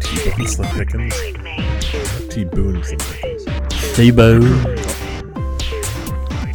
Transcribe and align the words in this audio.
T-Bone 0.00 0.46
Slim 0.46 0.68
Pickens. 0.76 1.14
T-Boone 2.32 2.82
Slim 2.82 2.98
Pickens. 2.98 3.44
T-Bone. 3.96 4.44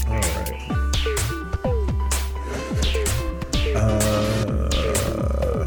All 0.08 0.20
right. 0.20 0.56
Uh, 3.76 5.64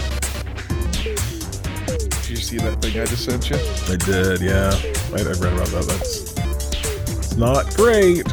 Did 2.23 2.29
you 2.29 2.37
see 2.37 2.59
that 2.59 2.79
thing 2.81 3.01
I 3.01 3.05
just 3.07 3.25
sent 3.25 3.51
you? 3.51 3.57
I 3.89 3.97
did, 3.97 4.41
yeah. 4.41 4.73
I, 5.15 5.21
I 5.21 5.33
read 5.39 5.53
about 5.53 5.69
that. 5.69 5.85
That's 5.89 6.33
it's 7.19 7.37
not 7.37 7.75
great. 7.77 8.27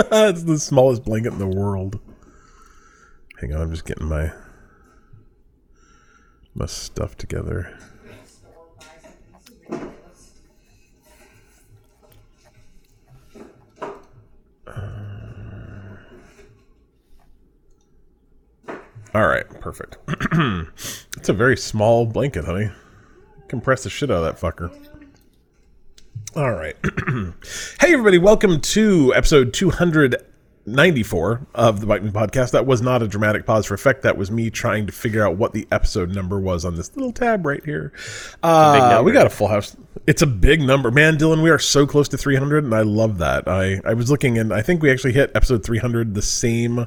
it's 0.12 0.44
the 0.44 0.58
smallest 0.58 1.04
blanket 1.04 1.34
in 1.34 1.38
the 1.38 1.46
world. 1.46 2.00
Hang 3.38 3.52
on, 3.54 3.60
I'm 3.60 3.70
just 3.70 3.84
getting 3.84 4.06
my 4.08 4.32
my 6.54 6.64
stuff 6.64 7.18
together. 7.18 7.78
Uh, 14.66 14.72
all 19.14 19.26
right, 19.26 19.48
perfect. 19.60 19.98
it's 21.18 21.28
a 21.28 21.34
very 21.34 21.58
small 21.58 22.06
blanket, 22.06 22.46
honey. 22.46 22.70
Compress 23.48 23.82
the 23.82 23.90
shit 23.90 24.10
out 24.10 24.24
of 24.24 24.40
that 24.40 24.40
fucker. 24.40 24.89
All 26.36 26.52
right. 26.52 26.76
hey, 27.80 27.92
everybody, 27.92 28.18
welcome 28.18 28.60
to 28.60 29.12
episode 29.16 29.52
294 29.52 31.46
of 31.56 31.80
the 31.80 31.86
Bite 31.86 32.04
Me 32.04 32.10
Podcast. 32.12 32.52
That 32.52 32.66
was 32.66 32.80
not 32.80 33.02
a 33.02 33.08
dramatic 33.08 33.44
pause 33.44 33.66
for 33.66 33.74
effect. 33.74 34.02
That 34.02 34.16
was 34.16 34.30
me 34.30 34.48
trying 34.48 34.86
to 34.86 34.92
figure 34.92 35.26
out 35.26 35.38
what 35.38 35.52
the 35.54 35.66
episode 35.72 36.14
number 36.14 36.38
was 36.38 36.64
on 36.64 36.76
this 36.76 36.94
little 36.94 37.10
tab 37.10 37.44
right 37.44 37.64
here. 37.64 37.92
Uh, 38.44 39.02
we 39.04 39.10
got 39.10 39.26
a 39.26 39.30
full 39.30 39.48
house. 39.48 39.76
It's 40.06 40.22
a 40.22 40.26
big 40.26 40.60
number. 40.60 40.92
Man, 40.92 41.18
Dylan, 41.18 41.42
we 41.42 41.50
are 41.50 41.58
so 41.58 41.84
close 41.84 42.08
to 42.10 42.16
300, 42.16 42.62
and 42.62 42.76
I 42.76 42.82
love 42.82 43.18
that. 43.18 43.48
I, 43.48 43.80
I 43.84 43.94
was 43.94 44.08
looking, 44.08 44.38
and 44.38 44.54
I 44.54 44.62
think 44.62 44.82
we 44.82 44.90
actually 44.92 45.14
hit 45.14 45.32
episode 45.34 45.64
300 45.64 46.14
the 46.14 46.22
same 46.22 46.86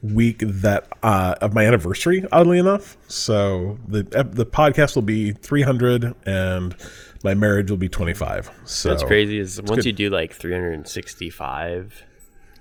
week 0.00 0.38
that 0.40 0.86
uh, 1.02 1.34
of 1.40 1.54
my 1.54 1.64
anniversary. 1.66 2.24
Oddly 2.30 2.58
enough, 2.58 2.96
so 3.08 3.78
the 3.88 4.04
the 4.30 4.46
podcast 4.46 4.94
will 4.94 5.02
be 5.02 5.32
300, 5.32 6.14
and 6.24 6.76
my 7.24 7.34
marriage 7.34 7.70
will 7.70 7.76
be 7.78 7.88
25. 7.88 8.50
So 8.64 8.88
That's 8.90 9.02
crazy. 9.02 9.38
Is 9.38 9.60
once 9.62 9.76
good. 9.76 9.86
you 9.86 9.92
do 9.92 10.10
like 10.10 10.32
365, 10.32 12.02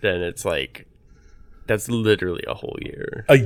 then 0.01 0.21
it's 0.21 0.45
like 0.45 0.87
that's 1.67 1.89
literally 1.89 2.43
a 2.47 2.53
whole 2.53 2.77
year. 2.81 3.25
Uh, 3.27 3.37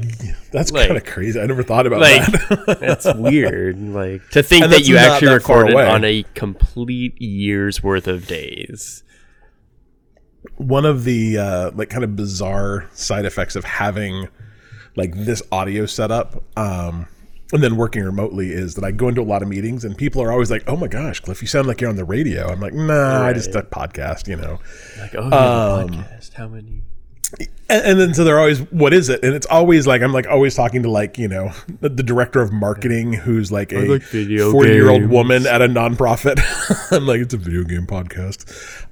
that's 0.52 0.72
Like- 0.72 0.88
kind 0.88 0.98
of 0.98 1.06
crazy. 1.06 1.40
I 1.40 1.46
never 1.46 1.64
thought 1.64 1.88
about 1.88 2.02
Like 2.02 2.26
that. 2.26 2.78
that's 2.82 3.08
weird. 3.16 3.80
Like 3.80 4.28
to 4.32 4.44
think 4.44 4.64
And 4.66 4.74
that 4.74 4.88
you 4.88 4.98
actually 4.98 5.30
that 5.30 5.34
recorded 5.36 5.74
away. 5.74 5.88
on 5.88 6.04
a 6.04 6.24
complete 6.36 7.20
year's 7.22 7.82
worth 7.82 8.08
of 8.08 8.28
days. 8.28 9.04
One 10.58 10.86
of 10.86 11.04
the 11.06 11.38
uh, 11.38 11.72
like 11.76 11.90
kind 11.90 12.04
of 12.04 12.16
bizarre 12.16 12.90
side 12.94 13.26
effects 13.26 13.56
of 13.56 13.64
having 13.64 14.28
like 14.98 15.14
this 15.16 15.42
audio 15.52 15.86
setup, 15.86 16.44
um, 16.58 17.08
and 17.52 17.64
then 17.64 17.78
working 17.78 18.04
remotely 18.04 18.52
is 18.52 18.76
that 18.76 18.84
I 18.84 18.92
go 18.92 19.08
into 19.08 19.22
a 19.22 19.24
lot 19.24 19.42
of 19.42 19.48
meetings 19.48 19.84
and 19.84 19.98
people 19.98 20.22
are 20.22 20.32
always 20.32 20.52
like, 20.52 20.64
"Oh 20.68 20.76
my 20.76 20.88
gosh, 20.88 21.20
Cliff, 21.20 21.42
you 21.42 21.48
sound 21.48 21.68
like 21.68 21.82
you're 21.82 21.90
on 21.90 21.96
the 21.96 22.06
radio." 22.06 22.48
I'm 22.48 22.60
like, 22.60 22.74
"Nah, 22.74 23.26
I 23.26 23.34
just 23.34 23.56
a 23.56 23.64
podcast," 23.64 24.28
you 24.28 24.36
know. 24.36 24.60
Like 25.00 25.16
oh, 25.16 25.24
have 25.24 25.34
Um, 25.34 25.90
podcast. 25.90 26.34
How 26.34 26.48
many? 26.48 26.84
And, 27.70 27.86
and 27.86 28.00
then 28.00 28.14
so 28.16 28.24
they're 28.24 28.40
always, 28.40 28.60
what 28.72 28.92
is 28.92 29.08
it? 29.08 29.24
And 29.24 29.36
it's 29.36 29.46
always 29.46 29.86
like 29.86 30.02
I'm 30.02 30.12
like 30.12 30.26
always 30.26 30.56
talking 30.56 30.82
to 30.82 30.90
like 30.90 31.20
you 31.20 31.28
know 31.28 31.52
the, 31.82 31.90
the 31.90 32.02
director 32.02 32.42
of 32.42 32.52
marketing 32.52 33.14
who's 33.14 33.52
like 33.52 33.72
a 33.72 33.88
like 33.88 34.02
video 34.04 34.52
forty 34.52 34.72
year 34.72 34.90
old 34.90 35.08
woman 35.10 35.46
at 35.46 35.62
a 35.62 35.68
nonprofit. 35.68 36.40
I'm 36.92 37.06
like 37.06 37.22
it's 37.22 37.34
a 37.34 37.38
video 37.38 37.64
game 37.64 37.86
podcast. 37.86 38.46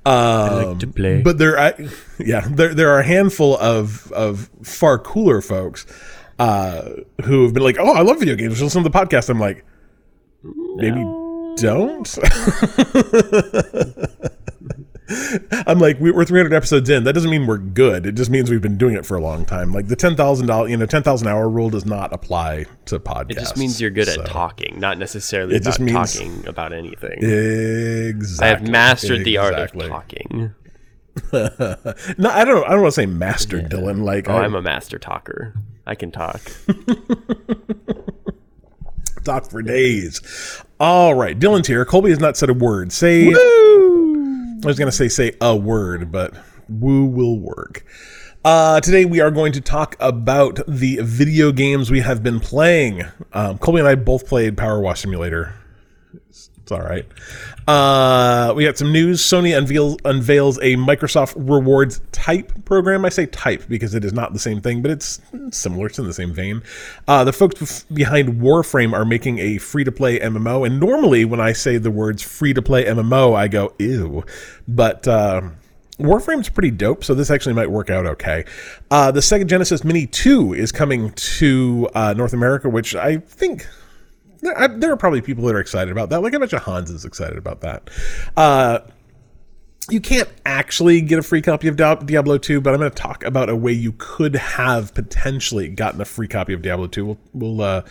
Um, 0.06 0.78
to 0.80 0.88
play. 0.88 1.22
but 1.22 1.38
there, 1.38 1.60
I, 1.60 1.74
yeah, 2.20 2.48
there 2.48 2.74
there 2.76 2.90
are 2.92 3.00
a 3.00 3.04
handful 3.04 3.58
of 3.58 4.12
of 4.12 4.50
far 4.64 5.00
cooler 5.00 5.42
folks 5.42 5.86
uh, 6.40 6.90
who 7.24 7.44
have 7.44 7.54
been 7.54 7.64
like, 7.64 7.78
oh, 7.80 7.94
I 7.94 8.02
love 8.02 8.20
video 8.20 8.36
games. 8.36 8.62
Listen 8.62 8.84
to 8.84 8.90
the 8.90 8.98
podcast. 8.98 9.30
I'm 9.30 9.40
like, 9.40 9.64
maybe 10.44 11.04
don't. 11.58 12.18
I'm 15.66 15.80
like, 15.80 16.00
we- 16.02 16.12
we're 16.12 16.26
300 16.26 16.54
episodes 16.54 16.90
in. 16.90 17.06
That 17.06 17.14
doesn't 17.14 17.32
mean 17.32 17.48
we're 17.48 17.58
good. 17.58 18.06
It 18.06 18.16
just 18.16 18.30
means 18.30 18.50
we've 18.52 18.62
been 18.62 18.78
doing 18.78 18.96
it 18.96 19.06
for 19.06 19.16
a 19.16 19.22
long 19.22 19.46
time. 19.46 19.72
Like 19.72 19.88
the 19.88 19.96
ten 19.96 20.18
thousand 20.18 20.48
dollar, 20.48 20.68
you 20.68 20.76
know, 20.76 20.86
ten 20.86 21.02
thousand 21.02 21.30
hour 21.30 21.48
rule 21.50 21.70
does 21.70 21.86
not 21.86 22.12
apply 22.14 22.66
to 22.86 23.00
podcasts. 23.00 23.32
It 23.32 23.38
just 23.40 23.58
means 23.58 23.80
you're 23.80 23.90
good 23.90 24.08
so- 24.08 24.22
at 24.22 24.28
talking, 24.28 24.78
not 24.80 24.98
necessarily 24.98 25.56
It 25.56 25.62
about 25.62 25.66
just 25.70 25.80
means- 25.80 26.14
talking 26.14 26.46
about 26.46 26.74
anything. 26.74 27.24
Exactly. 27.24 28.46
I 28.46 28.50
have 28.50 28.68
mastered 28.68 29.24
the 29.24 29.38
art 29.38 29.54
of 29.54 29.60
Exactly. 29.74 29.88
talking. 29.88 30.54
No, 32.18 32.30
I 32.30 32.46
don't. 32.46 32.66
I 32.66 32.70
don't 32.72 32.82
want 32.82 32.94
to 32.94 33.02
say 33.02 33.06
master, 33.06 33.62
Dylan. 33.62 34.04
Like 34.04 34.30
Oh, 34.30 34.36
I 34.36 34.44
I'm 34.44 34.56
a 34.56 34.62
master 34.62 34.98
talker. 34.98 35.54
I 35.86 35.96
can 35.96 36.12
talk. 36.12 36.42
talk 39.24 39.50
for 39.50 39.62
days. 39.62 40.62
All 40.80 41.16
right, 41.16 41.38
Dylan's 41.38 41.68
here. 41.68 41.84
Colby 41.86 42.10
has 42.10 42.20
not 42.20 42.38
said 42.38 42.50
a 42.50 42.54
word. 42.54 42.92
Say. 42.92 43.28
I 43.28 44.60
was 44.64 44.78
going 44.78 44.88
to 44.88 44.92
say 44.92 45.08
say 45.08 45.34
a 45.40 45.56
word, 45.56 46.12
but 46.12 46.34
woo 46.68 47.06
will 47.06 47.38
work. 47.38 47.86
Uh, 48.44 48.80
today 48.80 49.06
we 49.06 49.20
are 49.20 49.32
going 49.32 49.52
to 49.54 49.62
talk 49.62 49.96
about 50.00 50.60
the 50.68 51.00
video 51.02 51.52
games 51.52 51.92
we 51.92 52.00
have 52.00 52.24
been 52.24 52.40
playing. 52.40 53.04
Um, 53.34 53.58
Colby 53.58 53.80
and 53.80 53.88
I 53.88 53.96
both 53.96 54.28
played 54.28 54.58
Power 54.58 54.80
Wash 54.80 55.02
Simulator. 55.02 55.54
It's, 56.68 56.72
all 56.74 56.82
right. 56.82 57.06
Uh, 57.66 58.54
we 58.54 58.66
got 58.66 58.78
some 58.78 58.92
news. 58.92 59.22
Sony 59.22 59.58
unveils 59.58 59.96
unveils 60.04 60.58
a 60.58 60.76
Microsoft 60.76 61.34
Rewards 61.38 62.02
type 62.12 62.52
program. 62.66 63.06
I 63.06 63.10
say 63.10 63.26
type 63.26 63.64
because 63.70 63.96
it 63.96 64.04
is 64.04 64.12
not 64.12 64.34
the 64.34 64.40
same 64.40 64.60
thing, 64.60 64.82
but 64.82 64.92
it's 64.92 65.22
similar. 65.52 65.86
It's 65.88 65.98
in 65.98 66.06
the 66.06 66.14
same 66.14 66.34
vein. 66.34 66.62
Uh, 67.08 67.24
the 67.24 67.32
folks 67.32 67.84
behind 67.84 68.42
Warframe 68.42 68.92
are 68.92 69.06
making 69.06 69.40
a 69.40 69.60
free 69.60 69.86
to 69.86 69.94
play 69.94 70.20
MMO, 70.20 70.68
and 70.68 70.78
normally 70.78 71.24
when 71.24 71.40
I 71.40 71.54
say 71.54 71.78
the 71.78 71.90
words 71.90 72.22
free 72.22 72.54
to 72.54 72.62
play 72.62 72.84
MMO, 72.84 73.34
I 73.34 73.48
go 73.48 73.74
ew, 73.80 74.26
but. 74.68 75.08
Uh, 75.08 75.42
Warframe's 76.00 76.48
pretty 76.48 76.70
dope, 76.70 77.04
so 77.04 77.16
this 77.16 77.32
actually 77.32 77.54
might 77.54 77.72
work 77.72 77.90
out 77.90 78.06
okay. 78.06 78.46
Uh, 78.92 79.10
the 79.10 79.20
Sega 79.20 79.48
Genesis 79.48 79.84
Mini 79.84 80.06
2 80.06 80.54
is 80.54 80.72
coming 80.72 81.10
to 81.14 81.90
uh, 81.96 82.14
North 82.16 82.34
America, 82.34 82.70
which 82.70 82.94
I 82.94 83.18
think 83.18 83.66
there, 84.42 84.58
I, 84.58 84.68
there 84.68 84.92
are 84.92 84.98
probably 84.98 85.22
people 85.22 85.46
that 85.46 85.56
are 85.56 85.60
excited 85.60 85.92
about 85.92 86.10
that. 86.10 86.22
Like 86.22 86.34
I 86.34 86.38
bet 86.38 86.52
you 86.52 86.60
Hans 86.60 86.90
is 86.90 87.06
excited 87.06 87.38
about 87.38 87.62
that. 87.62 87.90
Uh, 88.36 88.80
you 89.90 90.02
can't 90.02 90.30
actually 90.46 91.00
get 91.02 91.18
a 91.18 91.24
free 91.24 91.42
copy 91.42 91.68
of 91.70 91.78
Diablo 91.78 92.38
2, 92.38 92.60
but 92.60 92.74
I'm 92.74 92.80
going 92.80 92.92
to 92.92 92.96
talk 92.96 93.24
about 93.24 93.50
a 93.50 93.56
way 93.56 93.72
you 93.72 93.94
could 93.98 94.36
have 94.36 94.94
potentially 94.94 95.70
gotten 95.70 96.02
a 96.02 96.06
free 96.06 96.28
copy 96.28 96.54
of 96.54 96.62
Diablo 96.62 96.88
2. 96.88 97.06
We'll 97.06 97.18
we'll, 97.34 97.62
uh, 97.62 97.82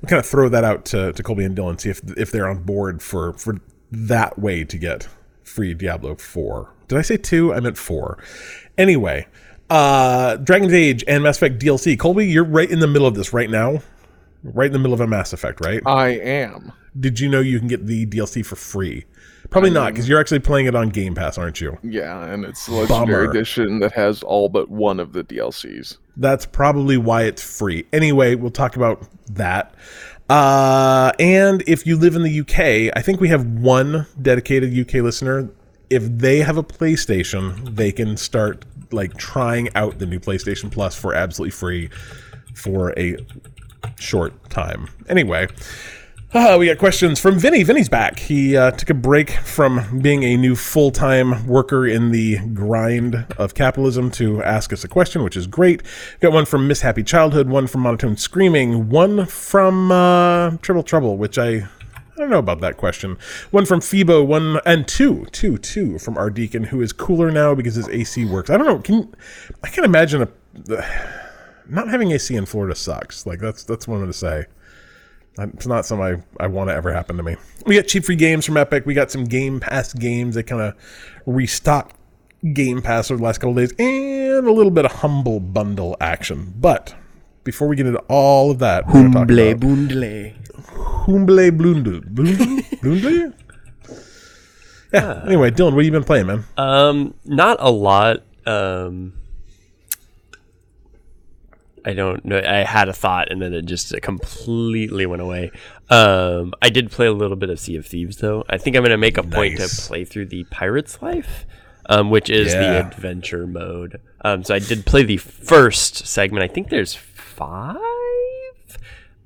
we'll 0.00 0.08
kind 0.08 0.20
of 0.20 0.26
throw 0.26 0.48
that 0.48 0.64
out 0.64 0.86
to, 0.86 1.12
to 1.12 1.22
Colby 1.22 1.44
and 1.44 1.56
Dylan, 1.56 1.78
see 1.78 1.90
if 1.90 2.00
if 2.16 2.32
they're 2.32 2.48
on 2.48 2.62
board 2.62 3.02
for 3.02 3.34
for 3.34 3.58
that 3.90 4.38
way 4.38 4.64
to 4.64 4.78
get 4.78 5.08
free 5.44 5.74
Diablo 5.74 6.14
4. 6.14 6.72
Did 6.88 6.98
I 6.98 7.02
say 7.02 7.16
2? 7.18 7.52
I 7.52 7.60
meant 7.60 7.76
4. 7.76 8.18
Anyway, 8.78 9.26
uh, 9.68 10.36
Dragon's 10.36 10.72
Age 10.72 11.04
and 11.06 11.22
Mass 11.22 11.36
Effect 11.36 11.60
DLC. 11.60 11.98
Colby, 11.98 12.26
you're 12.26 12.44
right 12.44 12.70
in 12.70 12.78
the 12.80 12.86
middle 12.86 13.06
of 13.06 13.14
this 13.14 13.32
right 13.32 13.50
now. 13.50 13.82
Right 14.42 14.66
in 14.66 14.72
the 14.72 14.78
middle 14.78 14.94
of 14.94 15.00
a 15.00 15.06
Mass 15.06 15.32
Effect, 15.32 15.64
right? 15.64 15.82
I 15.86 16.08
am. 16.08 16.72
Did 16.98 17.20
you 17.20 17.28
know 17.28 17.40
you 17.40 17.58
can 17.58 17.68
get 17.68 17.86
the 17.86 18.06
DLC 18.06 18.44
for 18.44 18.56
free? 18.56 19.04
Probably 19.50 19.70
not, 19.70 19.92
because 19.92 20.08
you're 20.08 20.20
actually 20.20 20.38
playing 20.38 20.66
it 20.66 20.74
on 20.74 20.88
Game 20.88 21.14
Pass, 21.14 21.36
aren't 21.36 21.60
you? 21.60 21.78
Yeah, 21.82 22.24
and 22.24 22.44
it's 22.44 22.66
the 22.66 22.72
Legendary 22.72 23.26
Bummer. 23.26 23.30
Edition 23.30 23.80
that 23.80 23.92
has 23.92 24.22
all 24.22 24.48
but 24.48 24.70
one 24.70 24.98
of 24.98 25.12
the 25.12 25.22
DLCs. 25.24 25.98
That's 26.16 26.46
probably 26.46 26.96
why 26.96 27.24
it's 27.24 27.42
free. 27.42 27.84
Anyway, 27.92 28.34
we'll 28.34 28.50
talk 28.50 28.76
about 28.76 29.06
that. 29.30 29.74
Uh, 30.30 31.12
and 31.18 31.62
if 31.66 31.86
you 31.86 31.96
live 31.96 32.16
in 32.16 32.22
the 32.22 32.40
UK, 32.40 32.96
I 32.96 33.02
think 33.02 33.20
we 33.20 33.28
have 33.28 33.46
one 33.46 34.06
dedicated 34.20 34.76
UK 34.78 35.02
listener. 35.02 35.50
If 35.90 36.04
they 36.04 36.38
have 36.38 36.56
a 36.56 36.62
PlayStation, 36.62 37.76
they 37.76 37.92
can 37.92 38.16
start 38.16 38.64
like 38.90 39.16
trying 39.18 39.68
out 39.74 39.98
the 39.98 40.06
new 40.06 40.18
PlayStation 40.18 40.70
Plus 40.70 40.94
for 40.94 41.14
absolutely 41.14 41.50
free 41.50 41.90
for 42.54 42.98
a 42.98 43.16
short 43.98 44.50
time. 44.50 44.88
Anyway, 45.08 45.48
uh, 46.34 46.56
we 46.58 46.66
got 46.66 46.78
questions 46.78 47.20
from 47.20 47.38
Vinny. 47.38 47.62
Vinny's 47.62 47.90
back. 47.90 48.18
He 48.18 48.56
uh, 48.56 48.70
took 48.70 48.88
a 48.88 48.94
break 48.94 49.30
from 49.30 50.00
being 50.00 50.22
a 50.24 50.36
new 50.38 50.56
full 50.56 50.90
time 50.90 51.46
worker 51.46 51.86
in 51.86 52.10
the 52.10 52.38
grind 52.54 53.26
of 53.36 53.54
capitalism 53.54 54.10
to 54.12 54.42
ask 54.42 54.72
us 54.72 54.82
a 54.82 54.88
question, 54.88 55.22
which 55.22 55.36
is 55.36 55.46
great. 55.46 55.82
Got 56.20 56.32
one 56.32 56.46
from 56.46 56.66
Miss 56.66 56.80
Happy 56.80 57.02
Childhood, 57.02 57.50
one 57.50 57.66
from 57.66 57.82
Monotone 57.82 58.16
Screaming, 58.16 58.88
one 58.88 59.26
from 59.26 59.92
uh, 59.92 60.56
Triple 60.62 60.82
Trouble, 60.82 61.18
which 61.18 61.36
I 61.36 61.68
I 62.14 62.16
don't 62.16 62.30
know 62.30 62.38
about 62.38 62.60
that 62.60 62.78
question. 62.78 63.18
One 63.50 63.66
from 63.66 63.82
Phoebo, 63.82 64.22
one 64.22 64.58
and 64.64 64.88
two, 64.88 65.26
two, 65.32 65.58
two 65.58 65.98
from 65.98 66.16
our 66.16 66.30
deacon, 66.30 66.64
who 66.64 66.80
is 66.80 66.94
cooler 66.94 67.30
now 67.30 67.54
because 67.54 67.74
his 67.74 67.88
AC 67.90 68.24
works. 68.24 68.48
I 68.48 68.56
don't 68.56 68.66
know. 68.66 68.78
Can 68.78 69.14
I 69.62 69.68
can't 69.68 69.84
imagine 69.84 70.22
a 70.22 70.28
not 71.68 71.88
having 71.88 72.12
AC 72.12 72.34
in 72.34 72.46
Florida 72.46 72.74
sucks. 72.74 73.26
Like 73.26 73.40
that's 73.40 73.64
that's 73.64 73.86
what 73.88 73.96
I'm 73.96 74.02
gonna 74.02 74.12
say. 74.12 74.46
It's 75.38 75.66
not 75.66 75.86
something 75.86 76.22
I, 76.38 76.44
I 76.44 76.46
want 76.46 76.68
to 76.68 76.74
ever 76.74 76.92
happen 76.92 77.16
to 77.16 77.22
me. 77.22 77.36
We 77.64 77.76
got 77.76 77.86
cheap 77.86 78.04
free 78.04 78.16
games 78.16 78.44
from 78.44 78.58
Epic. 78.58 78.84
We 78.84 78.92
got 78.92 79.10
some 79.10 79.24
Game 79.24 79.60
Pass 79.60 79.94
games. 79.94 80.34
They 80.34 80.42
kind 80.42 80.60
of 80.60 80.74
restocked 81.24 81.96
Game 82.52 82.82
Pass 82.82 83.10
over 83.10 83.18
the 83.18 83.24
last 83.24 83.38
couple 83.38 83.54
days, 83.54 83.72
and 83.78 84.46
a 84.46 84.52
little 84.52 84.70
bit 84.70 84.84
of 84.84 84.92
humble 84.92 85.40
bundle 85.40 85.96
action. 86.00 86.52
But 86.58 86.94
before 87.44 87.68
we 87.68 87.76
get 87.76 87.86
into 87.86 88.00
all 88.08 88.50
of 88.50 88.58
that, 88.58 88.86
we're 88.86 88.92
gonna 88.94 89.12
talk 89.12 89.30
about 89.30 89.60
bundle. 89.60 90.32
Humble 90.76 91.34
Blundle. 91.34 92.02
Blundle? 92.02 92.64
Blundle? 92.80 93.34
Yeah. 94.92 95.22
Anyway, 95.24 95.50
Dylan, 95.50 95.72
what 95.72 95.78
have 95.78 95.84
you 95.84 95.90
been 95.90 96.04
playing, 96.04 96.26
man? 96.26 96.44
Um, 96.56 97.14
not 97.24 97.56
a 97.60 97.70
lot. 97.70 98.22
Um, 98.44 99.14
I 101.84 101.94
don't 101.94 102.24
know. 102.24 102.38
I 102.38 102.64
had 102.64 102.88
a 102.88 102.92
thought 102.92 103.30
and 103.30 103.42
then 103.42 103.52
it 103.52 103.66
just 103.66 103.94
completely 104.02 105.06
went 105.06 105.22
away. 105.22 105.50
Um, 105.90 106.54
I 106.62 106.70
did 106.70 106.90
play 106.90 107.06
a 107.06 107.12
little 107.12 107.36
bit 107.36 107.50
of 107.50 107.58
Sea 107.58 107.76
of 107.76 107.86
Thieves 107.86 108.18
though. 108.18 108.44
I 108.48 108.58
think 108.58 108.76
I'm 108.76 108.82
gonna 108.82 108.96
make 108.96 109.18
a 109.18 109.22
point 109.22 109.58
to 109.58 109.68
play 109.68 110.04
through 110.04 110.26
the 110.26 110.44
Pirate's 110.44 111.02
Life, 111.02 111.44
um, 111.86 112.10
which 112.10 112.30
is 112.30 112.52
the 112.52 112.78
adventure 112.78 113.46
mode. 113.46 114.00
Um, 114.24 114.44
so 114.44 114.54
I 114.54 114.58
did 114.60 114.86
play 114.86 115.02
the 115.02 115.16
first 115.16 116.06
segment. 116.06 116.44
I 116.44 116.48
think 116.48 116.68
there's 116.68 116.94
five 116.94 117.76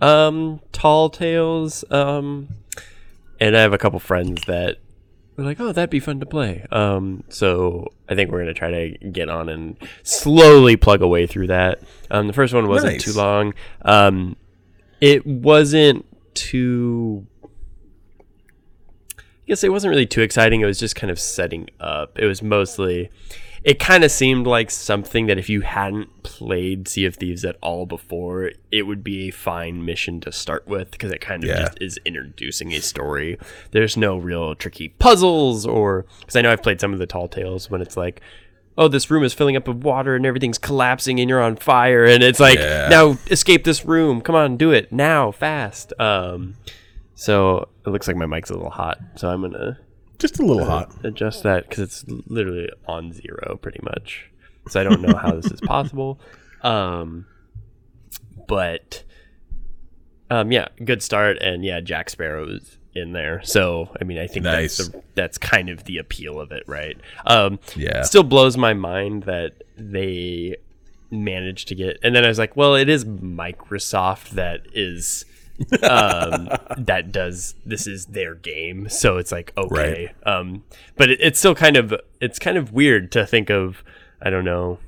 um, 0.00 0.60
tall 0.72 1.10
tales. 1.10 1.84
Um, 1.90 2.48
and 3.40 3.56
I 3.56 3.60
have 3.60 3.72
a 3.72 3.78
couple 3.78 3.98
friends 4.00 4.42
that 4.46 4.78
were 5.36 5.44
like, 5.44 5.60
"Oh, 5.60 5.72
that'd 5.72 5.90
be 5.90 6.00
fun 6.00 6.20
to 6.20 6.26
play." 6.26 6.64
Um, 6.70 7.24
so 7.28 7.88
I 8.08 8.14
think 8.14 8.30
we're 8.30 8.38
gonna 8.40 8.54
try 8.54 8.70
to 8.70 9.08
get 9.10 9.28
on 9.28 9.48
and 9.48 9.76
slowly 10.02 10.76
plug 10.76 11.02
away 11.02 11.26
through 11.26 11.48
that. 11.48 11.80
Um, 12.10 12.26
the 12.26 12.32
first 12.32 12.54
one 12.54 12.68
wasn't 12.68 12.94
Nice. 12.94 13.04
too 13.04 13.12
long. 13.12 13.54
Um, 13.82 14.36
it 15.00 15.26
wasn't 15.26 16.04
too. 16.34 17.26
I 19.18 19.22
guess 19.48 19.62
it 19.62 19.70
wasn't 19.70 19.90
really 19.90 20.06
too 20.06 20.22
exciting. 20.22 20.60
It 20.60 20.66
was 20.66 20.78
just 20.78 20.96
kind 20.96 21.10
of 21.10 21.20
setting 21.20 21.68
up. 21.80 22.18
It 22.18 22.26
was 22.26 22.42
mostly. 22.42 23.10
It 23.66 23.80
kind 23.80 24.04
of 24.04 24.12
seemed 24.12 24.46
like 24.46 24.70
something 24.70 25.26
that 25.26 25.38
if 25.38 25.48
you 25.50 25.62
hadn't 25.62 26.22
played 26.22 26.86
Sea 26.86 27.04
of 27.06 27.16
Thieves 27.16 27.44
at 27.44 27.56
all 27.60 27.84
before, 27.84 28.52
it 28.70 28.82
would 28.82 29.02
be 29.02 29.26
a 29.26 29.32
fine 29.32 29.84
mission 29.84 30.20
to 30.20 30.30
start 30.30 30.68
with 30.68 30.92
because 30.92 31.10
it 31.10 31.20
kind 31.20 31.42
of 31.42 31.48
Yeah. 31.50 31.62
just 31.62 31.78
is 31.82 31.98
introducing 32.04 32.72
a 32.74 32.80
story. 32.80 33.38
There's 33.72 33.96
no 33.96 34.16
real 34.18 34.54
tricky 34.54 34.90
puzzles 34.90 35.66
or 35.66 36.06
because 36.20 36.36
I 36.36 36.42
know 36.42 36.52
I've 36.52 36.62
played 36.62 36.80
some 36.80 36.92
of 36.92 37.00
the 37.00 37.06
tall 37.06 37.26
tales 37.26 37.68
when 37.68 37.80
it's 37.82 37.96
like, 37.96 38.20
oh, 38.78 38.86
this 38.86 39.10
room 39.10 39.24
is 39.24 39.34
filling 39.34 39.56
up 39.56 39.66
with 39.66 39.78
water 39.78 40.14
and 40.14 40.24
everything's 40.24 40.58
collapsing 40.58 41.18
and 41.18 41.28
you're 41.28 41.42
on 41.42 41.56
fire 41.56 42.04
and 42.04 42.22
it's 42.22 42.38
like, 42.38 42.60
Yeah. 42.60 42.86
now 42.88 43.18
escape 43.32 43.64
this 43.64 43.84
room. 43.84 44.20
Come 44.20 44.36
on, 44.36 44.56
do 44.56 44.70
it 44.70 44.92
now, 44.92 45.32
fast. 45.32 45.92
Um, 45.98 46.54
so 47.16 47.68
it 47.84 47.90
looks 47.90 48.06
like 48.06 48.16
my 48.16 48.26
mic's 48.26 48.50
a 48.50 48.54
little 48.54 48.70
hot, 48.70 48.98
so 49.16 49.28
I'm 49.28 49.40
gonna 49.40 49.78
Just 50.18 50.38
a 50.38 50.44
little 50.44 50.64
hot. 50.64 50.92
adjust 51.04 51.42
that 51.42 51.68
because 51.68 51.80
it's 51.80 52.04
literally 52.26 52.70
on 52.86 53.12
zero 53.12 53.58
pretty 53.60 53.80
much. 53.82 54.30
So 54.68 54.80
I 54.80 54.84
don't 54.84 55.02
know 55.02 55.14
how 55.16 55.32
this 55.32 55.50
is 55.52 55.60
possible. 55.64 56.18
Um, 56.62 57.26
but 58.48 59.02
um, 60.30 60.50
yeah, 60.50 60.68
good 60.84 61.02
start, 61.02 61.38
and 61.40 61.64
yeah, 61.64 61.80
Jack 61.80 62.10
Sparrow's 62.10 62.78
in 62.94 63.12
there. 63.12 63.42
So 63.44 63.90
I 64.00 64.04
mean, 64.04 64.18
I 64.18 64.26
think 64.26 64.44
Nice. 64.44 64.78
that's 64.78 64.88
the, 64.88 65.02
that's 65.14 65.38
kind 65.38 65.68
of 65.68 65.84
the 65.84 65.98
appeal 65.98 66.40
of 66.40 66.50
it, 66.52 66.64
right? 66.66 66.96
Um, 67.26 67.58
Yeah. 67.76 68.02
Still 68.02 68.22
blows 68.24 68.56
my 68.56 68.72
mind 68.74 69.24
that 69.24 69.62
they 69.76 70.56
managed 71.10 71.68
to 71.68 71.74
get, 71.74 71.98
and 72.02 72.16
then 72.16 72.24
I 72.24 72.28
was 72.28 72.38
like, 72.38 72.56
well, 72.56 72.74
it 72.74 72.88
is 72.88 73.04
Microsoft 73.04 74.30
that 74.30 74.62
is. 74.72 75.24
Um 75.82 76.48
that 76.78 77.10
does 77.12 77.54
this 77.64 77.86
is 77.86 78.06
their 78.06 78.34
game. 78.34 78.88
So 78.88 79.16
it's 79.18 79.32
like 79.32 79.52
okay. 79.56 80.12
Um 80.24 80.64
but 80.96 81.10
it, 81.10 81.18
it's 81.20 81.38
still 81.38 81.54
kind 81.54 81.76
of 81.76 81.94
it's 82.20 82.38
kind 82.38 82.56
of 82.56 82.72
weird 82.72 83.12
to 83.12 83.26
think 83.26 83.50
of 83.50 83.82
i 84.22 84.30
don't 84.30 84.44
know 84.44 84.78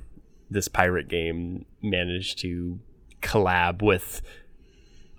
this 0.50 0.68
pirate 0.68 1.08
game 1.08 1.64
managed 1.82 2.38
to 2.40 2.78
collab 3.20 3.82
with 3.82 4.22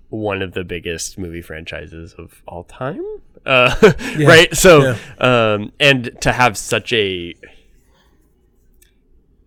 one 0.08 0.42
of 0.42 0.54
the 0.54 0.64
biggest 0.64 1.18
movie 1.18 1.42
franchises 1.42 2.14
of 2.14 2.42
all 2.48 2.64
time. 2.64 3.04
Uh 3.46 3.74
right? 4.18 4.54
So 4.56 4.96
um 5.18 5.72
and 5.80 6.10
to 6.20 6.32
have 6.32 6.56
such 6.56 6.92
a 6.92 7.34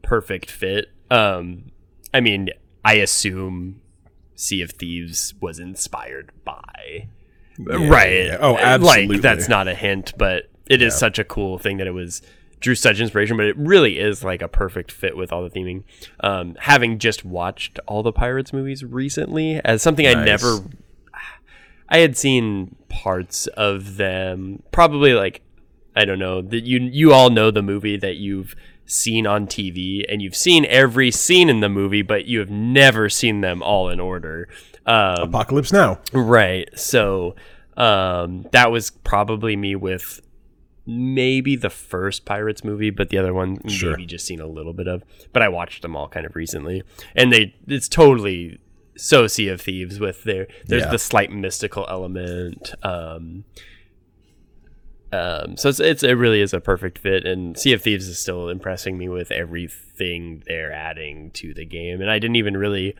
perfect 0.01 0.51
fit 0.51 0.91
um 1.09 1.71
i 2.13 2.19
mean 2.19 2.49
i 2.83 2.95
assume 2.95 3.81
sea 4.43 4.61
of 4.61 4.71
thieves 4.71 5.33
was 5.41 5.59
inspired 5.59 6.31
by. 6.43 7.07
Right. 7.59 8.25
yeah. 8.27 8.37
Oh, 8.39 8.55
Uh, 8.55 8.59
absolutely. 8.61 9.15
like 9.15 9.21
that's 9.21 9.47
not 9.47 9.67
a 9.67 9.75
hint 9.75 10.13
but 10.17 10.49
it 10.67 10.81
is 10.81 10.95
such 10.97 11.19
a 11.19 11.23
cool 11.23 11.57
thing 11.59 11.77
that 11.77 11.85
it 11.87 11.91
was 11.91 12.21
drew 12.59 12.73
such 12.73 12.99
inspiration 12.99 13.37
but 13.37 13.45
it 13.45 13.55
really 13.57 13.99
is 13.99 14.23
like 14.23 14.41
a 14.41 14.47
perfect 14.47 14.91
fit 14.91 15.15
with 15.15 15.31
all 15.31 15.43
the 15.43 15.49
theming. 15.51 15.83
Um 16.21 16.55
having 16.59 16.97
just 16.97 17.23
watched 17.23 17.79
all 17.87 18.01
the 18.01 18.11
pirates 18.11 18.51
movies 18.53 18.83
recently 18.83 19.61
as 19.63 19.81
something 19.83 20.07
i 20.07 20.13
never 20.13 20.59
I 21.89 21.97
had 21.99 22.17
seen 22.17 22.75
parts 22.89 23.45
of 23.47 23.97
them, 23.97 24.63
probably 24.71 25.13
like 25.13 25.41
I 25.95 26.05
don't 26.05 26.17
know 26.17 26.41
that 26.41 26.63
you 26.63 26.79
you 26.79 27.13
all 27.13 27.29
know 27.29 27.51
the 27.51 27.61
movie 27.61 27.97
that 27.97 28.15
you've 28.15 28.55
seen 28.85 29.25
on 29.25 29.47
TV 29.47 30.03
and 30.09 30.21
you've 30.21 30.35
seen 30.35 30.65
every 30.65 31.09
scene 31.11 31.49
in 31.49 31.59
the 31.61 31.69
movie, 31.69 32.01
but 32.01 32.25
you 32.25 32.39
have 32.39 32.49
never 32.49 33.09
seen 33.09 33.41
them 33.41 33.61
all 33.63 33.89
in 33.89 33.99
order. 33.99 34.49
Um, 34.85 35.21
Apocalypse 35.29 35.71
Now. 35.71 35.99
right. 36.11 36.67
So 36.77 37.35
um, 37.77 38.45
that 38.51 38.71
was 38.71 38.91
probably 38.91 39.55
me 39.55 39.75
with 39.75 40.19
maybe 40.85 41.55
the 41.55 41.69
first 41.69 42.25
Pirates 42.25 42.63
movie, 42.63 42.89
but 42.89 43.09
the 43.09 43.17
other 43.17 43.33
one 43.33 43.57
Sure. 43.69 43.91
maybe 43.91 44.05
just 44.05 44.25
seen 44.25 44.41
a 44.41 44.47
little 44.47 44.73
bit 44.73 44.87
of. 44.87 45.03
But 45.31 45.41
I 45.41 45.47
watched 45.49 45.81
them 45.81 45.95
all 45.95 46.09
kind 46.09 46.25
of 46.25 46.35
recently, 46.35 46.83
and 47.15 47.31
they 47.31 47.55
it's 47.67 47.87
totally 47.87 48.59
so 48.97 49.25
Sea 49.27 49.47
of 49.47 49.61
Thieves 49.61 49.99
with 49.99 50.23
their 50.25 50.47
there's 50.67 50.83
Yeah. 50.83 50.91
the 50.91 50.99
slight 50.99 51.31
mystical 51.31 51.85
element. 51.89 52.73
Um, 52.83 53.45
um, 55.13 55.57
so 55.57 55.69
it's, 55.69 55.79
it's 55.79 56.03
it 56.03 56.13
really 56.13 56.41
is 56.41 56.53
a 56.53 56.59
perfect 56.59 56.97
fit, 56.97 57.25
and 57.25 57.57
Sea 57.57 57.73
of 57.73 57.81
Thieves 57.81 58.07
is 58.07 58.17
still 58.19 58.49
impressing 58.49 58.97
me 58.97 59.07
with 59.09 59.31
everything 59.31 60.43
they're 60.47 60.71
adding 60.73 61.31
to 61.31 61.53
the 61.53 61.65
game, 61.65 62.01
and 62.01 62.09
I 62.09 62.19
didn't 62.19 62.37
even 62.37 62.57
really 62.57 62.95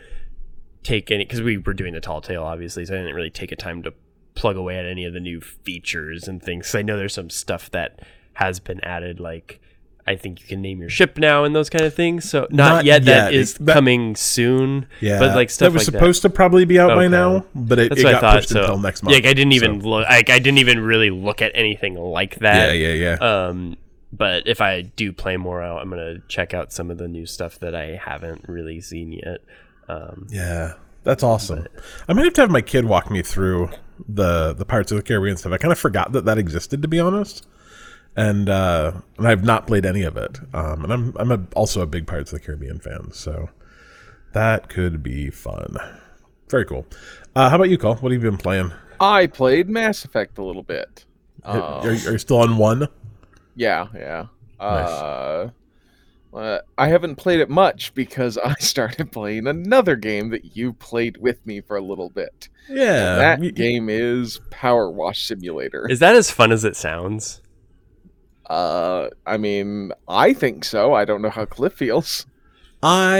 take 0.84 1.10
any 1.12 1.25
because 1.25 1.41
we 1.41 1.58
were 1.58 1.74
doing 1.74 1.93
the 1.93 2.01
tall 2.01 2.22
tale 2.22 2.43
obviously, 2.43 2.86
so 2.86 2.93
I 2.93 2.98
didn't 2.98 3.15
really 3.15 3.29
take 3.29 3.51
a 3.51 3.55
time 3.55 3.84
to 3.84 3.93
plug 4.36 4.58
away 4.58 4.77
at 4.77 4.86
any 4.86 5.05
of 5.05 5.13
the 5.13 5.20
new 5.20 5.39
features 5.41 6.27
and 6.27 6.41
things. 6.41 6.67
'Cause 6.67 6.75
I 6.75 6.82
know 6.82 6.98
there's 6.98 7.13
some 7.13 7.29
stuff 7.29 7.70
that 7.72 8.01
has 8.34 8.60
been 8.60 8.79
added, 8.84 9.20
like 9.20 9.60
I 10.05 10.15
think 10.17 10.41
you 10.41 10.48
can 10.48 10.62
name 10.62 10.81
your 10.81 10.89
ship 10.89 11.17
now 11.17 11.43
and 11.45 11.55
those 11.55 11.69
kind 11.69 11.86
of 11.86 11.93
things. 11.93 12.29
So 12.29 12.41
not, 12.41 12.51
Not 12.51 12.86
yet. 12.86 13.05
That 13.05 13.31
yet. 13.31 13.39
is 13.39 13.53
That- 13.55 13.74
coming 13.74 14.15
soon. 14.15 14.86
Yeah. 15.00 15.19
but 15.19 15.36
like 15.36 15.50
stuff 15.50 15.67
that 15.67 15.74
was 15.74 15.88
like 15.88 15.93
supposed 15.93 16.22
to 16.24 16.29
probably 16.29 16.65
be 16.65 16.77
out 16.79 16.95
by 16.95 17.07
now, 17.07 17.45
but 17.55 17.79
it, 17.79 17.91
it 17.98 18.01
got 18.03 18.15
I 18.15 18.19
thought. 18.19 18.36
pushed 18.38 18.50
So 18.50 18.62
until 18.62 18.79
next 18.79 19.03
month. 19.03 19.15
like 19.15 19.25
I 19.25 19.33
didn't 19.33 19.53
even 19.53 19.79
so- 19.81 19.88
look. 19.88 20.07
Like 20.10 20.29
I 20.29 20.39
didn't 20.39 20.57
even 20.60 20.81
really 20.81 21.10
look 21.10 21.41
at 21.41 21.51
anything 21.55 21.95
like 21.95 22.36
that. 22.39 22.75
Yeah, 22.75 22.88
yeah, 22.89 23.15
yeah. 23.19 23.45
Um, 23.48 23.77
but 24.12 24.45
if 24.45 24.60
I 24.62 24.81
do 24.81 25.12
play 25.13 25.38
more 25.38 25.62
out, 25.62 25.81
I'm 25.81 25.89
gonna 25.89 26.19
check 26.27 26.53
out 26.53 26.72
some 26.74 26.91
of 26.91 26.98
the 26.98 27.07
new 27.07 27.25
stuff 27.25 27.60
that 27.60 27.74
I 27.74 28.00
haven't 28.03 28.43
really 28.48 28.81
seen 28.81 29.12
yet. 29.13 29.38
Um, 29.89 30.27
Yeah, 30.29 30.74
that's 31.03 31.24
awesome. 31.24 31.65
I 32.07 32.13
might 32.13 32.25
have 32.25 32.33
to 32.33 32.41
have 32.41 32.51
my 32.51 32.62
kid 32.62 32.86
walk 32.86 33.10
me 33.10 33.22
through 33.24 33.69
the 34.07 34.53
the 34.53 34.65
Pirates 34.65 34.91
of 34.91 34.98
the 34.98 35.03
Caribbean 35.03 35.38
stuff. 35.38 35.53
I 35.53 35.57
kind 35.57 35.72
of 35.72 35.79
forgot 35.79 36.12
that 36.12 36.25
that 36.25 36.38
existed, 36.38 36.81
to 36.81 36.88
be 36.88 37.00
honest, 37.00 37.48
and 38.15 38.50
uh, 38.50 38.93
and 39.17 39.27
I've 39.27 39.43
not 39.43 39.67
played 39.67 39.86
any 39.86 40.03
of 40.03 40.17
it. 40.17 40.39
Um, 40.53 40.84
and 40.84 40.93
I'm 40.93 41.13
I'm 41.17 41.32
a, 41.32 41.41
also 41.55 41.82
a 41.82 41.86
big 41.88 42.08
Pirates 42.08 42.32
of 42.34 42.39
the 42.39 42.46
Caribbean 42.46 42.79
fan, 42.79 43.12
so 43.12 43.50
that 44.34 44.70
could 44.70 45.01
be 45.03 45.29
fun. 45.29 45.77
Very 46.50 46.65
cool. 46.65 46.86
Uh, 47.36 47.50
how 47.50 47.55
about 47.55 47.70
you, 47.70 47.77
Cole? 47.77 47.96
What 47.96 48.12
have 48.12 48.24
you 48.24 48.29
been 48.29 48.38
playing? 48.38 48.72
I 49.00 49.27
played 49.27 49.70
Mass 49.70 50.05
Effect 50.05 50.38
a 50.38 50.43
little 50.43 50.63
bit. 50.63 51.05
are, 51.43 51.82
Um, 51.82 51.88
are 51.88 51.91
you 51.93 52.17
still 52.17 52.38
on 52.38 52.58
one? 52.58 52.88
Yeah, 53.55 53.88
yeah. 53.96 54.25
Uh, 54.60 55.50
uh, 56.34 56.60
I 56.77 56.88
haven't 56.88 57.15
played 57.15 57.39
it 57.39 57.50
much 57.50 57.93
because 57.93 58.38
I 58.43 58.53
started 58.60 59.12
playing 59.12 59.48
another 59.48 59.96
game 59.96 60.29
that 60.29 60.55
you 60.55 60.74
played 60.74 61.17
with 61.17 61.46
me 61.46 61.62
for 61.62 61.75
a 61.77 61.82
little 61.82 62.10
bit. 62.10 62.50
Yeah, 62.70 63.15
that 63.15 63.39
we- 63.39 63.51
game 63.51 63.89
is 63.89 64.39
Power 64.51 64.89
Wash 64.89 65.25
Simulator. 65.25 65.88
is 65.89 66.00
that 66.00 66.15
as 66.15 66.32
fun 66.32 66.51
as 66.51 66.63
it 66.63 66.75
sounds? 66.75 67.41
Uh, 68.50 69.09
I 69.25 69.38
mean, 69.38 69.91
I 70.07 70.33
think 70.33 70.65
so. 70.65 70.93
I 70.93 71.05
don't 71.05 71.21
know 71.21 71.29
how 71.29 71.45
Cliff 71.45 71.73
feels. 71.73 72.25
I 72.81 73.19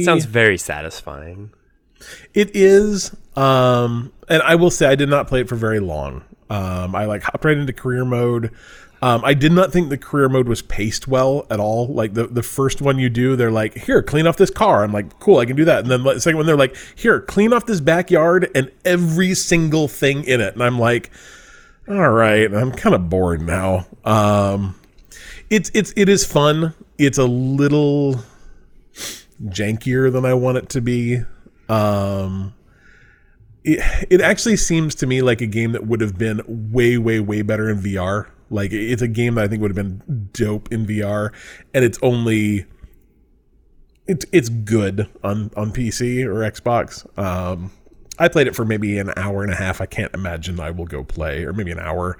It 0.00 0.04
sounds 0.04 0.26
very 0.26 0.58
satisfying. 0.58 1.50
It 2.34 2.54
is, 2.54 3.14
um, 3.36 4.12
and 4.28 4.42
I 4.42 4.54
will 4.54 4.70
say 4.70 4.86
I 4.86 4.94
did 4.94 5.08
not 5.08 5.26
play 5.26 5.40
it 5.40 5.48
for 5.48 5.56
very 5.56 5.80
long. 5.80 6.22
Um, 6.50 6.94
I 6.94 7.06
like 7.06 7.22
hopped 7.22 7.44
right 7.44 7.56
into 7.56 7.72
career 7.72 8.04
mode. 8.04 8.52
Um, 9.00 9.24
I 9.24 9.34
did 9.34 9.52
not 9.52 9.72
think 9.72 9.90
the 9.90 9.98
career 9.98 10.28
mode 10.28 10.48
was 10.48 10.60
paced 10.62 11.06
well 11.06 11.46
at 11.50 11.60
all. 11.60 11.86
Like 11.86 12.14
the, 12.14 12.26
the 12.26 12.42
first 12.42 12.82
one 12.82 12.98
you 12.98 13.08
do, 13.08 13.36
they're 13.36 13.50
like, 13.50 13.76
here, 13.76 14.02
clean 14.02 14.26
off 14.26 14.36
this 14.36 14.50
car. 14.50 14.82
I'm 14.82 14.92
like, 14.92 15.20
cool, 15.20 15.38
I 15.38 15.46
can 15.46 15.56
do 15.56 15.64
that. 15.66 15.80
And 15.80 15.90
then 15.90 16.02
the 16.02 16.20
second 16.20 16.36
one, 16.36 16.46
they're 16.46 16.56
like, 16.56 16.76
here, 16.96 17.20
clean 17.20 17.52
off 17.52 17.66
this 17.66 17.80
backyard 17.80 18.50
and 18.54 18.72
every 18.84 19.34
single 19.34 19.86
thing 19.86 20.24
in 20.24 20.40
it. 20.40 20.54
And 20.54 20.62
I'm 20.62 20.78
like, 20.78 21.10
all 21.88 22.10
right, 22.10 22.52
I'm 22.52 22.72
kind 22.72 22.94
of 22.94 23.08
bored 23.08 23.40
now. 23.40 23.86
Um, 24.04 24.78
it's 25.50 25.70
it's 25.74 25.92
it 25.96 26.08
is 26.08 26.24
fun. 26.24 26.74
It's 26.98 27.18
a 27.18 27.24
little 27.24 28.20
jankier 29.44 30.12
than 30.12 30.24
I 30.24 30.34
want 30.34 30.58
it 30.58 30.68
to 30.70 30.80
be. 30.80 31.22
Um, 31.68 32.54
it 33.64 34.06
it 34.10 34.20
actually 34.20 34.56
seems 34.56 34.94
to 34.96 35.06
me 35.06 35.22
like 35.22 35.40
a 35.40 35.46
game 35.46 35.72
that 35.72 35.86
would 35.86 36.00
have 36.00 36.18
been 36.18 36.42
way 36.46 36.98
way 36.98 37.20
way 37.20 37.42
better 37.42 37.68
in 37.70 37.78
VR. 37.80 38.28
Like 38.50 38.72
it's 38.72 39.02
a 39.02 39.08
game 39.08 39.34
that 39.36 39.44
I 39.44 39.48
think 39.48 39.62
would 39.62 39.74
have 39.74 39.76
been 39.76 40.28
dope 40.32 40.72
in 40.72 40.86
VR, 40.86 41.32
and 41.72 41.84
it's 41.84 41.98
only 42.02 42.66
it's 44.06 44.26
it's 44.32 44.48
good 44.48 45.08
on 45.22 45.50
on 45.56 45.72
PC 45.72 46.24
or 46.24 46.50
Xbox. 46.50 47.06
Um, 47.18 47.70
I 48.18 48.28
played 48.28 48.46
it 48.46 48.56
for 48.56 48.64
maybe 48.64 48.98
an 48.98 49.12
hour 49.16 49.42
and 49.42 49.52
a 49.52 49.56
half. 49.56 49.80
I 49.80 49.86
can't 49.86 50.12
imagine 50.14 50.58
I 50.60 50.70
will 50.70 50.86
go 50.86 51.04
play, 51.04 51.44
or 51.44 51.52
maybe 51.52 51.70
an 51.70 51.78
hour. 51.78 52.18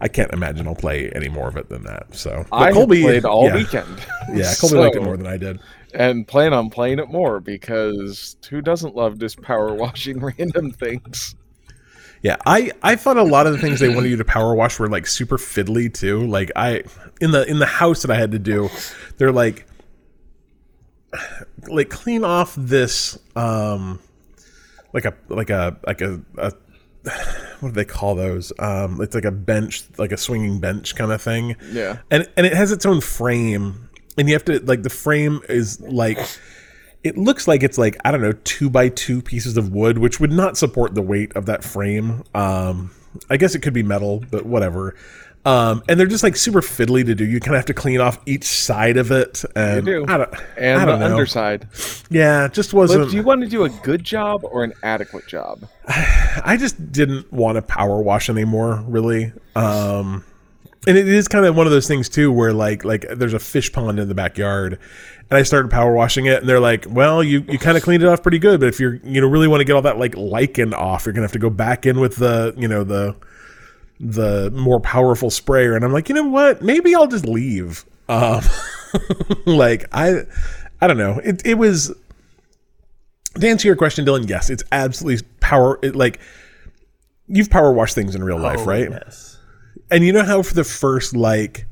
I 0.00 0.08
can't 0.08 0.32
imagine 0.32 0.66
I'll 0.66 0.74
play 0.74 1.10
any 1.10 1.28
more 1.28 1.48
of 1.48 1.56
it 1.56 1.68
than 1.68 1.84
that. 1.84 2.14
So 2.14 2.44
but 2.50 2.56
I 2.62 2.72
Colby- 2.72 3.02
played 3.02 3.24
all 3.24 3.46
yeah. 3.46 3.54
weekend. 3.56 4.00
Yeah, 4.34 4.52
Colby 4.58 4.76
liked 4.76 4.96
it 4.96 5.02
more 5.02 5.16
than 5.16 5.26
I 5.26 5.36
did. 5.36 5.60
and 5.94 6.26
plan 6.26 6.52
on 6.54 6.70
playing 6.70 6.98
it 6.98 7.08
more 7.08 7.38
because 7.40 8.36
who 8.48 8.60
doesn't 8.62 8.94
love 8.96 9.18
just 9.18 9.40
power 9.42 9.74
washing 9.74 10.20
random 10.38 10.70
things? 10.72 11.34
Yeah, 12.22 12.36
I 12.46 12.70
I 12.82 12.94
thought 12.96 13.16
a 13.16 13.22
lot 13.24 13.46
of 13.48 13.52
the 13.52 13.58
things 13.58 13.80
they 13.80 13.88
wanted 13.88 14.10
you 14.10 14.16
to 14.16 14.24
power 14.24 14.54
wash 14.54 14.78
were 14.78 14.88
like 14.88 15.06
super 15.08 15.38
fiddly 15.38 15.92
too. 15.92 16.24
Like 16.26 16.50
I 16.54 16.82
in 17.20 17.32
the 17.32 17.44
in 17.48 17.58
the 17.58 17.66
house 17.66 18.02
that 18.02 18.10
I 18.12 18.16
had 18.16 18.30
to 18.32 18.38
do, 18.38 18.70
they're 19.18 19.32
like 19.32 19.66
like 21.68 21.90
clean 21.90 22.24
off 22.24 22.54
this 22.56 23.18
um 23.36 23.98
like 24.92 25.04
a 25.04 25.14
like 25.28 25.50
a 25.50 25.76
like 25.86 26.00
a, 26.00 26.20
a 26.38 26.52
what 27.60 27.68
do 27.68 27.72
they 27.72 27.84
call 27.84 28.14
those? 28.14 28.52
Um 28.58 29.00
it's 29.00 29.14
like 29.14 29.24
a 29.24 29.32
bench, 29.32 29.84
like 29.98 30.12
a 30.12 30.16
swinging 30.16 30.60
bench 30.60 30.94
kind 30.94 31.12
of 31.12 31.20
thing. 31.22 31.56
Yeah. 31.70 31.98
and 32.10 32.28
and 32.36 32.46
it 32.46 32.54
has 32.54 32.72
its 32.72 32.86
own 32.86 33.00
frame 33.00 33.88
and 34.16 34.28
you 34.28 34.34
have 34.34 34.44
to 34.46 34.60
like 34.60 34.82
the 34.82 34.90
frame 34.90 35.40
is 35.48 35.80
like 35.80 36.18
it 37.02 37.16
looks 37.16 37.48
like 37.48 37.62
it's 37.62 37.78
like 37.78 37.96
i 38.04 38.10
don't 38.10 38.20
know 38.20 38.32
two 38.44 38.70
by 38.70 38.88
two 38.88 39.22
pieces 39.22 39.56
of 39.56 39.72
wood 39.72 39.98
which 39.98 40.20
would 40.20 40.32
not 40.32 40.56
support 40.56 40.94
the 40.94 41.02
weight 41.02 41.34
of 41.36 41.46
that 41.46 41.64
frame 41.64 42.22
um 42.34 42.90
i 43.30 43.36
guess 43.36 43.54
it 43.54 43.60
could 43.60 43.72
be 43.72 43.82
metal 43.82 44.22
but 44.30 44.46
whatever 44.46 44.94
um 45.44 45.82
and 45.88 45.98
they're 45.98 46.06
just 46.06 46.22
like 46.22 46.36
super 46.36 46.60
fiddly 46.60 47.04
to 47.04 47.14
do 47.16 47.24
you 47.24 47.40
kind 47.40 47.54
of 47.54 47.58
have 47.58 47.66
to 47.66 47.74
clean 47.74 48.00
off 48.00 48.20
each 48.26 48.44
side 48.44 48.96
of 48.96 49.10
it 49.10 49.44
and 49.56 49.84
do. 49.84 50.04
i 50.08 50.16
don't 50.16 50.34
And 50.56 50.80
i 50.80 50.84
the 50.84 50.90
don't 50.92 51.00
know 51.00 51.06
underside. 51.06 51.66
yeah 52.10 52.46
just 52.48 52.72
wasn't 52.72 53.10
do 53.10 53.16
you 53.16 53.24
want 53.24 53.40
to 53.42 53.48
do 53.48 53.64
a 53.64 53.68
good 53.68 54.04
job 54.04 54.42
or 54.44 54.62
an 54.62 54.72
adequate 54.82 55.26
job? 55.26 55.68
I 55.88 56.56
just 56.58 56.92
didn't 56.92 57.32
want 57.32 57.56
to 57.56 57.62
power 57.62 58.00
wash 58.00 58.30
anymore, 58.30 58.84
really. 58.86 59.32
Um, 59.56 60.24
and 60.86 60.96
it 60.96 61.06
is 61.08 61.28
kind 61.28 61.44
of 61.44 61.54
one 61.56 61.66
of 61.66 61.72
those 61.72 61.86
things 61.86 62.08
too, 62.08 62.32
where 62.32 62.52
like 62.52 62.84
like 62.84 63.04
there's 63.10 63.34
a 63.34 63.38
fish 63.38 63.72
pond 63.72 63.98
in 63.98 64.08
the 64.08 64.14
backyard, 64.14 64.78
and 65.30 65.38
I 65.38 65.42
started 65.42 65.70
power 65.70 65.92
washing 65.92 66.26
it, 66.26 66.40
and 66.40 66.48
they're 66.48 66.58
like, 66.60 66.86
"Well, 66.88 67.22
you 67.22 67.44
you 67.48 67.58
kind 67.58 67.76
of 67.76 67.82
cleaned 67.82 68.02
it 68.02 68.06
off 68.08 68.22
pretty 68.22 68.38
good, 68.38 68.60
but 68.60 68.68
if 68.68 68.80
you're 68.80 68.94
you 69.04 69.20
know 69.20 69.26
really 69.28 69.46
want 69.48 69.60
to 69.60 69.64
get 69.64 69.74
all 69.74 69.82
that 69.82 69.98
like 69.98 70.16
lichen 70.16 70.72
off, 70.74 71.04
you're 71.06 71.12
gonna 71.12 71.24
have 71.24 71.32
to 71.32 71.38
go 71.38 71.50
back 71.50 71.84
in 71.86 72.00
with 72.00 72.16
the 72.16 72.54
you 72.56 72.66
know 72.68 72.82
the 72.84 73.14
the 74.02 74.50
more 74.50 74.80
powerful 74.80 75.30
sprayer." 75.30 75.74
And 75.74 75.84
I'm 75.84 75.92
like, 75.92 76.10
you 76.10 76.14
know 76.14 76.26
what? 76.28 76.60
Maybe 76.60 76.94
I'll 76.94 77.06
just 77.06 77.24
leave. 77.24 77.86
Um, 78.08 78.42
like 79.46 79.86
I 79.92 80.22
I 80.80 80.86
don't 80.88 80.98
know. 80.98 81.20
It 81.24 81.40
it 81.46 81.54
was 81.54 81.94
to 83.40 83.48
answer 83.48 83.66
your 83.66 83.76
question, 83.76 84.04
Dylan, 84.04 84.28
yes, 84.28 84.50
it's 84.50 84.64
absolutely 84.72 85.26
power. 85.40 85.78
It, 85.82 85.96
like 85.96 86.20
you've 87.28 87.48
power 87.50 87.72
washed 87.72 87.94
things 87.94 88.14
in 88.14 88.22
real 88.22 88.38
life, 88.38 88.60
Oh, 88.60 88.64
right? 88.66 88.90
Yes. 88.90 89.38
And 89.90 90.04
you 90.04 90.12
know 90.12 90.24
how 90.24 90.42
for 90.42 90.54
the 90.54 90.64
first 90.64 91.14
like 91.16 91.66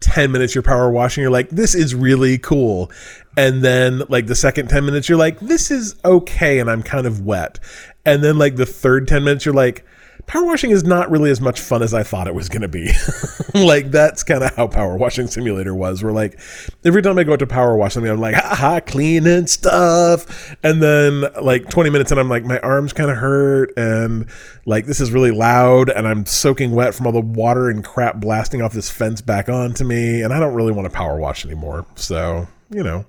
ten 0.00 0.32
minutes 0.32 0.54
you're 0.54 0.62
power 0.62 0.90
washing, 0.90 1.22
you're 1.22 1.30
like, 1.30 1.50
this 1.50 1.74
is 1.74 1.94
really 1.94 2.38
cool, 2.38 2.90
and 3.36 3.62
then 3.62 4.02
like 4.08 4.26
the 4.26 4.34
second 4.34 4.68
ten 4.68 4.84
minutes 4.84 5.08
you're 5.08 5.18
like, 5.18 5.38
this 5.40 5.70
is 5.70 5.94
okay, 6.04 6.58
and 6.58 6.70
I'm 6.70 6.82
kind 6.82 7.06
of 7.06 7.24
wet, 7.24 7.58
and 8.04 8.22
then 8.22 8.38
like 8.38 8.56
the 8.56 8.66
third 8.66 9.08
ten 9.08 9.24
minutes 9.24 9.44
you're 9.44 9.54
like. 9.54 9.84
Power 10.26 10.44
washing 10.44 10.70
is 10.70 10.84
not 10.84 11.10
really 11.10 11.30
as 11.30 11.40
much 11.40 11.60
fun 11.60 11.82
as 11.82 11.94
I 11.94 12.02
thought 12.02 12.26
it 12.26 12.34
was 12.34 12.48
going 12.48 12.62
to 12.62 12.68
be. 12.68 12.90
like 13.54 13.90
that's 13.90 14.22
kind 14.22 14.42
of 14.42 14.54
how 14.54 14.66
Power 14.66 14.96
Washing 14.96 15.26
Simulator 15.26 15.74
was. 15.74 16.02
Where 16.02 16.12
like 16.12 16.38
every 16.84 17.02
time 17.02 17.18
I 17.18 17.24
go 17.24 17.32
out 17.32 17.38
to 17.40 17.46
power 17.46 17.76
wash 17.76 17.94
something, 17.94 18.10
I'm 18.10 18.20
like, 18.20 18.34
ha 18.34 18.54
ha, 18.54 18.80
cleaning 18.80 19.46
stuff, 19.46 20.56
and 20.62 20.82
then 20.82 21.26
like 21.42 21.68
20 21.68 21.90
minutes, 21.90 22.10
and 22.10 22.20
I'm 22.20 22.28
like, 22.28 22.44
my 22.44 22.58
arms 22.60 22.92
kind 22.92 23.10
of 23.10 23.16
hurt, 23.16 23.72
and 23.76 24.28
like 24.66 24.86
this 24.86 25.00
is 25.00 25.10
really 25.10 25.30
loud, 25.30 25.90
and 25.90 26.06
I'm 26.06 26.26
soaking 26.26 26.72
wet 26.72 26.94
from 26.94 27.06
all 27.06 27.12
the 27.12 27.20
water 27.20 27.70
and 27.70 27.84
crap 27.84 28.16
blasting 28.16 28.62
off 28.62 28.72
this 28.72 28.90
fence 28.90 29.20
back 29.20 29.48
onto 29.48 29.84
me, 29.84 30.22
and 30.22 30.32
I 30.32 30.40
don't 30.40 30.54
really 30.54 30.72
want 30.72 30.90
to 30.90 30.96
power 30.96 31.18
wash 31.18 31.44
anymore. 31.44 31.86
So 31.96 32.46
you 32.70 32.82
know, 32.82 33.04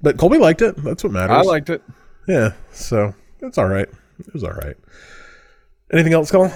but 0.00 0.16
Colby 0.16 0.38
liked 0.38 0.62
it. 0.62 0.76
That's 0.82 1.04
what 1.04 1.12
matters. 1.12 1.36
I 1.36 1.42
liked 1.42 1.70
it. 1.70 1.82
Yeah, 2.26 2.52
so 2.72 3.14
it's 3.40 3.58
all 3.58 3.68
right. 3.68 3.88
It 4.18 4.32
was 4.32 4.44
all 4.44 4.52
right. 4.52 4.76
Anything 5.92 6.14
else, 6.14 6.30
Colin? 6.30 6.52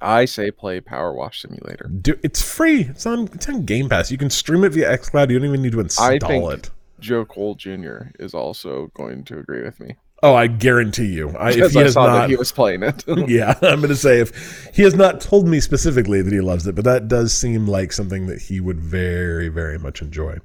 I 0.00 0.24
say 0.24 0.50
play 0.50 0.80
Power 0.80 1.12
Wash 1.12 1.42
Simulator. 1.42 1.88
Do, 1.88 2.18
it's 2.22 2.40
free. 2.40 2.82
It's 2.84 3.06
on. 3.06 3.28
It's 3.34 3.48
on 3.48 3.64
Game 3.64 3.88
Pass. 3.88 4.10
You 4.10 4.18
can 4.18 4.30
stream 4.30 4.64
it 4.64 4.72
via 4.72 4.96
XCloud. 4.98 5.30
You 5.30 5.38
don't 5.38 5.48
even 5.48 5.62
need 5.62 5.72
to 5.72 5.80
install 5.80 6.06
I 6.06 6.18
think 6.18 6.52
it. 6.52 6.70
Joe 7.00 7.24
Cole 7.24 7.54
Jr. 7.54 8.08
is 8.18 8.34
also 8.34 8.90
going 8.94 9.24
to 9.24 9.38
agree 9.38 9.62
with 9.62 9.80
me. 9.80 9.96
Oh, 10.22 10.34
I 10.34 10.48
guarantee 10.48 11.06
you. 11.06 11.30
I, 11.30 11.50
if 11.50 11.72
he 11.72 11.80
I 11.80 11.84
has 11.84 11.94
saw 11.94 12.06
not, 12.06 12.12
that 12.12 12.30
he 12.30 12.36
was 12.36 12.52
playing 12.52 12.82
it. 12.82 13.04
yeah, 13.26 13.54
I'm 13.62 13.80
going 13.80 13.88
to 13.88 13.96
say 13.96 14.20
if 14.20 14.70
he 14.74 14.82
has 14.82 14.94
not 14.94 15.20
told 15.20 15.48
me 15.48 15.60
specifically 15.60 16.20
that 16.20 16.32
he 16.32 16.42
loves 16.42 16.66
it, 16.66 16.74
but 16.74 16.84
that 16.84 17.08
does 17.08 17.32
seem 17.32 17.66
like 17.66 17.90
something 17.90 18.26
that 18.26 18.42
he 18.42 18.60
would 18.60 18.78
very, 18.78 19.48
very 19.48 19.78
much 19.78 20.02
enjoy. 20.02 20.36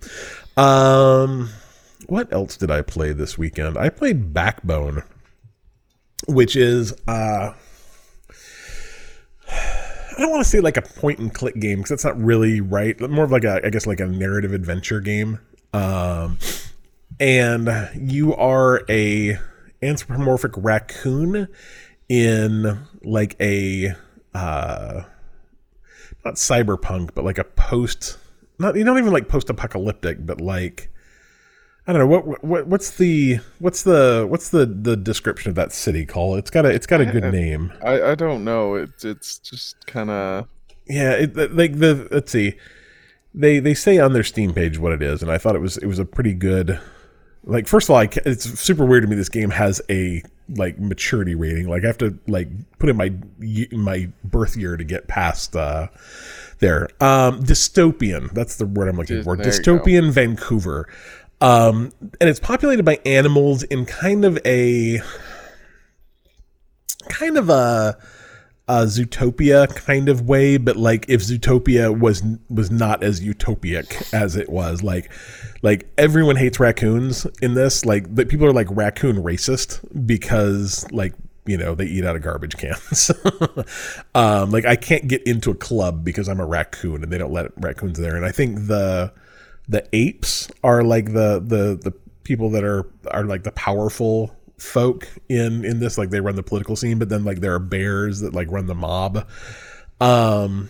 Um, 0.56 1.50
what 2.08 2.32
else 2.32 2.56
did 2.56 2.72
I 2.72 2.84
play 2.84 3.12
this 3.12 3.38
weekend? 3.38 3.78
I 3.78 3.90
played 3.90 4.34
Backbone, 4.34 5.04
which 6.28 6.56
is 6.56 6.94
uh, 7.08 7.54
I 9.50 10.22
don't 10.22 10.32
want 10.32 10.44
to 10.44 10.50
say 10.50 10.60
like 10.60 10.78
a 10.78 10.82
point 10.82 11.20
and 11.20 11.34
click 11.34 11.56
game 11.60 11.80
because 11.80 11.90
that's 11.90 12.06
not 12.06 12.22
really 12.22 12.62
right. 12.62 13.00
More 13.00 13.26
of 13.26 13.32
like 13.32 13.44
a, 13.44 13.66
I 13.66 13.70
guess, 13.70 13.86
like 13.86 14.00
a 14.00 14.08
narrative 14.08 14.54
adventure 14.54 15.02
game. 15.02 15.40
Um, 15.74 16.38
and 17.20 17.70
you 17.96 18.34
are 18.36 18.84
a 18.90 19.38
anthropomorphic 19.82 20.52
raccoon 20.56 21.48
in 22.08 22.80
like 23.04 23.36
a 23.40 23.94
uh 24.34 25.02
not 26.24 26.36
cyberpunk 26.36 27.12
but 27.14 27.24
like 27.24 27.38
a 27.38 27.44
post 27.44 28.18
not 28.60 28.76
not 28.76 28.98
even 28.98 29.12
like 29.12 29.28
post 29.28 29.50
apocalyptic 29.50 30.26
but 30.26 30.40
like 30.40 30.92
I 31.88 31.94
don't 31.94 32.00
know 32.00 32.08
what 32.08 32.44
what 32.44 32.68
what's 32.68 32.92
the 32.98 33.40
what's 33.60 33.84
the 33.84 34.26
what's 34.28 34.50
the 34.50 34.66
the 34.66 34.98
description 34.98 35.50
of 35.50 35.56
that 35.56 35.72
city 35.72 36.06
called? 36.06 36.40
It's 36.40 36.50
got 36.50 36.66
a 36.66 36.70
it's 36.70 36.88
got 36.88 37.00
a 37.00 37.06
good 37.06 37.32
name. 37.32 37.72
I, 37.84 38.02
I 38.02 38.16
don't 38.16 38.44
know. 38.44 38.74
It's 38.74 39.06
it's 39.06 39.38
just 39.38 39.86
kind 39.86 40.10
of 40.10 40.48
Yeah, 40.88 41.12
it, 41.12 41.56
like 41.56 41.78
the 41.78 42.08
let's 42.10 42.32
see, 42.32 42.56
they 43.36 43.60
they 43.60 43.76
say 43.76 44.00
on 44.00 44.14
their 44.14 44.24
Steam 44.24 44.52
page 44.52 44.80
what 44.80 44.94
it 44.94 45.04
is, 45.04 45.22
and 45.22 45.32
I 45.32 45.38
thought 45.38 45.56
it 45.56 45.62
was 45.62 45.78
it 45.78 45.86
was 45.86 46.00
a 46.00 46.06
pretty 46.06 46.34
good. 46.34 46.80
Like 47.44 47.68
first 47.68 47.88
of 47.88 47.92
all, 47.92 48.02
I, 48.02 48.10
it's 48.26 48.60
super 48.60 48.84
weird 48.84 49.04
to 49.04 49.08
me. 49.08 49.16
This 49.16 49.30
game 49.30 49.52
has 49.52 49.80
a 49.88 50.24
like 50.56 50.80
maturity 50.80 51.36
rating. 51.36 51.68
Like 51.68 51.84
I 51.84 51.88
have 51.88 52.00
to 52.00 52.18
like 52.28 52.48
put 52.80 52.90
in 52.90 52.98
my 52.98 53.14
my 53.72 54.10
birth 54.24 54.58
year 54.58 54.78
to 54.78 54.84
get 54.84 55.08
past 55.08 55.56
uh, 55.56 55.90
there. 56.60 56.90
Um, 57.00 57.44
dystopian. 57.44 58.32
That's 58.32 58.58
the 58.58 58.66
word 58.66 58.88
I'm 58.88 58.98
looking 58.98 59.22
for. 59.24 59.38
There. 59.38 59.46
Dystopian 59.46 60.12
Vancouver. 60.12 60.90
Um, 61.42 61.92
and 62.20 62.30
it's 62.30 62.40
populated 62.40 62.84
by 62.84 63.00
animals 63.06 63.64
in 63.64 63.86
kind 63.86 64.26
of 64.26 64.40
a 64.46 65.02
kind 67.10 67.38
of 67.38 67.50
a 67.50 67.98
a 68.68 68.86
Zootopia 68.86 69.74
kind 69.76 70.10
of 70.10 70.22
way, 70.28 70.58
but 70.58 70.76
like 70.76 71.06
if 71.08 71.22
Zootopia 71.22 71.98
was 71.98 72.24
was 72.50 72.72
not 72.72 73.04
as 73.04 73.22
utopic 73.22 74.12
as 74.14 74.36
it 74.36 74.50
was, 74.50 74.82
like 74.82 75.12
like 75.62 75.88
everyone 75.98 76.36
hates 76.36 76.60
raccoons 76.60 77.28
in 77.42 77.54
this. 77.54 77.86
Like 77.86 78.16
people 78.28 78.46
are 78.46 78.54
like 78.54 78.68
raccoon 78.72 79.18
racist 79.18 79.82
because 80.08 80.90
like 80.92 81.14
you 81.46 81.58
know 81.58 81.76
they 81.76 81.86
eat 81.86 82.06
out 82.06 82.16
of 82.16 82.24
garbage 82.24 82.58
cans. 82.58 83.12
um, 84.16 84.50
like 84.50 84.66
I 84.66 84.76
can't 84.76 85.08
get 85.08 85.22
into 85.24 85.52
a 85.52 85.56
club 85.56 86.04
because 86.04 86.28
I'm 86.28 86.40
a 86.40 86.46
raccoon 86.46 87.04
and 87.04 87.12
they 87.12 87.20
don't 87.20 87.34
let 87.34 87.52
raccoons 87.58 88.00
there. 88.00 88.16
And 88.16 88.26
I 88.26 88.32
think 88.32 88.66
the 88.68 89.14
the 89.68 89.88
apes 89.94 90.50
are 90.64 90.84
like 90.84 91.14
the 91.14 91.42
the 91.46 91.80
the 91.82 91.94
people 92.24 92.50
that 92.52 92.64
are 92.64 92.90
are 93.12 93.26
like 93.26 93.44
the 93.44 93.52
powerful 93.52 94.36
folk 94.58 95.08
in 95.30 95.66
in 95.66 95.80
this 95.80 95.98
like 95.98 96.10
they 96.10 96.22
run 96.22 96.36
the 96.36 96.44
political 96.44 96.76
scene 96.76 96.98
but 96.98 97.10
then 97.10 97.24
like 97.24 97.40
there 97.42 97.54
are 97.54 97.60
bears 97.60 98.22
that 98.22 98.34
like 98.34 98.50
run 98.52 98.68
the 98.68 98.76
mob. 98.76 99.28
Um 100.02 100.70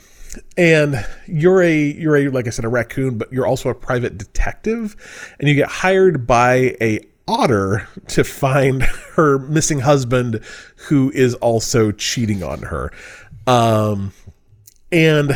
and 0.57 1.05
you're 1.27 1.61
a 1.61 1.73
you're 1.93 2.17
a 2.17 2.27
like 2.27 2.45
i 2.45 2.49
said 2.49 2.65
a 2.65 2.67
raccoon 2.67 3.17
but 3.17 3.31
you're 3.31 3.47
also 3.47 3.69
a 3.69 3.75
private 3.75 4.17
detective 4.17 5.33
and 5.39 5.47
you 5.47 5.55
get 5.55 5.69
hired 5.69 6.27
by 6.27 6.75
a 6.81 6.99
otter 7.27 7.87
to 8.07 8.23
find 8.23 8.83
her 9.15 9.39
missing 9.39 9.79
husband 9.79 10.41
who 10.87 11.11
is 11.11 11.33
also 11.35 11.91
cheating 11.91 12.43
on 12.43 12.63
her. 12.63 12.91
Um 13.47 14.13
and 14.91 15.31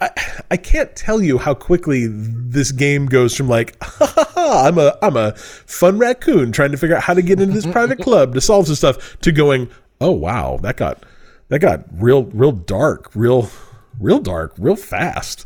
I, 0.00 0.10
I 0.50 0.56
can't 0.56 0.94
tell 0.96 1.20
you 1.22 1.36
how 1.36 1.52
quickly 1.52 2.06
this 2.08 2.72
game 2.72 3.06
goes 3.06 3.36
from 3.36 3.48
like 3.48 3.76
I'm 4.36 4.78
a 4.78 4.96
I'm 5.02 5.16
a 5.16 5.34
fun 5.36 5.98
raccoon 5.98 6.52
trying 6.52 6.70
to 6.70 6.78
figure 6.78 6.96
out 6.96 7.02
how 7.02 7.14
to 7.14 7.22
get 7.22 7.40
into 7.40 7.54
this 7.54 7.66
private 7.66 7.98
club 8.02 8.34
to 8.34 8.40
solve 8.40 8.66
some 8.66 8.76
stuff 8.76 9.20
to 9.20 9.32
going 9.32 9.70
oh 10.00 10.12
wow 10.12 10.58
that 10.62 10.76
got 10.76 11.04
that 11.48 11.58
got 11.58 11.84
real 11.92 12.24
real 12.24 12.52
dark 12.52 13.10
real 13.14 13.50
real 13.98 14.20
dark 14.20 14.54
real 14.58 14.76
fast. 14.76 15.44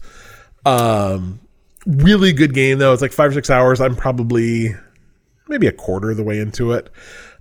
Um 0.64 1.40
really 1.87 2.32
good 2.32 2.54
game 2.54 2.78
though. 2.78 2.92
It's 2.92 3.02
like 3.02 3.12
five 3.12 3.32
or 3.32 3.34
six 3.34 3.50
hours. 3.50 3.80
I'm 3.80 3.96
probably 3.96 4.75
maybe 5.49 5.66
a 5.66 5.73
quarter 5.73 6.12
of 6.12 6.16
the 6.16 6.25
way 6.25 6.38
into 6.38 6.73
it. 6.73 6.90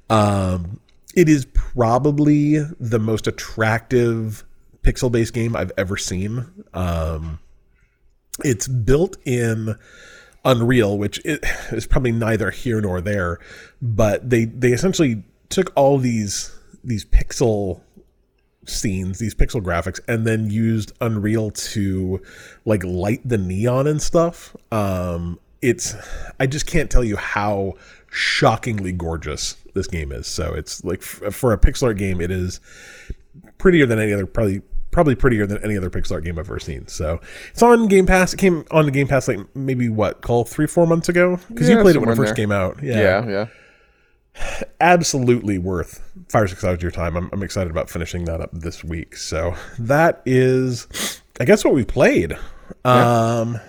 Um 0.10 0.80
it 1.16 1.30
is 1.30 1.46
probably 1.54 2.58
the 2.80 3.00
most 3.00 3.28
attractive 3.28 4.44
pixel 4.84 5.12
based 5.12 5.34
game 5.34 5.56
I've 5.56 5.72
ever 5.78 5.98
seen. 5.98 6.46
Um, 6.74 7.40
it's 8.44 8.68
built 8.68 9.18
in 9.26 9.76
Unreal, 10.46 10.98
which 10.98 11.20
is 11.26 11.88
probably 11.88 12.12
neither 12.12 12.52
here 12.52 12.82
nor 12.82 13.02
there, 13.02 13.40
but 13.82 14.30
they 14.30 14.46
they 14.46 14.74
essentially 14.74 15.24
took 15.50 15.72
all 15.76 15.98
these 15.98 16.56
these 16.84 17.06
pixel 17.06 17.82
scenes, 18.66 19.20
these 19.20 19.36
pixel 19.36 19.62
graphics, 19.62 20.00
and 20.08 20.26
then 20.26 20.50
used 20.50 20.94
Unreal 21.02 21.52
to 21.52 22.22
like 22.66 22.84
light 22.84 23.22
the 23.28 23.38
neon 23.38 23.88
and 23.88 24.02
stuff. 24.02 24.56
Um, 24.72 25.40
it's 25.62 25.96
I 26.40 26.48
just 26.48 26.68
can't 26.68 26.90
tell 26.90 27.04
you 27.04 27.16
how 27.16 27.74
shockingly 28.12 28.92
gorgeous 28.92 29.56
this 29.74 29.88
game 29.88 30.12
is. 30.12 30.28
So 30.28 30.54
it's 30.54 30.84
like 30.84 31.02
for 31.02 31.54
a 31.54 31.58
pixel 31.58 31.84
art 31.84 31.98
game, 31.98 32.22
it 32.22 32.32
is 32.32 32.60
prettier 33.58 33.86
than 33.86 34.00
any 34.00 34.14
other 34.14 34.26
probably 34.26 34.62
probably 34.94 35.16
prettier 35.16 35.46
than 35.46 35.58
any 35.64 35.76
other 35.76 35.90
pixel 35.90 36.14
art 36.14 36.24
game 36.24 36.40
I've 36.40 36.46
ever 36.48 36.60
seen. 36.60 36.88
So 36.88 37.20
it's 37.52 37.62
on 37.62 37.88
Game 37.88 38.06
Pass. 38.06 38.34
It 38.34 38.38
came 38.38 38.64
on 38.72 38.86
the 38.86 38.92
Game 38.92 39.08
Pass 39.08 39.28
like 39.28 39.40
maybe 39.56 39.90
what, 39.90 40.22
call 40.22 40.46
three, 40.46 40.68
four 40.68 40.88
months 40.88 41.10
ago? 41.10 41.38
Because 41.50 41.68
Yeah, 41.68 41.76
you 41.78 41.82
played 41.82 41.96
it 41.96 42.00
when 42.00 42.10
it 42.10 42.16
first 42.16 42.30
there. 42.30 42.36
came 42.36 42.52
out. 42.52 42.82
Yeah. 42.82 42.98
Yeah, 43.26 43.28
yeah. 43.30 43.48
Absolutely 44.82 45.58
worth 45.60 46.02
five 46.30 46.44
or 46.44 46.48
six 46.48 46.64
hours 46.64 46.76
of 46.76 46.82
your 46.82 46.92
time. 46.92 47.16
I'm, 47.16 47.30
I'm 47.32 47.44
excited 47.44 47.70
about 47.70 47.90
finishing 47.90 48.26
that 48.26 48.42
up 48.42 48.50
this 48.52 48.84
week. 48.84 49.16
So 49.16 49.56
that 49.78 50.22
is, 50.26 51.22
I 51.40 51.46
guess, 51.46 51.64
what 51.64 51.74
we 51.74 51.84
played. 51.86 52.38
Um, 52.84 53.60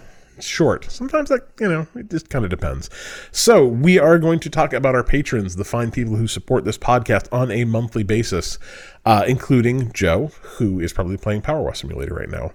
short. 0.40 0.90
Sometimes 0.90 1.28
that, 1.28 1.48
you 1.60 1.68
know, 1.68 1.86
it 1.94 2.10
just 2.10 2.28
kind 2.30 2.44
of 2.44 2.50
depends. 2.50 2.90
So 3.32 3.66
we 3.66 3.98
are 3.98 4.18
going 4.18 4.40
to 4.40 4.50
talk 4.50 4.72
about 4.72 4.94
our 4.94 5.04
patrons, 5.04 5.56
the 5.56 5.64
fine 5.64 5.90
people 5.90 6.16
who 6.16 6.26
support 6.26 6.64
this 6.64 6.78
podcast 6.78 7.32
on 7.32 7.50
a 7.50 7.64
monthly 7.64 8.02
basis, 8.02 8.58
uh, 9.04 9.24
including 9.26 9.92
Joe, 9.92 10.30
who 10.42 10.80
is 10.80 10.92
probably 10.92 11.16
playing 11.16 11.42
Power 11.42 11.62
Wash 11.62 11.80
Simulator 11.80 12.14
right 12.14 12.30
now. 12.30 12.52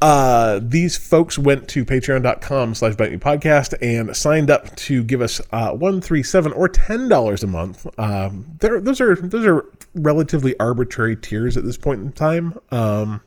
Uh, 0.00 0.60
these 0.62 0.98
folks 0.98 1.38
went 1.38 1.66
to 1.68 1.82
patreon.com 1.82 2.74
slash 2.74 2.94
bite 2.94 3.10
me 3.10 3.16
podcast 3.16 3.74
and 3.80 4.14
signed 4.14 4.50
up 4.50 4.74
to 4.76 5.02
give 5.02 5.22
us 5.22 5.40
uh, 5.50 5.72
one, 5.72 6.00
three, 6.00 6.22
seven, 6.22 6.52
or 6.52 6.68
ten 6.68 7.08
dollars 7.08 7.42
a 7.42 7.46
month. 7.46 7.86
Um, 7.98 8.44
those 8.60 9.00
are 9.00 9.14
those 9.14 9.46
are 9.46 9.64
relatively 9.94 10.58
arbitrary 10.58 11.16
tiers 11.16 11.56
at 11.56 11.64
this 11.64 11.78
point 11.78 12.02
in 12.02 12.12
time. 12.12 12.58
Um, 12.70 13.22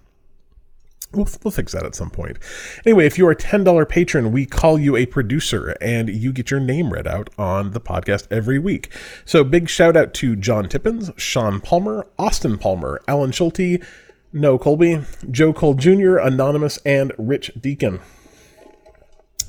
We'll, 1.18 1.28
we'll 1.44 1.52
fix 1.52 1.72
that 1.72 1.84
at 1.84 1.96
some 1.96 2.12
point. 2.12 2.38
Anyway, 2.86 3.08
if 3.08 3.18
you're 3.18 3.32
a 3.32 3.36
$10 3.36 3.90
patron, 3.90 4.32
we 4.32 4.46
call 4.46 4.78
you 4.78 4.96
a 4.96 5.08
producer 5.08 5.76
and 5.82 6.10
you 6.10 6.32
get 6.32 6.52
your 6.52 6.60
name 6.60 6.94
read 6.94 7.08
out 7.08 7.32
on 7.40 7.72
the 7.72 7.82
podcast 7.82 8.28
every 8.30 8.60
week. 8.60 8.92
So 9.26 9.44
big 9.44 9.68
shout 9.68 9.98
out 9.98 10.14
to 10.16 10.36
John 10.36 10.70
Tippins, 10.70 11.10
Sean 11.18 11.60
Palmer, 11.60 12.06
Austin 12.20 12.60
Palmer, 12.60 13.02
Alan 13.08 13.32
Schulte, 13.32 13.82
No 14.32 14.60
Colby, 14.60 15.02
Joe 15.32 15.54
Cole 15.54 15.74
Jr., 15.74 16.18
Anonymous, 16.18 16.78
and 16.86 17.12
Rich 17.18 17.52
Deacon. 17.60 18.00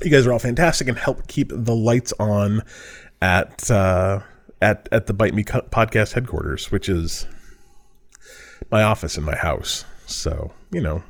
You 0.03 0.09
guys 0.09 0.25
are 0.25 0.33
all 0.33 0.39
fantastic 0.39 0.87
and 0.87 0.97
help 0.97 1.27
keep 1.27 1.51
the 1.53 1.75
lights 1.75 2.13
on 2.19 2.63
at 3.21 3.69
uh, 3.69 4.21
at 4.59 4.89
at 4.91 5.05
the 5.05 5.13
Bite 5.13 5.35
Me 5.35 5.43
podcast 5.43 6.13
headquarters, 6.13 6.71
which 6.71 6.89
is 6.89 7.27
my 8.71 8.81
office 8.81 9.17
in 9.17 9.23
my 9.23 9.35
house. 9.35 9.85
So 10.07 10.53
you 10.71 10.81
know, 10.81 11.03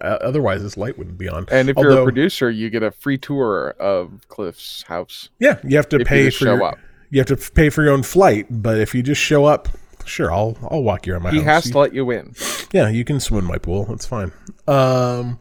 otherwise 0.00 0.62
this 0.62 0.76
light 0.76 0.98
wouldn't 0.98 1.18
be 1.18 1.28
on. 1.28 1.46
And 1.50 1.68
if 1.68 1.76
you're 1.76 1.98
a 2.00 2.04
producer, 2.04 2.50
you 2.50 2.70
get 2.70 2.82
a 2.82 2.90
free 2.90 3.18
tour 3.18 3.70
of 3.78 4.26
Cliff's 4.28 4.82
house. 4.82 5.30
yeah, 5.38 5.58
you 5.64 5.76
have 5.76 5.88
to 5.90 5.96
if 5.96 6.00
you 6.00 6.06
pay 6.06 6.24
for 6.26 6.30
show 6.32 6.54
your, 6.54 6.62
up. 6.64 6.78
you 7.10 7.20
have 7.20 7.28
to 7.28 7.50
pay 7.52 7.70
for 7.70 7.82
your 7.82 7.92
own 7.92 8.02
flight. 8.02 8.46
But 8.50 8.78
if 8.78 8.94
you 8.94 9.02
just 9.02 9.20
show 9.20 9.44
up, 9.44 9.68
sure, 10.04 10.32
I'll 10.32 10.56
I'll 10.70 10.82
walk 10.82 11.06
you 11.06 11.14
around 11.14 11.22
my 11.22 11.30
He 11.30 11.38
house. 11.38 11.46
has 11.46 11.66
You- 11.66 11.72
to 11.72 11.78
let 11.78 11.94
you 11.94 12.10
in. 12.10 12.34
Yeah, 12.72 12.88
you 12.88 13.04
can 13.04 13.20
swim 13.20 13.40
in 13.44 13.44
my 13.50 13.58
pool. 13.58 13.84
That's 13.84 14.06
fine. 14.06 14.32
Um, 14.66 15.38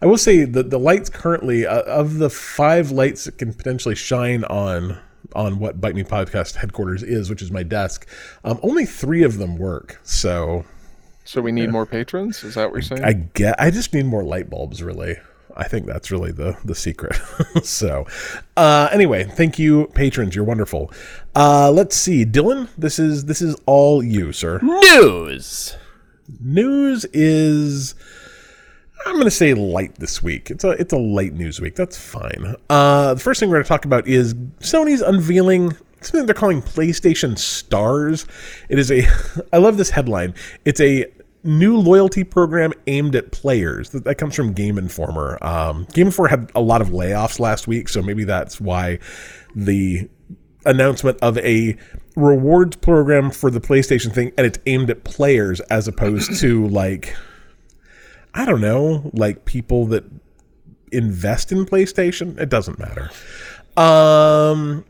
I 0.00 0.06
will 0.06 0.16
say 0.18 0.44
that 0.44 0.70
the 0.70 0.78
lights 0.78 1.10
currently 1.10 1.66
uh, 1.66 1.82
of 1.82 2.18
the 2.18 2.30
five 2.30 2.92
lights 2.92 3.24
that 3.24 3.36
can 3.38 3.52
potentially 3.52 3.94
shine 3.96 4.44
on 4.44 4.98
on 5.34 5.58
what 5.58 5.80
Bite 5.80 5.94
Me 5.94 6.04
Podcast 6.04 6.54
headquarters 6.54 7.02
is, 7.02 7.28
which 7.28 7.42
is 7.42 7.50
my 7.50 7.62
desk. 7.62 8.08
Um, 8.44 8.58
only 8.62 8.86
three 8.86 9.22
of 9.24 9.38
them 9.38 9.56
work. 9.58 10.00
So 10.04 10.64
So 11.28 11.42
we 11.42 11.52
need 11.52 11.68
more 11.70 11.84
patrons. 11.84 12.42
Is 12.42 12.54
that 12.54 12.70
what 12.70 12.76
you're 12.76 12.80
saying? 12.80 13.04
I 13.04 13.12
get. 13.12 13.60
I 13.60 13.70
just 13.70 13.92
need 13.92 14.06
more 14.06 14.24
light 14.24 14.48
bulbs. 14.48 14.82
Really, 14.82 15.18
I 15.54 15.68
think 15.68 15.84
that's 15.84 16.10
really 16.10 16.32
the 16.32 16.56
the 16.64 16.74
secret. 16.74 17.20
so, 17.62 18.06
uh, 18.56 18.88
anyway, 18.90 19.24
thank 19.24 19.58
you, 19.58 19.88
patrons. 19.88 20.34
You're 20.34 20.46
wonderful. 20.46 20.90
Uh, 21.36 21.70
let's 21.70 21.94
see, 21.94 22.24
Dylan. 22.24 22.70
This 22.78 22.98
is 22.98 23.26
this 23.26 23.42
is 23.42 23.56
all 23.66 24.02
you, 24.02 24.32
sir. 24.32 24.58
News. 24.62 25.76
news 26.40 27.04
is 27.12 27.94
I'm 29.04 29.12
going 29.12 29.26
to 29.26 29.30
say 29.30 29.52
light 29.52 29.96
this 29.96 30.22
week. 30.22 30.50
It's 30.50 30.64
a 30.64 30.70
it's 30.70 30.94
a 30.94 30.98
light 30.98 31.34
news 31.34 31.60
week. 31.60 31.74
That's 31.74 31.98
fine. 31.98 32.56
Uh, 32.70 33.12
the 33.12 33.20
first 33.20 33.38
thing 33.38 33.50
we're 33.50 33.56
going 33.56 33.64
to 33.64 33.68
talk 33.68 33.84
about 33.84 34.08
is 34.08 34.32
Sony's 34.60 35.02
unveiling 35.02 35.76
something 36.00 36.26
they're 36.26 36.34
calling 36.34 36.62
PlayStation 36.62 37.38
Stars. 37.38 38.26
It 38.68 38.78
is 38.78 38.90
a 38.90 39.06
I 39.52 39.58
love 39.58 39.76
this 39.76 39.90
headline. 39.90 40.34
It's 40.64 40.80
a 40.80 41.06
new 41.48 41.78
loyalty 41.78 42.24
program 42.24 42.72
aimed 42.86 43.16
at 43.16 43.32
players. 43.32 43.90
That, 43.90 44.04
that 44.04 44.16
comes 44.16 44.34
from 44.34 44.52
Game 44.52 44.78
Informer. 44.78 45.38
Um, 45.42 45.86
Game 45.92 46.06
Informer 46.06 46.28
had 46.28 46.52
a 46.54 46.60
lot 46.60 46.82
of 46.82 46.88
layoffs 46.88 47.40
last 47.40 47.66
week, 47.66 47.88
so 47.88 48.02
maybe 48.02 48.24
that's 48.24 48.60
why 48.60 48.98
the 49.54 50.08
announcement 50.64 51.18
of 51.22 51.38
a 51.38 51.76
rewards 52.16 52.76
program 52.76 53.30
for 53.30 53.50
the 53.50 53.60
PlayStation 53.60 54.12
thing 54.12 54.32
and 54.36 54.46
it's 54.46 54.58
aimed 54.66 54.90
at 54.90 55.04
players 55.04 55.60
as 55.60 55.88
opposed 55.88 56.38
to 56.40 56.66
like 56.68 57.16
I 58.34 58.44
don't 58.44 58.60
know, 58.60 59.10
like 59.14 59.44
people 59.46 59.86
that 59.86 60.04
invest 60.92 61.50
in 61.50 61.64
PlayStation. 61.64 62.38
It 62.38 62.48
doesn't 62.50 62.78
matter. 62.78 63.10
Um 63.76 64.84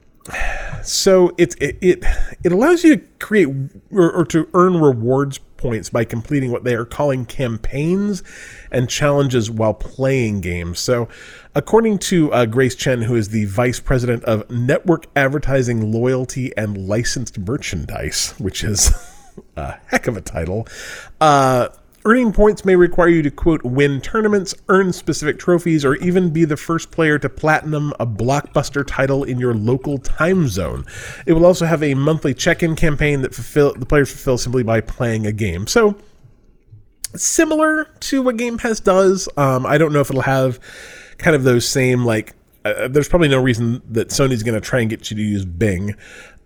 so 0.83 1.35
it's 1.39 1.55
it, 1.57 1.79
it 1.81 2.05
it 2.45 2.53
allows 2.53 2.83
you 2.83 2.97
to 2.97 3.03
create 3.19 3.49
or, 3.91 4.11
or 4.11 4.25
to 4.27 4.49
earn 4.55 4.81
rewards 4.81 5.39
points 5.59 5.91
by 5.91 6.05
completing 6.05 6.51
what 6.51 6.65
they 6.65 6.75
are 6.75 6.87
calling 6.87 7.27
campaigns 7.27 8.23
and 8.71 8.89
challenges 8.89 9.51
while 9.51 9.75
playing 9.75 10.41
games. 10.41 10.79
So, 10.79 11.09
according 11.55 11.99
to 11.99 12.33
uh, 12.33 12.47
Grace 12.47 12.75
Chen, 12.75 13.03
who 13.03 13.15
is 13.15 13.29
the 13.29 13.45
vice 13.45 13.81
president 13.81 14.25
of 14.25 14.51
network 14.51 15.07
advertising, 15.15 15.93
loyalty, 15.93 16.57
and 16.57 16.89
licensed 16.89 17.39
merchandise, 17.39 18.33
which 18.39 18.65
is 18.65 18.91
a 19.57 19.79
heck 19.89 20.07
of 20.07 20.17
a 20.17 20.23
title. 20.23 20.67
Uh, 21.21 21.69
Earning 22.09 22.33
points 22.33 22.65
may 22.65 22.75
require 22.75 23.11
you 23.11 23.21
to, 23.21 23.31
quote, 23.31 23.63
win 23.63 24.01
tournaments, 24.01 24.55
earn 24.71 24.95
specific 24.95 25.39
trophies, 25.39 25.85
or 25.85 25.95
even 25.97 26.31
be 26.31 26.47
the 26.47 26.57
first 26.57 26.91
player 26.91 27.19
to 27.19 27.29
platinum 27.29 27.93
a 28.01 28.07
blockbuster 28.07 28.83
title 28.83 29.25
in 29.25 29.39
your 29.39 29.53
local 29.53 29.99
time 29.99 30.49
zone. 30.49 30.87
It 31.27 31.35
will 31.35 31.45
also 31.45 31.67
have 31.67 31.83
a 31.83 31.93
monthly 31.93 32.33
check 32.33 32.63
in 32.63 32.77
campaign 32.77 33.21
that 33.21 33.35
fulfill, 33.35 33.75
the 33.75 33.85
players 33.85 34.11
fulfill 34.11 34.39
simply 34.39 34.63
by 34.63 34.81
playing 34.81 35.27
a 35.27 35.33
game. 35.33 35.67
So, 35.67 35.97
similar 37.15 37.85
to 38.01 38.23
what 38.23 38.39
Game 38.39 38.57
Pass 38.57 38.81
does. 38.81 39.29
Um, 39.37 39.67
I 39.67 39.77
don't 39.77 39.93
know 39.93 40.01
if 40.01 40.09
it'll 40.09 40.23
have 40.23 40.59
kind 41.19 41.37
of 41.37 41.45
those 41.45 41.69
same, 41.69 42.07
like, 42.07 42.35
uh, 42.65 42.89
there's 42.89 43.11
probably 43.11 43.29
no 43.29 43.43
reason 43.43 43.83
that 43.91 44.09
Sony's 44.09 44.43
going 44.43 44.59
to 44.59 44.67
try 44.67 44.81
and 44.81 44.89
get 44.89 45.11
you 45.11 45.17
to 45.19 45.23
use 45.23 45.45
Bing. 45.45 45.95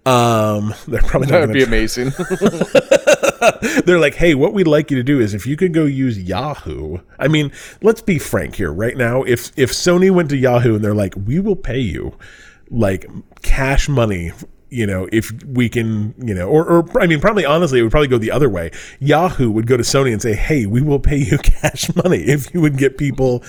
Um, 0.05 0.75
they're 0.88 1.03
probably 1.03 1.29
not 1.29 1.41
That 1.41 1.49
would 1.49 1.55
be 1.55 1.62
amazing. 1.62 2.12
they're 3.85 3.99
like, 3.99 4.15
hey, 4.15 4.35
what 4.35 4.53
we'd 4.53 4.67
like 4.67 4.91
you 4.91 4.97
to 4.97 5.03
do 5.03 5.21
is 5.21 5.35
if 5.35 5.47
you 5.47 5.57
could 5.57 5.73
go 5.73 5.85
use 5.85 6.19
Yahoo. 6.19 6.99
I 7.19 7.29
mean, 7.29 7.53
let's 7.83 8.03
be 8.03 8.19
frank 8.19 8.57
here 8.57 8.73
right 8.73 8.97
now. 8.97 9.23
If 9.23 9.53
if 9.57 9.73
Sony 9.73 10.11
went 10.11 10.31
to 10.31 10.37
Yahoo 10.37 10.75
and 10.75 10.85
they're 10.85 10.95
like, 10.95 11.15
we 11.17 11.41
will 11.41 11.57
pay 11.57 11.79
you 11.79 12.17
like 12.71 13.07
cash 13.43 13.88
money 13.88 14.33
you 14.73 14.87
know, 14.87 15.07
if 15.13 15.31
we 15.45 15.69
can, 15.69 16.15
you 16.19 16.33
know, 16.33 16.49
or, 16.49 16.65
or 16.65 17.01
I 17.03 17.07
mean, 17.07 17.21
probably 17.21 17.45
honestly, 17.45 17.79
it 17.79 17.83
would 17.83 17.91
probably 17.91 18.09
go 18.09 18.17
the 18.17 18.31
other 18.31 18.49
way. 18.49 18.71
Yahoo 19.01 19.51
would 19.51 19.67
go 19.67 19.77
to 19.77 19.83
Sony 19.83 20.13
and 20.13 20.23
say, 20.23 20.33
"Hey, 20.33 20.65
we 20.65 20.81
will 20.81 20.99
pay 20.99 21.19
you 21.19 21.37
cash 21.43 21.95
money 21.95 22.21
if 22.21 22.53
you 22.55 22.63
would 22.63 22.79
get 22.79 22.97
people 22.97 23.45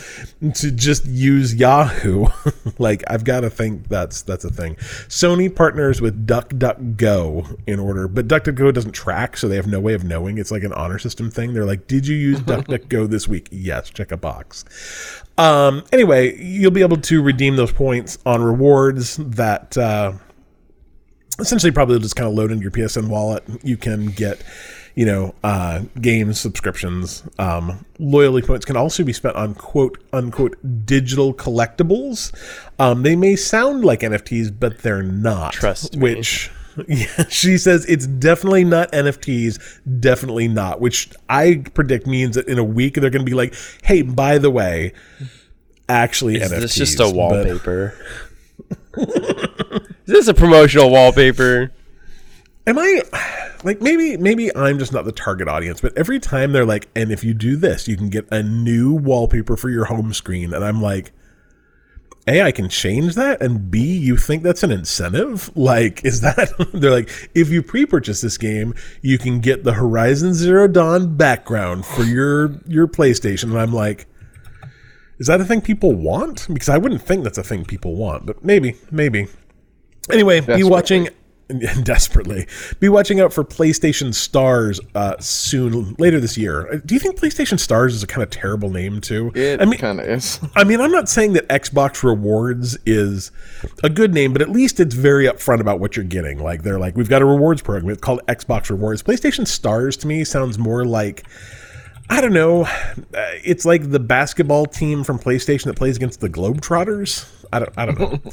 to 0.53 0.69
just 0.69 1.05
use 1.05 1.55
Yahoo." 1.55 2.25
like, 2.77 3.03
I've 3.07 3.23
got 3.23 3.41
to 3.41 3.49
think 3.49 3.87
that's 3.87 4.21
that's 4.21 4.43
a 4.43 4.49
thing. 4.49 4.75
Sony 5.07 5.53
partners 5.53 6.01
with 6.01 6.27
DuckDuckGo 6.27 7.57
in 7.67 7.79
order, 7.79 8.09
but 8.09 8.27
DuckDuckGo 8.27 8.73
doesn't 8.73 8.91
track, 8.91 9.37
so 9.37 9.47
they 9.47 9.55
have 9.55 9.67
no 9.67 9.79
way 9.79 9.93
of 9.93 10.03
knowing. 10.03 10.37
It's 10.37 10.51
like 10.51 10.63
an 10.63 10.73
honor 10.73 10.99
system 10.99 11.31
thing. 11.31 11.53
They're 11.53 11.65
like, 11.65 11.87
"Did 11.87 12.05
you 12.05 12.17
use 12.17 12.39
DuckDuckGo 12.41 13.09
this 13.09 13.29
week?" 13.29 13.47
Yes, 13.49 13.89
check 13.89 14.11
a 14.11 14.17
box. 14.17 14.65
Um, 15.37 15.85
anyway, 15.93 16.37
you'll 16.37 16.71
be 16.71 16.81
able 16.81 16.97
to 16.97 17.21
redeem 17.23 17.55
those 17.55 17.71
points 17.71 18.19
on 18.25 18.43
rewards 18.43 19.15
that. 19.15 19.77
Uh, 19.77 20.13
essentially 21.39 21.71
probably 21.71 21.99
just 21.99 22.15
kind 22.15 22.27
of 22.29 22.35
load 22.35 22.51
into 22.51 22.61
your 22.63 22.71
PSN 22.71 23.07
wallet. 23.07 23.43
You 23.63 23.77
can 23.77 24.07
get, 24.07 24.41
you 24.95 25.05
know, 25.05 25.33
uh, 25.43 25.81
games 26.01 26.39
subscriptions. 26.39 27.23
Um, 27.39 27.85
loyalty 27.99 28.45
points 28.45 28.65
can 28.65 28.77
also 28.77 29.03
be 29.03 29.13
spent 29.13 29.35
on 29.35 29.53
quote 29.55 30.03
unquote 30.13 30.55
digital 30.85 31.33
collectibles. 31.33 32.33
Um, 32.79 33.03
they 33.03 33.15
may 33.15 33.35
sound 33.35 33.83
like 33.85 34.01
NFTs, 34.01 34.57
but 34.59 34.79
they're 34.79 35.03
not. 35.03 35.53
Trust 35.53 35.95
me. 35.97 36.01
Which. 36.15 36.51
Yeah, 36.87 37.27
she 37.29 37.59
says 37.59 37.85
it's 37.85 38.07
definitely 38.07 38.63
not 38.63 38.91
NFTs, 38.93 39.59
definitely 39.99 40.47
not. 40.47 40.81
Which 40.81 41.07
I 41.29 41.63
predict 41.75 42.07
means 42.07 42.33
that 42.35 42.47
in 42.47 42.57
a 42.57 42.63
week 42.63 42.95
they're 42.95 43.11
going 43.11 43.23
to 43.23 43.29
be 43.29 43.35
like, 43.35 43.53
"Hey, 43.83 44.01
by 44.01 44.39
the 44.39 44.49
way, 44.49 44.93
actually 45.87 46.37
Is 46.37 46.51
NFTs." 46.51 46.59
this 46.61 46.73
just 46.73 46.99
a 46.99 47.03
but- 47.03 47.13
wallpaper? 47.13 47.93
Is 50.05 50.13
this 50.13 50.27
a 50.27 50.33
promotional 50.33 50.89
wallpaper? 50.89 51.71
Am 52.67 52.77
I 52.77 53.03
like 53.63 53.81
maybe 53.81 54.17
maybe 54.17 54.53
I'm 54.55 54.77
just 54.77 54.91
not 54.91 55.05
the 55.05 55.11
target 55.11 55.47
audience, 55.47 55.79
but 55.79 55.97
every 55.97 56.19
time 56.19 56.51
they're 56.51 56.65
like, 56.65 56.89
and 56.95 57.11
if 57.11 57.23
you 57.23 57.33
do 57.33 57.55
this, 57.55 57.87
you 57.87 57.95
can 57.95 58.09
get 58.09 58.27
a 58.31 58.43
new 58.43 58.93
wallpaper 58.93 59.55
for 59.55 59.69
your 59.69 59.85
home 59.85 60.13
screen, 60.13 60.53
and 60.53 60.63
I'm 60.63 60.81
like, 60.81 61.13
A, 62.27 62.41
I 62.41 62.51
can 62.51 62.67
change 62.67 63.15
that, 63.15 63.41
and 63.41 63.71
B, 63.71 63.79
you 63.79 64.17
think 64.17 64.43
that's 64.43 64.63
an 64.63 64.71
incentive? 64.71 65.51
Like, 65.55 66.03
is 66.03 66.19
that 66.21 66.51
they're 66.73 66.91
like, 66.91 67.09
if 67.33 67.49
you 67.49 67.63
pre-purchase 67.63 68.19
this 68.19 68.37
game, 68.37 68.73
you 69.01 69.17
can 69.17 69.39
get 69.39 69.63
the 69.63 69.73
Horizon 69.73 70.33
Zero 70.33 70.67
Dawn 70.67 71.15
background 71.15 71.85
for 71.85 72.03
your 72.03 72.59
your 72.67 72.87
PlayStation, 72.87 73.45
and 73.45 73.59
I'm 73.59 73.73
like, 73.73 74.07
is 75.17 75.27
that 75.27 75.39
a 75.39 75.45
thing 75.45 75.61
people 75.61 75.93
want? 75.93 76.47
Because 76.51 76.67
I 76.67 76.77
wouldn't 76.77 77.01
think 77.01 77.23
that's 77.23 77.37
a 77.37 77.43
thing 77.43 77.63
people 77.63 77.95
want, 77.95 78.25
but 78.25 78.43
maybe, 78.43 78.75
maybe. 78.91 79.27
Anyway, 80.11 80.41
be 80.41 80.63
watching 80.63 81.09
desperately. 81.83 82.47
Be 82.79 82.89
watching 82.89 83.19
out 83.19 83.33
for 83.33 83.43
PlayStation 83.43 84.13
Stars 84.13 84.79
uh, 84.95 85.15
soon 85.19 85.95
later 85.99 86.19
this 86.19 86.37
year. 86.37 86.71
Uh, 86.73 86.79
Do 86.85 86.93
you 86.93 86.99
think 86.99 87.19
PlayStation 87.19 87.59
Stars 87.59 87.93
is 87.95 88.03
a 88.03 88.07
kind 88.07 88.23
of 88.23 88.29
terrible 88.29 88.69
name 88.69 89.01
too? 89.01 89.31
It 89.35 89.61
I 89.61 89.65
mean, 89.65 89.79
kind 89.79 89.99
of 89.99 90.07
is. 90.07 90.39
I 90.55 90.63
mean, 90.63 90.81
I'm 90.81 90.91
not 90.91 91.09
saying 91.09 91.33
that 91.33 91.47
Xbox 91.49 92.03
Rewards 92.03 92.77
is 92.85 93.31
a 93.83 93.89
good 93.89 94.13
name, 94.13 94.33
but 94.33 94.41
at 94.41 94.49
least 94.49 94.79
it's 94.79 94.95
very 94.95 95.25
upfront 95.25 95.59
about 95.59 95.79
what 95.79 95.95
you're 95.95 96.05
getting. 96.05 96.39
Like 96.39 96.63
they're 96.63 96.79
like, 96.79 96.95
we've 96.95 97.09
got 97.09 97.21
a 97.21 97.25
rewards 97.25 97.61
program. 97.61 97.91
It's 97.91 98.01
called 98.01 98.21
Xbox 98.27 98.69
Rewards. 98.69 99.03
PlayStation 99.03 99.47
Stars 99.47 99.97
to 99.97 100.07
me 100.07 100.23
sounds 100.23 100.57
more 100.57 100.85
like. 100.85 101.23
I 102.09 102.19
don't 102.19 102.33
know. 102.33 102.63
Uh, 102.63 102.97
it's 103.45 103.63
like 103.63 103.89
the 103.89 103.99
basketball 103.99 104.65
team 104.65 105.05
from 105.05 105.17
PlayStation 105.17 105.63
that 105.65 105.77
plays 105.77 105.95
against 105.95 106.19
the 106.19 106.29
Globetrotters. 106.29 107.25
I 107.53 107.59
don't. 107.59 107.73
I 107.77 107.85
don't 107.85 107.99
know. 107.99 108.19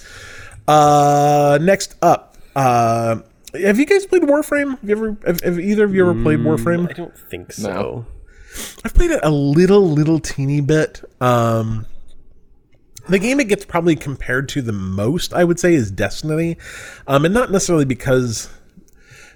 uh, 0.71 1.59
next 1.61 1.97
up, 2.01 2.37
uh, 2.55 3.21
have 3.55 3.79
you 3.79 3.87
guys 3.87 4.07
played 4.07 4.23
Warframe? 4.23 4.79
Have 4.79 4.89
you 4.89 4.97
ever? 4.97 5.17
Have, 5.27 5.41
have 5.41 5.59
either 5.59 5.85
of 5.85 5.95
you 5.95 6.09
ever 6.09 6.23
played 6.23 6.39
Warframe? 6.39 6.89
I 6.89 6.93
don't 6.93 7.19
think 7.19 7.53
so. 7.53 8.07
I've 8.85 8.95
played 8.95 9.11
it 9.11 9.21
a 9.23 9.31
little, 9.31 9.89
little 9.89 10.21
teeny 10.21 10.61
bit. 10.61 11.03
Um, 11.21 11.87
the 13.09 13.19
game 13.19 13.41
it 13.41 13.49
gets 13.49 13.65
probably 13.65 13.97
compared 13.97 14.49
to 14.51 14.63
the 14.63 14.73
most, 14.73 15.33
I 15.35 15.43
would 15.43 15.59
say, 15.59 15.75
is 15.75 15.91
Destiny, 15.91 16.57
um, 17.07 17.25
and 17.25 17.35
not 17.35 17.51
necessarily 17.51 17.85
because 17.85 18.49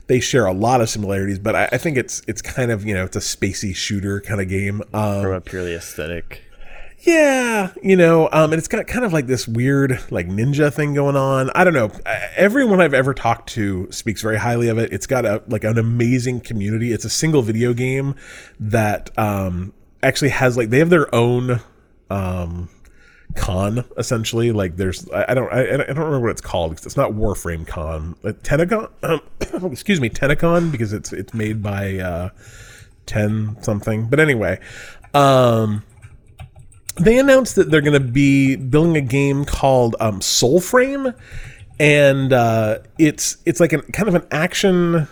they 0.07 0.20
share 0.20 0.47
a 0.47 0.53
lot 0.53 0.81
of 0.81 0.88
similarities, 0.88 1.40
but 1.40 1.57
I, 1.57 1.68
I 1.73 1.79
think 1.79 1.97
it's 1.97 2.23
it's 2.29 2.42
kind 2.42 2.70
of 2.70 2.85
you 2.85 2.94
know 2.94 3.05
it's 3.05 3.16
a 3.16 3.20
spacey 3.20 3.75
shooter 3.75 4.20
kind 4.20 4.40
of 4.40 4.49
game. 4.49 4.83
Um, 4.92 5.23
From 5.23 5.33
a 5.33 5.40
purely 5.40 5.75
aesthetic. 5.75 6.43
Yeah, 7.05 7.71
you 7.83 7.97
know, 7.97 8.31
um, 8.33 8.53
and 8.53 8.55
it's 8.55 8.69
got 8.69 8.87
kind 8.87 9.05
of 9.05 9.12
like 9.12 9.27
this 9.27 9.47
weird 9.47 10.01
like 10.11 10.27
ninja 10.27 10.73
thing 10.73 10.95
going 10.95 11.17
on. 11.17 11.51
I 11.55 11.62
don't 11.62 11.75
know. 11.75 11.90
Everyone 12.35 12.81
I've 12.81 12.95
ever 12.95 13.12
talked 13.12 13.51
to 13.51 13.93
speaks 13.93 14.23
very 14.23 14.38
highly 14.38 14.69
of 14.69 14.79
it. 14.79 14.90
It's 14.90 15.07
got 15.07 15.27
a 15.27 15.43
like 15.47 15.64
an 15.64 15.77
amazing 15.77 16.40
community. 16.40 16.93
It's 16.93 17.05
a 17.05 17.11
single 17.11 17.43
video 17.43 17.75
game 17.75 18.14
that 18.59 19.11
um, 19.19 19.75
actually 20.03 20.31
has 20.31 20.57
like 20.57 20.71
they 20.71 20.79
have 20.79 20.88
their 20.88 21.14
own 21.14 21.61
um, 22.09 22.71
con 23.35 23.85
essentially. 23.99 24.51
Like 24.51 24.77
there's 24.77 25.07
I, 25.11 25.35
don't 25.35 25.53
I, 25.53 25.75
I 25.75 25.77
don't 25.77 25.88
remember 25.88 26.21
what 26.21 26.31
it's 26.31 26.40
called 26.40 26.73
it's 26.73 26.97
not 26.97 27.11
Warframe 27.11 27.67
Con. 27.67 28.17
Uh, 28.25 28.29
TennoCon, 28.29 28.90
um, 29.03 29.71
excuse 29.73 30.01
me, 30.01 30.09
TennoCon 30.09 30.73
because 30.73 30.95
it's 30.95 31.12
it's 31.12 31.35
made 31.35 31.62
by 31.62 31.99
uh, 31.99 32.31
Ten 33.05 33.62
something. 33.62 34.07
But 34.07 34.21
anyway. 34.21 34.59
Um, 35.12 35.85
they 36.96 37.18
announced 37.18 37.57
that 37.57 37.70
they're 37.70 37.80
going 37.80 38.00
to 38.00 38.12
be 38.12 38.57
building 38.57 38.96
a 38.96 39.00
game 39.00 39.44
called 39.44 39.96
um, 40.00 40.20
Soulframe, 40.20 41.14
and 41.78 42.33
uh, 42.33 42.78
it's 42.98 43.38
it's 43.44 43.61
like 43.61 43.72
an 43.72 43.83
kind 43.92 44.09
of 44.09 44.14
an 44.14 44.26
action 44.30 45.09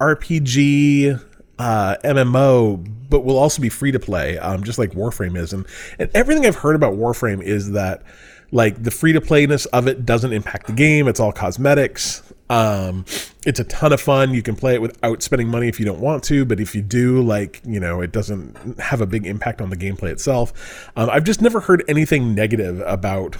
RPG 0.00 1.22
uh, 1.58 1.96
MMO, 2.04 3.08
but 3.08 3.24
will 3.24 3.38
also 3.38 3.62
be 3.62 3.68
free 3.68 3.92
to 3.92 4.00
play, 4.00 4.38
um, 4.38 4.64
just 4.64 4.78
like 4.78 4.92
Warframe 4.92 5.36
is. 5.36 5.52
And 5.52 5.66
and 5.98 6.10
everything 6.14 6.44
I've 6.44 6.56
heard 6.56 6.74
about 6.74 6.94
Warframe 6.94 7.42
is 7.42 7.72
that 7.72 8.02
like 8.50 8.82
the 8.82 8.90
free 8.90 9.12
to 9.12 9.20
playness 9.20 9.66
of 9.66 9.86
it 9.86 10.04
doesn't 10.04 10.32
impact 10.32 10.66
the 10.66 10.72
game. 10.72 11.08
It's 11.08 11.20
all 11.20 11.32
cosmetics. 11.32 12.22
Um, 12.52 13.06
it's 13.46 13.60
a 13.60 13.64
ton 13.64 13.94
of 13.94 14.00
fun. 14.00 14.34
You 14.34 14.42
can 14.42 14.56
play 14.56 14.74
it 14.74 14.82
without 14.82 15.22
spending 15.22 15.48
money 15.48 15.68
if 15.68 15.80
you 15.80 15.86
don't 15.86 16.00
want 16.00 16.22
to, 16.24 16.44
but 16.44 16.60
if 16.60 16.74
you 16.74 16.82
do, 16.82 17.22
like 17.22 17.62
you 17.64 17.80
know, 17.80 18.02
it 18.02 18.12
doesn't 18.12 18.78
have 18.78 19.00
a 19.00 19.06
big 19.06 19.26
impact 19.26 19.62
on 19.62 19.70
the 19.70 19.76
gameplay 19.76 20.10
itself. 20.10 20.90
Um, 20.94 21.08
I've 21.08 21.24
just 21.24 21.40
never 21.40 21.60
heard 21.60 21.82
anything 21.88 22.34
negative 22.34 22.80
about 22.84 23.38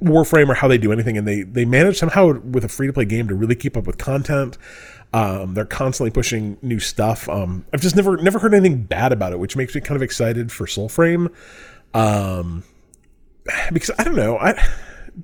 Warframe 0.00 0.48
or 0.48 0.54
how 0.54 0.66
they 0.66 0.78
do 0.78 0.92
anything, 0.92 1.18
and 1.18 1.28
they 1.28 1.42
they 1.42 1.66
manage 1.66 1.98
somehow 1.98 2.40
with 2.40 2.64
a 2.64 2.68
free 2.68 2.86
to 2.86 2.92
play 2.92 3.04
game 3.04 3.28
to 3.28 3.34
really 3.34 3.54
keep 3.54 3.76
up 3.76 3.86
with 3.86 3.98
content. 3.98 4.56
Um, 5.12 5.52
they're 5.52 5.66
constantly 5.66 6.10
pushing 6.10 6.56
new 6.62 6.80
stuff. 6.80 7.28
Um, 7.28 7.66
I've 7.74 7.82
just 7.82 7.96
never 7.96 8.16
never 8.16 8.38
heard 8.38 8.54
anything 8.54 8.84
bad 8.84 9.12
about 9.12 9.32
it, 9.32 9.38
which 9.38 9.56
makes 9.56 9.74
me 9.74 9.82
kind 9.82 9.96
of 9.96 10.02
excited 10.02 10.50
for 10.50 10.64
Soulframe. 10.64 11.30
Um, 11.92 12.64
because 13.74 13.90
I 13.98 14.04
don't 14.04 14.16
know, 14.16 14.38
I 14.38 14.54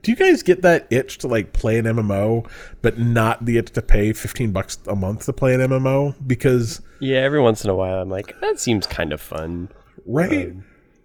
do 0.02 0.10
you 0.10 0.16
guys 0.16 0.42
get 0.42 0.62
that 0.62 0.86
itch 0.90 1.18
to 1.18 1.28
like 1.28 1.52
play 1.52 1.78
an 1.78 1.84
MMO, 1.84 2.48
but 2.82 2.98
not 2.98 3.44
the 3.44 3.58
itch 3.58 3.70
to 3.72 3.82
pay 3.82 4.12
fifteen 4.12 4.52
bucks 4.52 4.78
a 4.86 4.96
month 4.96 5.26
to 5.26 5.32
play 5.32 5.54
an 5.54 5.60
MMO? 5.60 6.14
Because 6.26 6.80
Yeah, 7.00 7.18
every 7.18 7.40
once 7.40 7.64
in 7.64 7.70
a 7.70 7.74
while 7.74 8.00
I'm 8.00 8.10
like, 8.10 8.38
that 8.40 8.58
seems 8.58 8.86
kind 8.86 9.12
of 9.12 9.20
fun. 9.20 9.68
right, 10.06 10.48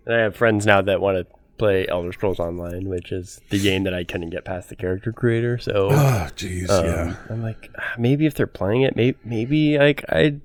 And 0.05 0.15
I 0.15 0.17
have 0.19 0.35
friends 0.35 0.65
now 0.65 0.81
that 0.81 1.01
want 1.01 1.17
to 1.17 1.35
play 1.57 1.85
Elder 1.87 2.11
Scrolls 2.13 2.39
Online, 2.39 2.87
which 2.87 3.11
is 3.11 3.41
the 3.49 3.59
game 3.59 3.83
that 3.83 3.93
I 3.93 4.03
couldn't 4.05 4.29
get 4.29 4.45
past 4.45 4.69
the 4.69 4.75
character 4.75 5.11
creator. 5.11 5.57
So 5.59 5.89
oh 5.91 6.29
jeez, 6.35 6.69
um, 6.69 6.85
yeah. 6.85 7.15
I'm 7.29 7.43
like, 7.43 7.69
maybe 7.97 8.25
if 8.25 8.33
they're 8.33 8.47
playing 8.47 8.81
it, 8.83 8.95
maybe 8.95 9.17
maybe 9.23 9.77
like 9.77 10.03
I'd 10.09 10.41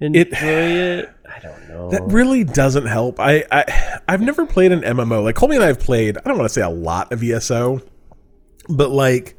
enjoy 0.00 0.20
it. 0.32 1.14
I 1.34 1.38
don't 1.40 1.68
know. 1.68 1.90
That 1.90 2.02
really 2.04 2.44
doesn't 2.44 2.86
help. 2.86 3.18
I, 3.18 3.44
I 3.50 4.00
I've 4.08 4.20
never 4.20 4.46
played 4.46 4.72
an 4.72 4.80
MMO. 4.80 5.22
Like 5.24 5.34
Colby 5.36 5.56
and 5.56 5.64
I 5.64 5.68
have 5.68 5.80
played. 5.80 6.18
I 6.18 6.20
don't 6.22 6.36
want 6.38 6.48
to 6.48 6.52
say 6.54 6.62
a 6.62 6.68
lot 6.68 7.12
of 7.12 7.22
ESO, 7.22 7.80
but 8.68 8.90
like 8.90 9.36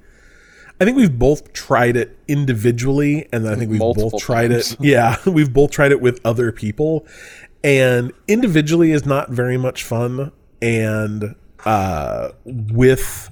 I 0.81 0.85
think 0.85 0.97
we've 0.97 1.17
both 1.17 1.53
tried 1.53 1.95
it 1.95 2.17
individually, 2.27 3.27
and 3.31 3.45
then 3.45 3.53
I 3.53 3.55
think 3.55 3.71
we've 3.71 3.79
Multiple 3.79 4.11
both 4.11 4.21
tried 4.21 4.49
times. 4.49 4.73
it. 4.73 4.79
Yeah, 4.83 5.17
we've 5.25 5.53
both 5.53 5.71
tried 5.71 5.91
it 5.91 6.01
with 6.01 6.19
other 6.25 6.51
people, 6.51 7.05
and 7.63 8.11
individually 8.27 8.91
is 8.91 9.05
not 9.05 9.29
very 9.29 9.57
much 9.57 9.83
fun, 9.83 10.31
and 10.61 11.35
uh, 11.65 12.31
with 12.45 13.29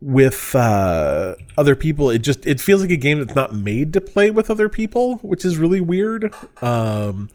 with 0.00 0.54
uh, 0.54 1.34
other 1.56 1.74
people 1.74 2.10
it 2.10 2.18
just 2.18 2.46
it 2.46 2.60
feels 2.60 2.82
like 2.82 2.90
a 2.90 2.96
game 2.96 3.20
that's 3.20 3.34
not 3.34 3.54
made 3.54 3.90
to 3.94 4.00
play 4.02 4.30
with 4.30 4.50
other 4.50 4.68
people 4.68 5.16
which 5.18 5.46
is 5.46 5.56
really 5.56 5.80
weird 5.80 6.30
um 6.60 7.30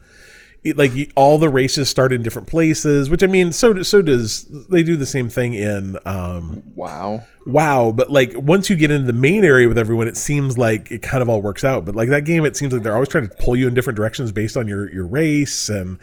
it, 0.64 0.78
like 0.78 0.92
all 1.16 1.38
the 1.38 1.50
races 1.50 1.90
start 1.90 2.12
in 2.12 2.22
different 2.22 2.48
places 2.48 3.10
which 3.10 3.24
i 3.24 3.28
mean 3.28 3.52
so 3.52 3.82
so 3.82 4.02
does 4.02 4.44
they 4.70 4.84
do 4.84 4.96
the 4.98 5.06
same 5.06 5.30
thing 5.30 5.54
in 5.54 5.98
um 6.06 6.62
Wow. 6.76 7.24
wow 7.46 7.92
but 7.92 8.12
like 8.12 8.34
once 8.36 8.70
you 8.70 8.76
get 8.76 8.92
into 8.92 9.08
the 9.08 9.14
main 9.14 9.44
area 9.46 9.68
with 9.68 9.78
everyone 9.78 10.08
it 10.08 10.18
seems 10.18 10.58
like 10.58 10.92
it 10.92 11.02
kind 11.02 11.22
of 11.22 11.30
all 11.30 11.42
works 11.42 11.64
out 11.64 11.86
but 11.86 11.96
like 11.96 12.10
that 12.10 12.26
game 12.26 12.46
it 12.46 12.58
seems 12.58 12.74
like 12.74 12.84
they're 12.84 12.94
always 12.94 13.10
trying 13.10 13.28
to 13.30 13.36
pull 13.36 13.56
you 13.56 13.68
in 13.68 13.74
different 13.74 13.96
directions 13.98 14.32
based 14.32 14.58
on 14.58 14.68
your 14.68 14.92
your 14.92 15.08
race 15.08 15.70
and 15.70 15.98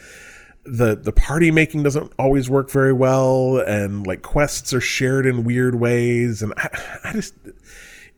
the 0.68 0.96
the 0.96 1.12
party 1.12 1.50
making 1.50 1.84
doesn't 1.84 2.12
always 2.18 2.50
work 2.50 2.70
very 2.72 2.92
well, 2.92 3.58
and 3.58 4.04
like 4.04 4.22
quests 4.22 4.74
are 4.74 4.80
shared 4.80 5.24
in 5.24 5.44
weird 5.44 5.76
ways, 5.76 6.42
and 6.42 6.52
I, 6.56 6.68
I 7.04 7.12
just 7.12 7.34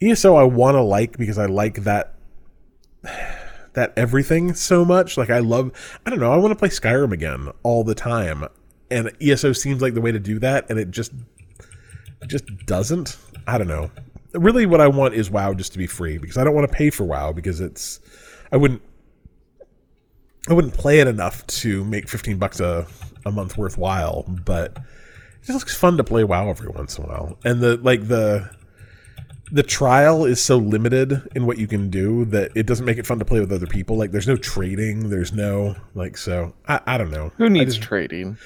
ESO 0.01 0.35
I 0.35 0.44
want 0.44 0.74
to 0.77 0.81
like 0.81 1.18
because 1.18 1.37
I 1.37 1.44
like 1.44 1.85
that 1.85 2.14
that 3.79 3.93
everything 3.97 4.55
so 4.55 4.85
much. 4.85 5.17
Like 5.17 5.31
I 5.31 5.38
love, 5.38 5.71
I 6.05 6.11
don't 6.11 6.19
know, 6.19 6.33
I 6.33 6.37
want 6.37 6.51
to 6.53 6.57
play 6.57 6.69
Skyrim 6.69 7.12
again 7.12 7.51
all 7.62 7.85
the 7.85 7.95
time, 7.95 8.45
and 8.91 9.11
ESO 9.23 9.53
seems 9.53 9.81
like 9.81 9.95
the 9.95 10.01
way 10.01 10.12
to 10.12 10.19
do 10.19 10.38
that, 10.41 10.69
and 10.69 10.79
it 10.79 10.91
just 10.91 11.12
it 12.21 12.29
just 12.29 12.45
doesn't. 12.67 13.17
I 13.47 13.57
don't 13.57 13.69
know. 13.69 13.91
Really, 14.35 14.67
what 14.67 14.81
I 14.81 14.88
want 14.88 15.14
is 15.14 15.31
WoW 15.31 15.55
just 15.55 15.73
to 15.73 15.79
be 15.79 15.87
free 15.87 16.19
because 16.19 16.37
I 16.37 16.45
don't 16.45 16.55
want 16.55 16.71
to 16.71 16.77
pay 16.77 16.91
for 16.91 17.05
WoW 17.05 17.33
because 17.33 17.61
it's 17.61 18.01
I 18.53 18.57
wouldn't 18.57 18.83
I 20.49 20.53
wouldn't 20.53 20.75
play 20.75 21.01
it 21.01 21.07
enough 21.07 21.47
to 21.47 21.85
make 21.85 22.09
fifteen 22.09 22.38
bucks 22.38 22.61
a 22.61 22.87
a 23.25 23.31
month 23.31 23.57
worthwhile, 23.57 24.25
but 24.45 24.77
it 24.77 25.47
just 25.47 25.59
looks 25.59 25.77
fun 25.77 25.97
to 25.97 26.05
play 26.05 26.25
WoW 26.25 26.51
every 26.51 26.69
once 26.69 26.99
in 26.99 27.05
a 27.05 27.07
while, 27.07 27.38
and 27.45 27.61
the 27.61 27.77
like 27.77 28.09
the 28.09 28.51
the 29.51 29.63
trial 29.63 30.25
is 30.25 30.41
so 30.41 30.59
limited 30.59 31.23
in 31.35 31.47
what 31.47 31.59
you 31.59 31.67
can 31.67 31.91
do 31.91 32.25
that 32.27 32.51
it 32.55 32.67
doesn't 32.67 32.85
make 32.85 32.99
it 32.99 33.07
fun 33.07 33.19
to 33.19 33.25
play 33.25 33.41
with 33.41 33.53
other 33.53 33.67
people. 33.67 33.97
Like 33.97 34.11
there's 34.11 34.29
no 34.29 34.37
trading, 34.37 35.11
there's 35.11 35.33
no 35.33 35.77
like 35.95 36.17
so 36.17 36.55
I, 36.67 36.81
I 36.87 36.99
don't 36.99 37.11
know. 37.11 37.33
Who 37.37 37.49
needs 37.49 37.77
trading? 37.77 38.39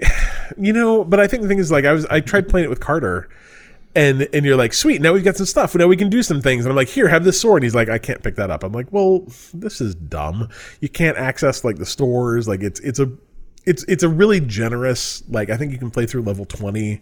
You 0.56 0.72
know, 0.72 1.04
but 1.04 1.20
I 1.20 1.26
think 1.26 1.42
the 1.42 1.48
thing 1.48 1.58
is 1.58 1.70
like 1.70 1.84
I 1.84 1.92
was 1.92 2.06
I 2.06 2.20
tried 2.20 2.48
playing 2.48 2.64
it 2.64 2.70
with 2.70 2.80
Carter 2.80 3.28
and 3.94 4.28
and 4.32 4.46
you're 4.46 4.56
like, 4.56 4.72
sweet, 4.72 5.00
now 5.02 5.12
we've 5.12 5.24
got 5.24 5.36
some 5.36 5.44
stuff. 5.44 5.74
Now 5.74 5.86
we 5.86 5.96
can 5.96 6.08
do 6.08 6.22
some 6.22 6.40
things. 6.40 6.64
And 6.64 6.70
I'm 6.70 6.76
like, 6.76 6.88
here, 6.88 7.08
have 7.08 7.24
this 7.24 7.40
sword. 7.40 7.58
And 7.58 7.64
he's 7.64 7.74
like, 7.74 7.88
I 7.88 7.98
can't 7.98 8.22
pick 8.22 8.36
that 8.36 8.50
up. 8.50 8.62
I'm 8.62 8.72
like, 8.72 8.92
well, 8.92 9.26
this 9.52 9.80
is 9.80 9.94
dumb. 9.94 10.48
You 10.80 10.88
can't 10.88 11.18
access 11.18 11.64
like 11.64 11.76
the 11.76 11.86
stores. 11.86 12.48
Like 12.48 12.62
it's 12.62 12.80
it's 12.80 12.98
a 12.98 13.10
it's 13.66 13.84
it's 13.84 14.02
a 14.02 14.08
really 14.08 14.40
generous 14.40 15.22
like 15.28 15.50
I 15.50 15.56
think 15.56 15.72
you 15.72 15.78
can 15.78 15.90
play 15.90 16.06
through 16.06 16.22
level 16.22 16.44
20 16.44 17.00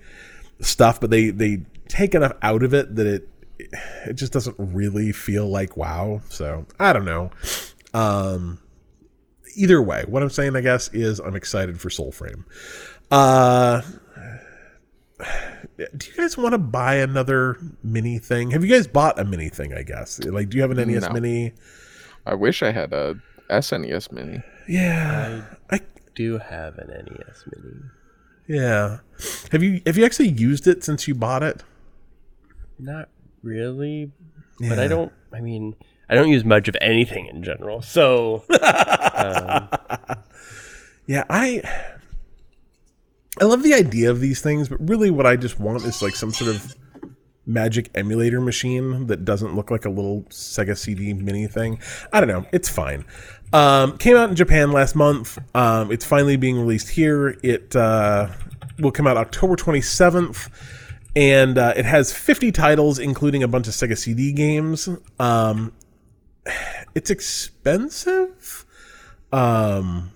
stuff, 0.60 1.00
but 1.00 1.10
they 1.10 1.30
they 1.30 1.62
take 1.88 2.14
enough 2.14 2.32
out 2.42 2.62
of 2.62 2.74
it 2.74 2.96
that 2.96 3.06
it 3.06 3.28
it 3.58 4.14
just 4.14 4.32
doesn't 4.32 4.56
really 4.58 5.12
feel 5.12 5.48
like 5.48 5.76
wow. 5.76 6.20
So 6.28 6.66
I 6.78 6.92
don't 6.92 7.04
know. 7.04 7.30
Um 7.94 8.58
either 9.56 9.80
way, 9.80 10.04
what 10.06 10.22
I'm 10.22 10.30
saying 10.30 10.56
I 10.56 10.60
guess 10.60 10.88
is 10.92 11.18
I'm 11.20 11.36
excited 11.36 11.80
for 11.80 11.88
Soulframe. 11.88 12.44
Uh 13.10 13.82
do 15.76 16.08
you 16.08 16.14
guys 16.16 16.36
want 16.36 16.52
to 16.52 16.58
buy 16.58 16.96
another 16.96 17.56
mini 17.82 18.18
thing? 18.18 18.50
Have 18.50 18.64
you 18.64 18.70
guys 18.74 18.86
bought 18.86 19.18
a 19.18 19.24
mini 19.24 19.48
thing? 19.48 19.72
I 19.74 19.82
guess 19.82 20.22
like, 20.24 20.50
do 20.50 20.56
you 20.56 20.62
have 20.62 20.70
an 20.70 20.86
NES 20.88 21.02
No. 21.02 21.12
Mini? 21.12 21.54
I 22.26 22.34
wish 22.34 22.62
I 22.62 22.72
had 22.72 22.92
a 22.92 23.14
SNES 23.48 24.10
Mini. 24.12 24.42
Yeah, 24.68 25.44
I, 25.70 25.80
Do 26.16 26.38
have 26.38 26.76
an 26.78 26.88
NES 26.88 27.44
Mini? 27.54 27.76
yeah. 28.48 28.98
Have 29.52 29.62
you 29.62 29.80
have 29.86 29.96
you 29.96 30.04
actually 30.04 30.28
used 30.28 30.66
it 30.66 30.82
since 30.84 31.06
you 31.08 31.14
bought 31.14 31.42
it? 31.42 31.62
Not 32.78 33.08
really, 33.46 34.10
but 34.58 34.78
I 34.78 34.88
don't. 34.88 35.12
I 35.32 35.40
mean, 35.40 35.74
I 36.08 36.14
don't 36.14 36.28
use 36.28 36.44
much 36.44 36.68
of 36.68 36.76
anything 36.80 37.26
in 37.26 37.42
general. 37.42 37.80
So 37.82 38.44
Yeah, 41.06 41.24
I 41.30 41.62
I 43.40 43.44
love 43.44 43.62
the 43.62 43.74
idea 43.74 44.10
of 44.10 44.20
these 44.20 44.40
things, 44.40 44.68
but 44.68 44.86
really 44.88 45.10
what 45.10 45.26
I 45.26 45.36
just 45.36 45.60
want 45.60 45.84
is 45.84 46.02
like 46.02 46.16
some 46.16 46.32
sort 46.32 46.54
of 46.54 46.74
magic 47.46 47.90
emulator 47.94 48.40
machine 48.40 49.06
that 49.06 49.24
doesn't 49.24 49.54
look 49.54 49.70
like 49.70 49.84
a 49.84 49.90
little 49.90 50.22
Sega 50.30 50.76
CD 50.76 51.12
mini 51.12 51.46
thing. 51.46 51.78
I 52.12 52.18
don't 52.20 52.28
know. 52.28 52.44
It's 52.52 52.68
fine. 52.68 53.04
Um, 53.52 53.96
came 53.98 54.16
out 54.16 54.30
in 54.30 54.36
Japan 54.36 54.72
last 54.72 54.96
month. 54.96 55.38
Um, 55.54 55.92
it's 55.92 56.04
finally 56.04 56.36
being 56.36 56.58
released 56.58 56.88
here. 56.88 57.38
It 57.44 57.76
uh, 57.76 58.28
will 58.80 58.90
come 58.90 59.06
out 59.06 59.16
October 59.16 59.54
27th. 59.54 60.50
And 61.16 61.56
uh, 61.56 61.72
it 61.74 61.86
has 61.86 62.12
50 62.12 62.52
titles, 62.52 62.98
including 62.98 63.42
a 63.42 63.48
bunch 63.48 63.66
of 63.66 63.72
Sega 63.72 63.96
CD 63.96 64.32
games. 64.32 64.88
Um, 65.18 65.72
it's 66.94 67.10
expensive. 67.10 68.64
Um, 69.32 70.12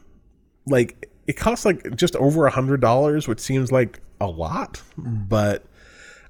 like 0.67 1.11
it 1.27 1.37
costs 1.37 1.65
like 1.65 1.97
just 1.97 2.17
over 2.17 2.47
a 2.47 2.51
hundred 2.51 2.81
dollars, 2.81 3.27
which 3.27 3.41
seems 3.41 3.73
like 3.73 4.01
a 4.21 4.27
lot, 4.27 4.83
but 4.97 5.65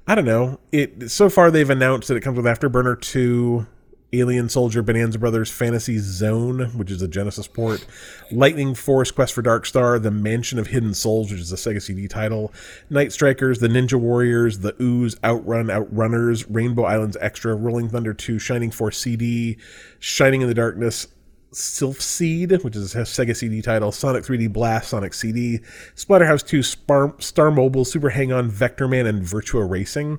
I 0.06 0.14
don't 0.14 0.24
know. 0.24 0.61
It 0.72 1.11
so 1.11 1.28
far 1.28 1.50
they've 1.50 1.68
announced 1.68 2.09
that 2.09 2.16
it 2.16 2.20
comes 2.20 2.37
with 2.37 2.46
Afterburner 2.46 3.00
two, 3.00 3.66
Alien 4.12 4.49
Soldier, 4.49 4.83
Bonanza 4.83 5.18
Brothers, 5.18 5.51
Fantasy 5.51 5.99
Zone, 5.99 6.77
which 6.77 6.90
is 6.90 7.01
a 7.01 7.09
Genesis 7.09 7.46
port, 7.46 7.87
Lightning 8.33 8.75
Force, 8.75 9.11
Quest 9.11 9.33
for 9.33 9.42
Dark 9.42 9.66
Star, 9.66 9.99
The 9.99 10.11
Mansion 10.11 10.59
of 10.59 10.68
Hidden 10.68 10.94
Souls, 10.94 11.31
which 11.31 11.40
is 11.40 11.53
a 11.53 11.57
Sega 11.57 11.81
CD 11.81 12.09
title, 12.09 12.53
Night 12.88 13.12
Strikers, 13.12 13.61
The 13.61 13.68
Ninja 13.68 13.99
Warriors, 13.99 14.59
The 14.59 14.75
Ooze, 14.81 15.16
Outrun, 15.23 15.66
Outrunners, 15.66 16.44
Rainbow 16.49 16.85
Islands 16.85 17.16
Extra, 17.20 17.55
Rolling 17.55 17.88
Thunder 17.88 18.12
2, 18.12 18.38
Shining 18.38 18.70
Force 18.70 18.99
CD, 18.99 19.59
Shining 20.01 20.42
in 20.42 20.49
the 20.49 20.55
Darkness, 20.55 21.07
Silpheed, 21.53 22.62
which 22.62 22.77
is 22.77 22.94
a 22.94 23.01
Sega 23.01 23.37
CD 23.37 23.62
title, 23.62 23.92
Sonic 23.92 24.25
3D 24.25 24.53
Blast, 24.53 24.90
Sonic 24.90 25.14
CD, 25.14 25.61
Splatterhouse 25.96 26.46
2, 26.46 26.62
Spar- 26.62 27.14
Star 27.18 27.51
Mobile, 27.51 27.85
Super 27.85 28.11
Hang 28.11 28.33
On, 28.33 28.49
Vector 28.49 28.88
Man, 28.88 29.07
and 29.07 29.23
Virtua 29.23 29.68
Racing. 29.68 30.18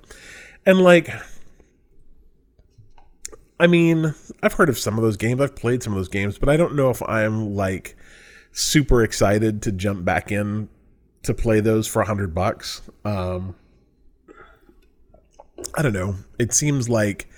And 0.66 0.80
like, 0.82 1.10
I 3.62 3.68
mean, 3.68 4.16
I've 4.42 4.54
heard 4.54 4.70
of 4.70 4.80
some 4.80 4.98
of 4.98 5.04
those 5.04 5.18
games, 5.18 5.40
I've 5.40 5.56
played 5.56 5.84
some 5.84 5.94
of 5.94 5.98
those 5.98 6.10
games, 6.10 6.40
but 6.40 6.50
I 6.50 6.58
don't 6.58 6.76
know 6.76 6.90
if 6.90 7.02
I'm 7.04 7.56
like 7.56 7.96
super 8.52 9.04
excited 9.04 9.62
to 9.62 9.72
jump 9.72 10.04
back 10.04 10.32
in 10.32 10.68
to 11.24 11.36
play 11.36 11.60
those 11.60 11.86
for 11.86 12.02
a 12.02 12.06
hundred 12.06 12.34
bucks. 12.34 12.82
Um, 13.06 13.56
I 15.76 15.84
don't 15.84 15.94
know. 15.94 16.16
It 16.40 16.54
seems 16.54 16.90
like 16.90 17.30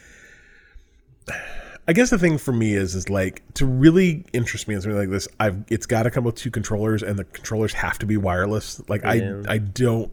I 1.90 1.92
guess 1.92 2.10
the 2.10 2.18
thing 2.18 2.38
for 2.38 2.54
me 2.54 2.74
is 2.74 2.96
is 2.96 3.10
like 3.10 3.44
to 3.56 3.66
really 3.66 4.26
interest 4.32 4.70
me 4.70 4.76
in 4.76 4.82
something 4.82 4.98
like 4.98 5.10
this. 5.10 5.28
I've 5.42 5.66
it's 5.68 5.86
got 5.86 6.04
to 6.04 6.12
come 6.12 6.24
with 6.24 6.36
two 6.36 6.52
controllers, 6.52 7.04
and 7.04 7.20
the 7.20 7.26
controllers 7.26 7.74
have 7.74 8.00
to 8.00 8.06
be 8.06 8.16
wireless. 8.16 8.82
Like 8.88 9.04
Yeah. 9.04 9.44
I 9.50 9.56
I 9.56 9.58
don't 9.58 10.10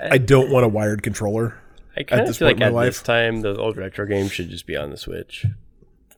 I 0.00 0.18
don't 0.18 0.50
want 0.50 0.64
a 0.64 0.68
wired 0.68 1.02
controller. 1.02 1.59
I 1.96 2.02
kind 2.02 2.28
of 2.28 2.36
feel 2.36 2.48
like 2.48 2.60
at 2.60 2.72
my 2.72 2.86
this 2.86 3.02
time, 3.02 3.42
those 3.42 3.58
old 3.58 3.76
retro 3.76 4.06
games 4.06 4.32
should 4.32 4.50
just 4.50 4.66
be 4.66 4.76
on 4.76 4.90
the 4.90 4.96
Switch. 4.96 5.46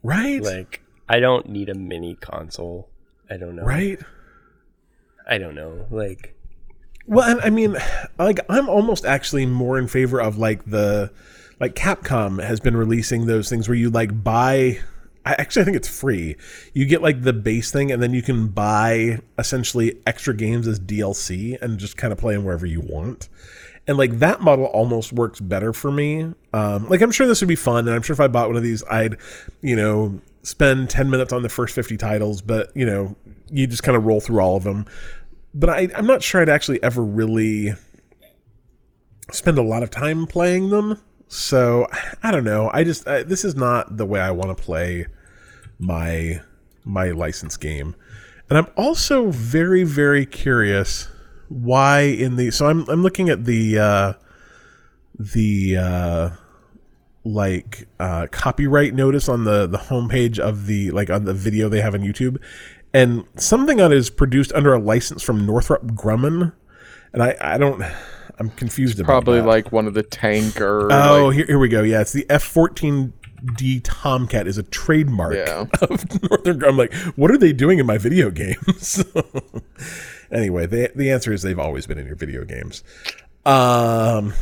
Right? 0.02 0.42
Like, 0.42 0.82
I 1.08 1.20
don't 1.20 1.48
need 1.48 1.68
a 1.68 1.74
mini 1.74 2.14
console. 2.14 2.88
I 3.30 3.36
don't 3.36 3.56
know. 3.56 3.62
right? 3.62 3.98
I 5.26 5.38
don't 5.38 5.54
know. 5.54 5.86
Like, 5.90 6.34
Well, 7.06 7.28
and 7.28 7.40
I 7.40 7.50
mean, 7.50 7.76
like 8.18 8.40
I'm 8.48 8.68
almost 8.68 9.04
actually 9.04 9.46
more 9.46 9.78
in 9.78 9.88
favor 9.88 10.20
of 10.20 10.36
like 10.38 10.64
the 10.64 11.10
like 11.60 11.74
Capcom 11.74 12.42
has 12.42 12.60
been 12.60 12.76
releasing 12.76 13.26
those 13.26 13.48
things 13.48 13.68
where 13.68 13.76
you 13.76 13.88
like 13.88 14.22
buy 14.22 14.80
I 15.24 15.34
actually 15.38 15.62
I 15.62 15.64
think 15.66 15.76
it's 15.76 15.88
free. 15.88 16.36
You 16.74 16.84
get 16.86 17.00
like 17.02 17.22
the 17.22 17.32
base 17.32 17.70
thing 17.70 17.92
and 17.92 18.02
then 18.02 18.12
you 18.12 18.22
can 18.22 18.48
buy 18.48 19.20
essentially 19.38 20.00
extra 20.06 20.34
games 20.34 20.66
as 20.66 20.80
DLC 20.80 21.60
and 21.62 21.78
just 21.78 21.96
kind 21.96 22.12
of 22.12 22.18
play 22.18 22.34
them 22.34 22.44
wherever 22.44 22.66
you 22.66 22.80
want. 22.80 23.28
And 23.86 23.98
like 23.98 24.18
that 24.20 24.40
model 24.40 24.66
almost 24.66 25.12
works 25.12 25.40
better 25.40 25.72
for 25.72 25.90
me. 25.90 26.32
Um, 26.52 26.88
like 26.88 27.00
I'm 27.00 27.10
sure 27.10 27.26
this 27.26 27.40
would 27.40 27.48
be 27.48 27.56
fun, 27.56 27.88
and 27.88 27.94
I'm 27.94 28.02
sure 28.02 28.14
if 28.14 28.20
I 28.20 28.28
bought 28.28 28.48
one 28.48 28.56
of 28.56 28.62
these, 28.62 28.84
I'd, 28.84 29.16
you 29.60 29.74
know, 29.74 30.20
spend 30.42 30.90
10 30.90 31.10
minutes 31.10 31.32
on 31.32 31.42
the 31.42 31.48
first 31.48 31.74
50 31.74 31.96
titles. 31.96 32.42
But 32.42 32.70
you 32.76 32.86
know, 32.86 33.16
you 33.50 33.66
just 33.66 33.82
kind 33.82 33.96
of 33.96 34.04
roll 34.04 34.20
through 34.20 34.40
all 34.40 34.56
of 34.56 34.64
them. 34.64 34.86
But 35.54 35.70
I, 35.70 35.88
I'm 35.96 36.06
not 36.06 36.22
sure 36.22 36.40
I'd 36.40 36.48
actually 36.48 36.82
ever 36.82 37.02
really 37.02 37.74
spend 39.30 39.58
a 39.58 39.62
lot 39.62 39.82
of 39.82 39.90
time 39.90 40.26
playing 40.26 40.70
them. 40.70 41.00
So 41.28 41.86
I 42.22 42.30
don't 42.30 42.44
know. 42.44 42.70
I 42.72 42.84
just 42.84 43.08
I, 43.08 43.22
this 43.22 43.44
is 43.44 43.54
not 43.54 43.96
the 43.96 44.06
way 44.06 44.20
I 44.20 44.30
want 44.30 44.56
to 44.56 44.62
play 44.62 45.06
my 45.78 46.40
my 46.84 47.10
license 47.10 47.56
game. 47.56 47.94
And 48.48 48.58
I'm 48.58 48.66
also 48.76 49.30
very 49.30 49.84
very 49.84 50.26
curious 50.26 51.08
why 51.52 52.00
in 52.00 52.36
the 52.36 52.50
so 52.50 52.66
I'm 52.66 52.88
I'm 52.88 53.02
looking 53.02 53.28
at 53.28 53.44
the 53.44 53.78
uh 53.78 54.12
the 55.18 55.76
uh 55.76 56.30
like 57.24 57.86
uh 58.00 58.26
copyright 58.30 58.94
notice 58.94 59.28
on 59.28 59.44
the 59.44 59.66
the 59.66 59.78
homepage 59.78 60.38
of 60.38 60.66
the 60.66 60.90
like 60.90 61.10
on 61.10 61.24
the 61.24 61.34
video 61.34 61.68
they 61.68 61.80
have 61.80 61.94
on 61.94 62.00
YouTube 62.00 62.38
and 62.94 63.24
something 63.36 63.80
on 63.80 63.92
it 63.92 63.96
is 63.96 64.10
produced 64.10 64.52
under 64.54 64.72
a 64.74 64.78
license 64.80 65.22
from 65.22 65.46
Northrop 65.46 65.82
Grumman 65.88 66.52
and 67.12 67.22
I 67.22 67.36
I 67.40 67.58
don't 67.58 67.82
I'm 68.38 68.50
confused 68.50 68.98
about 68.98 69.06
Probably 69.24 69.40
that. 69.40 69.46
like 69.46 69.70
one 69.72 69.86
of 69.86 69.94
the 69.94 70.02
tanker. 70.02 70.88
Oh, 70.90 71.26
like, 71.26 71.36
here, 71.36 71.46
here 71.46 71.58
we 71.58 71.68
go. 71.68 71.82
Yeah, 71.82 72.00
it's 72.00 72.12
the 72.14 72.24
F-14D 72.30 73.80
Tomcat 73.84 74.46
is 74.48 74.56
a 74.58 74.62
trademark 74.64 75.34
Yeah. 75.34 75.66
of 75.82 76.22
Northern. 76.30 76.64
I'm 76.64 76.76
like, 76.78 76.92
what 77.14 77.30
are 77.30 77.36
they 77.36 77.52
doing 77.52 77.78
in 77.78 77.86
my 77.86 77.98
video 77.98 78.30
games? 78.30 79.04
anyway, 80.32 80.66
the 80.66 80.90
the 80.94 81.10
answer 81.10 81.32
is 81.32 81.42
they've 81.42 81.58
always 81.58 81.86
been 81.86 81.98
in 81.98 82.06
your 82.06 82.16
video 82.16 82.44
games. 82.44 82.82
Um, 83.44 84.34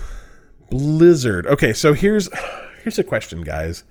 Blizzard. 0.70 1.46
Okay, 1.46 1.72
so 1.72 1.92
here's 1.92 2.28
here's 2.82 2.98
a 2.98 3.04
question, 3.04 3.42
guys. 3.42 3.84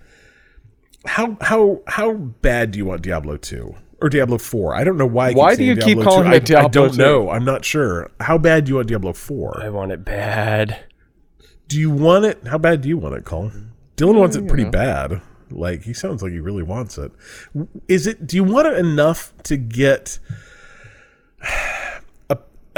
How 1.05 1.37
how 1.41 1.81
how 1.87 2.13
bad 2.13 2.71
do 2.71 2.79
you 2.79 2.85
want 2.85 3.01
Diablo 3.01 3.37
2? 3.37 3.75
or 4.01 4.09
Diablo 4.09 4.37
Four? 4.37 4.75
I 4.75 4.83
don't 4.83 4.97
know 4.97 5.05
why. 5.05 5.29
I 5.29 5.33
Why 5.33 5.55
do 5.55 5.63
you 5.63 5.75
keep 5.75 5.97
Diablo 5.97 6.03
calling 6.03 6.31
2. 6.31 6.35
it 6.37 6.45
Diablo 6.45 6.63
I, 6.63 6.67
I 6.67 6.87
don't 6.87 6.95
2? 6.95 6.97
know. 6.97 7.29
I'm 7.29 7.45
not 7.45 7.65
sure. 7.65 8.09
How 8.19 8.37
bad 8.37 8.65
do 8.65 8.69
you 8.69 8.75
want 8.75 8.87
Diablo 8.87 9.13
Four? 9.13 9.61
I 9.61 9.69
want 9.69 9.91
it 9.91 10.05
bad. 10.05 10.85
Do 11.67 11.79
you 11.79 11.91
want 11.91 12.25
it? 12.25 12.47
How 12.47 12.57
bad 12.57 12.81
do 12.81 12.89
you 12.89 12.97
want 12.97 13.15
it, 13.15 13.25
Colin? 13.25 13.71
Dylan 13.97 14.15
wants 14.15 14.35
it 14.35 14.47
pretty 14.47 14.63
know. 14.63 14.71
bad. 14.71 15.21
Like 15.51 15.83
he 15.83 15.93
sounds 15.93 16.23
like 16.23 16.31
he 16.31 16.39
really 16.39 16.63
wants 16.63 16.97
it. 16.97 17.11
Is 17.87 18.07
it? 18.07 18.25
Do 18.25 18.35
you 18.37 18.43
want 18.43 18.67
it 18.67 18.77
enough 18.77 19.33
to 19.43 19.57
get 19.57 20.19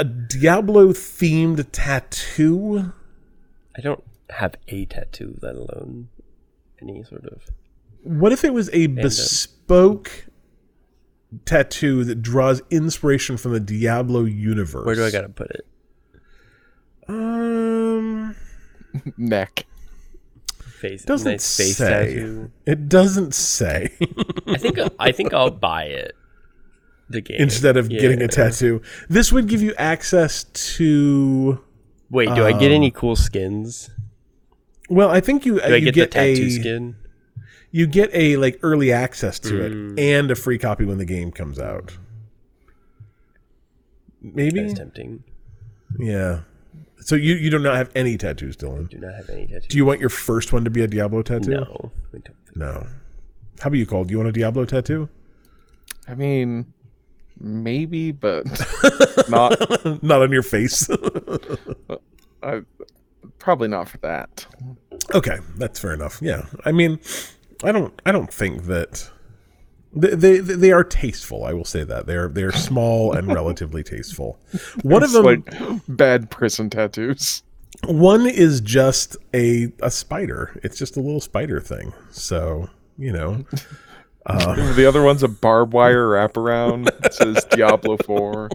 a, 0.02 0.06
a 0.06 0.38
Diablo 0.38 0.88
themed 0.88 1.66
tattoo? 1.72 2.92
I 3.76 3.80
don't 3.80 4.04
have 4.30 4.56
a 4.68 4.84
tattoo, 4.86 5.38
let 5.42 5.54
alone 5.54 6.08
any 6.80 7.02
sort 7.04 7.24
of. 7.26 7.42
What 8.02 8.32
if 8.32 8.44
it 8.44 8.52
was 8.52 8.68
a 8.72 8.88
bespoke 8.88 10.26
tattoo 11.44 12.04
that 12.04 12.20
draws 12.22 12.62
inspiration 12.70 13.36
from 13.36 13.52
the 13.52 13.60
Diablo 13.60 14.24
universe? 14.24 14.84
Where 14.86 14.94
do 14.94 15.04
I 15.04 15.10
gotta 15.10 15.28
put 15.28 15.50
it? 15.50 15.66
Um, 17.08 18.34
Neck. 19.16 19.66
Face. 20.80 21.04
doesn't 21.04 21.30
nice 21.30 21.56
face 21.56 21.76
say. 21.76 21.88
tattoo. 21.88 22.50
It 22.66 22.88
doesn't 22.88 23.34
say. 23.34 23.96
I 24.48 24.56
think 24.56 24.78
I 24.98 25.12
think 25.12 25.32
I'll 25.32 25.50
buy 25.50 25.84
it. 25.84 26.16
The 27.12 27.20
game 27.20 27.36
Instead 27.40 27.76
of 27.76 27.88
getting 27.88 28.20
a 28.22 28.28
tattoo, 28.28 28.82
this 29.08 29.32
would 29.32 29.46
give 29.48 29.62
you 29.62 29.74
access 29.78 30.44
to. 30.76 31.60
Wait, 32.10 32.26
do 32.34 32.44
I 32.44 32.52
get 32.52 32.70
Um, 32.70 32.76
any 32.76 32.90
cool 32.90 33.16
skins? 33.16 33.90
Well, 34.90 35.08
I 35.10 35.20
think 35.20 35.46
you 35.46 35.54
Do 35.54 35.60
I 35.62 35.76
you 35.76 35.84
get, 35.86 35.94
get, 35.94 36.10
the 36.10 36.14
tattoo 36.18 36.44
a 36.46 36.50
skin? 36.50 36.96
you 37.70 37.86
get 37.86 38.10
a 38.12 38.36
like 38.36 38.58
early 38.62 38.90
access 38.92 39.38
to 39.40 39.54
Mm. 39.54 39.92
it 39.98 40.00
and 40.00 40.30
a 40.30 40.34
free 40.34 40.58
copy 40.58 40.84
when 40.84 40.98
the 40.98 41.04
game 41.06 41.30
comes 41.30 41.58
out. 41.58 41.96
Maybe, 44.20 44.60
That's 44.62 44.74
tempting. 44.74 45.24
yeah. 45.98 46.40
So 47.00 47.16
you 47.16 47.34
you 47.34 47.50
do 47.50 47.58
not 47.58 47.74
have 47.76 47.90
any 47.96 48.16
tattoos, 48.16 48.56
Dylan. 48.56 48.88
Do 48.88 48.98
not 48.98 49.14
have 49.14 49.28
any 49.30 49.46
tattoos. 49.46 49.66
Do 49.68 49.76
you 49.76 49.84
want 49.84 49.98
your 50.00 50.08
first 50.10 50.52
one 50.52 50.64
to 50.64 50.70
be 50.70 50.82
a 50.82 50.86
Diablo 50.86 51.22
tattoo? 51.22 51.50
no. 51.50 51.92
No. 52.54 52.86
How 53.60 53.68
about 53.68 53.78
you, 53.78 53.86
Cole? 53.86 54.04
Do 54.04 54.12
you 54.12 54.18
want 54.18 54.28
a 54.28 54.32
Diablo 54.32 54.64
tattoo? 54.64 55.08
I 56.06 56.14
mean, 56.14 56.72
maybe, 57.40 58.12
but 58.12 58.44
not. 59.28 59.58
Not 60.02 60.22
on 60.22 60.32
your 60.32 60.42
face. 60.42 60.88
I, 62.42 62.62
probably 63.38 63.68
not 63.68 63.88
for 63.88 63.98
that. 63.98 64.46
okay, 65.14 65.38
that's 65.56 65.78
fair 65.78 65.94
enough. 65.94 66.18
Yeah. 66.22 66.46
I 66.64 66.72
mean, 66.72 66.98
I 67.62 67.72
don't 67.72 67.92
I 68.04 68.12
don't 68.12 68.32
think 68.32 68.64
that 68.64 69.08
they 69.94 70.38
they, 70.38 70.38
they 70.38 70.72
are 70.72 70.84
tasteful. 70.84 71.44
I 71.44 71.52
will 71.52 71.64
say 71.64 71.84
that 71.84 72.06
they're 72.06 72.28
they're 72.28 72.52
small 72.52 73.12
and 73.12 73.26
relatively 73.34 73.82
tasteful. 73.82 74.38
One 74.82 75.02
of 75.02 75.10
It's 75.10 75.12
them, 75.14 75.24
like 75.24 75.82
bad 75.88 76.30
prison 76.30 76.70
tattoos. 76.70 77.42
one 77.86 78.26
is 78.26 78.60
just 78.60 79.16
a 79.34 79.72
a 79.80 79.90
spider. 79.90 80.58
It's 80.64 80.76
just 80.78 80.96
a 80.96 81.00
little 81.00 81.20
spider 81.20 81.60
thing. 81.60 81.92
So 82.10 82.68
you 82.98 83.12
know, 83.12 83.44
The 84.26 84.84
other 84.86 85.02
one's 85.02 85.22
a 85.22 85.28
barbed 85.28 85.72
wire 85.72 86.08
wraparound. 86.08 86.88
It 87.04 87.14
says 87.14 87.44
Diablo 87.50 87.96
4. 87.98 88.50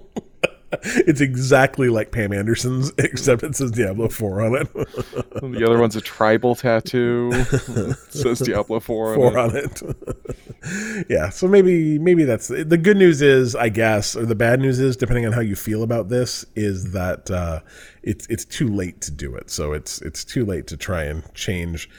it's 0.71 1.21
exactly 1.21 1.89
like 1.89 2.12
Pam 2.12 2.34
Anderson's, 2.34 2.91
except 2.97 3.43
it 3.43 3.56
says 3.56 3.71
Diablo 3.71 4.10
Four 4.10 4.41
on 4.41 4.56
it. 4.56 4.73
The 4.73 5.63
other 5.65 5.80
one's 5.80 5.95
a 5.95 6.01
tribal 6.01 6.56
tattoo. 6.56 7.32
It 7.77 8.13
says 8.13 8.39
Diablo 8.39 8.80
4 8.80 9.10
on 9.10 9.15
Four 9.15 9.32
it. 9.32 9.38
on 9.38 9.56
it. 9.56 11.06
yeah. 11.10 11.30
So 11.30 11.47
maybe 11.47 11.99
maybe 11.99 12.23
that's 12.23 12.47
the 12.47 12.77
good 12.77 12.97
news 12.97 13.21
is 13.21 13.56
I 13.56 13.69
guess, 13.69 14.15
or 14.15 14.25
the 14.25 14.36
bad 14.36 14.60
news 14.60 14.80
is 14.80 14.97
depending 14.97 15.25
on 15.25 15.32
how 15.32 15.41
you 15.41 15.56
feel 15.56 15.84
about 15.84 16.10
this, 16.10 16.45
is 16.56 16.91
that 16.91 17.30
uh, 17.32 17.62
it's 18.03 18.27
it's 18.27 18.45
too 18.45 18.67
late 18.67 19.01
to 19.01 19.12
do 19.12 19.36
it. 19.36 19.49
So 19.49 19.73
it's 19.73 20.01
it's 20.01 20.25
too 20.25 20.45
late 20.45 20.67
to 20.67 20.77
try 20.77 21.03
and 21.03 21.23
change. 21.34 21.89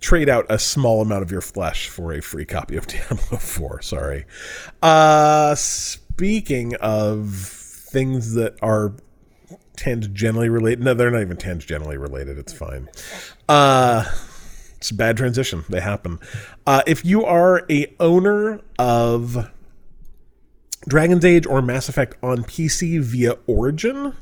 Trade 0.00 0.28
out 0.28 0.46
a 0.48 0.58
small 0.58 1.02
amount 1.02 1.22
of 1.22 1.30
your 1.30 1.40
flesh 1.40 1.88
for 1.88 2.12
a 2.12 2.22
free 2.22 2.44
copy 2.44 2.76
of 2.76 2.86
Diablo 2.88 3.38
4. 3.38 3.82
Sorry. 3.82 4.24
Uh, 4.82 5.54
speaking 5.54 6.74
of 6.76 7.34
things 7.34 8.34
that 8.34 8.56
are 8.62 8.94
tangentially 9.76 10.50
related, 10.52 10.84
no, 10.84 10.94
they're 10.94 11.10
not 11.10 11.22
even 11.22 11.36
tangentially 11.36 12.00
related. 12.00 12.38
It's 12.38 12.52
fine. 12.52 12.88
Uh, 13.48 14.04
it's 14.76 14.90
a 14.90 14.94
bad 14.94 15.16
transition. 15.16 15.64
They 15.68 15.80
happen. 15.80 16.20
Uh, 16.66 16.82
if 16.86 17.04
you 17.04 17.24
are 17.24 17.64
a 17.68 17.92
owner 17.98 18.60
of 18.78 19.50
Dragon's 20.86 21.24
Age 21.24 21.46
or 21.46 21.60
Mass 21.60 21.88
Effect 21.88 22.16
on 22.22 22.44
PC 22.44 23.00
via 23.00 23.32
Origin, 23.46 24.14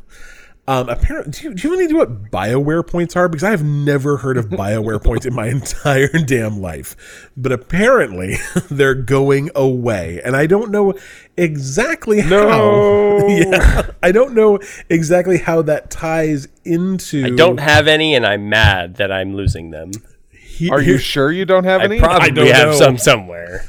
um, 0.68 0.88
apparently, 0.88 1.30
do 1.30 1.44
you, 1.44 1.54
do 1.54 1.62
you 1.62 1.70
have 1.70 1.78
any 1.78 1.84
idea 1.84 1.96
what 1.96 2.30
Bioware 2.30 2.84
points 2.84 3.14
are? 3.14 3.28
Because 3.28 3.44
I 3.44 3.50
have 3.50 3.62
never 3.62 4.16
heard 4.16 4.36
of 4.36 4.46
Bioware 4.46 5.02
points 5.02 5.24
in 5.24 5.32
my 5.34 5.46
entire 5.50 6.08
damn 6.08 6.60
life. 6.60 7.30
But 7.36 7.52
apparently, 7.52 8.36
they're 8.70 8.94
going 8.94 9.50
away, 9.54 10.20
and 10.24 10.34
I 10.34 10.46
don't 10.46 10.72
know 10.72 10.94
exactly 11.36 12.20
how. 12.20 12.30
No. 12.30 13.26
yeah, 13.28 13.90
I 14.02 14.10
don't 14.10 14.34
know 14.34 14.58
exactly 14.90 15.38
how 15.38 15.62
that 15.62 15.90
ties 15.90 16.48
into. 16.64 17.24
I 17.24 17.30
don't 17.30 17.60
have 17.60 17.86
any, 17.86 18.14
and 18.14 18.26
I'm 18.26 18.48
mad 18.48 18.96
that 18.96 19.12
I'm 19.12 19.36
losing 19.36 19.70
them. 19.70 19.92
He- 20.30 20.70
Are 20.70 20.80
you 20.80 20.98
sure 20.98 21.30
you 21.30 21.44
don't 21.44 21.64
have 21.64 21.82
any? 21.82 21.96
I 21.96 21.98
any? 21.98 22.00
probably 22.00 22.30
don't 22.32 22.46
have 22.54 22.68
know. 22.70 22.76
some 22.76 22.98
somewhere. 22.98 23.64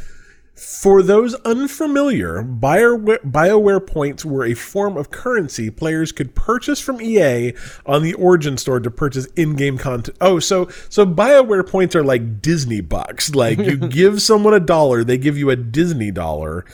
For 0.58 1.04
those 1.04 1.36
unfamiliar, 1.46 2.41
BioWare, 2.41 3.20
BioWare 3.20 3.86
points 3.86 4.26
were 4.26 4.43
a 4.43 4.56
form 4.56 4.98
of 4.98 5.12
currency 5.12 5.70
players 5.70 6.12
could 6.12 6.34
purchase 6.34 6.80
from 6.80 7.00
EA 7.00 7.54
on 7.86 8.02
the 8.02 8.15
Origin 8.15 8.58
store 8.58 8.80
to 8.80 8.89
purchase 8.89 9.28
in-game 9.36 9.78
content. 9.78 10.17
Oh, 10.20 10.39
so 10.39 10.67
so 10.89 11.06
BioWare 11.06 11.67
points 11.67 11.96
are 11.96 12.04
like 12.04 12.41
Disney 12.41 12.82
bucks. 12.82 13.36
Like 13.36 13.60
you 13.60 13.78
give 13.89 14.20
someone 14.20 14.56
a 14.56 14.60
dollar, 14.60 15.04
they 15.04 15.20
give 15.20 15.38
you 15.38 15.52
a 15.52 15.56
Disney 15.56 16.10
dollar, 16.10 16.65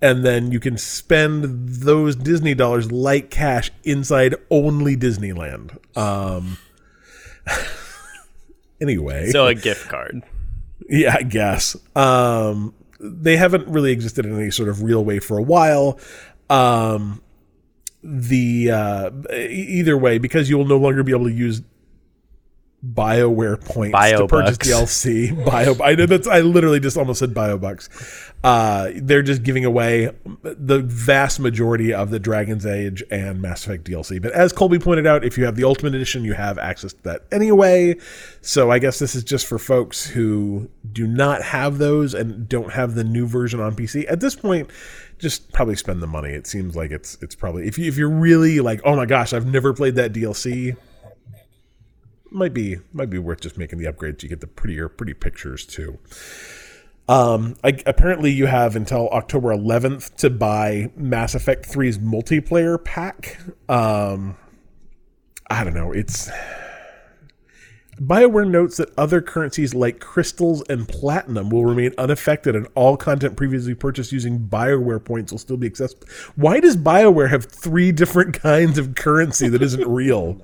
and 0.00 0.24
then 0.24 0.52
you 0.52 0.60
can 0.60 0.78
spend 0.78 1.68
those 1.68 2.14
Disney 2.14 2.54
dollars 2.54 2.92
like 2.92 3.28
cash 3.30 3.72
inside 3.82 4.36
only 4.50 4.96
Disneyland. 4.96 5.78
Um 5.96 6.58
anyway. 8.80 9.30
So 9.30 9.46
a 9.46 9.54
gift 9.54 9.88
card. 9.88 10.22
Yeah, 10.88 11.16
I 11.18 11.22
guess. 11.22 11.76
Um, 11.96 12.74
they 13.02 13.36
haven't 13.36 13.66
really 13.68 13.90
existed 13.90 14.24
in 14.24 14.38
any 14.38 14.50
sort 14.50 14.68
of 14.68 14.82
real 14.82 15.04
way 15.04 15.18
for 15.18 15.36
a 15.36 15.42
while. 15.42 15.98
Um, 16.48 17.20
the 18.02 18.70
uh, 18.70 19.10
either 19.32 19.96
way, 19.96 20.18
because 20.18 20.48
you 20.48 20.56
will 20.56 20.64
no 20.64 20.76
longer 20.76 21.02
be 21.02 21.12
able 21.12 21.26
to 21.26 21.32
use 21.32 21.62
BioWare 22.84 23.64
points 23.64 23.96
to 24.10 24.26
purchase 24.26 24.58
Biobucks. 24.58 25.28
DLC. 25.28 25.44
Bio, 25.44 25.76
I 25.82 25.94
know 25.94 26.06
that's 26.06 26.26
I 26.26 26.40
literally 26.40 26.80
just 26.80 26.96
almost 26.96 27.20
said 27.20 27.32
BioBucks. 27.32 28.31
Uh, 28.44 28.90
they're 28.96 29.22
just 29.22 29.44
giving 29.44 29.64
away 29.64 30.10
the 30.42 30.80
vast 30.80 31.38
majority 31.38 31.94
of 31.94 32.10
the 32.10 32.18
Dragon's 32.18 32.66
Age 32.66 33.02
and 33.08 33.40
Mass 33.40 33.64
Effect 33.64 33.84
DLC. 33.84 34.20
But 34.20 34.32
as 34.32 34.52
Colby 34.52 34.80
pointed 34.80 35.06
out, 35.06 35.24
if 35.24 35.38
you 35.38 35.44
have 35.44 35.54
the 35.54 35.62
Ultimate 35.62 35.94
Edition, 35.94 36.24
you 36.24 36.32
have 36.32 36.58
access 36.58 36.92
to 36.92 37.02
that 37.04 37.22
anyway. 37.30 37.96
So 38.40 38.70
I 38.70 38.80
guess 38.80 38.98
this 38.98 39.14
is 39.14 39.22
just 39.22 39.46
for 39.46 39.58
folks 39.58 40.04
who 40.04 40.68
do 40.92 41.06
not 41.06 41.42
have 41.42 41.78
those 41.78 42.14
and 42.14 42.48
don't 42.48 42.72
have 42.72 42.96
the 42.96 43.04
new 43.04 43.26
version 43.26 43.60
on 43.60 43.76
PC. 43.76 44.10
At 44.10 44.18
this 44.18 44.34
point, 44.34 44.70
just 45.20 45.52
probably 45.52 45.76
spend 45.76 46.02
the 46.02 46.08
money. 46.08 46.30
It 46.30 46.48
seems 46.48 46.74
like 46.74 46.90
it's 46.90 47.16
it's 47.22 47.36
probably 47.36 47.68
if 47.68 47.78
you 47.78 47.86
if 47.86 47.96
you're 47.96 48.10
really 48.10 48.58
like, 48.58 48.80
oh 48.84 48.96
my 48.96 49.06
gosh, 49.06 49.32
I've 49.32 49.46
never 49.46 49.72
played 49.72 49.94
that 49.94 50.12
DLC 50.12 50.76
might 52.32 52.54
be 52.54 52.78
might 52.92 53.10
be 53.10 53.18
worth 53.18 53.40
just 53.40 53.56
making 53.56 53.78
the 53.78 53.84
upgrades. 53.84 54.22
You 54.24 54.28
get 54.28 54.40
the 54.40 54.48
prettier 54.48 54.88
pretty 54.88 55.14
pictures 55.14 55.64
too. 55.64 55.98
Um, 57.08 57.56
I, 57.64 57.76
apparently 57.84 58.30
you 58.30 58.46
have 58.46 58.76
until 58.76 59.08
October 59.10 59.48
11th 59.48 60.14
to 60.16 60.30
buy 60.30 60.90
Mass 60.96 61.34
Effect 61.34 61.68
3's 61.68 61.98
multiplayer 61.98 62.82
pack. 62.82 63.38
Um, 63.68 64.36
I 65.50 65.64
don't 65.64 65.74
know. 65.74 65.92
It's 65.92 66.30
BioWare 68.00 68.48
notes 68.48 68.78
that 68.78 68.90
other 68.98 69.20
currencies 69.20 69.74
like 69.74 70.00
crystals 70.00 70.62
and 70.68 70.88
platinum 70.88 71.50
will 71.50 71.64
remain 71.64 71.92
unaffected, 71.98 72.56
and 72.56 72.66
all 72.74 72.96
content 72.96 73.36
previously 73.36 73.74
purchased 73.74 74.12
using 74.12 74.38
BioWare 74.40 75.04
points 75.04 75.30
will 75.30 75.38
still 75.38 75.56
be 75.56 75.66
accessible. 75.66 76.06
Why 76.34 76.60
does 76.60 76.76
BioWare 76.76 77.30
have 77.30 77.44
three 77.44 77.92
different 77.92 78.40
kinds 78.40 78.78
of 78.78 78.94
currency 78.94 79.48
that 79.48 79.62
isn't 79.62 79.86
real? 79.86 80.40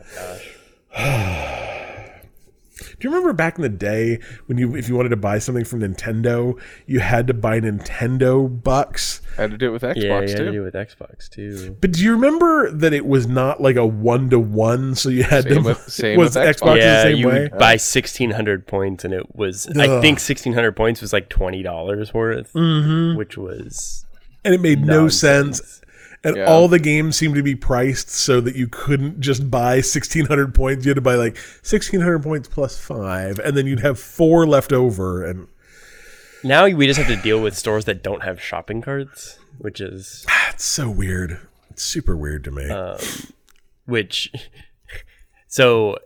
Do 3.01 3.07
you 3.07 3.15
remember 3.15 3.33
back 3.33 3.57
in 3.57 3.63
the 3.63 3.69
day 3.69 4.19
when 4.47 4.59
you, 4.59 4.75
if 4.75 4.89
you 4.89 4.97
wanted 4.97 5.11
to 5.11 5.17
buy 5.17 5.39
something 5.39 5.65
from 5.65 5.81
Nintendo, 5.81 6.61
you 6.87 6.99
had 7.01 7.27
to 7.29 7.35
buy 7.35 7.61
Nintendo 7.61 8.49
bucks? 8.63 9.21
I 9.39 9.43
had 9.43 9.53
to 9.53 9.57
do 9.59 9.69
it 9.69 9.71
with 9.73 9.83
Xbox 9.83 9.95
too. 9.95 10.01
Yeah, 10.07 10.15
you 10.21 10.29
had 10.29 10.37
too. 10.37 10.45
to 10.47 10.51
do 10.53 10.63
it 10.63 10.65
with 10.65 10.75
Xbox 10.75 11.29
too. 11.29 11.77
But 11.81 11.93
do 11.93 12.03
you 12.03 12.13
remember 12.13 12.71
that 12.73 12.93
it 12.93 13.07
was 13.07 13.29
not 13.29 13.61
like 13.61 13.77
a 13.77 13.87
one 13.87 14.31
to 14.31 14.39
one? 14.41 14.97
So 14.97 15.11
you 15.11 15.23
had 15.23 15.45
Same 15.45 15.55
to 15.55 15.61
with- 15.61 15.89
same 15.89 16.19
was 16.19 16.35
with 16.35 16.45
Xbox. 16.45 16.55
Xbox 16.61 16.77
yeah, 16.79 16.97
the 16.97 17.03
same 17.11 17.17
you 17.19 17.27
way? 17.29 17.43
would 17.43 17.59
buy 17.59 17.77
sixteen 17.77 18.31
hundred 18.33 18.67
points, 18.67 19.05
and 19.05 19.15
it 19.15 19.37
was 19.37 19.69
I 19.77 20.01
think 20.01 20.19
sixteen 20.19 20.55
hundred 20.55 20.75
points 20.75 21.01
was 21.01 21.13
like 21.13 21.29
twenty 21.29 21.63
dollars 21.63 22.13
worth, 22.13 22.53
Mm-hmm. 22.53 23.17
which 23.17 23.37
was 23.39 24.05
and 24.45 24.55
it 24.55 24.61
made 24.61 24.85
no 24.85 25.09
sense. 25.09 25.78
And 26.29 26.37
Yeah. 26.37 26.45
all 26.47 26.69
the 26.69 26.79
games 26.79 27.17
seemed 27.17 27.35
to 27.37 27.43
be 27.43 27.55
priced 27.55 28.11
so 28.11 28.41
that 28.41 28.55
you 28.57 28.67
couldn't 28.69 29.21
just 29.21 29.51
buy 29.51 29.77
1600 29.83 30.55
points. 30.55 30.85
You 30.85 30.91
had 30.91 30.97
to 30.97 31.01
buy 31.01 31.15
like 31.15 31.37
1600 31.63 32.23
points 32.23 32.49
plus 32.49 32.79
five, 32.79 33.39
and 33.39 33.57
then 33.57 33.67
you'd 33.67 33.81
have 33.81 33.99
four 33.99 34.47
left 34.47 34.73
over. 34.73 35.25
And 35.25 35.49
Now 36.45 36.67
we 36.69 36.87
just 36.87 36.99
have 37.01 37.09
to 37.09 37.21
deal 37.23 37.41
with 37.41 37.57
stores 37.57 37.85
that 37.87 38.03
don't 38.03 38.23
have 38.23 38.41
shopping 38.41 38.83
carts, 38.83 39.39
which 39.59 39.81
is 39.81 40.25
it's 40.51 40.65
so 40.65 40.91
weird. 40.91 41.41
It's 41.71 41.83
super 41.83 42.17
weird 42.17 42.45
to 42.45 42.51
me. 42.51 42.69
Um, 42.69 42.99
which 43.87 44.31
so 45.49 45.99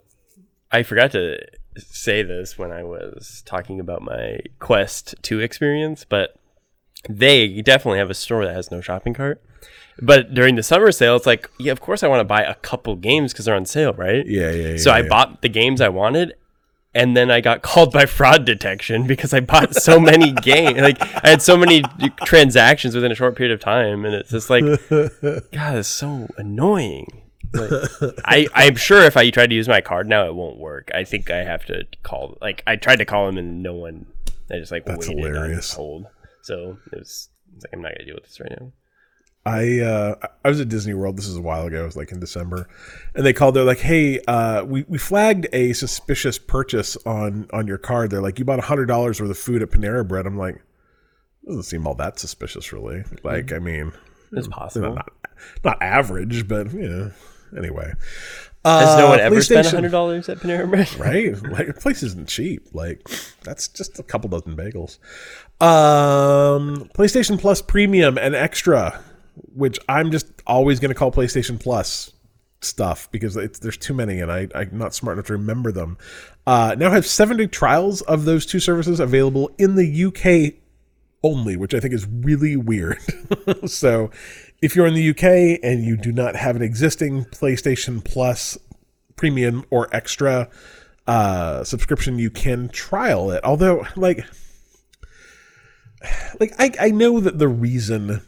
I 0.71 0.83
forgot 0.83 1.13
to 1.13 1.39
say 1.77 2.23
this 2.23 2.59
when 2.59 2.71
I 2.71 2.83
was 2.83 3.43
talking 3.47 3.81
about 3.81 4.03
my 4.03 4.39
Quest 4.59 5.15
2 5.23 5.41
experience, 5.41 6.05
but 6.05 6.35
they 7.09 7.61
definitely 7.63 7.99
have 7.99 8.11
a 8.11 8.15
store 8.15 8.45
that 8.45 8.55
has 8.55 8.71
no 8.71 8.81
shopping 8.81 9.15
cart. 9.15 9.43
But 10.01 10.35
during 10.35 10.55
the 10.57 10.63
summer 10.63 10.91
sale, 10.93 11.17
it's 11.17 11.27
like, 11.27 11.51
yeah, 11.59 11.73
of 11.73 11.81
course 11.81 12.03
I 12.03 12.09
want 12.09 12.21
to 12.21 12.25
buy 12.25 12.43
a 12.43 12.55
couple 12.57 12.97
games 12.97 13.33
because 13.33 13.45
they're 13.45 13.55
on 13.55 13.67
sale, 13.67 13.93
right? 13.93 14.27
yeah, 14.27 14.51
yeah, 14.51 14.69
yeah. 14.71 14.77
So 14.79 14.91
I 14.91 15.01
yeah. 15.01 15.09
bought 15.09 15.43
the 15.43 15.49
games 15.49 15.81
I 15.81 15.89
wanted, 15.91 16.35
and 16.95 17.17
then 17.17 17.31
I 17.31 17.41
got 17.41 17.63
called 17.71 17.93
by 17.93 18.07
fraud 18.07 18.45
detection 18.45 19.07
because 19.07 19.33
I 19.35 19.41
bought 19.41 19.75
so 19.75 20.01
many 20.13 20.33
games. 20.33 20.81
Like 20.81 21.01
I 21.25 21.31
had 21.31 21.43
so 21.43 21.57
many 21.57 21.83
transactions 22.25 22.95
within 22.95 23.13
a 23.13 23.15
short 23.15 23.37
period 23.37 23.53
of 23.53 23.61
time, 23.61 24.05
and 24.05 24.15
it's 24.15 24.31
just 24.31 24.51
like, 24.51 24.65
God, 24.91 25.77
it's 25.77 25.89
so 25.89 26.29
annoying. 26.39 27.23
Like, 27.55 27.71
I 28.25 28.49
I'm 28.55 28.77
sure 28.77 29.03
if 29.03 29.17
I 29.17 29.29
tried 29.29 29.49
to 29.49 29.55
use 29.55 29.69
my 29.69 29.83
card 29.83 30.09
now, 30.09 30.27
it 30.27 30.35
won't 30.35 30.59
work. 30.59 30.91
I 30.95 31.05
think 31.05 31.31
I 31.31 31.45
have 31.45 31.67
to 31.67 31.85
call. 32.03 32.39
Like 32.41 32.63
I 32.67 32.77
tried 32.77 32.97
to 32.97 33.05
call 33.05 33.29
him, 33.29 33.37
and 33.37 33.63
no 33.63 33.75
one. 33.75 34.07
I 34.51 34.59
just 34.59 34.73
like 34.73 34.87
That's 34.87 35.07
waited 35.07 35.23
hilarious. 35.23 35.75
on 35.75 35.77
hold. 35.77 36.07
So 36.43 36.79
it 36.91 36.99
was. 36.99 37.29
It's 37.55 37.65
like 37.65 37.75
I'm 37.75 37.83
not 37.83 37.93
gonna 37.93 38.07
deal 38.07 38.15
with 38.15 38.25
this 38.25 38.41
right 38.41 38.51
now. 38.59 38.73
I 39.45 39.81
uh, 39.81 40.15
I 40.45 40.49
was 40.49 40.61
at 40.61 40.69
Disney 40.69 40.95
World. 40.95 41.17
This 41.17 41.27
is 41.27 41.37
a 41.37 41.41
while 41.41 41.67
ago. 41.67 41.83
It 41.83 41.87
was 41.87 41.97
like 41.97 42.13
in 42.13 42.21
December, 42.21 42.69
and 43.15 43.27
they 43.27 43.33
called. 43.33 43.55
They're 43.57 43.65
like, 43.65 43.81
"Hey, 43.81 44.21
uh, 44.29 44.63
we 44.65 44.85
we 44.89 44.99
flagged 44.99 45.49
a 45.53 45.73
suspicious 45.73 46.39
purchase 46.39 46.97
on 47.05 47.49
on 47.53 47.67
your 47.67 47.79
card." 47.79 48.11
They're 48.11 48.23
like, 48.23 48.39
"You 48.39 48.45
bought 48.45 48.61
hundred 48.61 48.87
dollars 48.87 49.21
worth 49.21 49.31
of 49.31 49.39
food 49.39 49.61
at 49.63 49.71
Panera 49.71 50.07
Bread." 50.07 50.27
I'm 50.27 50.39
like, 50.39 50.63
doesn't 51.45 51.65
seem 51.65 51.89
all 51.89 51.95
that 51.97 52.21
suspicious, 52.21 52.73
really. 52.73 53.03
Like, 53.25 53.53
I 53.53 53.59
mean, 53.59 53.93
It's 54.33 54.47
possible. 54.47 54.95
not 54.95 55.13
not 55.65 55.83
average, 55.83 56.47
but 56.47 56.73
you 56.73 56.89
know. 56.89 57.11
Anyway, 57.59 57.93
Has 58.65 58.97
no 58.97 59.07
Uh, 59.07 59.11
one 59.11 59.21
ever 59.21 59.43
spent 59.43 59.67
hundred 59.67 59.91
dollars 59.91 60.29
at 60.29 60.39
Panera 60.39 60.71
Bread? 60.71 60.95
right? 61.01 61.43
Like 61.43 61.67
the 61.67 61.75
place 61.75 62.05
isn't 62.05 62.29
cheap. 62.29 62.69
Like 62.73 63.03
that's 63.43 63.67
just 63.67 63.99
a 63.99 64.05
couple 64.05 64.31
dozen 64.31 64.57
bagels. 64.57 64.99
Um, 65.61 66.89
PlayStation 66.95 67.39
Plus 67.41 67.61
Premium 67.61 68.17
and 68.19 68.35
Extra, 68.35 69.03
which 69.35 69.79
I'm 69.89 70.11
just 70.11 70.27
always 70.47 70.81
going 70.81 70.91
to 70.91 70.95
call 70.95 71.13
PlayStation 71.13 71.61
Plus 71.61 72.13
stuff 72.61 73.11
because 73.11 73.35
there's 73.35 73.77
too 73.77 73.95
many 73.95 74.21
and 74.21 74.31
I, 74.31 74.49
I'm 74.55 74.79
not 74.79 74.95
smart 74.95 75.17
enough 75.17 75.27
to 75.27 75.33
remember 75.33 75.73
them. 75.73 75.99
Uh, 76.47 76.77
now 76.79 76.91
have 76.91 77.07
70 77.07 77.49
trials 77.49 78.03
of 78.03 78.25
those 78.25 78.47
two 78.47 78.61
services 78.61 79.01
available 79.01 79.51
in 79.59 79.75
the 79.75 80.05
UK 80.05 80.55
only, 81.25 81.57
which 81.57 81.75
I 81.75 81.81
think 81.81 81.95
is 81.95 82.07
really 82.07 82.57
weird. 82.57 82.99
so, 83.67 84.11
if 84.61 84.77
you're 84.77 84.87
in 84.87 84.95
the 84.95 85.11
UK 85.11 85.61
and 85.63 85.85
you 85.85 85.97
do 85.97 86.13
not 86.13 86.37
have 86.37 86.57
an 86.57 86.63
existing 86.63 87.25
PlayStation 87.27 88.05
Plus 88.05 88.59
premium 89.17 89.65
or 89.71 89.89
extra 89.93 90.49
uh, 91.07 91.65
subscription, 91.65 92.19
you 92.19 92.31
can 92.31 92.69
trial 92.69 93.31
it. 93.31 93.43
Although, 93.45 93.87
like, 93.97 94.25
like 96.41 96.53
I, 96.59 96.73
I 96.81 96.91
know 96.91 97.21
that 97.21 97.39
the 97.39 97.49
reason 97.49 98.23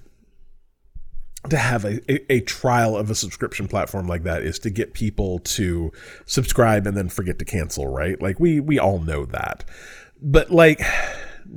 to 1.51 1.57
have 1.57 1.85
a, 1.85 2.33
a, 2.33 2.41
trial 2.41 2.97
of 2.97 3.11
a 3.11 3.15
subscription 3.15 3.69
platform 3.69 4.07
like 4.07 4.23
that 4.23 4.43
is 4.43 4.59
to 4.61 4.71
get 4.71 4.95
people 4.95 5.41
to 5.41 5.93
subscribe 6.27 6.87
and 6.87 6.97
then 6.97 7.09
forget 7.09 7.39
to 7.39 7.45
cancel, 7.45 7.87
right? 7.87 8.21
Like 8.21 8.41
we 8.41 8.61
we 8.61 8.79
all 8.79 8.99
know 8.99 9.27
that. 9.27 9.65
But 10.21 10.51
like 10.51 10.81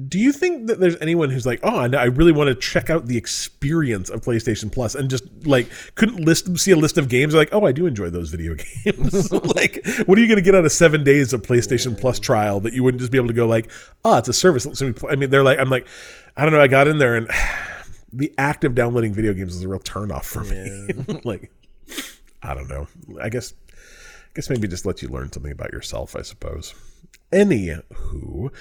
do 0.07 0.19
you 0.19 0.31
think 0.31 0.67
that 0.67 0.79
there's 0.79 0.97
anyone 0.97 1.29
who's 1.29 1.45
like, 1.45 1.59
oh, 1.63 1.77
I 1.77 2.05
really 2.05 2.31
want 2.31 2.49
to 2.49 2.55
check 2.55 2.89
out 2.89 3.07
the 3.07 3.17
experience 3.17 4.09
of 4.09 4.21
PlayStation 4.21 4.71
Plus 4.71 4.95
and 4.95 5.09
just 5.09 5.23
like 5.45 5.69
couldn't 5.95 6.23
list 6.23 6.57
see 6.57 6.71
a 6.71 6.75
list 6.75 6.97
of 6.97 7.09
games 7.09 7.33
like, 7.33 7.49
oh, 7.51 7.65
I 7.65 7.71
do 7.71 7.85
enjoy 7.85 8.09
those 8.09 8.29
video 8.29 8.55
games. 8.83 9.31
like, 9.55 9.85
what 10.05 10.17
are 10.17 10.21
you 10.21 10.27
going 10.27 10.37
to 10.37 10.41
get 10.41 10.55
out 10.55 10.65
of 10.65 10.71
seven 10.71 11.03
days 11.03 11.33
of 11.33 11.41
PlayStation 11.41 11.99
Plus 11.99 12.19
trial 12.19 12.59
that 12.61 12.73
you 12.73 12.83
wouldn't 12.83 12.99
just 12.99 13.11
be 13.11 13.17
able 13.17 13.27
to 13.27 13.33
go 13.33 13.47
like, 13.47 13.71
oh, 14.03 14.17
it's 14.17 14.27
a 14.27 14.33
service. 14.33 14.81
I 15.09 15.15
mean, 15.15 15.29
they're 15.29 15.43
like, 15.43 15.59
I'm 15.59 15.69
like, 15.69 15.87
I 16.35 16.43
don't 16.43 16.53
know. 16.53 16.61
I 16.61 16.67
got 16.67 16.87
in 16.87 16.97
there 16.97 17.15
and 17.15 17.29
the 18.17 18.33
act 18.37 18.63
of 18.63 18.75
downloading 18.75 19.13
video 19.13 19.33
games 19.33 19.55
is 19.55 19.63
a 19.63 19.67
real 19.67 19.79
turnoff 19.79 20.23
for 20.23 20.43
me. 20.43 21.21
like, 21.23 21.51
I 22.41 22.53
don't 22.53 22.67
know. 22.67 22.87
I 23.21 23.29
guess, 23.29 23.53
I 23.71 24.29
guess 24.33 24.49
maybe 24.49 24.67
just 24.67 24.85
let 24.85 25.01
you 25.01 25.09
learn 25.09 25.31
something 25.31 25.51
about 25.51 25.71
yourself. 25.71 26.15
I 26.15 26.23
suppose. 26.23 26.73
Anywho, 27.31 28.51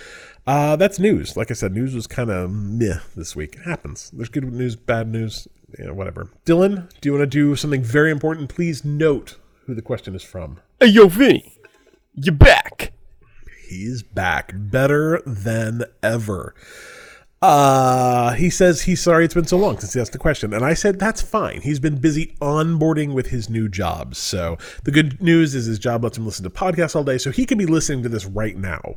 uh, 0.47 0.77
that's 0.77 0.99
news. 0.99 1.37
Like 1.37 1.51
I 1.51 1.55
said, 1.55 1.73
news 1.73 1.95
was 1.95 2.07
kind 2.07 2.31
of 2.31 2.51
meh 2.51 2.99
this 3.15 3.37
week. 3.37 3.55
It 3.55 3.63
happens. 3.63 4.11
There's 4.11 4.29
good 4.29 4.45
news, 4.53 4.75
bad 4.75 5.09
news, 5.09 5.47
you 5.79 5.87
know, 5.87 5.95
whatever. 5.95 6.29
Dylan, 6.45 6.89
do 7.01 7.09
you 7.09 7.13
want 7.13 7.23
to 7.23 7.27
do 7.27 7.55
something 7.55 7.83
very 7.83 8.11
important? 8.11 8.49
Please 8.49 8.85
note 8.85 9.37
who 9.67 9.75
the 9.75 9.83
question 9.83 10.17
is 10.17 10.23
from. 10.25 10.59
Hey, 10.81 10.89
yo, 10.89 11.07
Vinny, 11.07 11.59
you 12.15 12.33
back? 12.33 12.93
He's 13.69 14.03
back, 14.03 14.53
better 14.55 15.23
than 15.25 15.85
ever. 16.03 16.55
Uh, 17.43 18.33
he 18.33 18.49
says 18.49 18.83
he's 18.83 19.03
sorry 19.03 19.25
it's 19.25 19.35
been 19.35 19.47
so 19.47 19.59
long 19.59 19.79
since 19.79 19.93
he 19.93 20.01
asked 20.01 20.13
the 20.13 20.19
question. 20.19 20.55
And 20.55 20.65
I 20.65 20.75
said, 20.75 20.99
that's 20.99 21.21
fine. 21.21 21.61
He's 21.61 21.79
been 21.79 21.99
busy 21.99 22.35
onboarding 22.41 23.13
with 23.13 23.29
his 23.29 23.51
new 23.51 23.69
job. 23.69 24.15
So 24.15 24.57
the 24.85 24.91
good 24.91 25.23
news 25.23 25.55
is 25.55 25.67
his 25.67 25.79
job 25.79 26.03
lets 26.03 26.17
him 26.17 26.25
listen 26.25 26.45
to 26.45 26.51
podcasts 26.51 26.97
all 26.97 27.05
day. 27.05 27.19
So 27.19 27.31
he 27.31 27.45
can 27.45 27.59
be 27.59 27.67
listening 27.67 28.03
to 28.05 28.09
this 28.09 28.25
right 28.25 28.57
now. 28.57 28.97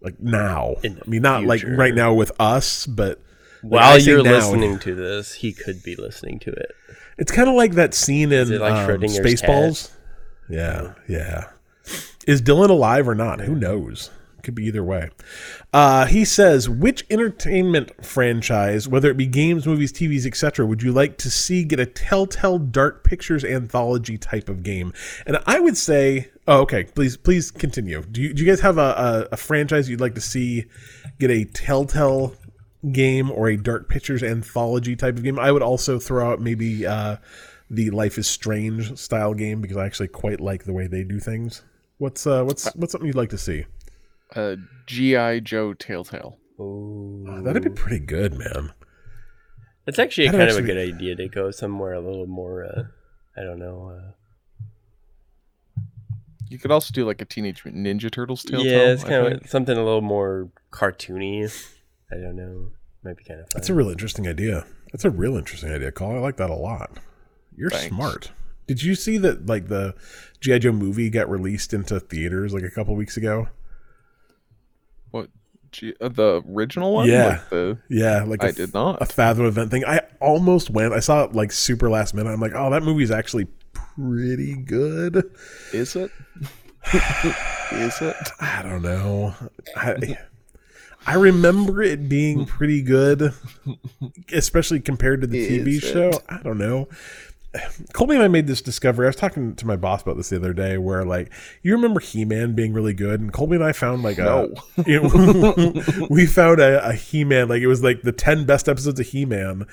Like 0.00 0.18
now. 0.20 0.76
I 0.84 0.96
mean, 1.06 1.22
not 1.22 1.44
like 1.44 1.62
right 1.66 1.94
now 1.94 2.14
with 2.14 2.32
us, 2.40 2.86
but 2.86 3.20
like, 3.62 3.80
While 3.80 3.98
you're 3.98 4.22
now, 4.22 4.32
listening 4.32 4.78
to 4.80 4.94
this, 4.94 5.34
he 5.34 5.52
could 5.52 5.82
be 5.82 5.96
listening 5.96 6.38
to 6.40 6.50
it. 6.50 6.72
It's 7.16 7.32
kind 7.32 7.48
of 7.48 7.54
like 7.54 7.72
that 7.72 7.94
scene 7.94 8.30
in 8.32 8.58
like 8.58 8.72
um, 8.72 9.00
cat? 9.00 9.10
Spaceballs. 9.10 9.90
Yeah, 10.50 10.94
yeah. 11.08 11.50
Is 12.26 12.42
Dylan 12.42 12.68
alive 12.68 13.08
or 13.08 13.14
not? 13.14 13.40
Who 13.40 13.54
knows? 13.54 14.10
Could 14.44 14.54
be 14.54 14.66
either 14.66 14.84
way. 14.84 15.08
Uh, 15.72 16.04
he 16.04 16.22
says, 16.24 16.68
which 16.68 17.06
entertainment 17.08 18.04
franchise, 18.04 18.86
whether 18.86 19.10
it 19.10 19.16
be 19.16 19.26
games, 19.26 19.66
movies, 19.66 19.90
TVs, 19.90 20.26
etc., 20.26 20.66
would 20.66 20.82
you 20.82 20.92
like 20.92 21.16
to 21.18 21.30
see 21.30 21.64
get 21.64 21.80
a 21.80 21.86
Telltale 21.86 22.58
Dark 22.58 23.04
Pictures 23.04 23.42
anthology 23.42 24.18
type 24.18 24.50
of 24.50 24.62
game? 24.62 24.92
And 25.26 25.38
I 25.46 25.60
would 25.60 25.78
say, 25.78 26.28
oh, 26.46 26.60
okay, 26.60 26.84
please, 26.84 27.16
please 27.16 27.50
continue. 27.50 28.02
Do 28.02 28.20
you, 28.20 28.34
do 28.34 28.44
you 28.44 28.48
guys 28.48 28.60
have 28.60 28.76
a, 28.76 28.80
a, 28.80 29.28
a 29.32 29.36
franchise 29.38 29.88
you'd 29.88 30.02
like 30.02 30.14
to 30.16 30.20
see 30.20 30.66
get 31.18 31.30
a 31.30 31.46
Telltale 31.46 32.34
game 32.92 33.30
or 33.30 33.48
a 33.48 33.56
Dark 33.56 33.88
Pictures 33.88 34.22
anthology 34.22 34.94
type 34.94 35.16
of 35.16 35.22
game? 35.22 35.38
I 35.38 35.52
would 35.52 35.62
also 35.62 35.98
throw 35.98 36.30
out 36.30 36.38
maybe 36.38 36.86
uh, 36.86 37.16
the 37.70 37.88
Life 37.90 38.18
is 38.18 38.28
Strange 38.28 38.98
style 38.98 39.32
game 39.32 39.62
because 39.62 39.78
I 39.78 39.86
actually 39.86 40.08
quite 40.08 40.40
like 40.40 40.64
the 40.64 40.74
way 40.74 40.86
they 40.86 41.02
do 41.02 41.18
things. 41.18 41.62
What's 41.98 42.26
uh, 42.26 42.44
what's 42.44 42.66
what's 42.74 42.92
something 42.92 43.06
you'd 43.06 43.16
like 43.16 43.30
to 43.30 43.38
see? 43.38 43.64
Uh, 44.34 44.56
GI 44.86 45.40
Joe 45.42 45.74
Telltale. 45.74 46.38
Oh, 46.58 47.40
That'd 47.42 47.62
be 47.64 47.70
pretty 47.70 48.04
good, 48.04 48.34
man. 48.34 48.72
That's 49.86 49.98
actually 49.98 50.28
a 50.28 50.32
That'd 50.32 50.48
kind 50.48 50.58
of 50.58 50.64
a 50.64 50.66
good 50.66 50.78
idea 50.94 51.14
to 51.16 51.28
go 51.28 51.50
somewhere 51.50 51.92
a 51.92 52.00
little 52.00 52.26
more. 52.26 52.64
Uh, 52.64 52.82
I 53.36 53.42
don't 53.44 53.58
know. 53.58 53.92
Uh, 53.96 54.10
You 56.48 56.58
could 56.58 56.70
also 56.70 56.92
do 56.92 57.04
like 57.04 57.20
a 57.20 57.24
Teenage 57.24 57.64
Mutant 57.64 57.84
Ninja 57.86 58.10
Turtles 58.10 58.44
Telltale. 58.44 58.70
yeah, 58.70 58.92
it's 58.92 59.04
I 59.04 59.08
kind 59.08 59.28
think. 59.28 59.44
of 59.44 59.50
something 59.50 59.76
a 59.76 59.84
little 59.84 60.02
more 60.02 60.50
cartoony. 60.72 61.44
I 62.12 62.16
don't 62.16 62.36
know. 62.36 62.70
Might 63.02 63.16
be 63.16 63.24
kind 63.24 63.40
of 63.40 63.46
fun. 63.46 63.52
That's 63.54 63.68
a 63.68 63.74
real 63.74 63.88
interesting 63.90 64.28
idea. 64.28 64.64
That's 64.92 65.04
a 65.04 65.10
real 65.10 65.36
interesting 65.36 65.70
idea, 65.72 65.90
Call. 65.90 66.14
I 66.14 66.18
like 66.20 66.36
that 66.36 66.50
a 66.50 66.54
lot. 66.54 66.98
You're 67.56 67.70
Thanks. 67.70 67.88
smart. 67.88 68.32
Did 68.66 68.82
you 68.82 68.94
see 68.94 69.18
that 69.18 69.46
like 69.46 69.68
the 69.68 69.94
GI 70.40 70.60
Joe 70.60 70.72
movie 70.72 71.10
got 71.10 71.28
released 71.28 71.74
into 71.74 71.98
theaters 72.00 72.54
like 72.54 72.62
a 72.62 72.70
couple 72.70 72.94
weeks 72.94 73.16
ago? 73.16 73.48
What? 75.14 75.30
G- 75.70 75.94
uh, 76.00 76.08
the 76.08 76.42
original 76.50 76.92
one? 76.92 77.08
Yeah. 77.08 77.26
Like 77.28 77.50
the, 77.50 77.78
Yeah, 77.88 78.24
like 78.24 78.42
I 78.42 78.48
a- 78.48 78.52
did 78.52 78.74
not. 78.74 79.00
a 79.00 79.06
Fathom 79.06 79.46
event 79.46 79.70
thing. 79.70 79.84
I 79.84 80.00
almost 80.20 80.70
went. 80.70 80.92
I 80.92 80.98
saw 80.98 81.22
it 81.22 81.34
like 81.34 81.52
super 81.52 81.88
last 81.88 82.14
minute. 82.14 82.30
I'm 82.32 82.40
like, 82.40 82.52
oh, 82.56 82.68
that 82.70 82.82
movie's 82.82 83.12
actually 83.12 83.46
pretty 83.96 84.56
good. 84.56 85.30
Is 85.72 85.94
it? 85.94 86.10
Is 87.72 88.00
it? 88.02 88.16
I 88.40 88.62
don't 88.62 88.82
know. 88.82 89.34
I, 89.76 90.18
I 91.06 91.14
remember 91.14 91.80
it 91.82 92.08
being 92.08 92.44
pretty 92.44 92.82
good, 92.82 93.32
especially 94.32 94.80
compared 94.80 95.20
to 95.20 95.28
the 95.28 95.46
TV 95.48 95.76
Is 95.76 95.82
show. 95.82 96.10
I 96.28 96.38
don't 96.42 96.58
know. 96.58 96.88
Colby 97.92 98.14
and 98.14 98.24
I 98.24 98.28
made 98.28 98.46
this 98.46 98.60
discovery. 98.60 99.06
I 99.06 99.10
was 99.10 99.16
talking 99.16 99.54
to 99.56 99.66
my 99.66 99.76
boss 99.76 100.02
about 100.02 100.16
this 100.16 100.30
the 100.30 100.36
other 100.36 100.52
day, 100.52 100.76
where 100.78 101.04
like 101.04 101.32
you 101.62 101.72
remember 101.72 102.00
He 102.00 102.24
Man 102.24 102.54
being 102.54 102.72
really 102.72 102.94
good, 102.94 103.20
and 103.20 103.32
Colby 103.32 103.56
and 103.56 103.64
I 103.64 103.72
found 103.72 104.02
like 104.02 104.18
No. 104.18 104.52
a 104.76 104.84
you 104.86 105.00
know, 105.02 105.72
we 106.10 106.26
found 106.26 106.60
a, 106.60 106.88
a 106.88 106.92
He 106.94 107.24
Man 107.24 107.48
like 107.48 107.62
it 107.62 107.66
was 107.68 107.82
like 107.82 108.02
the 108.02 108.12
ten 108.12 108.44
best 108.44 108.68
episodes 108.68 108.98
of 108.98 109.06
He 109.06 109.24
Man 109.24 109.66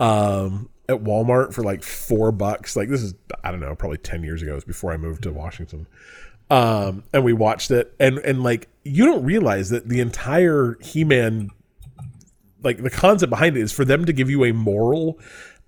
um, 0.00 0.68
at 0.88 1.04
Walmart 1.04 1.52
for 1.54 1.62
like 1.62 1.82
four 1.84 2.32
bucks. 2.32 2.74
Like 2.74 2.88
this 2.88 3.02
is 3.02 3.14
I 3.44 3.50
don't 3.50 3.60
know, 3.60 3.74
probably 3.74 3.98
ten 3.98 4.22
years 4.24 4.42
ago. 4.42 4.52
It 4.52 4.56
was 4.56 4.64
before 4.64 4.92
I 4.92 4.96
moved 4.96 5.22
to 5.24 5.32
Washington. 5.32 5.86
Um, 6.50 7.04
and 7.12 7.24
we 7.24 7.34
watched 7.34 7.70
it, 7.70 7.94
and 8.00 8.18
and 8.18 8.42
like 8.42 8.68
you 8.84 9.04
don't 9.04 9.22
realize 9.24 9.70
that 9.70 9.88
the 9.88 10.00
entire 10.00 10.76
He 10.80 11.04
Man 11.04 11.50
like 12.64 12.82
the 12.82 12.90
concept 12.90 13.30
behind 13.30 13.56
it 13.56 13.60
is 13.60 13.70
for 13.72 13.84
them 13.84 14.04
to 14.06 14.12
give 14.12 14.28
you 14.28 14.44
a 14.44 14.52
moral 14.52 15.20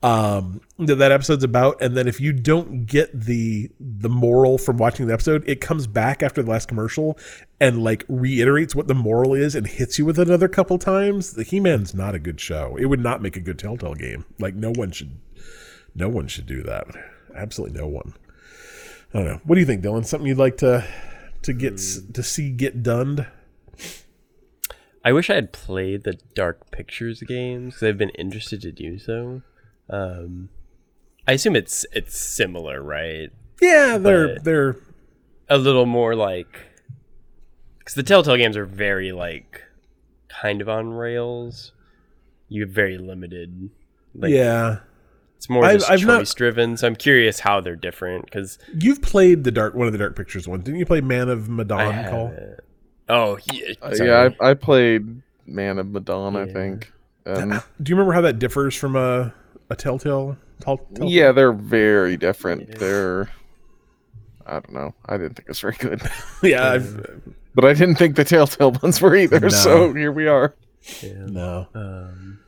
um 0.03 0.63
that 0.79 0.97
that 0.97 1.13
episode's 1.13 1.45
about. 1.45 1.81
And 1.83 1.97
then 1.97 2.09
if 2.09 2.21
you 2.21 2.33
don't 2.33 2.87
get 2.87 3.11
the 3.13 3.71
the 3.79 4.09
moral 4.09 4.57
from 4.57 4.79
watching 4.79 5.07
the 5.07 5.13
episode 5.13 5.45
it 5.47 5.61
comes 5.61 5.87
back 5.87 6.23
after 6.23 6.43
the 6.43 6.51
last 6.51 6.69
commercial 6.69 7.19
and 7.61 7.85
like 7.85 8.05
reiterates 8.09 8.75
what 8.75 8.89
the 8.89 8.95
moral 8.95 9.35
is 9.35 9.55
and 9.55 9.67
hits 9.67 9.99
you 9.99 10.07
with 10.07 10.19
it 10.19 10.29
another 10.29 10.49
couple 10.49 10.79
times. 10.79 11.35
The 11.35 11.43
he-man's 11.43 11.95
not 11.95 12.15
a 12.15 12.19
good 12.19 12.41
show. 12.41 12.77
It 12.77 12.87
would 12.87 13.01
not 13.01 13.21
make 13.21 13.37
a 13.37 13.41
good 13.41 13.59
telltale 13.59 13.95
game. 13.95 14.25
Like 14.39 14.55
no 14.55 14.71
one 14.71 14.91
should 14.91 15.19
no 15.95 16.09
one 16.09 16.29
should 16.29 16.47
do 16.47 16.63
that. 16.63 16.87
Absolutely 17.35 17.79
no 17.79 17.87
one. 17.87 18.15
I 19.13 19.19
don't 19.19 19.27
know. 19.27 19.41
What 19.45 19.57
do 19.57 19.61
you 19.61 19.67
think 19.67 19.83
dylan? 19.83 20.07
Something 20.07 20.29
you'd 20.29 20.39
like 20.39 20.57
to 20.59 20.87
to 21.43 21.53
get 21.53 21.75
s 21.75 22.01
to 22.15 22.23
see 22.23 22.51
get 22.51 22.83
done 22.83 23.27
I 25.03 25.13
wish 25.13 25.31
I 25.31 25.35
had 25.35 25.53
played 25.53 26.05
the 26.05 26.19
Dark 26.35 26.71
Pictures 26.71 27.23
games. 27.23 27.83
I've 27.83 27.97
been 27.97 28.11
interested 28.11 28.61
to 28.63 28.73
do 28.73 28.99
so. 28.99 29.43
Um, 29.91 30.49
I 31.27 31.33
assume 31.33 31.57
it's 31.57 31.85
it's 31.93 32.19
similar, 32.19 32.83
right? 32.83 33.31
yeah 33.61 33.99
they're 33.99 34.35
But- 34.37 34.45
they're 34.45 34.77
A 35.51 35.59
little 35.59 35.85
more 35.87 36.15
like 36.15 36.59
because 37.79 37.95
the 37.95 38.03
Telltale 38.03 38.37
games 38.37 38.57
are 38.57 38.65
very 38.67 39.11
like 39.13 39.63
kind 40.29 40.61
of 40.63 40.69
on 40.69 40.91
rails. 40.93 41.73
You 42.49 42.63
have 42.63 42.71
very 42.71 42.99
limited. 42.99 43.71
Like, 44.15 44.31
yeah 44.33 44.79
it's 45.37 45.49
more 45.51 45.65
I've- 45.65 45.79
just 45.79 45.91
I've 45.91 46.05
not- 46.05 46.21
choice 46.21 46.35
driven. 46.35 46.77
So 46.77 46.87
I'm 46.87 46.97
curious 46.97 47.41
how 47.41 47.61
they're 47.61 47.77
different 47.77 48.25
because 48.27 48.59
You've 48.79 49.03
played 49.03 49.45
the 49.45 49.51
dark 49.51 49.75
one 49.75 49.87
of 49.87 49.93
the 49.93 49.99
dark 49.99 50.15
pictures 50.17 50.47
ones, 50.47 50.65
didn't 50.65 50.79
you? 50.79 50.87
Play 50.87 51.01
Man 51.01 51.29
of 51.29 51.49
I 51.49 51.53
Medan 51.53 52.11
Call. 52.11 52.35
Oh 53.09 53.39
yeah, 53.53 53.73
Uh, 53.83 53.95
yeah, 53.99 54.29
I, 54.41 54.51
I 54.51 54.55
played 54.55 55.21
Man 55.47 55.79
of 55.79 55.89
Medan, 55.91 56.37
I 56.37 56.47
think. 56.47 56.93
Um, 57.27 57.61
Do 57.83 57.91
you 57.91 57.97
remember 57.97 58.13
how 58.13 58.21
that 58.21 58.39
differs 58.39 58.75
from 58.77 58.95
a 58.97 59.35
a 59.71 59.77
Telltale? 59.77 60.37
Tell, 60.61 60.79
tell- 60.95 61.09
yeah, 61.09 61.33
they're 61.33 61.53
very 61.53 62.17
different. 62.17 62.69
Yeah. 62.69 62.75
They're, 62.79 63.31
I 64.47 64.53
don't 64.55 64.73
know. 64.73 64.95
I 65.07 65.17
didn't 65.17 65.35
think 65.35 65.47
it 65.47 65.49
was 65.49 65.61
very 65.61 65.77
good, 65.79 66.03
yeah. 66.43 66.73
I've, 66.73 67.21
but 67.55 67.65
I 67.65 67.73
didn't 67.73 67.95
think 67.97 68.17
the 68.17 68.25
Telltale 68.25 68.73
ones 68.83 69.01
were 69.01 69.17
either. 69.17 69.41
No. 69.41 69.49
So 69.49 69.95
here 69.95 70.13
we 70.13 70.27
are. 70.27 70.55
Yeah. 71.03 71.13
no. 71.27 71.67
Um, 71.75 72.41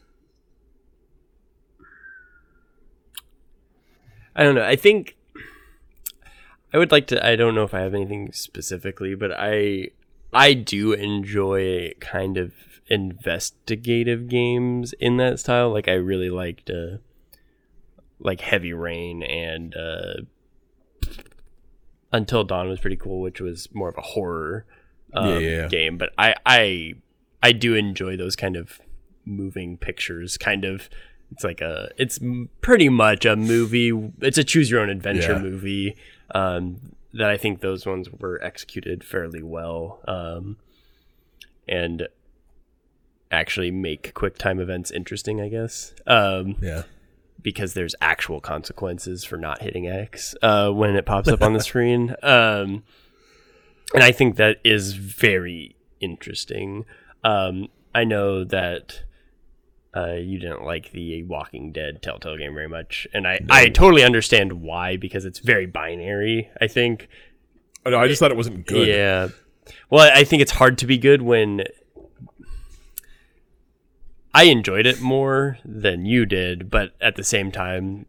I 4.35 4.45
don't 4.45 4.55
know. 4.55 4.64
I 4.64 4.77
think 4.77 5.16
I 6.73 6.79
would 6.79 6.93
like 6.93 7.07
to. 7.09 7.25
I 7.27 7.37
don't 7.37 7.55
know 7.55 7.64
if 7.64 7.75
I 7.75 7.81
have 7.81 7.95
anything 7.95 8.33
specifically, 8.33 9.14
but 9.14 9.31
I 9.37 9.89
I 10.33 10.55
do 10.55 10.93
enjoy 10.95 11.93
kind 12.01 12.39
of 12.39 12.53
investigative 12.89 14.29
games 14.29 14.95
in 14.95 15.18
that 15.18 15.39
style. 15.39 15.70
Like 15.70 15.89
I 15.89 15.93
really 15.93 16.31
liked 16.31 16.70
uh, 16.70 16.97
like 18.23 18.41
Heavy 18.41 18.73
Rain 18.73 19.23
and 19.23 19.75
uh, 19.77 20.14
Until 22.12 22.45
Dawn 22.45 22.68
was 22.68 22.81
pretty 22.81 22.97
cool, 22.97 23.20
which 23.20 23.41
was 23.41 23.68
more 23.73 23.89
of 23.89 23.97
a 23.97 24.03
horror 24.03 24.66
um, 25.14 25.29
Yeah, 25.29 25.39
yeah, 25.39 25.68
game. 25.68 25.97
But 25.99 26.11
I 26.18 26.35
I 26.45 26.95
I 27.43 27.53
do 27.53 27.75
enjoy 27.75 28.16
those 28.16 28.37
kind 28.37 28.57
of 28.57 28.81
moving 29.25 29.77
pictures. 29.79 30.37
Kind 30.37 30.64
of, 30.64 30.89
it's 31.31 31.43
like 31.45 31.61
a 31.61 31.91
it's 31.97 32.18
pretty 32.61 32.89
much 32.89 33.25
a 33.25 33.35
movie. 33.37 33.93
It's 34.20 34.39
a 34.39 34.45
choose 34.45 34.70
your 34.70 34.81
own 34.81 34.91
adventure 34.91 35.33
Yeah. 35.33 35.39
movie. 35.39 35.97
Um, 36.35 36.95
that 37.14 37.29
I 37.29 37.37
think 37.37 37.61
those 37.61 37.85
ones 37.85 38.09
were 38.11 38.43
executed 38.43 39.05
fairly 39.05 39.43
well. 39.43 40.01
Um, 40.09 40.57
and 41.68 42.09
actually 43.31 43.70
make 43.70 44.12
quick 44.14 44.37
time 44.39 44.59
events 44.61 44.91
interesting, 44.91 45.41
I 45.41 45.49
guess. 45.49 45.95
Um, 46.07 46.57
Yeah. 46.61 46.83
Because 47.43 47.74
there's 47.74 47.95
actual 48.01 48.40
consequences 48.40 49.24
for 49.24 49.36
not 49.36 49.62
hitting 49.62 49.86
X 49.88 50.34
uh, 50.43 50.70
when 50.70 50.95
it 50.97 51.05
pops 51.07 51.28
up 51.28 51.43
on 51.43 51.53
the 51.53 51.61
screen. 51.62 52.14
Um, 52.22 52.84
and 53.95 54.03
I 54.03 54.12
think 54.12 54.36
that 54.36 54.59
is 54.64 54.95
very 54.95 55.76
interesting. 56.01 56.84
Um, 57.24 57.68
I 57.95 58.05
know 58.05 58.45
that 58.45 59.03
uh, 59.95 60.12
you 60.14 60.38
didn't 60.38 60.64
like 60.64 60.93
the 60.93 61.22
Walking 61.24 61.72
Dead 61.72 62.01
Telltale 62.03 62.38
game 62.38 62.55
very 62.55 62.68
much, 62.68 63.07
and 63.12 63.26
I, 63.28 63.40
I 63.51 63.68
totally 63.68 64.03
understand 64.03 64.55
why 64.62 64.97
because 64.97 65.24
it's 65.24 65.38
very 65.38 65.66
binary. 65.66 66.51
I 66.61 66.66
think 66.68 67.09
Oh, 67.84 67.90
no, 67.90 67.99
I 67.99 68.07
just 68.09 68.20
thought 68.20 68.30
it 68.30 68.36
wasn't 68.36 68.66
good. 68.66 68.86
yeah. 68.88 69.28
Well, 69.90 70.11
I 70.14 70.24
think 70.24 70.40
it's 70.40 70.53
hard 70.53 70.78
to 70.78 70.86
be 70.86 70.99
good 70.99 71.22
when 71.22 71.64
I 74.35 74.45
enjoyed 74.45 74.87
it 74.87 75.01
more 75.01 75.59
than 75.64 76.07
you 76.07 76.24
did, 76.26 76.70
but 76.70 76.93
at 77.01 77.16
the 77.16 77.24
same 77.24 77.53
time, 77.53 78.07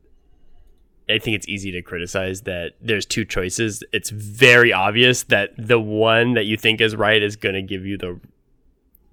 I 1.10 1.18
think 1.20 1.36
it's 1.36 1.48
easy 1.50 1.72
to 1.74 1.82
criticize 1.82 2.42
that 2.42 2.74
there's 2.80 3.06
two 3.06 3.26
choices. 3.26 3.84
It's 3.92 4.10
very 4.10 4.72
obvious 4.72 5.24
that 5.24 5.52
the 5.58 5.80
one 5.80 6.34
that 6.36 6.46
you 6.46 6.56
think 6.56 6.80
is 6.80 6.96
right 6.96 7.22
is 7.22 7.36
going 7.36 7.56
to 7.56 7.62
give 7.62 7.86
you 7.86 7.98
the 7.98 8.20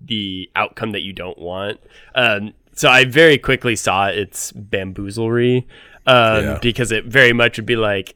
the 0.03 0.49
outcome 0.57 0.93
that 0.93 1.01
you 1.03 1.13
don't 1.13 1.37
want. 1.39 1.79
Um, 2.15 2.55
so 2.73 2.89
I 2.89 3.05
very 3.05 3.37
quickly 3.37 3.77
saw 3.77 4.07
its 4.07 4.51
bamboozlery 4.53 5.67
um, 6.07 6.45
Yeah. 6.45 6.59
because 6.63 6.91
it 6.91 7.05
very 7.05 7.35
much 7.35 7.59
would 7.59 7.67
be 7.67 7.77
like 7.77 8.15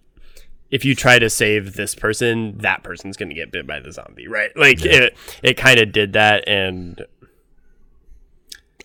if 0.70 0.84
you 0.84 0.94
try 0.94 1.18
to 1.18 1.28
save 1.28 1.74
this 1.74 1.94
person, 1.94 2.56
that 2.58 2.82
person's 2.82 3.16
going 3.16 3.28
to 3.28 3.34
get 3.34 3.52
bit 3.52 3.66
by 3.66 3.78
the 3.80 3.92
zombie, 3.92 4.26
right? 4.26 4.50
Like 4.56 4.84
it, 4.84 5.14
it 5.42 5.54
kind 5.58 5.78
of 5.78 5.92
did 5.92 6.14
that, 6.14 6.48
and 6.48 7.04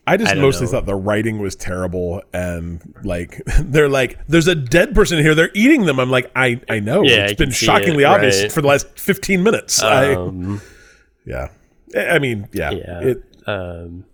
I 0.10 0.18
just 0.18 0.32
I 0.32 0.36
mostly 0.36 0.66
know. 0.66 0.72
thought 0.72 0.86
the 0.86 0.95
writing 0.95 1.38
was 1.39 1.55
terrible, 1.55 2.24
and 2.34 2.82
like 3.03 3.41
they're 3.60 3.89
like, 3.89 4.20
"There's 4.28 4.47
a 4.47 4.55
dead 4.55 4.95
person 4.95 5.20
here. 5.20 5.36
They're 5.36 5.51
eating 5.53 5.86
them." 5.86 5.99
I'm 5.99 6.10
like, 6.10 6.32
"I 6.36 6.60
I 6.68 6.80
know. 6.80 7.03
Yeah, 7.03 7.26
it's 7.26 7.34
I 7.34 7.36
been 7.36 7.51
shockingly 7.51 8.03
it, 8.03 8.07
obvious 8.07 8.41
right. 8.41 8.51
for 8.51 8.62
the 8.62 8.68
last 8.68 8.88
15 8.97 9.43
minutes." 9.43 9.84
I, 9.84 10.14
um, 10.16 10.62
yeah. 11.26 11.49
I 11.95 12.07
I 12.07 12.20
mean, 12.20 12.47
yeah. 12.53 12.72
yeah, 12.72 12.99
It, 13.01 13.24
um, 13.45 14.05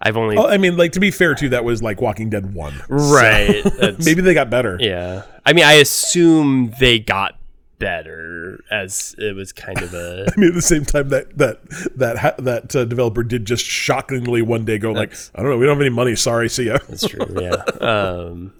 I've 0.00 0.16
only 0.16 0.36
oh, 0.36 0.46
I 0.46 0.56
mean, 0.56 0.76
like 0.76 0.92
to 0.92 1.00
be 1.00 1.10
fair 1.10 1.34
too, 1.34 1.50
that 1.50 1.62
was 1.64 1.82
like 1.82 2.00
Walking 2.00 2.30
Dead 2.30 2.54
one. 2.54 2.74
Right. 2.88 3.62
that's- 3.78 4.04
maybe 4.04 4.22
they 4.22 4.34
got 4.34 4.50
better. 4.50 4.76
Yeah. 4.80 5.22
I 5.44 5.52
mean, 5.52 5.64
I 5.64 5.74
assume 5.74 6.74
they 6.80 6.98
got 6.98 7.38
better 7.80 8.62
as 8.70 9.16
it 9.18 9.34
was 9.34 9.52
kind 9.52 9.82
of 9.82 9.92
a. 9.92 10.26
I 10.36 10.40
mean, 10.40 10.50
at 10.50 10.54
the 10.54 10.62
same 10.62 10.84
time 10.84 11.08
that 11.08 11.36
that 11.38 11.58
that 11.96 12.18
ha- 12.18 12.34
that 12.38 12.76
uh, 12.76 12.84
developer 12.84 13.24
did 13.24 13.44
just 13.46 13.64
shockingly 13.64 14.42
one 14.42 14.64
day 14.64 14.78
go 14.78 14.92
like, 14.92 15.12
I 15.34 15.42
don't 15.42 15.50
know, 15.50 15.58
we 15.58 15.66
don't 15.66 15.74
have 15.76 15.80
any 15.80 15.90
money. 15.90 16.14
Sorry, 16.14 16.48
see 16.48 16.66
ya. 16.66 16.78
That's 16.88 17.08
true. 17.08 17.26
Yeah. 17.40 17.64
Um, 17.80 18.52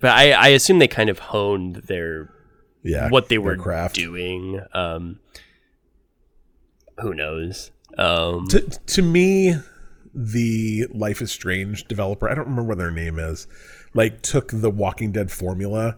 but 0.00 0.10
I, 0.10 0.32
I 0.32 0.48
assume 0.48 0.78
they 0.78 0.88
kind 0.88 1.08
of 1.08 1.18
honed 1.18 1.76
their 1.86 2.30
yeah, 2.82 3.08
what 3.10 3.28
they 3.28 3.38
were 3.38 3.56
craft. 3.56 3.94
doing. 3.94 4.60
Um, 4.74 5.20
who 6.98 7.14
knows? 7.14 7.70
Um, 7.98 8.46
To 8.48 8.60
to 8.60 9.02
me, 9.02 9.54
the 10.14 10.86
Life 10.92 11.20
is 11.22 11.30
Strange 11.30 11.84
developer, 11.84 12.28
I 12.28 12.34
don't 12.34 12.44
remember 12.44 12.64
what 12.64 12.78
their 12.78 12.90
name 12.90 13.18
is, 13.18 13.46
like 13.94 14.22
took 14.22 14.48
the 14.52 14.70
Walking 14.70 15.12
Dead 15.12 15.30
formula 15.30 15.96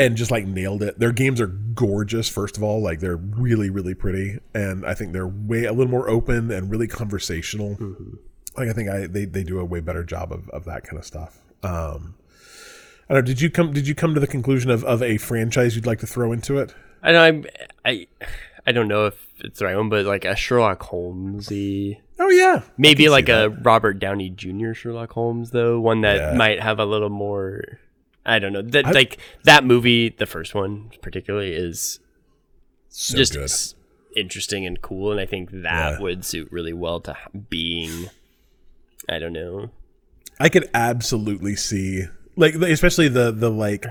and 0.00 0.16
just 0.16 0.30
like 0.30 0.46
nailed 0.46 0.82
it. 0.82 0.98
Their 0.98 1.12
games 1.12 1.40
are 1.40 1.46
gorgeous. 1.46 2.28
First 2.28 2.56
of 2.56 2.62
all, 2.62 2.82
like 2.82 3.00
they're 3.00 3.16
really 3.16 3.70
really 3.70 3.94
pretty, 3.94 4.38
and 4.54 4.84
I 4.84 4.94
think 4.94 5.12
they're 5.12 5.28
way 5.28 5.64
a 5.66 5.72
little 5.72 5.90
more 5.90 6.08
open 6.08 6.50
and 6.50 6.70
really 6.70 6.88
conversational. 6.88 7.76
Like 8.56 8.68
I 8.68 8.72
think 8.72 8.88
I 8.88 9.06
they, 9.06 9.26
they 9.26 9.44
do 9.44 9.60
a 9.60 9.64
way 9.64 9.80
better 9.80 10.02
job 10.02 10.32
of, 10.32 10.48
of 10.50 10.64
that 10.64 10.82
kind 10.84 10.98
of 10.98 11.04
stuff. 11.04 11.38
Um, 11.62 12.14
I 13.08 13.14
don't 13.14 13.22
know. 13.24 13.26
Did 13.26 13.40
you 13.40 13.50
come? 13.50 13.72
Did 13.72 13.86
you 13.86 13.94
come 13.94 14.14
to 14.14 14.20
the 14.20 14.26
conclusion 14.26 14.70
of, 14.70 14.82
of 14.84 15.02
a 15.02 15.18
franchise 15.18 15.76
you'd 15.76 15.86
like 15.86 16.00
to 16.00 16.06
throw 16.06 16.32
into 16.32 16.58
it? 16.58 16.74
I 17.02 17.12
know 17.12 17.22
I'm, 17.22 17.44
I 17.84 18.06
I 18.66 18.72
don't 18.72 18.88
know 18.88 19.06
if 19.06 19.14
it's 19.38 19.58
the 19.58 19.66
right 19.66 19.76
one, 19.76 19.88
but 19.88 20.04
like 20.04 20.24
a 20.24 20.36
Sherlock 20.36 20.82
Holmesy, 20.82 22.00
Oh 22.18 22.28
yeah, 22.28 22.62
maybe 22.76 23.08
like 23.08 23.28
a 23.28 23.48
Robert 23.48 23.94
Downey 23.98 24.30
Jr. 24.30 24.72
Sherlock 24.74 25.12
Holmes 25.12 25.50
though, 25.50 25.80
one 25.80 26.02
that 26.02 26.16
Yeah. 26.16 26.34
might 26.36 26.60
have 26.60 26.78
a 26.78 26.84
little 26.84 27.08
more. 27.08 27.62
I 28.30 28.38
don't 28.38 28.52
know 28.52 28.62
that 28.62 28.86
I- 28.86 28.90
like 28.92 29.18
that 29.44 29.64
movie, 29.64 30.08
the 30.10 30.26
first 30.26 30.54
one 30.54 30.90
particularly 31.02 31.52
is 31.52 31.98
so 32.88 33.16
just 33.16 33.32
good. 33.34 34.20
interesting 34.20 34.64
and 34.66 34.80
cool, 34.80 35.10
and 35.12 35.20
I 35.20 35.26
think 35.26 35.50
that 35.50 35.92
Yeah. 35.94 36.00
would 36.00 36.24
suit 36.24 36.48
really 36.50 36.72
well 36.72 37.00
to 37.00 37.16
being. 37.48 38.08
I 39.08 39.18
don't 39.18 39.32
know. 39.32 39.70
I 40.38 40.48
could 40.48 40.70
absolutely 40.74 41.56
see 41.56 42.04
like 42.36 42.54
especially 42.54 43.08
the 43.08 43.30
the 43.32 43.50
like 43.50 43.84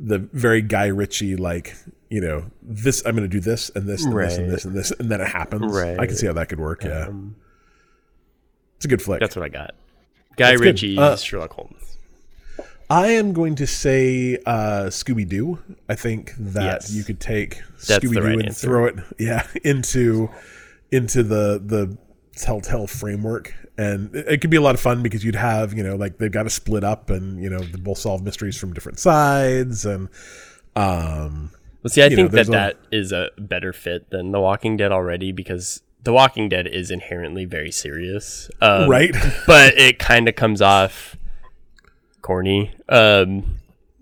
the 0.00 0.18
very 0.32 0.62
Guy 0.62 0.86
Ritchie 0.86 1.36
like 1.36 1.74
you 2.08 2.20
know 2.20 2.50
this 2.62 3.02
I'm 3.04 3.14
going 3.16 3.28
to 3.28 3.36
do 3.36 3.40
this 3.40 3.70
and 3.74 3.86
this 3.88 4.04
and 4.04 4.12
this 4.16 4.36
and 4.38 4.46
Right. 4.46 4.50
this 4.54 4.64
and 4.64 4.74
this 4.74 4.90
and 4.92 5.10
then 5.10 5.20
it 5.20 5.28
happens. 5.28 5.72
Right. 5.72 5.98
I 5.98 6.06
can 6.06 6.16
see 6.16 6.26
how 6.26 6.32
that 6.34 6.48
could 6.48 6.60
work. 6.60 6.82
Yeah, 6.84 7.06
Um, 7.08 7.36
it's 8.76 8.84
a 8.86 8.88
good 8.88 9.02
flick. 9.02 9.20
that's 9.20 9.36
what 9.36 9.44
I 9.44 9.48
got. 9.48 9.74
Guy 10.36 10.56
That's 10.56 10.80
good. 10.80 10.98
Uh, 10.98 11.16
Sherlock 11.16 11.52
Holmes. 11.52 11.87
I 12.90 13.08
am 13.08 13.32
going 13.34 13.54
to 13.56 13.66
say 13.66 14.38
uh, 14.46 14.84
Scooby 14.86 15.28
Doo. 15.28 15.58
I 15.88 15.94
think 15.94 16.32
that 16.38 16.62
Yes. 16.64 16.92
you 16.92 17.04
could 17.04 17.20
take 17.20 17.62
Scooby 17.78 18.14
Doo 18.14 18.20
right 18.22 18.32
and 18.34 18.46
answer. 18.46 18.66
throw 18.66 18.84
it, 18.86 18.94
yeah, 19.18 19.46
into 19.64 20.30
into 20.90 21.22
the 21.22 21.60
the 21.64 21.96
Telltale 22.36 22.86
framework, 22.86 23.52
and 23.76 24.14
it, 24.14 24.26
it 24.28 24.40
could 24.40 24.50
be 24.50 24.56
a 24.56 24.60
lot 24.62 24.74
of 24.74 24.80
fun 24.80 25.02
because 25.02 25.22
you'd 25.24 25.34
have 25.34 25.74
you 25.74 25.82
know 25.82 25.96
like 25.96 26.18
they've 26.18 26.32
got 26.32 26.44
to 26.44 26.50
split 26.50 26.82
up, 26.84 27.10
and 27.10 27.42
you 27.42 27.50
know 27.50 27.58
they 27.58 27.78
both 27.78 27.98
solve 27.98 28.22
mysteries 28.22 28.56
from 28.56 28.72
different 28.72 28.98
sides, 28.98 29.84
and 29.84 30.08
um, 30.76 31.50
Well, 31.82 31.90
see, 31.90 32.02
I 32.02 32.06
you 32.06 32.16
know, 32.16 32.22
think 32.28 32.30
that 32.32 32.48
a- 32.48 32.52
that 32.52 32.76
is 32.90 33.12
a 33.12 33.30
better 33.36 33.72
fit 33.74 34.08
than 34.10 34.32
The 34.32 34.40
Walking 34.40 34.76
Dead 34.78 34.92
already 34.92 35.32
because 35.32 35.82
The 36.04 36.12
Walking 36.14 36.48
Dead 36.48 36.66
is 36.66 36.90
inherently 36.90 37.44
very 37.44 37.70
serious, 37.72 38.50
um, 38.62 38.88
right, 38.88 39.14
But 39.46 39.74
it 39.76 39.98
kind 39.98 40.26
of 40.28 40.36
comes 40.36 40.62
off 40.62 41.16
corny. 42.22 42.72
Um, 42.88 43.56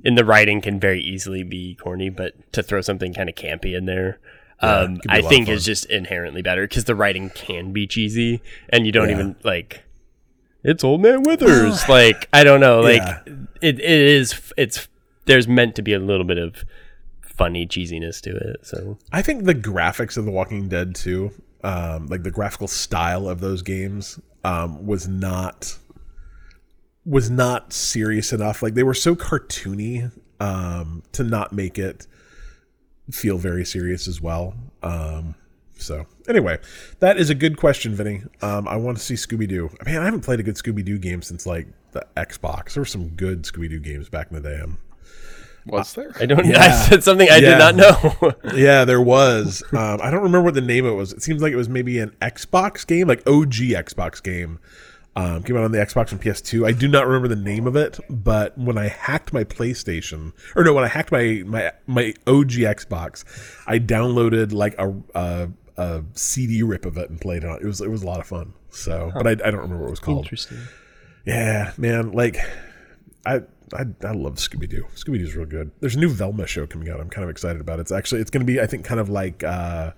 and 0.04 0.16
the 0.16 0.24
writing 0.24 0.60
can 0.60 0.78
very 0.78 1.00
easily 1.02 1.42
be 1.42 1.74
corny, 1.74 2.10
but 2.10 2.34
to 2.52 2.62
throw 2.62 2.80
something 2.80 3.12
kind 3.12 3.28
of 3.28 3.34
campy 3.34 3.76
in 3.76 3.86
there, 3.86 4.18
Yeah, 4.62 4.78
um, 4.80 5.00
a 5.08 5.14
I 5.14 5.22
think 5.22 5.48
is 5.48 5.64
just 5.64 5.84
inherently 5.86 6.42
better 6.42 6.62
because 6.66 6.84
the 6.84 6.94
writing 6.94 7.30
can 7.30 7.72
be 7.72 7.86
cheesy, 7.86 8.40
and 8.68 8.86
you 8.86 8.92
don't 8.92 9.08
Yeah. 9.08 9.14
even 9.16 9.36
like. 9.42 9.82
It's 10.64 10.82
old 10.82 11.00
man 11.02 11.22
Withers. 11.22 11.88
like 11.88 12.28
I 12.32 12.42
don't 12.44 12.60
know. 12.60 12.80
Like 12.80 13.02
Yeah. 13.02 13.20
it, 13.62 13.80
it 13.80 14.00
is. 14.00 14.52
It's 14.56 14.88
there's 15.26 15.46
meant 15.48 15.74
to 15.76 15.82
be 15.82 15.92
a 15.92 15.98
little 15.98 16.24
bit 16.24 16.38
of 16.38 16.64
funny 17.22 17.66
cheesiness 17.66 18.20
to 18.22 18.34
it. 18.36 18.64
So 18.66 18.96
I 19.12 19.22
think 19.22 19.44
the 19.44 19.54
graphics 19.54 20.16
of 20.16 20.24
The 20.24 20.30
Walking 20.30 20.68
Dead 20.68 20.94
too, 20.94 21.30
um, 21.64 22.06
like 22.06 22.22
the 22.22 22.30
graphical 22.30 22.66
style 22.68 23.28
of 23.28 23.40
those 23.40 23.62
games, 23.62 24.18
um, 24.44 24.86
was 24.86 25.06
not 25.08 25.76
was 27.06 27.30
not 27.30 27.72
serious 27.72 28.32
enough. 28.32 28.62
Like 28.62 28.74
they 28.74 28.82
were 28.82 28.94
so 28.94 29.14
cartoony 29.14 30.10
um, 30.40 31.02
to 31.12 31.22
not 31.22 31.52
make 31.52 31.78
it 31.78 32.06
feel 33.10 33.38
very 33.38 33.64
serious 33.64 34.08
as 34.08 34.20
well. 34.20 34.54
Um, 34.82 35.34
so 35.78 36.06
anyway, 36.28 36.58
that 37.00 37.16
is 37.18 37.30
a 37.30 37.34
good 37.34 37.56
question, 37.56 37.94
Vinny. 37.94 38.22
Um, 38.42 38.66
I 38.66 38.76
want 38.76 38.98
to 38.98 39.02
see 39.04 39.14
Scooby 39.14 39.46
Doo. 39.48 39.70
Man, 39.84 40.00
I 40.00 40.04
haven't 40.04 40.22
played 40.22 40.40
a 40.40 40.42
good 40.42 40.56
Scooby 40.56 40.84
Doo 40.84 40.98
game 40.98 41.22
since 41.22 41.46
like 41.46 41.68
the 41.92 42.04
Xbox. 42.16 42.74
There 42.74 42.80
were 42.80 42.86
some 42.86 43.08
good 43.10 43.42
Scooby 43.42 43.68
Doo 43.70 43.78
games 43.78 44.08
back 44.08 44.28
in 44.30 44.40
the 44.42 44.48
day. 44.48 44.60
Um, 44.60 44.78
Was 45.66 45.92
there? 45.94 46.12
I 46.18 46.26
don't. 46.26 46.44
I 46.56 46.70
said 46.70 47.04
something 47.04 47.28
I 47.30 47.36
Yeah. 47.36 47.70
did 47.70 47.76
not 47.76 47.76
know. 47.76 48.32
Yeah, 48.56 48.84
there 48.84 49.00
was. 49.02 49.62
Um, 49.72 50.00
I 50.02 50.10
don't 50.10 50.22
remember 50.22 50.42
what 50.42 50.54
the 50.54 50.60
name 50.60 50.86
of 50.86 50.92
it 50.92 50.96
was. 50.96 51.12
It 51.12 51.22
seems 51.22 51.42
like 51.42 51.52
it 51.52 51.56
was 51.56 51.68
maybe 51.68 51.98
an 51.98 52.10
Xbox 52.22 52.86
game, 52.86 53.06
like 53.08 53.20
OG 53.28 53.52
Xbox 53.54 54.22
game. 54.22 54.58
Um, 55.16 55.42
came 55.42 55.56
out 55.56 55.64
on 55.64 55.72
the 55.72 55.78
Xbox 55.78 56.12
and 56.12 56.20
PS2. 56.20 56.68
I 56.68 56.72
do 56.72 56.88
not 56.88 57.06
remember 57.06 57.26
the 57.26 57.36
name 57.36 57.66
of 57.66 57.74
it, 57.74 57.98
but 58.10 58.56
when 58.58 58.76
I 58.76 58.88
hacked 58.88 59.32
my 59.32 59.44
PlayStation, 59.44 60.34
or 60.54 60.62
no, 60.62 60.74
when 60.74 60.84
I 60.84 60.88
hacked 60.88 61.10
my 61.10 61.42
my 61.46 61.72
my 61.86 62.12
OG 62.26 62.50
Xbox, 62.50 63.24
I 63.66 63.78
downloaded 63.78 64.52
like 64.52 64.74
a 64.78 64.94
a, 65.14 65.48
a 65.78 66.04
CD 66.12 66.62
rip 66.62 66.84
of 66.84 66.98
it 66.98 67.08
and 67.08 67.18
played 67.18 67.44
it 67.44 67.48
on. 67.48 67.60
It 67.62 67.64
was 67.64 67.80
it 67.80 67.90
was 67.90 68.02
a 68.02 68.06
lot 68.06 68.20
of 68.20 68.26
fun. 68.26 68.52
So, 68.68 69.10
but 69.14 69.26
I, 69.26 69.30
I 69.30 69.50
don't 69.50 69.62
remember 69.62 69.78
what 69.78 69.88
it 69.88 69.90
was 69.90 70.00
called. 70.00 70.26
Interesting. 70.26 70.58
Yeah, 71.24 71.72
man, 71.78 72.12
like 72.12 72.36
I 73.24 73.40
I, 73.72 73.86
I 74.04 74.12
love 74.12 74.34
Scooby 74.34 74.68
Doo. 74.68 74.86
Scooby 74.94 75.18
Doo's 75.18 75.34
real 75.34 75.46
good. 75.46 75.70
There's 75.80 75.96
a 75.96 75.98
new 75.98 76.10
Velma 76.10 76.46
show 76.46 76.66
coming 76.66 76.90
out. 76.90 77.00
I'm 77.00 77.08
kind 77.08 77.24
of 77.24 77.30
excited 77.30 77.60
about 77.60 77.78
it. 77.78 77.82
It's 77.82 77.92
actually 77.92 78.20
it's 78.20 78.30
going 78.30 78.46
to 78.46 78.52
be 78.52 78.60
I 78.60 78.66
think 78.66 78.84
kind 78.84 79.00
of 79.00 79.08
like 79.08 79.42
uh 79.42 79.92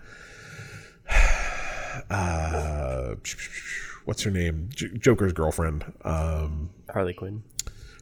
uh 2.10 3.16
what's 4.08 4.22
her 4.22 4.30
name? 4.30 4.70
J- 4.74 4.96
Joker's 4.96 5.34
girlfriend. 5.34 5.84
Um 6.02 6.70
Harley 6.90 7.12
Quinn. 7.12 7.42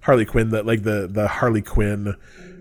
Harley 0.02 0.24
Quinn 0.24 0.50
that 0.50 0.64
like 0.64 0.84
the 0.84 1.08
the 1.10 1.26
Harley 1.26 1.62
Quinn 1.62 2.14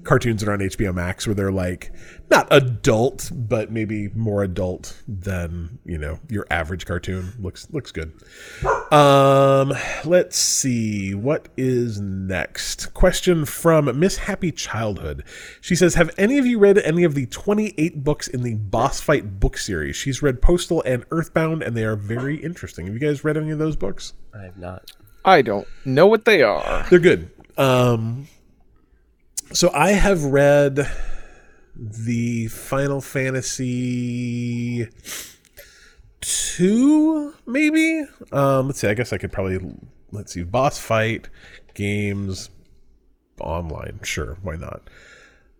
cartoons 0.06 0.42
that 0.42 0.50
are 0.50 0.54
on 0.54 0.60
HBO 0.60 0.94
Max 0.94 1.28
where 1.28 1.34
they're 1.34 1.52
like 1.52 1.92
not 2.30 2.48
adult 2.52 3.30
but 3.34 3.72
maybe 3.72 4.08
more 4.10 4.44
adult 4.44 5.02
than 5.08 5.80
you 5.84 5.98
know 5.98 6.20
your 6.30 6.46
average 6.50 6.86
cartoon 6.86 7.34
looks 7.40 7.68
looks 7.72 7.92
good. 7.92 8.14
Um 8.92 9.74
let's 10.06 10.38
see. 10.38 11.14
What 11.14 11.50
is 11.58 12.00
next? 12.00 12.94
Question 12.94 13.46
from 13.46 14.00
Miss 14.00 14.18
Happy 14.18 14.52
Childhood. 14.52 15.24
She 15.60 15.76
says 15.76 15.96
have 15.96 16.12
any 16.18 16.38
of 16.38 16.46
you 16.46 16.60
read 16.60 16.78
any 16.78 17.04
of 17.04 17.16
the 17.16 17.26
28 17.26 18.04
books 18.04 18.28
in 18.28 18.44
the 18.44 18.56
boss 18.56 19.02
fight 19.02 19.40
book 19.40 19.58
series? 19.58 19.96
She's 19.96 20.22
read 20.22 20.42
Postal 20.42 20.82
and 20.84 21.04
Earthbound 21.12 21.64
and 21.64 21.76
they 21.76 21.84
are 21.84 21.96
very 21.96 22.38
interesting. 22.38 22.86
Have 22.86 22.94
you 22.94 23.00
guys 23.00 23.24
read 23.24 23.38
any 23.38 23.52
of 23.52 23.60
those 23.60 23.76
books? 23.76 24.14
I 24.34 24.44
have 24.44 24.58
not. 24.58 24.92
I 25.26 25.42
don't 25.42 25.68
know 25.84 26.06
what 26.06 26.26
they 26.26 26.44
are. 26.44 26.86
they're 26.90 27.00
good. 27.00 27.32
Um, 27.58 28.28
so 29.54 29.72
I 29.74 29.92
have 29.92 30.24
read 30.24 30.90
the 31.76 32.48
Final 32.48 33.02
Fantasy 33.02 34.88
two, 36.22 37.34
maybe. 37.46 38.04
Um, 38.32 38.68
let's 38.68 38.80
see. 38.80 38.88
I 38.88 38.94
guess 38.94 39.14
I 39.14 39.18
could 39.18 39.32
probably 39.32 39.60
let's 40.12 40.34
see. 40.34 40.44
Boss 40.44 40.80
fight 40.80 41.30
games 41.74 42.50
online. 43.40 44.00
Sure, 44.04 44.38
why 44.42 44.56
not? 44.56 44.90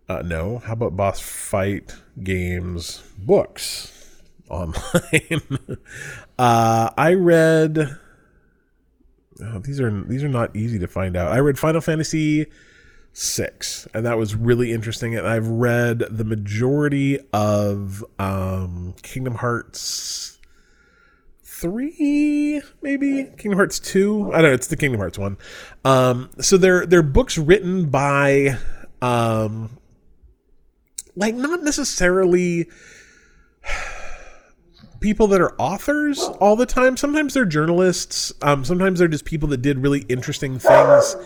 Uh, 0.08 0.22
no. 0.24 0.58
How 0.58 0.72
about 0.74 0.96
boss 0.96 1.20
fight 1.20 1.94
games 2.22 3.02
books 3.18 3.92
online? 4.48 5.48
uh, 6.38 6.90
I 6.96 7.14
read. 7.14 7.98
Oh, 9.42 9.58
these 9.58 9.80
are 9.80 9.90
these 10.04 10.24
are 10.24 10.28
not 10.28 10.56
easy 10.56 10.78
to 10.78 10.86
find 10.88 11.16
out. 11.16 11.32
I 11.32 11.38
read 11.40 11.58
Final 11.58 11.80
Fantasy 11.80 12.46
six, 13.16 13.88
and 13.94 14.04
that 14.04 14.18
was 14.18 14.34
really 14.34 14.72
interesting. 14.72 15.16
And 15.16 15.26
I've 15.26 15.48
read 15.48 16.00
the 16.10 16.24
majority 16.24 17.18
of 17.32 18.04
um, 18.18 18.94
Kingdom 19.02 19.36
Hearts 19.36 20.38
three, 21.42 22.60
maybe 22.82 23.24
Kingdom 23.38 23.54
Hearts 23.54 23.78
two. 23.78 24.30
I 24.34 24.42
don't 24.42 24.50
know. 24.50 24.54
It's 24.54 24.66
the 24.66 24.76
Kingdom 24.76 25.00
Hearts 25.00 25.18
one. 25.18 25.38
Um, 25.84 26.30
so 26.40 26.58
they're 26.58 26.84
they're 26.84 27.02
books 27.02 27.38
written 27.38 27.88
by 27.88 28.58
um, 29.00 29.78
like 31.16 31.34
not 31.34 31.62
necessarily 31.62 32.68
people 35.00 35.26
that 35.28 35.40
are 35.40 35.54
authors 35.58 36.20
all 36.40 36.56
the 36.56 36.66
time. 36.66 36.98
Sometimes 36.98 37.32
they're 37.32 37.46
journalists. 37.46 38.32
Um, 38.42 38.62
sometimes 38.64 38.98
they're 38.98 39.08
just 39.08 39.24
people 39.24 39.48
that 39.48 39.62
did 39.62 39.78
really 39.78 40.00
interesting 40.08 40.58
things 40.58 41.16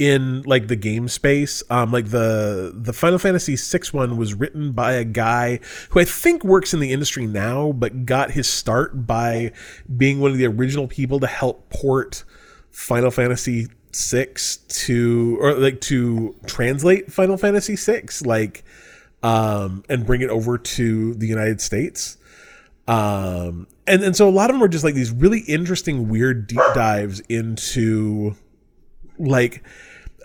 in 0.00 0.40
like 0.42 0.66
the 0.66 0.76
game 0.76 1.06
space. 1.08 1.62
Um, 1.68 1.92
like 1.92 2.08
the 2.08 2.72
the 2.74 2.94
Final 2.94 3.18
Fantasy 3.18 3.54
VI 3.54 3.82
one 3.92 4.16
was 4.16 4.32
written 4.34 4.72
by 4.72 4.92
a 4.92 5.04
guy 5.04 5.60
who 5.90 6.00
I 6.00 6.04
think 6.04 6.42
works 6.42 6.72
in 6.72 6.80
the 6.80 6.90
industry 6.90 7.26
now, 7.26 7.72
but 7.72 8.06
got 8.06 8.30
his 8.30 8.48
start 8.48 9.06
by 9.06 9.52
being 9.94 10.18
one 10.18 10.32
of 10.32 10.38
the 10.38 10.46
original 10.46 10.88
people 10.88 11.20
to 11.20 11.26
help 11.26 11.68
port 11.68 12.24
Final 12.70 13.10
Fantasy 13.10 13.68
six 13.92 14.56
to 14.68 15.36
or 15.40 15.52
like 15.54 15.82
to 15.82 16.34
translate 16.46 17.12
Final 17.12 17.36
Fantasy 17.36 17.74
six 17.76 18.24
like 18.24 18.64
um 19.22 19.82
and 19.88 20.06
bring 20.06 20.20
it 20.22 20.30
over 20.30 20.56
to 20.56 21.12
the 21.14 21.26
United 21.26 21.60
States 21.60 22.16
um 22.86 23.66
and 23.88 24.04
and 24.04 24.14
so 24.14 24.28
a 24.28 24.30
lot 24.30 24.48
of 24.48 24.54
them 24.54 24.60
were 24.60 24.68
just 24.68 24.84
like 24.84 24.94
these 24.94 25.10
really 25.10 25.40
interesting 25.40 26.08
weird 26.08 26.46
deep 26.46 26.62
dives 26.72 27.18
into 27.28 28.36
like 29.18 29.64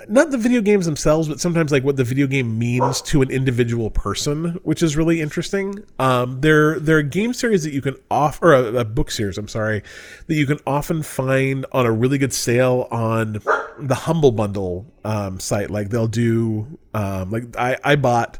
not 0.09 0.31
the 0.31 0.37
video 0.37 0.61
games 0.61 0.85
themselves 0.85 1.27
but 1.27 1.39
sometimes 1.39 1.71
like 1.71 1.83
what 1.83 1.95
the 1.95 2.03
video 2.03 2.27
game 2.27 2.57
means 2.57 3.01
to 3.01 3.21
an 3.21 3.29
individual 3.29 3.89
person 3.89 4.59
which 4.63 4.81
is 4.81 4.95
really 4.95 5.21
interesting 5.21 5.83
um 5.99 6.41
there 6.41 6.79
there 6.79 6.97
are 6.97 7.01
game 7.01 7.33
series 7.33 7.63
that 7.63 7.73
you 7.73 7.81
can 7.81 7.95
offer 8.09 8.53
or 8.53 8.53
a, 8.53 8.75
a 8.77 8.85
book 8.85 9.11
series 9.11 9.37
i'm 9.37 9.47
sorry 9.47 9.81
that 10.27 10.35
you 10.35 10.45
can 10.45 10.59
often 10.67 11.01
find 11.01 11.65
on 11.71 11.85
a 11.85 11.91
really 11.91 12.17
good 12.17 12.33
sale 12.33 12.87
on 12.91 13.39
the 13.79 13.95
humble 13.95 14.31
bundle 14.31 14.85
um 15.03 15.39
site 15.39 15.69
like 15.69 15.89
they'll 15.89 16.07
do 16.07 16.77
um 16.93 17.31
like 17.31 17.43
i 17.57 17.77
i 17.83 17.95
bought 17.95 18.39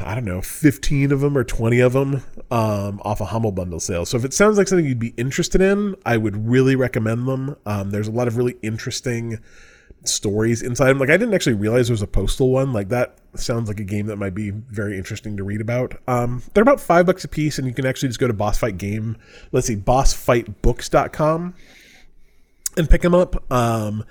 I 0.00 0.14
don't 0.14 0.24
know, 0.24 0.42
15 0.42 1.12
of 1.12 1.20
them 1.20 1.36
or 1.36 1.44
20 1.44 1.80
of 1.80 1.92
them 1.92 2.22
um, 2.50 3.00
off 3.04 3.20
a 3.20 3.26
Humble 3.26 3.52
Bundle 3.52 3.78
sale. 3.78 4.04
So 4.04 4.16
if 4.16 4.24
it 4.24 4.34
sounds 4.34 4.58
like 4.58 4.66
something 4.66 4.84
you'd 4.84 4.98
be 4.98 5.14
interested 5.16 5.60
in, 5.60 5.94
I 6.04 6.16
would 6.16 6.48
really 6.48 6.74
recommend 6.74 7.28
them. 7.28 7.56
Um, 7.64 7.90
there's 7.90 8.08
a 8.08 8.12
lot 8.12 8.26
of 8.26 8.36
really 8.36 8.56
interesting 8.62 9.38
stories 10.04 10.62
inside 10.62 10.88
them. 10.88 10.98
Like 10.98 11.10
I 11.10 11.16
didn't 11.16 11.34
actually 11.34 11.54
realize 11.54 11.88
there 11.88 11.94
was 11.94 12.02
a 12.02 12.06
postal 12.06 12.50
one. 12.50 12.72
Like 12.72 12.88
that 12.88 13.18
sounds 13.34 13.68
like 13.68 13.80
a 13.80 13.84
game 13.84 14.06
that 14.06 14.16
might 14.16 14.34
be 14.34 14.50
very 14.50 14.96
interesting 14.96 15.36
to 15.36 15.44
read 15.44 15.60
about. 15.60 15.94
Um, 16.06 16.42
they're 16.54 16.62
about 16.62 16.80
five 16.80 17.06
bucks 17.06 17.24
a 17.24 17.28
piece, 17.28 17.58
and 17.58 17.66
you 17.66 17.74
can 17.74 17.86
actually 17.86 18.08
just 18.08 18.20
go 18.20 18.26
to 18.26 18.32
Boss 18.32 18.58
Fight 18.58 18.78
Game. 18.78 19.16
Let's 19.52 19.66
see, 19.66 19.76
bossfightbooks.com 19.76 21.54
and 22.78 22.88
pick 22.88 23.02
them 23.02 23.14
up. 23.14 23.50
Um, 23.52 24.04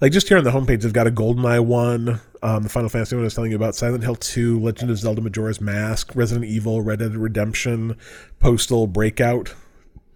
like 0.00 0.12
just 0.12 0.28
here 0.28 0.38
on 0.38 0.44
the 0.44 0.50
homepage, 0.50 0.82
they've 0.82 0.92
got 0.92 1.06
a 1.06 1.10
GoldenEye 1.10 1.64
one, 1.64 2.20
um, 2.42 2.62
the 2.62 2.68
Final 2.68 2.88
Fantasy 2.88 3.16
one 3.16 3.24
I 3.24 3.24
was 3.24 3.34
telling 3.34 3.50
you 3.50 3.56
about, 3.56 3.74
Silent 3.74 4.04
Hill 4.04 4.16
2, 4.16 4.60
Legend 4.60 4.90
of 4.90 4.98
Zelda 4.98 5.20
Majora's 5.20 5.60
Mask, 5.60 6.14
Resident 6.14 6.46
Evil, 6.46 6.82
Red 6.82 7.00
Dead 7.00 7.16
Redemption, 7.16 7.96
Postal, 8.38 8.86
Breakout, 8.86 9.54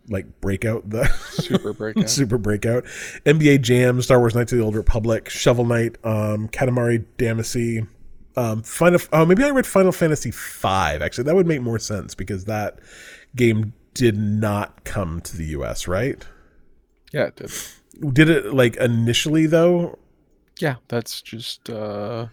like 0.08 0.40
Breakout, 0.40 0.88
the 0.88 1.06
Super 1.30 1.72
breakout. 1.74 2.10
Super 2.10 2.38
Breakout, 2.38 2.84
NBA 3.24 3.62
Jam, 3.62 4.02
Star 4.02 4.18
Wars 4.18 4.34
Knights 4.34 4.52
of 4.52 4.58
the 4.58 4.64
Old 4.64 4.74
Republic, 4.76 5.28
Shovel 5.30 5.64
Knight, 5.64 5.96
um, 6.04 6.48
Katamari 6.48 7.04
Damacy, 7.18 7.86
um, 8.36 8.62
Final. 8.62 9.00
Oh, 9.12 9.24
maybe 9.24 9.44
I 9.44 9.50
read 9.50 9.66
Final 9.66 9.92
Fantasy 9.92 10.30
Five. 10.30 11.02
Actually, 11.02 11.24
that 11.24 11.34
would 11.34 11.46
make 11.46 11.62
more 11.62 11.78
sense 11.78 12.14
because 12.14 12.44
that 12.44 12.78
game 13.36 13.72
did 13.94 14.16
not 14.16 14.84
come 14.84 15.20
to 15.22 15.36
the 15.36 15.46
U.S. 15.46 15.86
Right? 15.88 16.24
yeah, 17.12 17.26
it 17.26 17.36
did. 17.36 17.52
Did 18.12 18.28
it 18.28 18.52
like 18.52 18.76
initially 18.76 19.46
though? 19.46 19.98
Yeah, 20.58 20.76
that's 20.88 21.22
just 21.22 21.70
uh 21.70 22.26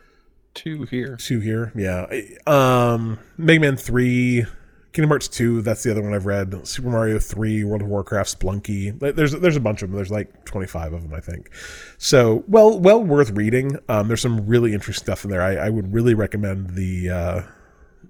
two 0.54 0.84
here. 0.84 1.18
Two 1.18 1.40
here, 1.40 1.72
yeah. 1.76 2.08
Um, 2.48 3.20
Mega 3.38 3.60
Man 3.62 3.78
Three, 3.78 4.46
Kingdom 4.94 5.10
Hearts 5.10 5.28
Two. 5.28 5.62
That's 5.62 5.84
the 5.84 5.92
other 5.92 6.02
one 6.02 6.14
I've 6.14 6.26
read. 6.26 6.68
Super 6.68 6.90
Mario 6.90 7.20
Three, 7.20 7.64
World 7.64 7.82
of 7.82 7.88
Warcraft, 7.88 8.40
Spelunky. 8.40 8.98
There's 9.16 9.32
there's 9.32 9.56
a 9.56 9.62
bunch 9.62 9.82
of 9.82 9.90
them. 9.90 9.96
There's 9.96 10.12
like 10.12 10.46
25 10.46 10.94
of 10.94 11.04
them, 11.04 11.14
I 11.14 11.20
think. 11.20 11.50
So 11.98 12.44
well 12.48 12.80
well 12.80 13.04
worth 13.04 13.32
reading. 13.32 13.78
Um, 13.88 14.08
there's 14.08 14.22
some 14.22 14.46
really 14.48 14.74
interesting 14.74 15.06
stuff 15.06 15.24
in 15.24 15.32
there. 15.32 15.42
I, 15.42 15.56
I 15.56 15.70
would 15.70 15.94
really 15.94 16.14
recommend 16.14 16.72
the. 16.72 17.10
Uh, 17.10 17.42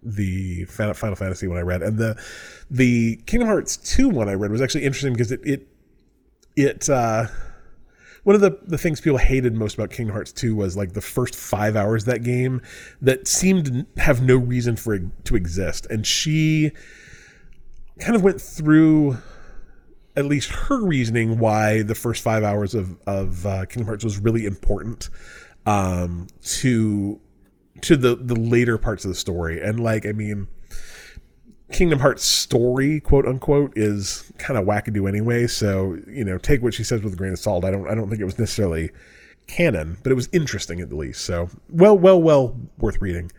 the 0.04 0.66
Final 0.66 1.16
Fantasy 1.16 1.48
one 1.48 1.60
I 1.60 1.62
read, 1.62 1.84
and 1.84 2.00
the 2.00 2.20
the 2.72 3.18
Kingdom 3.28 3.48
Hearts 3.48 3.78
two 3.78 4.10
one 4.10 4.30
I 4.30 4.34
read 4.34 4.50
was 4.50 4.60
actually 4.60 4.84
interesting 4.84 5.14
because 5.14 5.32
it 5.32 5.42
it 5.44 5.68
it 6.56 6.90
uh, 6.90 7.28
one 8.24 8.36
of 8.36 8.42
the, 8.42 8.60
the 8.64 8.78
things 8.78 9.02
people 9.02 9.18
hated 9.18 9.56
most 9.56 9.74
about 9.74 9.90
Kingdom 9.90 10.14
Hearts 10.14 10.32
2 10.32 10.56
was 10.56 10.78
like 10.78 10.94
the 10.94 11.02
first 11.02 11.36
five 11.36 11.76
hours 11.76 12.04
of 12.04 12.14
that 12.14 12.24
game 12.24 12.62
that 13.02 13.28
seemed 13.28 13.66
to 13.66 14.02
have 14.02 14.22
no 14.22 14.38
reason 14.38 14.76
for 14.76 14.94
it 14.94 15.04
to 15.26 15.36
exist. 15.36 15.88
And 15.90 16.06
she 16.06 16.72
kind 18.00 18.16
of 18.16 18.24
went 18.24 18.40
through 18.40 19.18
at 20.16 20.26
least 20.26 20.50
her 20.50 20.84
reasoning 20.84 21.40
why 21.40 21.82
the 21.82 21.96
first 21.96 22.22
five 22.22 22.44
hours 22.44 22.76
of, 22.76 22.98
of 23.08 23.46
uh, 23.46 23.66
Kingdom 23.66 23.88
Hearts 23.88 24.04
was 24.04 24.20
really 24.20 24.46
important 24.46 25.10
um, 25.66 26.28
to 26.44 27.20
to 27.82 27.96
the 27.96 28.16
the 28.16 28.36
later 28.36 28.78
parts 28.78 29.06
of 29.06 29.10
the 29.10 29.16
story. 29.16 29.62
And 29.62 29.80
like, 29.80 30.06
I 30.06 30.12
mean, 30.12 30.48
Kingdom 31.72 32.00
Hearts 32.00 32.24
story, 32.24 33.00
quote 33.00 33.26
unquote, 33.26 33.74
is 33.76 34.32
kind 34.38 34.58
of 34.60 34.66
wackadoo 34.66 35.08
anyway. 35.08 35.48
So 35.48 35.98
you 36.08 36.24
know, 36.26 36.38
take 36.38 36.62
what 36.62 36.74
she 36.74 36.84
says 36.84 37.02
with 37.02 37.14
a 37.14 37.16
grain 37.18 37.34
of 37.34 37.40
salt. 37.40 37.66
I 37.66 37.72
don't, 37.72 37.88
I 37.88 37.96
don't 37.96 38.10
think 38.10 38.22
it 38.22 38.26
was 38.26 38.38
necessarily 38.40 38.92
canon, 39.48 39.98
but 40.04 40.12
it 40.12 40.16
was 40.16 40.30
interesting 40.32 40.80
at 40.82 40.90
the 40.90 40.96
least. 40.96 41.26
So 41.26 41.50
well, 41.70 41.98
well, 41.98 42.22
well, 42.22 42.58
worth 42.78 43.02
reading. 43.02 43.32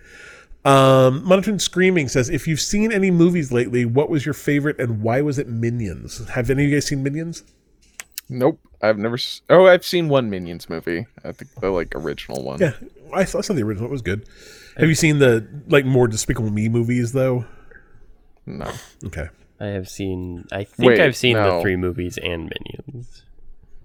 Um, 0.65 1.25
Monotone 1.25 1.59
Screaming 1.59 2.09
says, 2.09 2.31
if 2.31 2.47
you've 2.47 2.61
seen 2.61 2.93
any 2.93 3.11
movies 3.11 3.51
lately, 3.51 3.85
what 3.85 4.09
was 4.09 4.25
your 4.25 4.33
favorite 4.35 4.79
and 4.79 5.03
why 5.03 5.21
was 5.21 5.37
it 5.39 5.49
Minions? 5.49 6.25
Have 6.29 6.51
any 6.51 6.65
of 6.65 6.71
you 6.71 6.77
guys 6.77 6.87
seen 6.87 7.03
Minions? 7.03 7.43
Nope, 8.29 8.61
I've 8.81 8.97
never. 8.97 9.17
s- 9.17 9.43
Oh, 9.51 9.67
I've 9.67 9.85
seen 9.85 10.09
one 10.09 10.31
Minions 10.31 10.71
movie. 10.71 11.07
I 11.25 11.33
think 11.33 11.51
the 11.61 11.71
like 11.71 11.95
original 11.97 12.45
one. 12.45 12.61
Yeah, 12.61 12.75
I 13.13 13.25
saw, 13.25 13.39
I 13.39 13.41
saw 13.41 13.55
the 13.55 13.63
original. 13.65 13.89
It 13.89 13.93
was 13.93 14.03
good. 14.03 14.27
Have 14.77 14.89
you 14.89 14.95
seen 14.95 15.19
the 15.19 15.47
like 15.69 15.85
more 15.85 16.07
Despicable 16.07 16.51
Me 16.51 16.69
movies 16.69 17.13
though? 17.13 17.45
No. 18.47 18.71
Okay, 19.07 19.29
I 19.61 19.67
have 19.67 19.89
seen. 19.89 20.47
I 20.53 20.65
think 20.65 20.89
Wait, 20.89 21.01
I've 21.01 21.17
seen 21.17 21.35
no. 21.35 21.57
the 21.57 21.63
three 21.63 21.77
movies 21.77 22.19
and 22.19 22.51
Minions. 22.51 23.23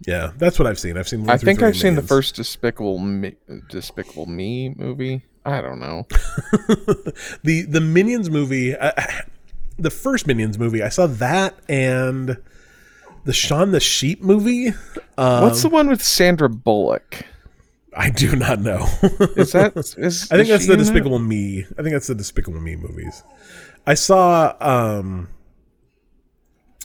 yeah, 0.08 0.32
that's 0.38 0.58
what 0.58 0.68
I've 0.68 0.80
seen. 0.80 0.98
I've 0.98 1.08
seen. 1.08 1.22
one 1.22 1.30
I 1.30 1.38
through 1.38 1.46
think 1.46 1.60
three 1.60 1.68
I've 1.70 1.78
seen 1.78 1.96
the 1.96 2.02
first 2.02 2.36
Despicable 2.36 3.00
Me, 3.00 3.36
Despicable 3.70 4.26
Me 4.26 4.74
movie. 4.76 5.24
I 5.46 5.62
don't 5.62 5.80
know. 5.80 6.08
the 7.44 7.66
the 7.70 7.82
Minions 7.82 8.30
movie, 8.30 8.76
uh, 8.76 8.92
the 9.80 9.92
first 9.92 10.28
Minions 10.28 10.58
movie, 10.58 10.84
I 10.84 10.90
saw 10.90 11.08
that 11.08 11.56
and 11.70 12.38
the 13.24 13.34
Shaun 13.34 13.72
the 13.72 13.80
Sheep 13.80 14.22
movie. 14.22 14.70
Um, 15.18 15.44
What's 15.44 15.62
the 15.62 15.70
one 15.70 15.88
with 15.88 16.02
Sandra 16.04 16.50
Bullock? 16.50 17.26
I 17.96 18.10
do 18.10 18.36
not 18.36 18.60
know. 18.60 18.88
Is 19.36 19.54
that? 19.54 19.74
Is 19.76 19.96
I 20.32 20.36
think 20.36 20.42
is 20.42 20.50
that's 20.50 20.68
the 20.68 20.74
in 20.74 20.80
that? 20.80 20.86
Despicable 20.86 21.20
Me. 21.20 21.66
I 21.78 21.82
think 21.82 21.94
that's 21.94 22.08
the 22.08 22.16
Despicable 22.16 22.60
Me 22.62 22.76
movies. 22.76 23.24
I 23.88 23.94
saw 23.94 24.54
um 24.60 25.30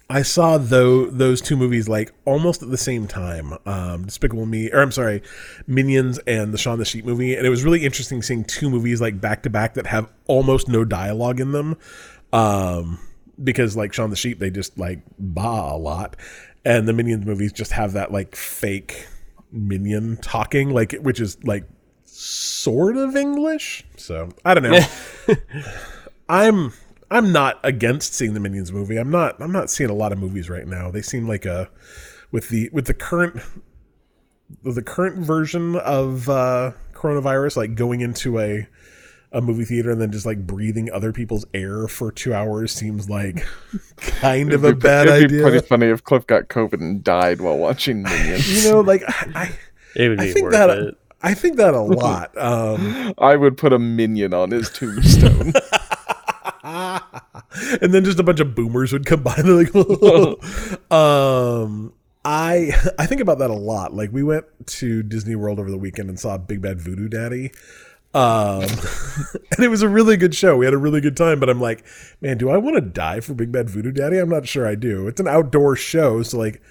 I 0.08 0.22
saw 0.22 0.56
though 0.56 1.06
those 1.06 1.40
two 1.40 1.56
movies 1.56 1.88
like 1.88 2.12
almost 2.24 2.62
at 2.62 2.70
the 2.70 2.76
same 2.78 3.08
time. 3.08 3.58
Um 3.66 4.04
Despicable 4.06 4.46
Me 4.46 4.70
or 4.70 4.80
I'm 4.80 4.92
sorry, 4.92 5.20
Minions 5.66 6.18
and 6.28 6.54
the 6.54 6.58
Shaun 6.58 6.78
the 6.78 6.84
Sheep 6.84 7.04
movie. 7.04 7.34
And 7.34 7.44
it 7.44 7.50
was 7.50 7.64
really 7.64 7.84
interesting 7.84 8.22
seeing 8.22 8.44
two 8.44 8.70
movies 8.70 9.00
like 9.00 9.20
back 9.20 9.42
to 9.42 9.50
back 9.50 9.74
that 9.74 9.86
have 9.86 10.08
almost 10.28 10.68
no 10.68 10.84
dialogue 10.84 11.40
in 11.40 11.50
them. 11.50 11.76
Um 12.32 13.00
because 13.42 13.76
like 13.76 13.92
Shaun 13.92 14.10
the 14.10 14.16
Sheep 14.16 14.38
they 14.38 14.50
just 14.50 14.78
like 14.78 15.00
bah 15.18 15.74
a 15.74 15.76
lot. 15.76 16.14
And 16.64 16.86
the 16.86 16.92
Minions 16.92 17.26
movies 17.26 17.52
just 17.52 17.72
have 17.72 17.94
that 17.94 18.12
like 18.12 18.36
fake 18.36 19.08
minion 19.50 20.18
talking, 20.18 20.70
like 20.70 20.92
which 20.92 21.18
is 21.18 21.42
like 21.42 21.64
sort 22.04 22.96
of 22.96 23.16
English. 23.16 23.84
So 23.96 24.28
I 24.44 24.54
don't 24.54 24.62
know. 24.62 24.80
I'm 26.28 26.72
I'm 27.14 27.32
not 27.32 27.58
against 27.62 28.14
seeing 28.14 28.34
the 28.34 28.40
Minions 28.40 28.72
movie. 28.72 28.96
I'm 28.96 29.10
not 29.10 29.40
I'm 29.40 29.52
not 29.52 29.70
seeing 29.70 29.90
a 29.90 29.94
lot 29.94 30.12
of 30.12 30.18
movies 30.18 30.48
right 30.50 30.66
now. 30.66 30.90
They 30.90 31.02
seem 31.02 31.28
like 31.28 31.44
a 31.44 31.70
with 32.30 32.48
the 32.48 32.70
with 32.72 32.86
the 32.86 32.94
current 32.94 33.40
the 34.62 34.82
current 34.82 35.18
version 35.18 35.76
of 35.76 36.28
uh 36.28 36.72
coronavirus 36.94 37.56
like 37.56 37.74
going 37.74 38.00
into 38.00 38.38
a 38.38 38.66
a 39.34 39.40
movie 39.40 39.64
theater 39.64 39.90
and 39.90 39.98
then 40.00 40.12
just 40.12 40.26
like 40.26 40.46
breathing 40.46 40.90
other 40.92 41.10
people's 41.10 41.46
air 41.54 41.88
for 41.88 42.12
two 42.12 42.34
hours 42.34 42.70
seems 42.70 43.08
like 43.08 43.46
kind 43.96 44.52
of 44.52 44.62
a 44.62 44.68
It'd 44.68 44.78
be- 44.78 44.82
bad 44.82 45.08
it'd 45.08 45.30
be 45.30 45.40
pretty 45.40 45.66
funny 45.66 45.86
if 45.86 46.04
Cliff 46.04 46.26
got 46.26 46.48
COVID 46.48 46.80
and 46.80 47.02
died 47.02 47.40
while 47.40 47.56
watching 47.56 48.02
Minions. 48.02 48.64
You 48.64 48.70
know, 48.72 48.80
like 48.80 49.02
I, 49.08 49.52
It 49.96 50.10
would 50.10 50.20
I 50.20 50.24
be 50.26 50.32
think 50.32 50.44
worth 50.44 50.52
that 50.52 50.70
it. 50.70 50.94
I 51.22 51.32
think 51.34 51.56
that 51.56 51.72
a 51.72 51.80
lot. 51.82 52.36
Um, 52.36 53.14
I 53.16 53.36
would 53.36 53.56
put 53.56 53.72
a 53.72 53.78
minion 53.78 54.34
on 54.34 54.50
his 54.50 54.68
tombstone. 54.68 55.52
and 56.64 57.92
then 57.92 58.04
just 58.04 58.20
a 58.20 58.22
bunch 58.22 58.38
of 58.40 58.54
boomers 58.54 58.92
would 58.92 59.06
come 59.06 59.22
by. 59.22 59.34
They're 59.38 59.64
like, 59.64 59.74
um, 60.92 61.92
I 62.24 62.72
I 62.98 63.06
think 63.06 63.20
about 63.20 63.38
that 63.38 63.50
a 63.50 63.54
lot. 63.54 63.94
Like 63.94 64.12
we 64.12 64.22
went 64.22 64.44
to 64.66 65.02
Disney 65.02 65.34
World 65.34 65.58
over 65.58 65.70
the 65.70 65.78
weekend 65.78 66.08
and 66.08 66.18
saw 66.18 66.38
Big 66.38 66.62
Bad 66.62 66.80
Voodoo 66.80 67.08
Daddy. 67.08 67.50
Um, 68.14 68.62
and 69.56 69.64
it 69.64 69.70
was 69.70 69.82
a 69.82 69.88
really 69.88 70.16
good 70.16 70.34
show. 70.34 70.56
We 70.56 70.66
had 70.66 70.74
a 70.74 70.78
really 70.78 71.00
good 71.00 71.16
time. 71.16 71.40
But 71.40 71.50
I'm 71.50 71.60
like, 71.60 71.84
man, 72.20 72.38
do 72.38 72.50
I 72.50 72.58
want 72.58 72.76
to 72.76 72.80
die 72.80 73.20
for 73.20 73.34
Big 73.34 73.50
Bad 73.50 73.68
Voodoo 73.68 73.90
Daddy? 73.90 74.18
I'm 74.18 74.28
not 74.28 74.46
sure 74.46 74.66
I 74.66 74.76
do. 74.76 75.08
It's 75.08 75.20
an 75.20 75.28
outdoor 75.28 75.76
show, 75.76 76.22
so 76.22 76.38
like. 76.38 76.62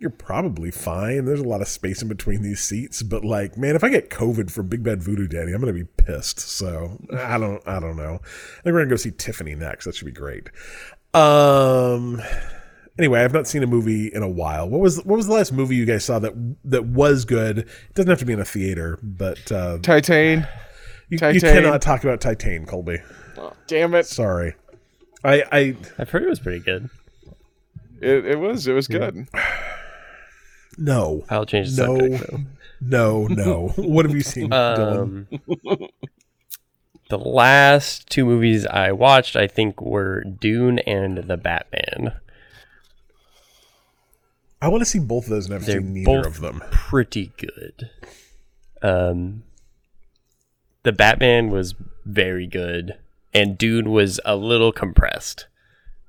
You're 0.00 0.10
probably 0.10 0.70
fine. 0.70 1.24
There's 1.24 1.40
a 1.40 1.48
lot 1.48 1.60
of 1.60 1.66
space 1.66 2.02
in 2.02 2.08
between 2.08 2.42
these 2.42 2.60
seats, 2.60 3.02
but 3.02 3.24
like, 3.24 3.56
man, 3.56 3.74
if 3.74 3.82
I 3.82 3.88
get 3.88 4.10
COVID 4.10 4.48
from 4.48 4.68
Big 4.68 4.84
Bad 4.84 5.02
Voodoo 5.02 5.26
Daddy, 5.26 5.52
I'm 5.52 5.60
gonna 5.60 5.72
be 5.72 5.84
pissed. 5.84 6.38
So 6.38 6.98
I 7.12 7.36
don't, 7.36 7.60
I 7.66 7.80
don't 7.80 7.96
know. 7.96 8.20
I 8.22 8.62
think 8.62 8.66
we're 8.66 8.80
gonna 8.80 8.90
go 8.90 8.96
see 8.96 9.10
Tiffany 9.10 9.56
next. 9.56 9.86
That 9.86 9.96
should 9.96 10.04
be 10.04 10.12
great. 10.12 10.50
Um. 11.14 12.22
Anyway, 12.96 13.22
I've 13.22 13.32
not 13.32 13.48
seen 13.48 13.64
a 13.64 13.66
movie 13.66 14.06
in 14.06 14.22
a 14.22 14.28
while. 14.28 14.68
What 14.68 14.80
was 14.80 14.98
what 14.98 15.16
was 15.16 15.26
the 15.26 15.32
last 15.32 15.52
movie 15.52 15.74
you 15.74 15.84
guys 15.84 16.04
saw 16.04 16.20
that 16.20 16.32
that 16.66 16.86
was 16.86 17.24
good? 17.24 17.58
It 17.58 17.94
doesn't 17.94 18.10
have 18.10 18.20
to 18.20 18.24
be 18.24 18.32
in 18.32 18.40
a 18.40 18.44
theater, 18.44 19.00
but 19.02 19.50
uh, 19.50 19.78
Titan. 19.78 20.46
you, 21.08 21.18
you 21.18 21.40
cannot 21.40 21.82
talk 21.82 22.04
about 22.04 22.20
Titan, 22.20 22.66
Colby. 22.66 22.98
Oh, 23.36 23.52
damn 23.66 23.94
it. 23.94 24.06
Sorry. 24.06 24.54
I 25.24 25.42
I 25.50 25.76
I've 25.98 26.10
heard 26.10 26.22
it 26.22 26.28
was 26.28 26.38
pretty 26.38 26.60
good. 26.60 26.88
It, 28.00 28.26
it 28.26 28.38
was. 28.38 28.68
It 28.68 28.74
was 28.74 28.86
good. 28.86 29.26
no 30.78 31.24
I'll 31.28 31.44
change 31.44 31.74
the 31.76 31.86
No. 31.86 31.98
subject 31.98 32.30
though. 32.30 32.38
no 32.80 33.26
no. 33.26 33.68
what 33.76 34.04
have 34.06 34.14
you 34.14 34.22
seen, 34.22 34.48
Dylan? 34.50 35.26
Um, 35.28 35.88
the 37.10 37.18
last 37.18 38.08
two 38.08 38.24
movies 38.24 38.66
I 38.66 38.92
watched, 38.92 39.34
I 39.36 39.46
think, 39.46 39.80
were 39.80 40.22
Dune 40.24 40.78
and 40.80 41.18
The 41.18 41.36
Batman. 41.36 42.12
I 44.60 44.68
want 44.68 44.80
to 44.82 44.84
see 44.84 44.98
both 44.98 45.24
of 45.24 45.30
those, 45.30 45.46
and 45.46 45.54
I've 45.54 45.64
They're 45.66 45.80
seen 45.80 45.94
neither 45.94 46.04
both 46.22 46.26
of 46.26 46.40
them. 46.40 46.62
pretty 46.70 47.32
good. 47.36 47.90
Um, 48.82 49.42
the 50.82 50.92
Batman 50.92 51.50
was 51.50 51.74
very 52.04 52.46
good, 52.46 52.96
and 53.34 53.56
Dune 53.58 53.90
was 53.90 54.20
a 54.24 54.36
little 54.36 54.72
compressed. 54.72 55.46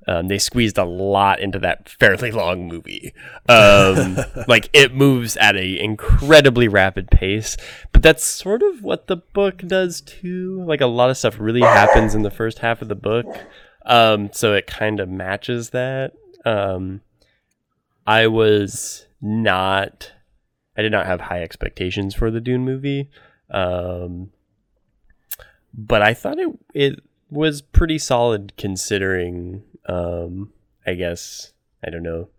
Um, 0.10 0.28
they 0.28 0.40
squeezed 0.40 0.80
a 0.80 0.86
lot 0.86 1.40
into 1.40 1.60
that 1.60 1.88
fairly 1.88 2.32
long 2.32 2.68
movie. 2.68 3.14
Um, 3.48 4.18
like 4.48 4.68
it 4.74 4.96
moves 4.96 5.38
at 5.38 5.56
a 5.56 5.80
incredibly 5.80 6.68
rapid 6.68 7.12
pace, 7.12 7.58
but 7.94 8.02
that's 8.02 8.24
sort 8.24 8.64
of 8.64 8.82
what 8.82 9.06
the 9.06 9.18
book 9.18 9.60
does 9.60 10.02
too. 10.02 10.64
Like 10.66 10.82
a 10.82 10.88
lot 10.88 11.12
of 11.12 11.18
stuff 11.18 11.40
really 11.40 11.62
happens 11.62 12.16
in 12.16 12.24
the 12.24 12.32
first 12.32 12.58
half 12.58 12.82
of 12.82 12.88
the 12.88 12.96
book, 12.96 13.28
um, 13.86 14.32
so 14.34 14.56
it 14.56 14.66
kind 14.66 15.00
of 15.00 15.10
matches 15.10 15.70
that. 15.70 16.14
Um, 16.44 17.02
I 18.08 18.26
was 18.26 19.06
not. 19.22 20.12
I 20.76 20.82
did 20.82 20.92
not 20.92 21.06
have 21.06 21.22
high 21.22 21.44
expectations 21.44 22.16
for 22.16 22.32
the 22.32 22.42
Dune 22.42 22.66
movie, 22.66 23.12
um, 23.52 24.32
but 25.72 26.02
I 26.02 26.16
thought 26.16 26.40
it 26.40 26.50
it 26.74 27.04
was 27.30 27.62
pretty 27.62 28.00
solid 28.00 28.54
considering. 28.58 29.62
Um, 29.86 30.54
I 30.86 30.94
guess 30.94 31.54
I 31.86 31.90
don't 31.90 32.04
know 32.04 32.30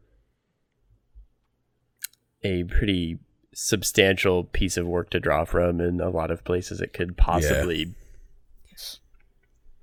a 2.43 2.64
pretty 2.64 3.18
substantial 3.53 4.45
piece 4.45 4.76
of 4.76 4.86
work 4.86 5.11
to 5.11 5.20
draw 5.20 5.45
from, 5.45 5.80
and 5.80 6.01
a 6.01 6.09
lot 6.09 6.30
of 6.30 6.45
places 6.45 6.80
it 6.80 6.93
could 6.93 7.16
possibly 7.16 7.95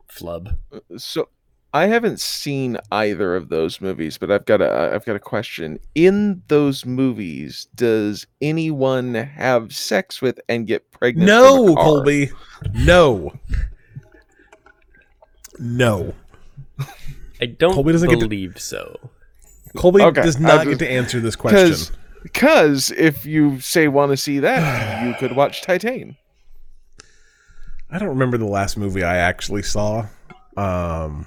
flub. 0.08 0.56
So 0.98 1.30
I 1.74 1.88
haven't 1.88 2.20
seen 2.20 2.78
either 2.92 3.36
of 3.36 3.50
those 3.50 3.82
movies, 3.82 4.18
but 4.18 4.32
I've 4.32 4.46
got 4.46 4.62
a 4.62 4.92
I've 4.94 5.06
got 5.06 5.16
a 5.16 5.20
question. 5.20 5.80
In 5.94 6.42
those 6.48 6.86
movies, 6.86 7.68
does 7.76 8.26
anyone 8.42 9.14
have 9.14 9.74
sex 9.74 10.22
with 10.22 10.40
and 10.50 10.66
get 10.66 10.92
pregnant? 10.92 11.28
No. 11.28 11.76
Colby. 11.76 12.32
No. 12.74 13.34
No. 15.60 16.14
I 17.42 17.46
don't 17.46 17.74
Colby 17.74 17.92
doesn't 17.92 18.10
get 18.10 18.20
to- 18.20 18.28
believe 18.28 18.60
so. 18.60 18.98
Colby 19.76 20.02
Okay, 20.02 20.22
does 20.24 20.40
not 20.40 20.66
just- 20.66 20.70
get 20.70 20.80
to 20.80 20.92
answer 20.92 21.20
this 21.20 21.36
question. 21.36 21.70
Because 21.70 21.92
because 22.24 22.92
if 22.92 23.26
you 23.26 23.60
say 23.60 23.88
want 23.88 24.12
to 24.12 24.18
see 24.18 24.40
that, 24.40 25.06
you 25.06 25.14
could 25.16 25.36
watch 25.36 25.62
Titan. 25.62 26.18
I 27.90 28.00
don't 28.00 28.10
remember 28.10 28.38
the 28.38 28.46
last 28.46 28.78
movie 28.78 29.04
I 29.04 29.18
actually 29.18 29.62
saw. 29.64 30.08
Um, 30.58 31.26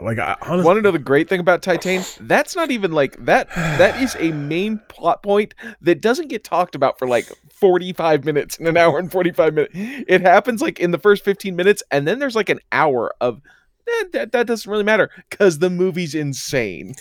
like 0.00 0.18
I 0.18 0.36
honestly, 0.42 0.66
Want 0.66 0.76
to 0.78 0.82
know 0.82 0.90
the 0.90 0.98
great 0.98 1.28
thing 1.28 1.40
about 1.40 1.62
Titan? 1.62 2.02
That's 2.20 2.54
not 2.54 2.70
even 2.70 2.92
like 2.92 3.16
that. 3.24 3.48
That 3.54 4.02
is 4.02 4.14
a 4.18 4.32
main 4.32 4.78
plot 4.88 5.22
point 5.22 5.54
that 5.80 6.02
doesn't 6.02 6.28
get 6.28 6.44
talked 6.44 6.74
about 6.74 6.98
for 6.98 7.08
like 7.08 7.26
45 7.50 8.24
minutes 8.26 8.58
in 8.58 8.66
an 8.66 8.76
hour 8.76 8.98
and 8.98 9.10
45 9.10 9.54
minutes. 9.54 9.72
It 9.74 10.20
happens 10.20 10.60
like 10.60 10.78
in 10.80 10.90
the 10.90 10.98
first 10.98 11.24
15 11.24 11.56
minutes, 11.56 11.82
and 11.90 12.06
then 12.06 12.18
there's 12.18 12.36
like 12.36 12.50
an 12.50 12.60
hour 12.72 13.14
of 13.22 13.40
eh, 13.88 14.04
that. 14.12 14.32
That 14.32 14.46
doesn't 14.46 14.70
really 14.70 14.84
matter 14.84 15.10
because 15.30 15.58
the 15.58 15.70
movie's 15.70 16.14
insane. 16.14 16.94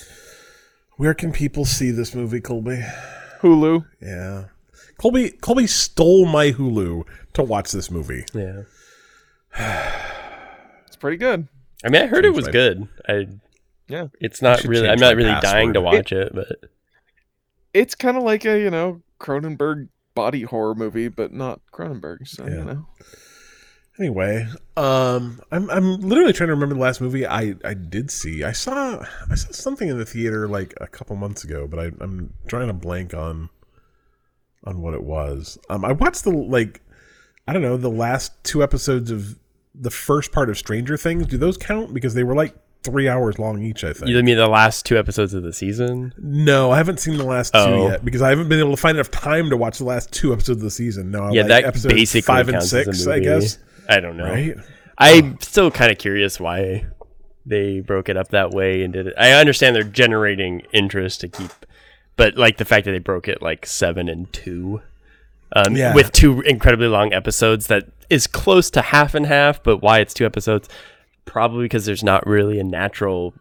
where 0.97 1.13
can 1.13 1.31
people 1.31 1.65
see 1.65 1.91
this 1.91 2.13
movie, 2.15 2.41
Colby? 2.41 2.83
Hulu. 3.41 3.85
Yeah, 4.01 4.45
Colby. 4.97 5.31
Colby 5.31 5.67
stole 5.67 6.25
my 6.25 6.51
Hulu 6.51 7.03
to 7.33 7.43
watch 7.43 7.71
this 7.71 7.89
movie. 7.91 8.23
Yeah. 8.33 8.63
It's 10.87 10.95
pretty 10.97 11.17
good. 11.17 11.47
I 11.83 11.89
mean, 11.89 12.01
I 12.03 12.05
heard 12.07 12.25
it 12.25 12.33
was 12.33 12.45
my- 12.45 12.51
good. 12.51 12.87
I 13.07 13.27
Yeah. 13.87 14.07
it's 14.21 14.41
not 14.41 14.63
really. 14.63 14.87
I'm 14.87 14.99
not 14.99 15.07
my 15.15 15.23
really 15.23 15.39
dying 15.41 15.73
to 15.73 15.81
password. 15.81 15.95
watch 15.95 16.11
it, 16.13 16.31
but 16.33 16.47
It's 17.73 17.95
kind 17.95 18.15
of 18.15 18.23
like 18.23 18.45
a 18.45 18.57
you 18.59 18.69
know 18.69 19.01
Cronenberg 19.19 19.89
body 20.15 20.43
horror 20.43 20.73
movie, 20.75 21.09
but 21.09 21.33
not 21.33 21.59
Cronenberg. 21.73 22.27
So 22.27 22.45
Yeah. 22.47 22.55
you 22.55 22.63
know. 22.65 22.87
Anyway, 23.97 24.45
um, 24.75 25.41
I'm 25.51 25.69
I'm 25.69 26.01
literally 26.01 26.33
trying 26.33 26.47
to 26.47 26.53
remember 26.53 26.75
the 26.75 26.81
last 26.81 26.99
movie 26.99 27.25
I 27.25 27.55
I 27.63 27.73
did 27.73 28.11
see. 28.11 28.43
I 28.43 28.51
saw 28.51 29.05
I 29.29 29.35
saw 29.35 29.51
something 29.51 29.87
in 29.87 29.97
the 29.97 30.05
theater 30.05 30.47
like 30.47 30.73
a 30.81 30.87
couple 30.87 31.15
months 31.15 31.45
ago, 31.45 31.65
but 31.65 31.79
I, 31.79 31.91
I'm 32.01 32.33
trying 32.47 32.67
to 32.67 32.73
blank 32.73 33.13
on 33.13 33.49
on 34.65 34.81
what 34.81 34.95
it 34.95 35.03
was. 35.03 35.57
Um, 35.69 35.85
I 35.85 35.93
watched 35.93 36.25
the 36.25 36.31
like 36.31 36.81
I 37.47 37.53
don't 37.53 37.61
know 37.61 37.77
the 37.77 37.89
last 37.89 38.31
two 38.43 38.61
episodes 38.61 39.11
of 39.11 39.39
the 39.73 39.91
first 39.91 40.33
part 40.33 40.49
of 40.49 40.57
Stranger 40.57 40.97
Things. 40.97 41.27
Do 41.27 41.37
those 41.37 41.57
count? 41.57 41.93
Because 41.93 42.15
they 42.15 42.23
were 42.23 42.35
like 42.35 42.53
three 42.83 43.07
hours 43.07 43.39
long 43.39 43.63
each. 43.63 43.85
I 43.85 43.93
think. 43.93 44.09
you 44.09 44.21
mean 44.23 44.37
the 44.37 44.47
last 44.47 44.85
two 44.85 44.97
episodes 44.97 45.33
of 45.33 45.43
the 45.43 45.53
season? 45.53 46.13
No, 46.17 46.71
I 46.71 46.77
haven't 46.77 46.99
seen 46.99 47.17
the 47.17 47.23
last 47.23 47.53
two 47.53 47.87
yet 47.89 48.03
because 48.03 48.21
I 48.21 48.29
haven't 48.29 48.49
been 48.49 48.59
able 48.59 48.71
to 48.71 48.77
find 48.77 48.97
enough 48.97 49.11
time 49.11 49.49
to 49.51 49.57
watch 49.57 49.77
the 49.77 49.85
last 49.85 50.11
two 50.11 50.33
episodes 50.33 50.57
of 50.57 50.63
the 50.63 50.71
season. 50.71 51.11
No, 51.11 51.31
yeah, 51.31 51.43
like 51.43 51.47
that 51.47 51.63
episodes 51.65 51.93
basically 51.93 52.21
five 52.23 52.49
and 52.49 52.55
counts 52.55 52.73
as 52.73 52.87
a 52.87 52.93
six, 52.93 53.07
I 53.07 53.19
guess. 53.19 53.57
I 53.89 53.99
don't 53.99 54.17
know. 54.17 54.25
Right? 54.25 54.55
I'm 54.97 55.39
still 55.41 55.71
kind 55.71 55.91
of 55.91 55.97
curious 55.97 56.39
why 56.39 56.85
they 57.45 57.79
broke 57.81 58.09
it 58.09 58.17
up 58.17 58.29
that 58.29 58.51
way 58.51 58.83
and 58.83 58.93
did 58.93 59.07
it. 59.07 59.13
I 59.17 59.33
understand 59.33 59.75
they're 59.75 59.83
generating 59.83 60.61
interest 60.73 61.21
to 61.21 61.27
keep, 61.27 61.51
but 62.15 62.35
like 62.37 62.57
the 62.57 62.65
fact 62.65 62.85
that 62.85 62.91
they 62.91 62.99
broke 62.99 63.27
it 63.27 63.41
like 63.41 63.65
seven 63.65 64.07
and 64.09 64.31
two, 64.33 64.81
um, 65.55 65.75
Yeah. 65.75 65.93
with 65.93 66.11
two 66.11 66.41
incredibly 66.41 66.87
long 66.87 67.13
episodes 67.13 67.67
that 67.67 67.83
is 68.09 68.25
close 68.27 68.69
to 68.71 68.81
half 68.81 69.13
and 69.13 69.25
half. 69.27 69.61
But 69.61 69.77
why 69.77 69.99
it's 69.99 70.13
two 70.13 70.25
episodes? 70.25 70.69
Probably 71.25 71.65
because 71.65 71.85
there's 71.85 72.03
not 72.03 72.25
really 72.25 72.59
a 72.59 72.63
natural 72.63 73.33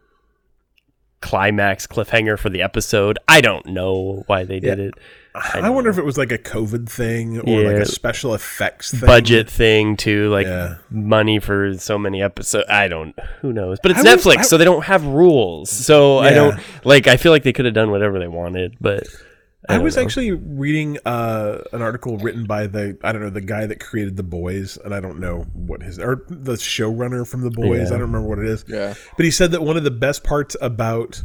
climax 1.21 1.87
cliffhanger 1.87 2.39
for 2.39 2.51
the 2.51 2.61
episode. 2.63 3.19
I 3.29 3.41
don't 3.41 3.67
know 3.67 4.25
why 4.27 4.45
they 4.45 4.61
did 4.61 4.79
Yeah. 4.79 4.85
it. 4.87 4.95
I, 5.35 5.69
wonder 5.71 5.91
if 5.91 5.99
it 5.99 6.05
was 6.05 6.17
like 6.17 6.31
a 6.31 6.39
COVID 6.39 6.89
thing 6.89 7.41
or 7.41 7.63
like 7.65 7.83
a 7.83 7.87
special 7.87 8.35
effects 8.35 8.93
thing. 8.93 9.01
budget 9.01 9.51
thing 9.51 9.97
too, 9.97 10.29
like 10.31 10.47
Yeah. 10.47 10.77
money 10.91 11.41
for 11.41 11.75
so 11.77 11.99
many 11.99 12.23
episodes. 12.23 12.67
I 12.69 12.87
don't, 12.87 13.19
who 13.41 13.53
knows? 13.53 13.79
But 13.83 13.91
it's 13.91 14.05
I 14.05 14.15
was- 14.15 14.25
Netflix, 14.25 14.37
I- 14.39 14.43
so 14.43 14.59
they 14.59 14.65
don't 14.65 14.85
have 14.85 15.05
rules. 15.05 15.71
So 15.71 16.19
I 16.19 16.31
don't 16.35 16.61
like. 16.85 17.09
I 17.09 17.17
feel 17.17 17.33
like 17.33 17.43
they 17.43 17.53
could 17.53 17.65
have 17.65 17.75
done 17.75 17.91
whatever 17.91 18.21
they 18.21 18.29
wanted, 18.29 18.77
but 18.81 19.09
I, 19.69 19.75
don't 19.75 19.83
was 19.83 19.97
know. 19.97 20.03
actually 20.03 20.31
reading 20.31 20.99
uh, 21.05 21.59
an 21.73 21.83
article 21.83 22.17
written 22.19 22.45
by 22.45 22.69
the 22.69 22.97
I 23.03 23.11
don't 23.11 23.23
know 23.23 23.31
the 23.31 23.41
guy 23.41 23.67
that 23.67 23.81
created 23.81 24.17
the 24.17 24.23
boys, 24.23 24.77
and 24.85 24.95
I 24.95 25.01
don't 25.01 25.19
know 25.19 25.47
what 25.55 25.83
his 25.83 25.99
or 25.99 26.23
the 26.29 26.53
showrunner 26.53 27.27
from 27.27 27.41
the 27.41 27.51
boys. 27.51 27.89
Yeah. 27.91 27.97
I 27.97 27.99
don't 27.99 28.13
remember 28.13 28.29
what 28.29 28.39
it 28.39 28.47
is. 28.47 28.65
Yeah. 28.69 28.95
But 29.17 29.25
he 29.25 29.33
said 29.33 29.51
that 29.51 29.63
one 29.65 29.77
of 29.77 29.83
the 29.83 29.91
best 29.91 30.23
parts 30.23 30.55
about 30.61 31.23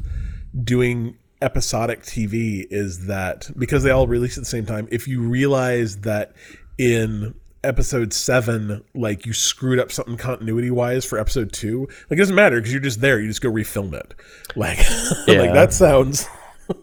doing 0.64 1.16
episodic 1.42 2.02
TV 2.04 2.66
is 2.70 3.08
that 3.08 3.50
because 3.58 3.84
they 3.84 3.92
all 3.92 4.08
release 4.08 4.38
at 4.38 4.42
the 4.42 4.50
same 4.50 4.66
time, 4.66 4.88
if 4.92 5.08
you 5.08 5.22
realize 5.22 5.98
that 6.02 6.34
in 6.78 7.34
episode 7.64 8.14
seven, 8.14 8.84
like 8.96 9.26
you 9.26 9.34
screwed 9.34 9.80
up 9.80 9.92
something 9.92 10.18
continuity 10.18 10.72
wise 10.72 11.06
for 11.06 11.18
episode 11.20 11.52
two, 11.52 11.88
like 12.10 12.18
it 12.18 12.22
doesn't 12.22 12.36
matter 12.36 12.58
because 12.58 12.72
you're 12.72 12.82
just 12.82 13.02
there. 13.02 13.20
You 13.20 13.28
just 13.28 13.42
go 13.42 13.52
refilm 13.52 13.94
it. 13.94 14.14
Like, 14.56 14.80
Yeah. 15.28 15.42
like 15.42 15.54
that 15.54 15.74
sounds. 15.74 16.28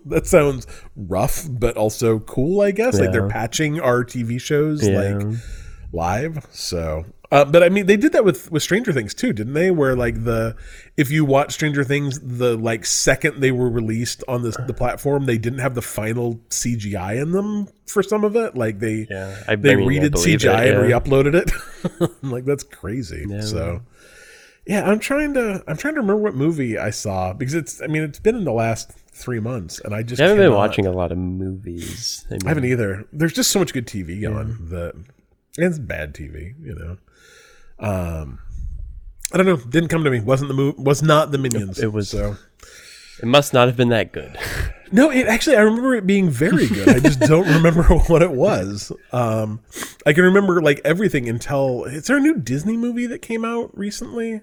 That 0.07 0.27
sounds 0.27 0.67
rough, 0.97 1.47
but 1.49 1.77
also 1.77 2.19
cool, 2.19 2.61
I 2.61 2.73
guess. 2.73 2.99
Like 2.99 3.13
they're 3.13 3.29
patching 3.29 3.79
our 3.79 4.03
TV 4.05 4.41
shows 4.41 4.85
Yeah. 4.85 4.99
like 4.99 5.39
live. 5.93 6.45
So, 6.51 7.07
uh, 7.31 7.45
but 7.45 7.63
I 7.63 7.69
mean, 7.69 7.87
they 7.87 7.97
did 7.97 8.13
that 8.13 8.25
with 8.25 8.51
with 8.53 8.63
Stranger 8.63 8.93
Things 8.93 9.15
too, 9.15 9.33
didn't 9.33 9.55
they? 9.55 9.71
Where 9.71 9.97
like 9.97 10.25
the 10.25 10.57
if 10.97 11.11
you 11.11 11.25
watch 11.25 11.53
Stranger 11.53 11.85
Things, 11.85 12.21
the 12.21 12.57
like 12.57 12.85
second 12.85 13.41
they 13.41 13.51
were 13.51 13.69
released 13.69 14.23
on 14.29 14.43
this 14.43 14.57
the 14.67 14.75
platform, 14.75 15.27
they 15.27 15.39
didn't 15.39 15.59
have 15.59 15.75
the 15.75 15.83
final 15.83 16.37
CGI 16.51 17.21
in 17.21 17.33
them 17.33 17.69
for 17.87 18.03
some 18.03 18.25
of 18.25 18.37
it. 18.37 18.57
Like 18.57 18.79
they 18.79 19.07
yeah, 19.11 19.43
I, 19.49 19.57
they 19.57 19.73
I 19.73 19.77
mean, 19.77 19.89
redid 19.89 20.13
CGI 20.13 20.67
it, 20.67 20.75
and 20.75 20.89
yeah. 20.89 20.97
re-uploaded 20.99 21.35
it. 21.35 22.11
I'm 22.23 22.31
like 22.31 22.45
that's 22.45 22.65
crazy. 22.65 23.27
So. 23.41 23.83
Yeah, 24.69 24.91
I'm 24.91 24.99
trying 24.99 25.33
to. 25.35 25.63
I'm 25.69 25.77
trying 25.77 25.95
to 25.95 26.01
remember 26.01 26.25
what 26.25 26.35
movie 26.35 26.77
I 26.77 26.91
saw 26.91 27.33
because 27.33 27.55
it's. 27.55 27.81
I 27.81 27.87
mean, 27.87 28.03
it's 28.03 28.19
been 28.19 28.35
in 28.35 28.43
the 28.43 28.53
last 28.53 28.91
three 28.91 29.39
months, 29.39 29.79
and 29.79 29.95
I 29.95 30.03
just 30.03 30.21
I 30.21 30.25
haven't 30.25 30.39
been 30.39 30.53
watching 30.53 30.87
a 30.87 30.91
lot 30.91 31.13
of 31.13 31.19
movies. 31.19 32.27
I, 32.29 32.33
mean, 32.33 32.41
I 32.47 32.49
haven't 32.49 32.65
either. 32.65 33.07
There's 33.13 33.33
just 33.33 33.53
so 33.53 33.61
much 33.61 33.73
good 33.73 33.87
TV 33.87 34.29
on 34.29 34.59
that. 34.71 34.95
And 35.57 35.67
it's 35.67 35.79
bad 35.79 36.15
TV, 36.15 36.55
you 36.63 36.75
know. 36.75 36.99
Um, 37.79 38.39
I 39.33 39.37
don't 39.37 39.47
know. 39.47 39.57
Didn't 39.57 39.89
come 39.89 40.05
to 40.05 40.11
me. 40.11 40.21
Wasn't 40.21 40.49
the 40.49 40.55
movie? 40.55 40.81
Was 40.83 41.03
not 41.03 41.31
the 41.33 41.39
Minions. 41.39 41.79
It 41.79 41.93
was- 41.93 42.09
so. 42.11 42.37
It 43.23 43.27
must 43.27 43.55
not 43.55 43.67
have 43.67 43.77
been 43.77 43.89
that 43.91 44.13
good. 44.13 44.37
No, 44.93 45.11
it 45.11 45.27
actually. 45.27 45.57
I 45.57 45.63
remember 45.63 45.97
it 45.97 46.07
being 46.07 46.31
very 46.31 46.69
good. 46.69 46.89
I 46.89 47.01
just 47.01 47.19
don't 47.19 47.49
remember 47.49 47.83
what 48.07 48.23
it 48.23 48.31
was. 48.31 48.93
Um, 49.11 49.59
I 50.07 50.13
can 50.13 50.23
remember 50.23 50.63
like 50.63 50.81
everything 50.85 51.29
until. 51.29 51.83
Is 51.87 52.07
there 52.07 52.19
a 52.19 52.21
new 52.21 52.37
Disney 52.39 52.77
movie 52.77 53.07
that 53.09 53.21
came 53.21 53.45
out 53.45 53.77
recently? 53.77 54.43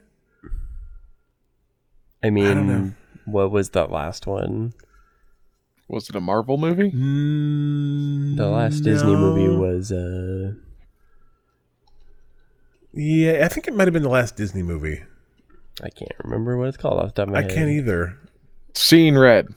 I 2.22 2.30
don't 2.30 2.68
know. 2.68 2.74
mean, 2.74 2.96
what 3.24 3.52
was 3.52 3.70
that 3.70 3.90
last 3.90 4.28
one? 4.28 4.74
Was 5.88 6.10
it 6.10 6.16
a 6.18 6.20
Marvel 6.20 6.58
movie? 6.58 6.92
Mm, 6.92 8.36
The 8.36 8.48
last 8.50 8.82
Disney 8.82 9.16
movie 9.16 9.48
was 9.48 9.94
uh 9.94 10.56
Yeah, 12.94 13.42
I 13.44 13.48
think 13.48 13.68
it 13.68 13.76
might 13.76 13.88
have 13.88 13.94
been 13.94 14.04
the 14.04 14.10
last 14.10 14.36
Disney 14.36 14.64
movie. 14.64 15.04
I 15.84 15.90
can't 15.90 16.12
remember 16.24 16.58
what 16.58 16.68
it's 16.68 16.78
called 16.78 17.00
off 17.00 17.08
the 17.16 17.22
top 17.22 17.28
of 17.28 17.34
my 17.34 17.40
I 17.40 17.42
head. 17.44 17.52
can't 17.52 17.70
either. 17.70 18.18
Seeing 18.76 19.18
Red. 19.18 19.48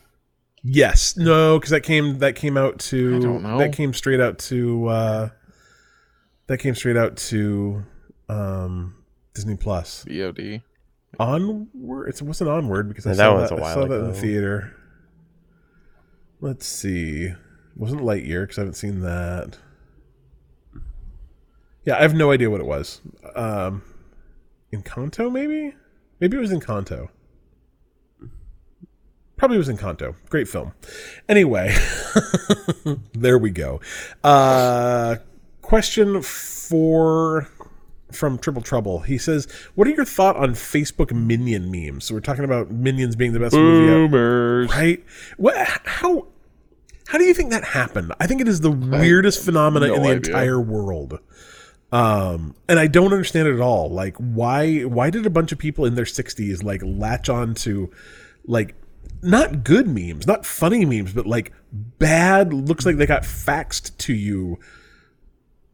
Yes, 0.63 1.17
no, 1.17 1.59
because 1.59 1.71
that 1.71 1.83
came 1.83 2.19
that 2.19 2.35
came 2.35 2.57
out 2.57 2.79
to 2.81 3.17
I 3.17 3.21
don't 3.21 3.43
know. 3.43 3.59
that 3.59 3.73
came 3.73 3.93
straight 3.93 4.21
out 4.21 4.39
to 4.41 4.87
uh, 4.89 5.29
that 6.49 6.59
came 6.59 6.75
straight 6.75 6.97
out 6.97 7.17
to 7.19 7.85
um, 8.29 8.97
Disney 9.35 9.57
Plus. 9.57 10.05
VOD. 10.09 10.63
Onward, 11.21 12.09
it 12.09 12.21
wasn't 12.21 12.51
onward 12.51 12.89
because 12.89 13.07
I 13.07 13.11
Yeah, 13.11 13.15
that 13.17 13.23
saw 13.25 13.35
one's 13.35 13.49
that, 13.51 13.55
a 13.55 13.59
I 13.59 13.61
while 13.61 13.75
saw 13.75 13.81
that 13.87 13.95
in 13.99 14.05
the 14.05 14.11
ago. 14.11 14.19
theater. 14.21 14.77
Let's 16.41 16.67
see, 16.67 17.33
wasn't 17.77 18.03
Lightyear 18.03 18.43
because 18.45 18.59
I 18.59 18.63
haven't 18.63 18.75
seen 18.75 19.01
that. 19.01 19.59
Yeah, 21.87 21.97
I 21.97 22.03
have 22.03 22.15
no 22.15 22.31
idea 22.33 22.51
what 22.51 22.61
it 22.61 22.67
was. 22.67 23.01
Um, 23.35 23.83
Encanto, 24.73 25.33
maybe, 25.33 25.73
maybe 26.21 26.37
it 26.37 26.41
was 26.41 26.51
Encanto. 26.53 27.09
Probably 29.37 29.57
was 29.57 29.69
Encanto. 29.69 30.17
Great 30.29 30.49
film. 30.49 30.73
Anyway, 31.29 31.75
there 33.13 33.39
we 33.39 33.51
go. 33.51 33.81
Uh, 34.25 35.17
question 35.63 36.23
for 36.23 37.49
from 38.11 38.39
Triple 38.39 38.63
Trouble. 38.63 39.01
He 39.01 39.19
says, 39.19 39.47
"What 39.75 39.87
are 39.87 39.91
your 39.91 40.07
thought 40.07 40.37
on 40.37 40.55
Facebook 40.55 41.13
Minion 41.13 41.71
memes?" 41.71 42.07
So 42.07 42.15
we're 42.15 42.21
talking 42.21 42.45
about 42.45 42.71
Minions 42.71 43.15
being 43.15 43.33
the 43.35 43.41
best 43.41 43.55
movie, 43.55 43.93
out, 43.93 44.11
Boomers. 44.11 44.71
right? 44.71 45.05
What? 45.37 45.55
How? 45.85 46.29
How 47.09 47.19
do 47.19 47.25
you 47.25 47.35
think 47.35 47.51
that 47.51 47.63
happened? 47.63 48.13
I 48.19 48.27
think 48.27 48.41
it 48.41 48.49
is 48.49 48.63
the 48.63 48.71
weirdest 48.73 49.45
phenomena 49.45 49.89
no 49.89 49.95
in 49.97 50.03
the 50.03 50.09
idea. 50.09 50.17
entire 50.33 50.61
world. 50.61 51.21
Um, 51.97 52.55
and 52.69 52.79
I 52.79 52.89
don't 52.89 53.13
understand 53.13 53.49
it 53.49 53.55
at 53.55 53.61
all. 53.61 53.91
Like, 53.91 54.17
why? 54.17 54.83
Why 54.83 55.09
did 55.09 55.25
a 55.25 55.31
bunch 55.31 55.53
of 55.53 55.59
people 55.59 55.87
in 55.87 55.95
their 55.95 56.05
sixties 56.05 56.63
like 56.63 56.83
latch 56.85 57.29
on 57.29 57.55
to, 57.55 57.91
like, 58.45 58.75
not 59.23 59.65
good 59.65 59.89
memes, 59.89 60.27
not 60.27 60.45
funny 60.45 60.85
memes, 60.85 61.13
but 61.13 61.27
like 61.27 61.53
bad? 61.73 62.53
Looks 62.53 62.85
like 62.85 62.97
they 62.97 63.07
got 63.07 63.23
faxed 63.23 63.97
to 63.99 64.13
you. 64.13 64.59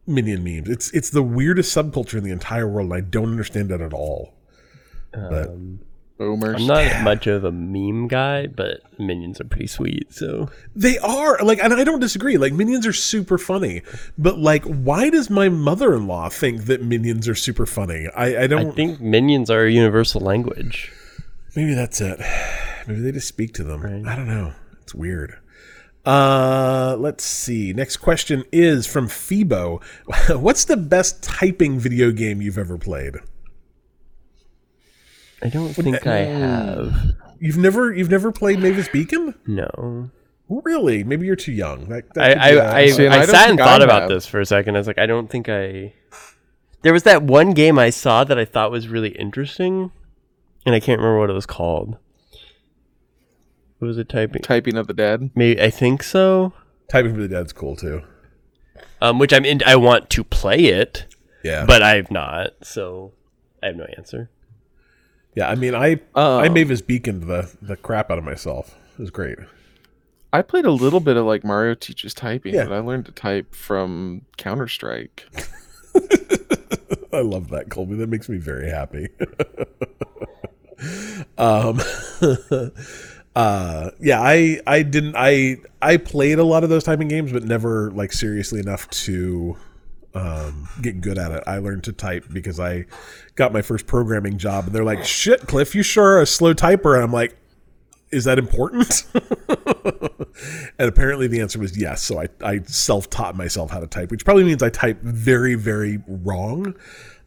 Minion 0.05 0.43
memes. 0.43 0.69
It's 0.69 0.91
it's 0.91 1.09
the 1.09 1.23
weirdest 1.23 1.75
subculture 1.75 2.15
in 2.17 2.23
the 2.23 2.31
entire 2.31 2.67
world. 2.67 2.91
And 2.91 2.95
I 2.95 3.01
don't 3.01 3.31
understand 3.31 3.71
it 3.71 3.81
at 3.81 3.93
all. 3.93 4.33
But 5.11 5.49
Boomers. 6.23 6.61
I'm 6.61 6.67
not 6.67 7.03
much 7.03 7.27
of 7.27 7.43
a 7.43 7.51
meme 7.51 8.07
guy, 8.07 8.47
but 8.47 8.81
minions 8.99 9.39
are 9.41 9.45
pretty 9.45 9.67
sweet. 9.67 10.13
So 10.13 10.49
They 10.75 10.97
are 10.99 11.37
like, 11.43 11.59
and 11.61 11.73
I 11.73 11.83
don't 11.83 11.99
disagree. 11.99 12.37
Like 12.37 12.53
minions 12.53 12.87
are 12.87 12.93
super 12.93 13.37
funny, 13.37 13.81
but 14.17 14.37
like, 14.39 14.63
why 14.63 15.09
does 15.09 15.29
my 15.29 15.49
mother-in-law 15.49 16.29
think 16.29 16.65
that 16.65 16.81
minions 16.81 17.27
are 17.27 17.35
super 17.35 17.65
funny? 17.65 18.07
I, 18.15 18.35
I 18.35 18.41
I 18.43 18.47
don't. 18.47 18.75
think 18.75 18.99
minions 19.01 19.49
are 19.49 19.65
a 19.65 19.71
universal 19.71 20.21
language. 20.21 20.91
maybe 21.55 21.73
that's 21.73 21.99
it. 22.01 22.19
Maybe 22.87 23.01
they 23.01 23.11
just 23.11 23.27
speak 23.27 23.53
to 23.55 23.63
them. 23.63 24.05
I 24.07 24.15
don't 24.15 24.27
know. 24.27 24.53
It's 24.81 24.93
weird. 24.95 25.37
Uh, 26.05 26.97
let's 26.99 27.23
see. 27.23 27.71
Next 27.71 27.97
question 27.97 28.43
is 28.51 28.85
from 28.85 29.07
Phoebo. 29.07 29.79
What's 30.29 30.65
the 30.65 30.75
best 30.75 31.23
typing 31.23 31.79
video 31.79 32.11
game 32.11 32.41
you've 32.41 32.57
ever 32.57 32.77
played? 32.77 33.15
I 35.43 35.49
don't 35.49 35.73
think 35.73 36.07
I 36.07 36.19
have. 36.19 37.15
You've 37.39 37.57
never 37.57 37.93
you've 37.93 38.09
never 38.09 38.31
played 38.31 38.59
Mavis 38.59 38.87
Beacon? 38.87 39.35
No. 39.45 40.09
Really? 40.47 41.03
Maybe 41.03 41.25
you're 41.25 41.35
too 41.35 41.51
young. 41.51 41.89
That, 41.89 42.13
that 42.13 42.23
I 42.23 42.33
could 42.33 42.41
I, 42.41 42.51
be, 42.51 42.59
I, 42.59 42.89
See, 42.91 43.05
and 43.05 43.13
I 43.13 43.17
I 43.17 43.25
don't 43.25 43.35
sat 43.35 43.49
and 43.49 43.57
think 43.57 43.67
thought 43.67 43.81
I 43.81 43.85
about 43.85 44.01
have. 44.03 44.09
this 44.09 44.25
for 44.25 44.39
a 44.39 44.45
second. 44.45 44.75
I 44.75 44.79
was 44.79 44.87
like, 44.87 44.97
I 44.97 45.05
don't 45.05 45.29
think 45.29 45.49
I. 45.49 45.93
There 46.81 46.93
was 46.93 47.03
that 47.03 47.23
one 47.23 47.51
game 47.51 47.79
I 47.79 47.89
saw 47.89 48.23
that 48.23 48.37
I 48.37 48.45
thought 48.45 48.71
was 48.71 48.87
really 48.87 49.09
interesting, 49.11 49.91
and 50.65 50.75
I 50.75 50.79
can't 50.79 50.99
remember 50.99 51.19
what 51.19 51.29
it 51.29 51.33
was 51.33 51.45
called. 51.45 51.97
What 53.79 53.87
was 53.87 53.97
it 53.97 54.09
typing? 54.09 54.41
Typing 54.41 54.77
of 54.77 54.87
the 54.87 54.93
dead. 54.93 55.31
Maybe 55.35 55.61
I 55.61 55.69
think 55.69 56.03
so. 56.03 56.53
typing 56.89 57.15
for 57.15 57.21
the 57.21 57.27
dead's 57.27 57.51
cool 57.53 57.75
too. 57.75 58.01
Um, 59.01 59.19
which 59.19 59.33
I'm 59.33 59.43
in. 59.45 59.61
I 59.65 59.75
want 59.75 60.09
to 60.11 60.23
play 60.23 60.65
it, 60.65 61.05
Yeah, 61.43 61.65
but 61.65 61.81
I've 61.81 62.11
not. 62.11 62.51
So 62.63 63.13
I 63.61 63.67
have 63.67 63.75
no 63.75 63.85
answer. 63.97 64.29
Yeah. 65.35 65.49
I 65.49 65.55
mean, 65.55 65.75
I 65.75 65.93
Um, 66.15 66.43
I 66.43 66.49
Mavis 66.49 66.81
Beaconed 66.81 67.23
the 67.23 67.53
the 67.61 67.75
crap 67.77 68.11
out 68.11 68.17
of 68.17 68.23
myself. 68.23 68.75
It 68.97 69.01
was 69.01 69.11
great. 69.11 69.37
I 70.31 70.41
played 70.41 70.65
a 70.65 70.71
little 70.71 70.99
bit 70.99 71.15
of 71.15 71.25
like 71.25 71.43
Mario 71.43 71.75
teaches 71.75 72.13
typing, 72.13 72.55
Yeah. 72.55 72.65
but 72.65 72.73
I 72.73 72.79
learned 72.79 73.05
to 73.05 73.11
type 73.11 73.53
from 73.53 74.23
Counter 74.37 74.67
Strike. 74.67 75.27
I 77.13 77.21
love 77.21 77.49
that, 77.49 77.69
Colby. 77.69 77.95
That 77.95 78.09
makes 78.09 78.27
me 78.29 78.37
very 78.37 78.69
happy. 78.69 79.09
um, 81.37 81.79
uh, 83.35 83.91
yeah, 83.99 84.19
I 84.21 84.59
I 84.65 84.81
didn't 84.83 85.15
I 85.15 85.57
I 85.81 85.97
played 85.97 86.39
a 86.39 86.43
lot 86.43 86.63
of 86.63 86.69
those 86.71 86.83
typing 86.83 87.07
games, 87.07 87.31
but 87.31 87.43
never 87.43 87.91
like 87.91 88.11
seriously 88.13 88.59
enough 88.59 88.89
to 88.91 89.55
um, 90.13 90.69
get 90.81 91.01
good 91.01 91.17
at 91.17 91.31
it. 91.31 91.43
I 91.47 91.57
learned 91.57 91.83
to 91.85 91.93
type 91.93 92.25
because 92.31 92.59
I 92.59 92.85
got 93.35 93.53
my 93.53 93.61
first 93.61 93.87
programming 93.87 94.37
job, 94.37 94.65
and 94.65 94.75
they're 94.75 94.83
like, 94.83 95.03
"Shit, 95.03 95.47
Cliff, 95.47 95.75
you 95.75 95.83
sure 95.83 96.17
are 96.17 96.21
a 96.21 96.25
slow 96.25 96.53
typer," 96.53 96.95
and 96.95 97.03
I'm 97.03 97.13
like. 97.13 97.37
Is 98.11 98.25
that 98.25 98.37
important? 98.37 99.05
and 100.77 100.87
apparently 100.87 101.25
the 101.25 101.41
answer 101.41 101.57
was 101.57 101.75
yes. 101.75 102.03
So 102.03 102.21
I, 102.21 102.27
I 102.43 102.59
self 102.59 103.09
taught 103.09 103.35
myself 103.35 103.71
how 103.71 103.79
to 103.79 103.87
type, 103.87 104.11
which 104.11 104.23
probably 104.23 104.43
means 104.43 104.61
I 104.61 104.69
type 104.69 105.01
very, 105.01 105.55
very 105.55 105.99
wrong. 106.07 106.75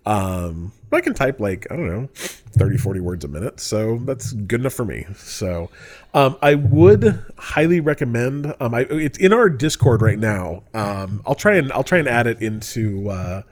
Um, 0.06 0.72
I 0.92 1.00
can 1.00 1.14
type 1.14 1.40
like, 1.40 1.66
I 1.70 1.76
don't 1.76 1.88
know, 1.88 2.08
30, 2.14 2.78
40 2.78 3.00
words 3.00 3.24
a 3.24 3.28
minute. 3.28 3.60
So 3.60 3.98
that's 3.98 4.32
good 4.32 4.60
enough 4.60 4.72
for 4.72 4.84
me. 4.84 5.04
So 5.16 5.68
um, 6.14 6.36
I 6.40 6.54
would 6.54 7.22
highly 7.36 7.80
recommend, 7.80 8.54
um, 8.60 8.72
I, 8.72 8.86
it's 8.88 9.18
in 9.18 9.32
our 9.32 9.50
discord 9.50 10.00
right 10.00 10.18
now. 10.18 10.62
Um, 10.72 11.22
I'll 11.26 11.34
try 11.34 11.56
and, 11.56 11.72
I'll 11.72 11.84
try 11.84 11.98
and 11.98 12.08
add 12.08 12.26
it 12.26 12.40
into, 12.40 13.10
uh, 13.10 13.42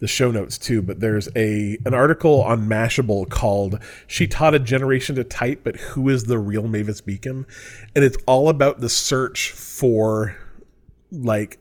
the 0.00 0.08
show 0.08 0.32
notes 0.32 0.58
too, 0.58 0.82
but 0.82 0.98
there's 0.98 1.28
a 1.36 1.78
an 1.86 1.94
article 1.94 2.42
on 2.42 2.68
Mashable 2.68 3.30
called 3.30 3.78
"She 4.08 4.26
Taught 4.26 4.52
a 4.52 4.58
Generation 4.58 5.14
to 5.14 5.22
Type, 5.22 5.60
but 5.62 5.76
Who 5.76 6.08
is 6.08 6.24
the 6.24 6.40
Real 6.40 6.66
Mavis 6.66 7.00
Beacon?" 7.00 7.46
and 7.94 8.04
it's 8.04 8.16
all 8.26 8.48
about 8.48 8.80
the 8.80 8.88
search 8.88 9.52
for 9.52 10.36
like 11.12 11.58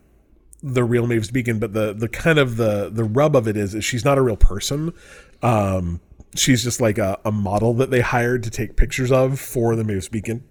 the 0.63 0.83
real 0.83 1.07
Mavis 1.07 1.31
Beacon, 1.31 1.59
but 1.59 1.73
the 1.73 1.93
the 1.93 2.07
kind 2.07 2.39
of 2.39 2.57
the 2.57 2.89
the 2.91 3.03
rub 3.03 3.35
of 3.35 3.47
it 3.47 3.57
is, 3.57 3.73
is 3.73 3.83
she's 3.83 4.05
not 4.05 4.17
a 4.17 4.21
real 4.21 4.37
person. 4.37 4.93
Um, 5.41 6.01
she's 6.35 6.63
just 6.63 6.79
like 6.79 6.97
a, 6.97 7.19
a 7.25 7.31
model 7.31 7.73
that 7.75 7.89
they 7.89 8.01
hired 8.01 8.43
to 8.43 8.49
take 8.49 8.75
pictures 8.75 9.11
of 9.11 9.39
for 9.39 9.75
the 9.75 9.83
Mavis 9.83 10.07
Beacon. 10.07 10.43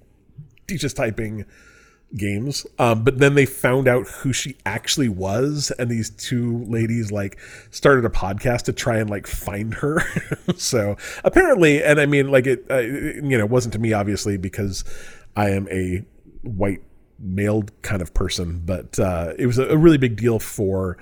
Teaches 0.66 0.94
typing 0.94 1.44
games. 2.16 2.66
Um, 2.78 3.04
but 3.04 3.18
then 3.18 3.34
they 3.34 3.46
found 3.46 3.86
out 3.86 4.06
who 4.08 4.32
she 4.32 4.56
actually 4.66 5.08
was, 5.08 5.70
and 5.78 5.90
these 5.90 6.10
two 6.10 6.64
ladies 6.64 7.12
like 7.12 7.38
started 7.70 8.04
a 8.04 8.10
podcast 8.10 8.62
to 8.62 8.72
try 8.72 8.98
and 8.98 9.08
like 9.08 9.26
find 9.26 9.74
her. 9.74 10.02
so 10.56 10.96
apparently, 11.24 11.82
and 11.82 12.00
I 12.00 12.06
mean, 12.06 12.30
like 12.30 12.46
it, 12.46 12.64
uh, 12.70 12.74
it, 12.76 13.24
you 13.24 13.38
know, 13.38 13.46
wasn't 13.46 13.74
to 13.74 13.78
me 13.78 13.92
obviously 13.92 14.36
because 14.36 14.84
I 15.36 15.50
am 15.50 15.68
a 15.70 16.04
white 16.42 16.82
male 17.20 17.64
kind 17.82 18.02
of 18.02 18.14
person, 18.14 18.62
but 18.64 18.98
uh, 18.98 19.34
it 19.38 19.46
was 19.46 19.58
a, 19.58 19.68
a 19.68 19.76
really 19.76 19.98
big 19.98 20.16
deal 20.16 20.38
for 20.38 20.96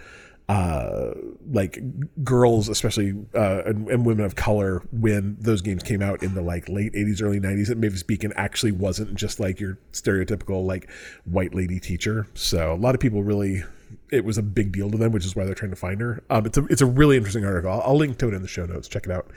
uh, 0.49 1.13
like 1.53 1.79
girls, 2.25 2.69
especially 2.71 3.15
uh, 3.35 3.63
and, 3.67 3.87
and 3.89 4.07
women 4.07 4.25
of 4.25 4.35
color, 4.35 4.83
when 4.93 5.37
those 5.39 5.61
games 5.61 5.83
came 5.83 6.01
out 6.01 6.23
in 6.23 6.35
the 6.35 6.41
like 6.41 6.69
late 6.69 6.93
'80s, 6.95 7.23
early 7.23 7.39
'90s. 7.39 7.69
That 7.69 7.77
Mavis 7.77 8.03
Beacon 8.03 8.33
actually 8.35 8.73
wasn't 8.73 9.15
just 9.15 9.41
like 9.41 9.61
your 9.61 9.79
stereotypical 9.93 10.65
like 10.65 10.91
white 11.25 11.55
lady 11.55 11.79
teacher. 11.79 12.27
So 12.33 12.73
a 12.73 12.77
lot 12.77 12.95
of 12.95 13.01
people 13.01 13.23
really, 13.23 13.63
it 14.11 14.25
was 14.25 14.39
a 14.39 14.43
big 14.43 14.73
deal 14.73 14.91
to 14.91 14.97
them, 14.97 15.13
which 15.13 15.25
is 15.25 15.37
why 15.37 15.45
they're 15.45 15.55
trying 15.55 15.71
to 15.71 15.77
find 15.77 16.01
her. 16.01 16.23
Um, 16.31 16.47
it's 16.47 16.59
a 16.59 16.65
it's 16.67 16.81
a 16.83 16.87
really 16.87 17.17
interesting 17.17 17.45
article. 17.45 17.71
I'll, 17.71 17.83
I'll 17.83 17.97
link 17.97 18.19
to 18.19 18.29
it 18.29 18.35
in 18.35 18.43
the 18.43 18.49
show 18.49 18.67
notes. 18.67 18.89
Check 18.89 19.07
it 19.07 19.13
out. 19.13 19.31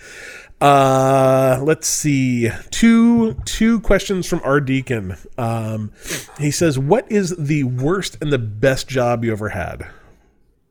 Uh, 0.60 1.60
let's 1.64 1.88
see. 1.88 2.50
Two 2.70 3.34
two 3.46 3.80
questions 3.82 4.28
from 4.28 4.42
our 4.44 4.60
Deacon. 4.60 5.16
Um, 5.38 5.92
he 6.40 6.52
says, 6.52 6.80
"What 6.80 7.12
is 7.12 7.36
the 7.38 7.64
worst 7.64 8.18
and 8.22 8.32
the 8.32 8.40
best 8.40 8.88
job 8.88 9.26
you 9.26 9.32
ever 9.32 9.50
had?" 9.50 9.88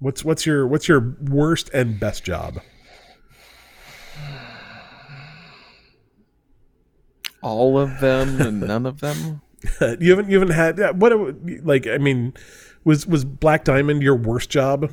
What's 0.00 0.24
what's 0.24 0.46
your 0.46 0.66
what's 0.66 0.88
your 0.88 1.16
worst 1.20 1.68
and 1.74 2.00
best 2.00 2.24
job? 2.24 2.60
All 7.42 7.78
of 7.78 8.00
them 8.00 8.40
and 8.40 8.60
none 8.60 8.86
of 8.86 9.00
them. 9.00 9.42
you 10.00 10.10
haven't 10.10 10.30
you 10.30 10.40
haven't 10.40 10.54
had 10.54 10.78
yeah, 10.78 10.90
what 10.90 11.12
like 11.64 11.86
I 11.86 11.98
mean 11.98 12.32
was 12.84 13.06
was 13.06 13.24
Black 13.24 13.64
Diamond 13.64 14.02
your 14.02 14.16
worst 14.16 14.50
job? 14.50 14.92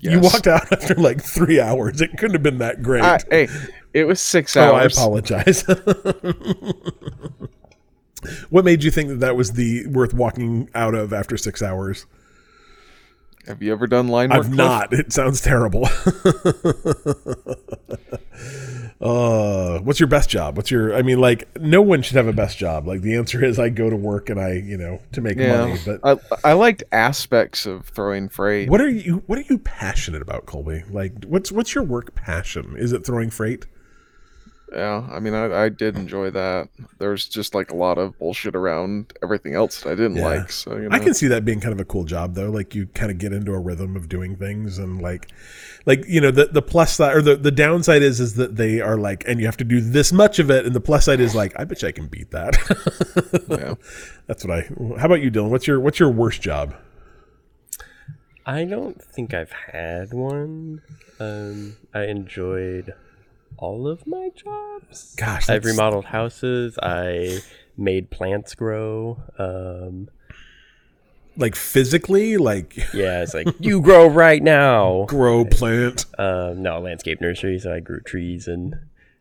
You 0.00 0.20
walked 0.20 0.46
out 0.46 0.70
after 0.72 0.94
like 0.94 1.22
three 1.22 1.60
hours. 1.60 2.00
It 2.00 2.16
couldn't 2.18 2.34
have 2.34 2.42
been 2.42 2.58
that 2.58 2.82
great. 2.82 3.24
Hey, 3.30 3.48
it 3.92 4.04
was 4.04 4.20
six 4.20 4.56
oh, 4.56 4.74
I 4.74 4.84
apologize. 4.84 5.62
what 8.50 8.64
made 8.64 8.84
you 8.84 8.90
think 8.90 9.08
that 9.08 9.20
that 9.20 9.36
was 9.36 9.52
the 9.52 9.86
worth 9.86 10.12
walking 10.12 10.68
out 10.74 10.94
of 10.94 11.12
after 11.12 11.36
six 11.36 11.62
hours? 11.62 12.06
Have 13.46 13.62
you 13.62 13.72
ever 13.72 13.86
done 13.86 14.08
line 14.08 14.30
work? 14.30 14.38
I've 14.38 14.44
Cliff? 14.46 14.56
not. 14.56 14.92
It 14.92 15.12
sounds 15.12 15.40
terrible. 15.40 15.84
uh, 19.00 19.78
what's 19.80 20.00
your 20.00 20.08
best 20.08 20.30
job? 20.30 20.56
What's 20.56 20.70
your? 20.70 20.94
I 20.94 21.02
mean, 21.02 21.20
like, 21.20 21.48
no 21.60 21.82
one 21.82 22.02
should 22.02 22.16
have 22.16 22.26
a 22.26 22.32
best 22.32 22.58
job. 22.58 22.86
Like, 22.86 23.02
the 23.02 23.16
answer 23.16 23.44
is 23.44 23.58
I 23.58 23.68
go 23.68 23.90
to 23.90 23.96
work 23.96 24.30
and 24.30 24.40
I, 24.40 24.54
you 24.54 24.76
know, 24.76 25.00
to 25.12 25.20
make 25.20 25.38
Yeah, 25.38 25.66
money. 25.66 25.78
But 25.84 26.00
I, 26.02 26.50
I 26.50 26.52
liked 26.54 26.82
aspects 26.92 27.66
of 27.66 27.86
throwing 27.88 28.28
freight. 28.28 28.70
what 28.70 28.80
are 28.80 28.88
you? 28.88 29.22
What 29.26 29.38
are 29.38 29.44
you 29.48 29.58
passionate 29.58 30.22
about, 30.22 30.46
Colby? 30.46 30.84
Like, 30.90 31.24
what's 31.26 31.52
what's 31.52 31.74
your 31.74 31.84
work 31.84 32.14
passion? 32.14 32.74
Is 32.76 32.92
it 32.92 33.04
throwing 33.06 33.30
freight? 33.30 33.66
Yeah, 34.72 35.06
I 35.12 35.20
mean, 35.20 35.32
I, 35.32 35.64
I 35.64 35.68
did 35.68 35.96
enjoy 35.96 36.30
that. 36.32 36.68
There's 36.98 37.28
just 37.28 37.54
like 37.54 37.70
a 37.70 37.76
lot 37.76 37.98
of 37.98 38.18
bullshit 38.18 38.56
around 38.56 39.12
everything 39.22 39.54
else 39.54 39.80
that 39.82 39.90
I 39.90 39.94
didn't 39.94 40.16
Yeah. 40.16 40.26
like. 40.26 40.50
So 40.50 40.76
you 40.76 40.88
know. 40.88 40.94
I 40.94 40.98
can 40.98 41.14
see 41.14 41.28
that 41.28 41.44
being 41.44 41.60
kind 41.60 41.72
of 41.72 41.78
a 41.80 41.84
cool 41.84 42.02
job 42.04 42.34
though. 42.34 42.50
Like 42.50 42.74
you 42.74 42.86
kind 42.88 43.12
of 43.12 43.18
get 43.18 43.32
into 43.32 43.52
a 43.52 43.60
rhythm 43.60 43.94
of 43.94 44.08
doing 44.08 44.34
things 44.36 44.78
and 44.78 45.00
like 45.00 45.28
like 45.86 46.04
you 46.08 46.20
know 46.20 46.32
the 46.32 46.46
the 46.46 46.62
plus 46.62 46.94
side 46.94 47.14
or 47.16 47.22
the 47.22 47.36
the 47.36 47.52
downside 47.52 48.02
is 48.02 48.18
is 48.18 48.34
that 48.34 48.56
they 48.56 48.80
are 48.80 48.96
like 48.96 49.22
and 49.28 49.38
you 49.38 49.46
have 49.46 49.56
to 49.58 49.64
do 49.64 49.80
this 49.80 50.12
much 50.12 50.40
of 50.40 50.50
it 50.50 50.66
and 50.66 50.74
the 50.74 50.80
plus 50.80 51.04
side 51.04 51.20
is 51.20 51.32
like 51.32 51.52
I 51.56 51.62
bet 51.64 51.80
you 51.82 51.88
I 51.88 51.92
can 51.92 52.08
beat 52.08 52.32
that. 52.32 52.56
Yeah. 53.48 53.74
That's 54.26 54.44
what 54.44 54.50
I 54.58 54.62
How 54.98 55.06
about 55.06 55.22
you 55.22 55.30
Dylan? 55.30 55.50
What's 55.50 55.68
your 55.68 55.78
what's 55.78 56.00
your 56.00 56.10
worst 56.10 56.42
job? 56.42 56.74
I 58.44 58.64
don't 58.64 59.00
think 59.02 59.32
I've 59.32 59.52
had 59.52 60.12
one. 60.12 60.82
Um, 61.18 61.76
I 61.94 62.04
enjoyed 62.04 62.94
all 63.58 63.86
of 63.88 64.06
my 64.06 64.30
jobs. 64.34 65.14
Gosh, 65.16 65.48
I've 65.48 65.64
remodeled 65.64 66.06
houses. 66.06 66.78
I 66.82 67.38
made 67.76 68.10
plants 68.10 68.54
grow. 68.54 69.22
Um, 69.38 70.08
Like 71.36 71.54
physically 71.54 72.36
like 72.38 72.76
yeah, 72.94 73.22
it's 73.22 73.34
like 73.34 73.48
you 73.60 73.80
grow 73.82 74.06
right 74.06 74.42
now. 74.42 75.04
grow 75.06 75.44
plant. 75.44 76.06
Um, 76.18 76.62
no, 76.62 76.78
landscape 76.80 77.20
nursery. 77.20 77.58
So 77.58 77.74
I 77.74 77.80
grew 77.80 78.00
trees 78.00 78.48
and 78.48 78.74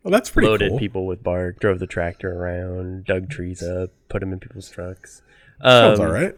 Well, 0.04 0.12
that's 0.12 0.30
pretty 0.30 0.48
loaded 0.48 0.70
cool. 0.70 0.80
people 0.80 1.06
with 1.06 1.22
bark, 1.24 1.60
drove 1.60 1.80
the 1.80 1.88
tractor 1.88 2.32
around, 2.32 3.06
dug 3.06 3.30
trees 3.30 3.62
up, 3.62 3.90
put 4.08 4.22
them 4.22 4.32
in 4.32 4.40
people's 4.40 4.70
trucks. 4.70 5.22
Sounds 5.62 6.00
Um, 6.00 6.06
all 6.08 6.12
right. 6.14 6.36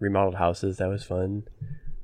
remodeled 0.00 0.36
houses. 0.36 0.78
That 0.78 0.88
was 0.88 1.04
fun. 1.04 1.44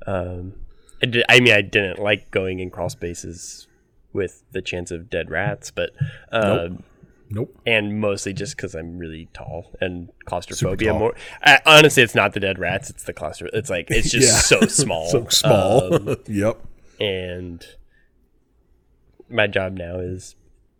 Um, 0.06 0.54
I, 1.02 1.06
did, 1.06 1.24
I 1.28 1.40
mean, 1.40 1.52
I 1.52 1.62
didn't 1.62 1.98
like 1.98 2.30
going 2.30 2.60
in 2.60 2.70
crawl 2.70 2.88
spaces 2.88 3.66
with 4.12 4.42
the 4.52 4.60
chance 4.62 4.90
of 4.90 5.08
dead 5.10 5.30
rats, 5.30 5.70
but 5.70 5.90
um, 6.32 6.82
Nope. 7.30 7.56
and 7.64 8.00
mostly 8.00 8.32
just 8.32 8.56
because 8.56 8.74
I'm 8.74 8.98
really 8.98 9.28
tall 9.32 9.70
and 9.80 10.10
claustrophobia 10.24 10.90
tall. 10.90 10.98
more. 10.98 11.14
I, 11.42 11.60
honestly, 11.64 12.02
it's 12.02 12.14
not 12.14 12.32
the 12.32 12.40
dead 12.40 12.58
rats; 12.58 12.90
it's 12.90 13.04
the 13.04 13.14
claustro. 13.14 13.48
It's 13.52 13.70
like 13.70 13.86
it's 13.90 14.10
just 14.10 14.26
Yeah. 14.50 14.60
so 14.60 14.66
small, 14.66 15.06
So 15.10 15.26
small. 15.28 15.94
Um, 15.94 16.16
yep. 16.26 16.58
and 16.98 17.64
my 19.28 19.46
job 19.46 19.74
now 19.74 20.00
is 20.00 20.34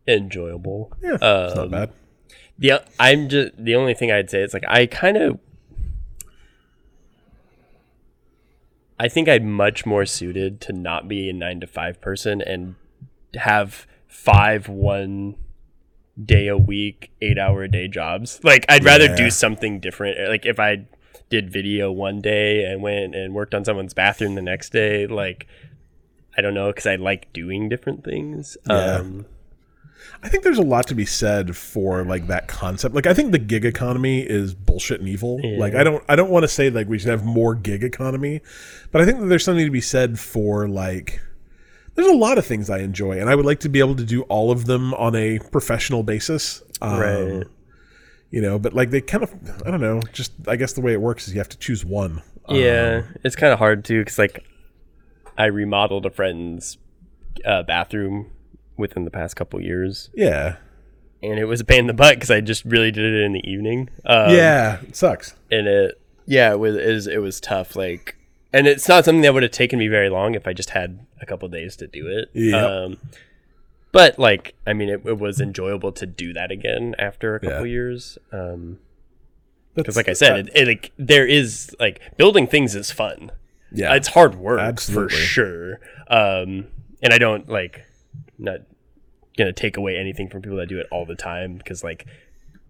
enjoyable. 0.09 0.93
Yeah. 1.01 1.14
it's 1.14 1.22
not 1.55 1.59
Um, 1.59 1.70
bad. 1.70 1.91
the 2.59 2.83
I'm 2.99 3.28
just 3.28 3.53
the 3.57 3.76
only 3.76 3.95
thing 3.95 4.11
I'd 4.11 4.28
say 4.31 4.43
is 4.43 4.53
like 4.53 4.64
I 4.66 4.87
kind 4.87 5.16
of 5.16 5.39
I 8.99 9.09
think 9.09 9.28
I'm 9.28 9.51
much 9.51 9.87
more 9.87 10.05
suited 10.05 10.61
to 10.62 10.72
not 10.72 11.09
be 11.09 11.31
a 11.31 11.33
9 11.33 11.61
to 11.61 11.66
5 11.66 12.01
person 12.03 12.43
and 12.43 12.74
have 13.35 13.87
five 14.07 14.68
one 14.68 15.37
day 16.22 16.49
a 16.49 16.57
week, 16.59 17.11
8 17.22 17.39
hour 17.39 17.62
a 17.62 17.70
day 17.70 17.89
jobs. 17.89 18.41
Like 18.43 18.66
I'd 18.68 18.85
rather 18.85 19.07
Yeah. 19.07 19.16
do 19.16 19.31
something 19.31 19.81
different. 19.81 20.18
Like 20.28 20.45
if 20.45 20.59
I 20.61 20.87
did 21.31 21.51
video 21.51 21.91
one 21.93 22.20
day 22.20 22.64
and 22.64 22.83
went 22.83 23.14
and 23.14 23.33
worked 23.35 23.55
on 23.55 23.64
someone's 23.64 23.95
bathroom 23.95 24.35
the 24.35 24.43
next 24.43 24.70
day, 24.72 25.07
like 25.07 25.47
I 26.37 26.43
don't 26.43 26.55
know 26.55 26.72
cuz 26.72 26.87
I 26.87 26.97
like 26.97 27.33
doing 27.33 27.68
different 27.68 28.05
things. 28.05 28.57
Yeah. 28.68 28.97
Um 28.97 29.26
I 30.22 30.28
think 30.28 30.45
there's 30.45 30.59
a 30.59 30.62
lot 30.62 30.87
to 30.89 30.95
be 30.95 31.05
said 31.07 31.57
for 31.57 32.05
like 32.05 32.26
that 32.26 32.49
concept. 32.49 32.95
Like 32.95 33.07
I 33.07 33.14
think 33.14 33.33
the 33.33 33.39
gig 33.39 33.64
economy 33.64 34.20
is 34.20 34.55
bullshit 34.55 35.01
and 35.01 35.09
evil. 35.09 35.41
Like 35.59 35.74
I 35.74 35.85
don't 35.85 36.03
I 36.09 36.16
don't 36.16 36.31
want 36.31 36.43
to 36.43 36.49
say 36.49 36.68
like 36.68 36.89
we 36.89 36.99
should 36.99 37.11
have 37.11 37.24
more 37.24 37.55
gig 37.55 37.83
economy, 37.85 38.41
but 38.93 39.01
I 39.01 39.05
think 39.07 39.20
that 39.20 39.26
there's 39.26 39.45
something 39.45 39.64
to 39.64 39.70
be 39.70 39.81
said 39.81 40.18
for 40.18 40.68
like 40.68 41.20
there's 41.95 42.09
a 42.09 42.14
lot 42.14 42.38
of 42.38 42.47
things 42.47 42.70
I 42.70 42.78
enjoy 42.78 43.20
and 43.20 43.28
I 43.28 43.34
would 43.34 43.47
like 43.47 43.61
to 43.61 43.68
be 43.68 43.78
able 43.80 43.97
to 43.97 44.05
do 44.05 44.22
all 44.22 44.51
of 44.51 44.66
them 44.66 44.95
on 44.95 45.14
a 45.14 45.38
professional 45.51 46.03
basis. 46.03 46.62
Um, 46.80 46.99
Right. 47.01 47.45
You 48.30 48.41
know, 48.41 48.59
but 48.61 48.72
like 48.74 48.91
they 48.91 49.01
kind 49.01 49.24
of 49.24 49.34
I 49.66 49.70
don't 49.72 49.80
know, 49.80 50.01
just 50.12 50.32
I 50.47 50.55
guess 50.57 50.72
the 50.74 50.80
way 50.80 50.93
it 50.93 51.01
works 51.01 51.26
is 51.26 51.34
you 51.34 51.41
have 51.41 51.49
to 51.49 51.59
choose 51.59 51.84
one. 51.84 52.22
Yeah, 52.49 53.03
it's 53.24 53.36
kind 53.36 53.53
of 53.53 53.59
hard 53.59 53.84
too 53.84 54.01
because 54.01 54.18
like 54.18 54.45
I 55.36 55.47
remodeled 55.47 56.07
a 56.07 56.11
friend's 56.11 56.78
uh, 57.45 57.62
bathroom 57.64 58.30
within 58.76 59.05
the 59.05 59.11
past 59.11 59.34
couple 59.36 59.61
years, 59.61 60.11
Yeah. 60.14 60.57
and 61.22 61.38
it 61.38 61.45
was 61.47 61.61
a 61.61 61.64
pain 61.64 61.80
in 61.80 61.86
the 61.86 61.93
butt 61.93 62.14
because 62.16 62.30
I 62.30 62.41
just 62.41 62.64
really 62.64 62.91
did 62.91 63.05
it 63.05 63.24
in 63.24 63.32
the 63.32 63.49
evening. 63.51 63.88
Um, 64.07 64.30
yeah, 64.34 64.80
it 64.82 64.95
sucks. 64.97 65.34
and 65.51 65.66
it 65.66 66.01
yeah 66.26 66.53
it 66.53 66.59
was, 66.59 67.07
it 67.09 67.18
was 67.20 67.41
tough. 67.41 67.74
Like, 67.76 68.16
and 68.53 68.66
it's 68.66 68.88
not 68.88 69.05
something 69.05 69.22
that 69.22 69.32
would 69.34 69.42
have 69.42 69.53
taken 69.53 69.78
me 69.78 69.88
very 69.88 70.09
long 70.09 70.34
if 70.34 70.46
I 70.46 70.53
just 70.53 70.70
had 70.70 70.98
a 71.20 71.26
couple 71.26 71.48
days 71.48 71.76
to 71.76 71.86
do 71.86 72.07
it. 72.09 72.30
Yep. 72.34 72.64
Um, 72.64 72.98
but 73.92 74.18
like, 74.18 74.55
I 74.66 74.72
mean, 74.72 74.88
it, 74.88 75.03
it 75.05 75.18
was 75.18 75.40
enjoyable 75.40 75.92
to 75.92 76.07
do 76.07 76.32
that 76.32 76.51
again 76.51 76.94
after 76.98 77.34
a 77.34 77.40
couple 77.40 77.66
Yeah. 77.66 77.72
years. 77.72 78.18
Um, 78.32 78.78
Because 79.74 79.96
like 79.96 80.09
I 80.09 80.12
said, 80.14 80.48
it, 80.48 80.51
it 80.55 80.68
like 80.68 80.92
there 80.98 81.26
is 81.26 81.74
like 81.80 82.01
building 82.16 82.46
things 82.46 82.74
is 82.74 82.90
fun. 82.90 83.30
yeah, 83.72 83.94
it's 83.94 84.09
hard 84.09 84.34
work 84.36 84.61
Absolutely. 84.61 85.16
for 85.16 85.20
sure. 85.22 85.80
Um, 86.09 86.66
and 87.03 87.12
I 87.12 87.18
don't 87.18 87.48
like 87.48 87.84
not 88.38 88.61
gonna 89.38 89.53
take 89.53 89.76
away 89.76 89.96
anything 89.96 90.28
from 90.28 90.42
people 90.42 90.59
that 90.59 90.68
do 90.68 90.78
it 90.78 90.86
all 90.90 91.07
the 91.07 91.14
time 91.14 91.57
because 91.57 91.82
like 91.84 92.05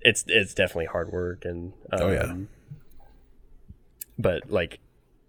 it's 0.03 0.25
it's 0.29 0.55
definitely 0.55 0.87
hard 0.87 1.11
work 1.13 1.45
and 1.45 1.73
um, 1.93 2.01
Oh, 2.03 2.11
yeah. 2.11 2.35
but 4.19 4.51
like 4.51 4.79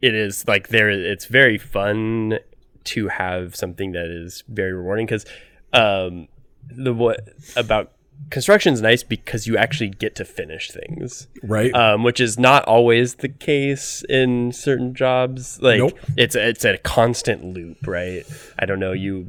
it 0.01 0.13
is 0.15 0.47
like 0.47 0.69
there 0.69 0.89
it's 0.89 1.25
very 1.25 1.57
fun 1.57 2.39
to 2.83 3.07
have 3.09 3.55
something 3.55 3.91
that 3.91 4.05
is 4.05 4.43
very 4.47 4.73
rewarding 4.73 5.05
because 5.05 5.25
um 5.73 6.27
the 6.69 6.93
what 6.93 7.29
about 7.55 7.91
construction's 8.29 8.81
nice 8.81 9.03
because 9.03 9.47
you 9.47 9.57
actually 9.57 9.89
get 9.89 10.15
to 10.15 10.23
finish 10.23 10.69
things 10.71 11.27
right. 11.43 11.73
um, 11.73 12.03
which 12.03 12.19
is 12.19 12.37
not 12.37 12.63
always 12.65 13.15
the 13.15 13.27
case 13.29 14.03
in 14.09 14.51
certain 14.51 14.93
jobs. 14.93 15.59
Like 15.61 15.79
Nope. 15.79 15.97
it's 16.17 16.35
a, 16.35 16.47
it's 16.49 16.63
a 16.63 16.77
constant 16.77 17.43
loop, 17.43 17.85
right? 17.87 18.23
I 18.59 18.65
don't 18.67 18.79
know 18.79 18.91
you. 18.91 19.27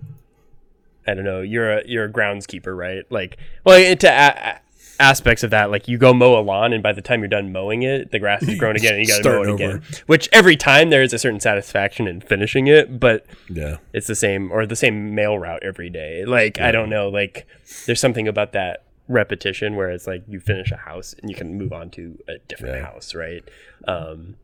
I 1.06 1.14
don't 1.14 1.24
know. 1.24 1.40
You're 1.40 1.78
a 1.78 1.82
you're 1.86 2.04
a 2.04 2.12
groundskeeper, 2.12 2.76
right? 2.76 3.04
Like, 3.10 3.38
well, 3.64 3.76
a- 3.76 3.94
a- 4.06 4.60
aspects 5.02 5.42
of 5.42 5.50
that, 5.50 5.70
like 5.70 5.88
you 5.88 5.98
go 5.98 6.14
mow 6.14 6.38
a 6.38 6.42
lawn, 6.42 6.72
and 6.72 6.82
by 6.82 6.92
the 6.92 7.02
time 7.02 7.20
you're 7.20 7.28
done 7.28 7.52
mowing 7.52 7.82
it, 7.82 8.10
the 8.12 8.18
grass 8.18 8.42
is 8.44 8.54
grown 8.58 8.76
again, 8.76 8.94
and 8.94 9.02
you 9.02 9.08
got 9.08 9.22
to 9.22 9.28
mow 9.30 9.42
it 9.42 9.48
over. 9.48 9.54
again. 9.54 9.82
Which 10.06 10.28
every 10.32 10.56
time 10.56 10.90
there 10.90 11.02
is 11.02 11.12
a 11.12 11.18
certain 11.18 11.40
satisfaction 11.40 12.06
in 12.06 12.20
finishing 12.20 12.68
it, 12.68 12.98
but 13.00 13.26
yeah. 13.50 13.78
it's 13.92 14.06
the 14.06 14.14
same 14.14 14.50
or 14.52 14.64
the 14.66 14.76
same 14.76 15.14
mail 15.14 15.38
route 15.38 15.62
every 15.62 15.90
day. 15.90 16.24
Like 16.24 16.60
I 16.60 16.70
don't 16.72 16.88
know, 16.88 17.08
like 17.08 17.46
there's 17.86 18.00
something 18.00 18.28
about 18.28 18.52
that 18.52 18.84
repetition 19.08 19.74
where 19.76 19.90
it's 19.90 20.06
like 20.06 20.22
you 20.28 20.40
finish 20.40 20.70
a 20.70 20.76
house 20.76 21.14
and 21.20 21.30
you 21.30 21.36
can 21.36 21.58
move 21.58 21.72
on 21.72 21.90
to 21.90 22.18
a 22.28 22.38
different 22.48 22.76
Yeah. 22.76 22.84
house, 22.84 23.14
right? 23.14 23.42
Um, 23.88 24.36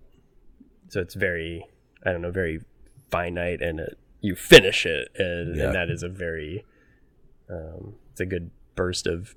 so 0.88 1.00
it's 1.00 1.14
very, 1.14 1.64
I 2.04 2.10
don't 2.12 2.22
know, 2.22 2.30
very 2.32 2.60
finite, 3.10 3.62
and 3.62 3.78
it, 3.80 3.96
you 4.20 4.34
finish 4.34 4.84
it, 4.84 5.08
and, 5.16 5.56
Yeah. 5.56 5.66
and 5.66 5.74
that 5.74 5.88
is 5.88 6.02
a 6.02 6.08
very, 6.08 6.64
um, 7.48 7.94
it's 8.10 8.20
a 8.20 8.26
good 8.26 8.50
burst 8.74 9.06
of 9.06 9.34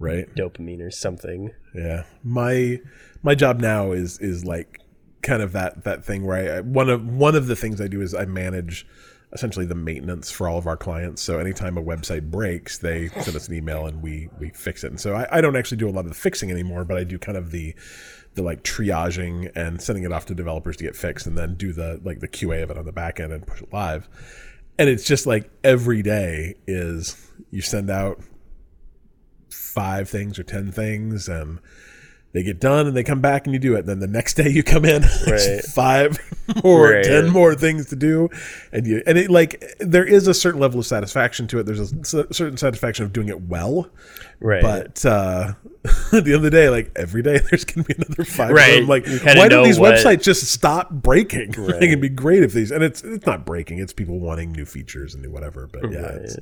Right. 0.00 0.34
dopamine 0.34 0.80
or 0.80 0.90
something. 0.90 1.52
Yeah, 1.74 2.04
my 2.24 2.80
my 3.22 3.34
job 3.34 3.60
now 3.60 3.92
is 3.92 4.18
is 4.18 4.44
like 4.44 4.80
kind 5.22 5.42
of 5.42 5.52
that 5.52 5.84
that 5.84 6.04
thing 6.04 6.24
where 6.26 6.56
I 6.56 6.60
one 6.60 6.88
of 6.88 7.06
one 7.06 7.34
of 7.36 7.46
the 7.46 7.54
things 7.54 7.80
I 7.80 7.86
do 7.86 8.00
is 8.00 8.14
I 8.14 8.24
manage 8.24 8.86
essentially 9.32 9.66
the 9.66 9.74
maintenance 9.74 10.30
for 10.30 10.48
all 10.48 10.58
of 10.58 10.66
our 10.66 10.76
clients. 10.76 11.22
So 11.22 11.38
anytime 11.38 11.78
a 11.78 11.82
website 11.82 12.30
breaks, 12.30 12.78
they 12.78 13.08
send 13.08 13.36
us 13.36 13.46
an 13.46 13.54
email 13.54 13.86
and 13.86 14.02
we 14.02 14.28
we 14.38 14.50
fix 14.50 14.82
it. 14.84 14.88
And 14.88 15.00
so 15.00 15.14
I, 15.14 15.38
I 15.38 15.40
don't 15.40 15.54
actually 15.56 15.76
do 15.76 15.88
a 15.88 15.92
lot 15.92 16.00
of 16.00 16.08
the 16.08 16.14
fixing 16.14 16.50
anymore, 16.50 16.84
but 16.84 16.96
I 16.96 17.04
do 17.04 17.18
kind 17.18 17.38
of 17.38 17.50
the 17.50 17.74
the 18.34 18.42
like 18.42 18.62
triaging 18.62 19.50
and 19.54 19.82
sending 19.82 20.04
it 20.04 20.12
off 20.12 20.26
to 20.26 20.34
developers 20.34 20.76
to 20.78 20.84
get 20.84 20.96
fixed, 20.96 21.26
and 21.26 21.36
then 21.36 21.54
do 21.54 21.72
the 21.72 22.00
like 22.04 22.20
the 22.20 22.28
QA 22.28 22.62
of 22.62 22.70
it 22.70 22.78
on 22.78 22.84
the 22.86 22.92
back 22.92 23.20
end 23.20 23.32
and 23.32 23.46
push 23.46 23.62
it 23.62 23.72
live. 23.72 24.08
And 24.78 24.88
it's 24.88 25.04
just 25.04 25.26
like 25.26 25.50
every 25.62 26.02
day 26.02 26.54
is 26.66 27.16
you 27.50 27.60
send 27.60 27.90
out 27.90 28.20
five 29.70 30.08
things 30.08 30.38
or 30.38 30.42
ten 30.42 30.72
things 30.72 31.28
and 31.28 31.58
they 32.32 32.44
get 32.44 32.60
done 32.60 32.86
and 32.86 32.96
they 32.96 33.02
come 33.02 33.20
back 33.20 33.44
and 33.46 33.52
you 33.52 33.58
do 33.58 33.74
it. 33.74 33.80
And 33.80 33.88
Then 33.88 33.98
the 33.98 34.06
next 34.06 34.34
day 34.34 34.48
you 34.48 34.62
come 34.62 34.84
in, 34.84 35.02
Right. 35.26 35.62
five 35.64 36.16
or 36.62 36.90
Right. 36.92 37.04
ten 37.04 37.28
more 37.30 37.56
things 37.56 37.86
to 37.88 37.96
do, 37.96 38.28
and 38.72 38.86
you 38.86 39.02
and 39.04 39.18
it 39.18 39.30
like 39.30 39.64
there 39.80 40.04
is 40.04 40.28
a 40.28 40.34
certain 40.34 40.60
level 40.60 40.78
of 40.78 40.86
satisfaction 40.86 41.48
to 41.48 41.58
it. 41.58 41.66
There's 41.66 41.80
a 41.92 42.04
certain 42.32 42.56
satisfaction 42.56 43.04
of 43.04 43.12
doing 43.12 43.28
it 43.30 43.42
well, 43.42 43.90
Right. 44.38 44.62
but 44.62 45.04
uh, 45.04 45.54
at 45.84 45.90
the 46.12 46.16
end 46.26 46.34
of 46.34 46.42
the 46.42 46.50
day, 46.50 46.68
like 46.70 46.92
every 46.94 47.22
day, 47.22 47.38
there's 47.50 47.64
gonna 47.64 47.84
be 47.84 47.94
another 47.98 48.24
five. 48.24 48.50
Right. 48.52 48.84
Like, 48.86 49.06
why 49.08 49.48
don't 49.48 49.64
these 49.64 49.80
what- 49.80 49.96
websites 49.96 50.22
just 50.22 50.44
stop 50.44 50.90
breaking? 50.90 51.50
Right. 51.58 51.80
can 51.80 52.00
be 52.00 52.08
great 52.10 52.44
if 52.44 52.52
these, 52.52 52.70
and 52.70 52.84
it's 52.84 53.02
it's 53.02 53.26
not 53.26 53.44
breaking. 53.44 53.78
It's 53.80 53.92
people 53.92 54.20
wanting 54.20 54.52
new 54.52 54.66
features 54.66 55.14
and 55.14 55.22
new 55.24 55.32
whatever. 55.32 55.66
But 55.66 55.90
yeah, 55.90 56.12
it's, 56.12 56.36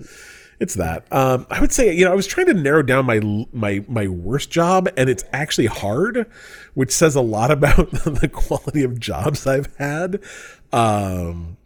it's 0.61 0.75
that. 0.75 1.07
Um, 1.13 1.47
I 1.51 1.61
would 1.61 1.73
say, 1.73 1.95
you 1.95 2.05
know, 2.05 2.13
I 2.13 2.15
was 2.17 2.27
trying 2.27 2.47
to 2.47 2.55
narrow 2.55 2.83
down 2.83 3.07
my 3.07 3.21
my 3.53 3.85
my 3.89 4.09
worst 4.09 4.51
job, 4.51 4.89
and 4.97 5.09
it's 5.09 5.25
actually 5.33 5.67
hard, 5.67 6.27
which 6.75 6.91
says 6.91 7.15
a 7.15 7.21
lot 7.21 7.51
about 7.51 7.91
the 7.91 8.29
quality 8.33 8.83
of 8.83 8.99
jobs 8.99 9.47
I've 9.47 9.75
had. 9.77 10.21
Um, 10.73 11.57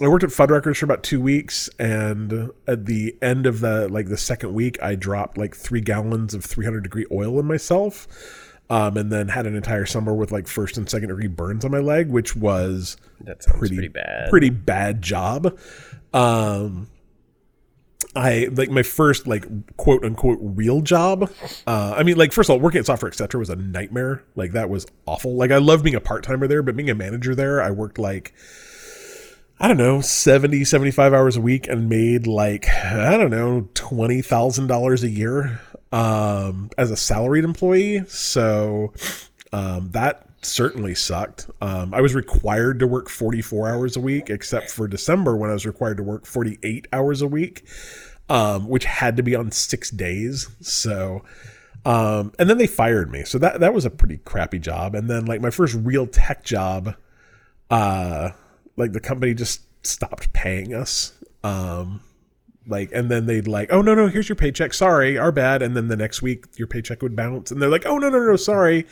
I 0.00 0.06
worked 0.06 0.22
at 0.24 0.30
Fuddruckers 0.30 0.76
for 0.76 0.84
about 0.84 1.02
two 1.02 1.20
weeks, 1.20 1.68
and 1.78 2.50
at 2.66 2.86
the 2.86 3.16
end 3.20 3.46
of 3.46 3.60
the 3.60 3.88
like 3.88 4.06
the 4.08 4.16
second 4.16 4.52
week, 4.54 4.80
I 4.82 4.94
dropped 4.94 5.36
like 5.38 5.56
three 5.56 5.80
gallons 5.80 6.34
of 6.34 6.44
300 6.44 6.82
degree 6.82 7.06
oil 7.10 7.38
in 7.40 7.46
myself, 7.46 8.06
um, 8.70 8.96
and 8.96 9.10
then 9.10 9.28
had 9.28 9.46
an 9.46 9.56
entire 9.56 9.86
summer 9.86 10.14
with 10.14 10.30
like 10.30 10.46
first 10.46 10.76
and 10.76 10.88
second 10.88 11.08
degree 11.08 11.26
burns 11.26 11.64
on 11.64 11.70
my 11.72 11.78
leg, 11.80 12.10
which 12.10 12.36
was 12.36 12.96
That 13.22 13.42
sounds 13.42 13.58
pretty, 13.58 13.74
pretty, 13.76 13.88
bad. 13.88 14.30
pretty 14.30 14.50
bad 14.50 15.02
job. 15.02 15.58
Um, 16.12 16.88
I 18.16 18.48
like 18.52 18.70
my 18.70 18.82
first 18.82 19.26
like 19.26 19.44
quote 19.76 20.04
unquote 20.04 20.38
real 20.40 20.80
job. 20.80 21.30
Uh, 21.66 21.94
I 21.96 22.02
mean, 22.02 22.16
like 22.16 22.32
first 22.32 22.48
of 22.48 22.54
all, 22.54 22.60
working 22.60 22.80
at 22.80 22.86
Software 22.86 23.10
Etc. 23.10 23.38
was 23.38 23.50
a 23.50 23.56
nightmare. 23.56 24.24
Like 24.34 24.52
that 24.52 24.70
was 24.70 24.86
awful. 25.06 25.36
Like 25.36 25.50
I 25.50 25.58
love 25.58 25.82
being 25.82 25.96
a 25.96 26.00
part 26.00 26.24
timer 26.24 26.46
there, 26.46 26.62
but 26.62 26.76
being 26.76 26.90
a 26.90 26.94
manager 26.94 27.34
there, 27.34 27.62
I 27.62 27.70
worked 27.70 27.98
like 27.98 28.34
I 29.60 29.68
don't 29.68 29.76
know 29.76 30.00
70, 30.00 30.64
75 30.64 31.12
hours 31.12 31.36
a 31.36 31.40
week 31.40 31.68
and 31.68 31.88
made 31.88 32.26
like 32.26 32.68
I 32.68 33.16
don't 33.16 33.30
know 33.30 33.68
twenty 33.74 34.22
thousand 34.22 34.68
dollars 34.68 35.02
a 35.02 35.10
year 35.10 35.60
um, 35.92 36.70
as 36.78 36.90
a 36.90 36.96
salaried 36.96 37.44
employee. 37.44 38.04
So 38.06 38.92
um, 39.52 39.90
that 39.92 40.27
certainly 40.42 40.94
sucked. 40.94 41.50
Um, 41.60 41.92
I 41.92 42.00
was 42.00 42.14
required 42.14 42.78
to 42.80 42.86
work 42.86 43.08
44 43.08 43.68
hours 43.68 43.96
a 43.96 44.00
week, 44.00 44.30
except 44.30 44.70
for 44.70 44.86
December 44.86 45.36
when 45.36 45.50
I 45.50 45.54
was 45.54 45.66
required 45.66 45.96
to 45.98 46.02
work 46.02 46.26
48 46.26 46.86
hours 46.92 47.22
a 47.22 47.26
week, 47.26 47.64
um, 48.28 48.68
which 48.68 48.84
had 48.84 49.16
to 49.16 49.22
be 49.22 49.34
on 49.34 49.50
six 49.50 49.90
days. 49.90 50.48
So, 50.60 51.24
um, 51.84 52.32
and 52.38 52.48
then 52.48 52.58
they 52.58 52.66
fired 52.66 53.10
me. 53.10 53.24
So 53.24 53.38
that, 53.38 53.60
that 53.60 53.74
was 53.74 53.84
a 53.84 53.90
pretty 53.90 54.18
crappy 54.18 54.58
job. 54.58 54.94
And 54.94 55.10
then 55.10 55.26
like 55.26 55.40
my 55.40 55.50
first 55.50 55.74
real 55.74 56.06
tech 56.06 56.44
job, 56.44 56.94
uh, 57.70 58.30
like 58.76 58.92
the 58.92 59.00
company 59.00 59.34
just 59.34 59.62
stopped 59.84 60.32
paying 60.32 60.74
us. 60.74 61.12
Um, 61.42 62.00
like 62.68 62.90
and 62.92 63.10
then 63.10 63.26
they'd 63.26 63.48
like 63.48 63.72
oh 63.72 63.80
no 63.80 63.94
no 63.94 64.06
here's 64.08 64.28
your 64.28 64.36
paycheck 64.36 64.74
sorry 64.74 65.16
our 65.16 65.32
bad 65.32 65.62
and 65.62 65.76
then 65.76 65.88
the 65.88 65.96
next 65.96 66.20
week 66.20 66.44
your 66.56 66.68
paycheck 66.68 67.02
would 67.02 67.16
bounce 67.16 67.50
and 67.50 67.60
they're 67.60 67.70
like 67.70 67.86
oh 67.86 67.98
no 67.98 68.10
no 68.10 68.18
no 68.18 68.36
sorry 68.36 68.86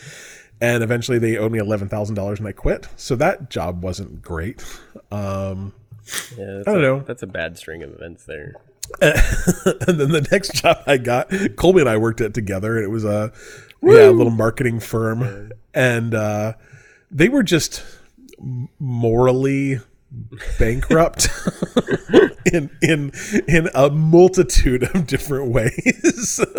and 0.60 0.82
eventually 0.82 1.18
they 1.18 1.36
owed 1.36 1.52
me 1.52 1.58
$11,000 1.58 2.38
and 2.38 2.48
I 2.48 2.52
quit. 2.52 2.88
So 2.96 3.16
that 3.16 3.50
job 3.50 3.82
wasn't 3.82 4.22
great. 4.22 4.64
Um, 5.10 5.74
Yeah, 6.36 6.60
I 6.60 6.70
don't 6.70 6.78
a, 6.78 6.82
know. 6.82 7.00
That's 7.00 7.22
a 7.22 7.26
bad 7.26 7.58
string 7.58 7.82
of 7.82 7.92
events 7.92 8.24
there. 8.24 8.54
and 9.02 9.98
then 9.98 10.10
the 10.10 10.26
next 10.30 10.54
job 10.54 10.78
I 10.86 10.96
got, 10.96 11.30
Colby 11.56 11.80
and 11.80 11.88
I 11.88 11.96
worked 11.96 12.20
at 12.20 12.34
together, 12.34 12.76
and 12.76 12.84
it 12.84 12.90
was 12.90 13.04
a 13.04 13.32
yeah 13.82 14.08
a 14.08 14.12
little 14.12 14.30
marketing 14.30 14.78
firm, 14.78 15.50
and 15.74 16.14
uh, 16.14 16.52
they 17.10 17.28
were 17.28 17.42
just 17.42 17.82
morally 18.78 19.80
bankrupt 20.58 21.28
in 22.52 22.70
in 22.82 23.12
in 23.46 23.68
a 23.74 23.90
multitude 23.90 24.82
of 24.94 25.06
different 25.06 25.50
ways. 25.50 26.40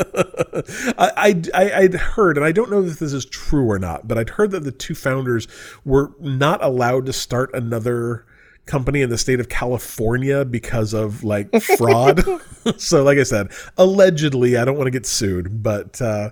I, 0.98 1.42
I 1.54 1.72
I'd 1.74 1.94
heard, 1.94 2.38
and 2.38 2.46
I 2.46 2.52
don't 2.52 2.70
know 2.70 2.84
if 2.84 3.00
this 3.00 3.14
is 3.14 3.26
true 3.26 3.70
or 3.70 3.80
not, 3.80 4.08
but 4.08 4.18
I'd 4.18 4.32
heard 4.32 4.52
that 4.52 4.64
the 4.64 4.72
two 4.72 4.96
founders 4.96 5.48
were 5.86 6.14
not 6.20 6.64
allowed 6.64 7.06
to 7.08 7.14
start 7.14 7.54
another 7.54 8.26
company 8.66 9.02
in 9.02 9.10
the 9.10 9.18
state 9.18 9.40
of 9.40 9.50
California 9.50 10.46
because 10.46 10.94
of 10.94 11.24
like 11.24 11.50
fraud. 11.62 12.24
so, 12.78 13.04
like 13.04 13.18
I 13.18 13.24
said, 13.24 13.52
allegedly, 13.78 14.58
I 14.58 14.66
don't 14.66 14.78
want 14.78 14.88
to 14.88 14.92
get 14.92 15.06
sued, 15.06 15.64
but 15.64 16.02
uh, 16.02 16.32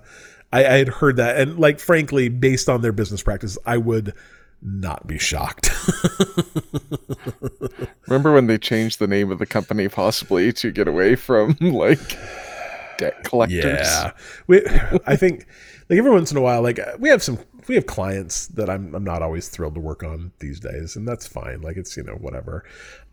I, 0.52 0.65
I 0.65 0.77
had 0.77 0.89
heard 0.89 1.15
that, 1.18 1.38
and 1.38 1.57
like 1.57 1.80
frankly, 1.80 2.30
based 2.30 2.69
on 2.69 2.81
their 2.81 2.91
business 2.91 3.23
practice, 3.23 3.57
I 3.65 3.77
would 3.77 4.14
not 4.61 5.07
be 5.07 5.18
shocked. 5.18 5.72
Remember 8.07 8.34
when 8.34 8.48
they 8.48 8.57
changed 8.57 8.99
the 8.99 9.07
name 9.07 9.32
of 9.32 9.40
the 9.40 9.45
company 9.45 9.88
possibly 9.88 10.53
to 10.53 10.72
get 10.72 10.88
away 10.88 11.15
from 11.15 11.57
like 11.61 12.18
debt 12.98 13.23
collectors? 13.23 13.80
Yeah, 13.82 14.11
we. 14.48 14.61
I 15.06 15.15
think 15.15 15.48
like 15.90 15.99
every 15.99 16.11
once 16.11 16.32
in 16.32 16.38
a 16.38 16.41
while, 16.41 16.61
like 16.61 16.80
we 16.99 17.10
have 17.10 17.23
some 17.23 17.40
we 17.68 17.76
have 17.76 17.88
clients 17.88 18.48
that 18.49 18.69
I'm 18.69 18.94
I'm 18.94 19.03
not 19.03 19.22
always 19.22 19.49
thrilled 19.49 19.76
to 19.76 19.82
work 19.82 20.03
on 20.03 20.32
these 20.40 20.60
days, 20.60 20.95
and 20.95 21.07
that's 21.07 21.27
fine. 21.27 21.61
Like 21.61 21.77
it's 21.77 21.98
you 21.98 22.03
know 22.03 22.15
whatever. 22.15 22.64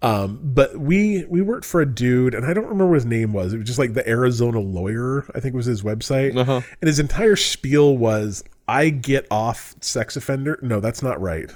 Um, 0.03 0.41
but 0.43 0.77
we 0.79 1.25
we 1.29 1.41
worked 1.43 1.65
for 1.65 1.81
a 1.81 1.87
dude, 1.87 2.35
and 2.35 2.45
I 2.45 2.53
don't 2.53 2.65
remember 2.65 2.89
what 2.89 2.97
his 2.97 3.07
name 3.07 3.33
was. 3.33 3.55
It 3.55 3.59
was 3.59 3.67
just 3.67 3.79
like 3.79 3.95
the 3.95 4.07
Arizona 4.09 4.61
lawyer, 4.61 5.25
I 5.35 5.41
think 5.41 5.55
was 5.55 5.67
his 5.67 5.83
website, 5.83 6.37
Uh-huh. 6.37 6.61
and 6.81 6.89
his 6.89 6.99
entire 6.99 7.37
spiel 7.37 7.97
was, 7.97 8.45
"I 8.73 8.91
get 8.91 9.27
off 9.31 9.75
sex 9.81 10.17
offender." 10.17 10.59
No, 10.63 10.81
that's 10.81 11.03
not 11.03 11.21
right. 11.21 11.51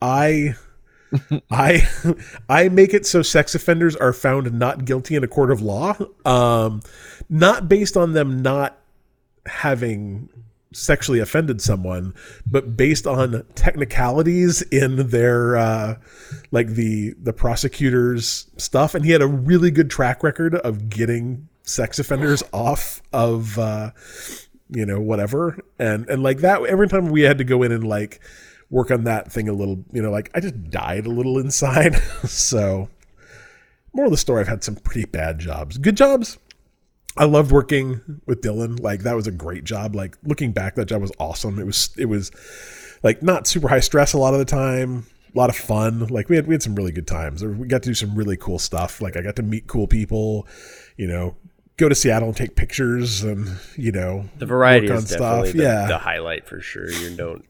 I. 0.00 0.54
I 1.50 1.88
I 2.48 2.68
make 2.68 2.94
it 2.94 3.04
so 3.04 3.22
sex 3.22 3.54
offenders 3.54 3.96
are 3.96 4.12
found 4.12 4.52
not 4.52 4.84
guilty 4.84 5.16
in 5.16 5.24
a 5.24 5.28
court 5.28 5.50
of 5.50 5.60
law, 5.60 5.96
um, 6.24 6.82
not 7.28 7.68
based 7.68 7.96
on 7.96 8.12
them 8.12 8.42
not 8.42 8.78
having 9.46 10.28
sexually 10.72 11.18
offended 11.18 11.60
someone, 11.60 12.14
but 12.46 12.76
based 12.76 13.06
on 13.06 13.44
technicalities 13.54 14.62
in 14.62 15.08
their 15.08 15.56
uh, 15.56 15.96
like 16.50 16.68
the 16.68 17.14
the 17.20 17.32
prosecutor's 17.32 18.46
stuff. 18.56 18.94
And 18.94 19.04
he 19.04 19.10
had 19.10 19.22
a 19.22 19.26
really 19.26 19.70
good 19.70 19.90
track 19.90 20.22
record 20.22 20.54
of 20.54 20.88
getting 20.88 21.48
sex 21.62 21.98
offenders 21.98 22.42
off 22.52 23.02
of 23.12 23.58
uh, 23.58 23.90
you 24.72 24.86
know 24.86 25.00
whatever, 25.00 25.58
and 25.78 26.08
and 26.08 26.22
like 26.22 26.38
that. 26.38 26.64
Every 26.64 26.88
time 26.88 27.10
we 27.10 27.22
had 27.22 27.38
to 27.38 27.44
go 27.44 27.62
in 27.62 27.72
and 27.72 27.86
like 27.86 28.20
work 28.70 28.90
on 28.90 29.04
that 29.04 29.30
thing 29.30 29.48
a 29.48 29.52
little, 29.52 29.84
you 29.92 30.00
know, 30.00 30.10
like 30.10 30.30
I 30.34 30.40
just 30.40 30.70
died 30.70 31.06
a 31.06 31.10
little 31.10 31.38
inside. 31.44 31.96
so, 32.24 32.88
more 33.92 34.06
of 34.06 34.10
the 34.10 34.16
story, 34.16 34.40
I've 34.40 34.48
had 34.48 34.64
some 34.64 34.76
pretty 34.76 35.06
bad 35.06 35.38
jobs. 35.38 35.78
Good 35.78 35.96
jobs. 35.96 36.38
I 37.16 37.24
loved 37.24 37.50
working 37.50 38.22
with 38.26 38.40
Dylan. 38.40 38.80
Like 38.80 39.02
that 39.02 39.16
was 39.16 39.26
a 39.26 39.32
great 39.32 39.64
job. 39.64 39.94
Like 39.94 40.16
looking 40.22 40.52
back, 40.52 40.76
that 40.76 40.86
job 40.86 41.02
was 41.02 41.12
awesome. 41.18 41.58
It 41.58 41.66
was 41.66 41.90
it 41.98 42.06
was 42.06 42.30
like 43.02 43.22
not 43.22 43.46
super 43.46 43.68
high 43.68 43.80
stress 43.80 44.12
a 44.12 44.18
lot 44.18 44.32
of 44.32 44.38
the 44.38 44.44
time. 44.44 45.06
A 45.34 45.38
lot 45.38 45.50
of 45.50 45.56
fun. 45.56 46.06
Like 46.06 46.28
we 46.28 46.36
had 46.36 46.46
we 46.46 46.54
had 46.54 46.62
some 46.62 46.74
really 46.74 46.92
good 46.92 47.06
times. 47.06 47.44
We 47.44 47.66
got 47.66 47.82
to 47.82 47.90
do 47.90 47.94
some 47.94 48.14
really 48.14 48.36
cool 48.36 48.58
stuff. 48.58 49.00
Like 49.00 49.16
I 49.16 49.22
got 49.22 49.36
to 49.36 49.42
meet 49.42 49.66
cool 49.66 49.86
people. 49.86 50.46
You 50.96 51.08
know, 51.08 51.36
go 51.80 51.88
to 51.88 51.94
Seattle 51.94 52.28
and 52.28 52.36
take 52.36 52.54
pictures 52.56 53.22
and 53.24 53.48
you 53.76 53.90
know 53.92 54.26
The 54.38 54.46
variety 54.46 54.86
is 54.88 55.08
definitely 55.10 55.48
stuff. 55.48 55.56
the, 55.56 55.62
Yeah. 55.62 55.86
the 55.88 55.98
highlight 55.98 56.46
for 56.46 56.60
sure. 56.60 56.90
You 56.90 57.16
don't. 57.16 57.44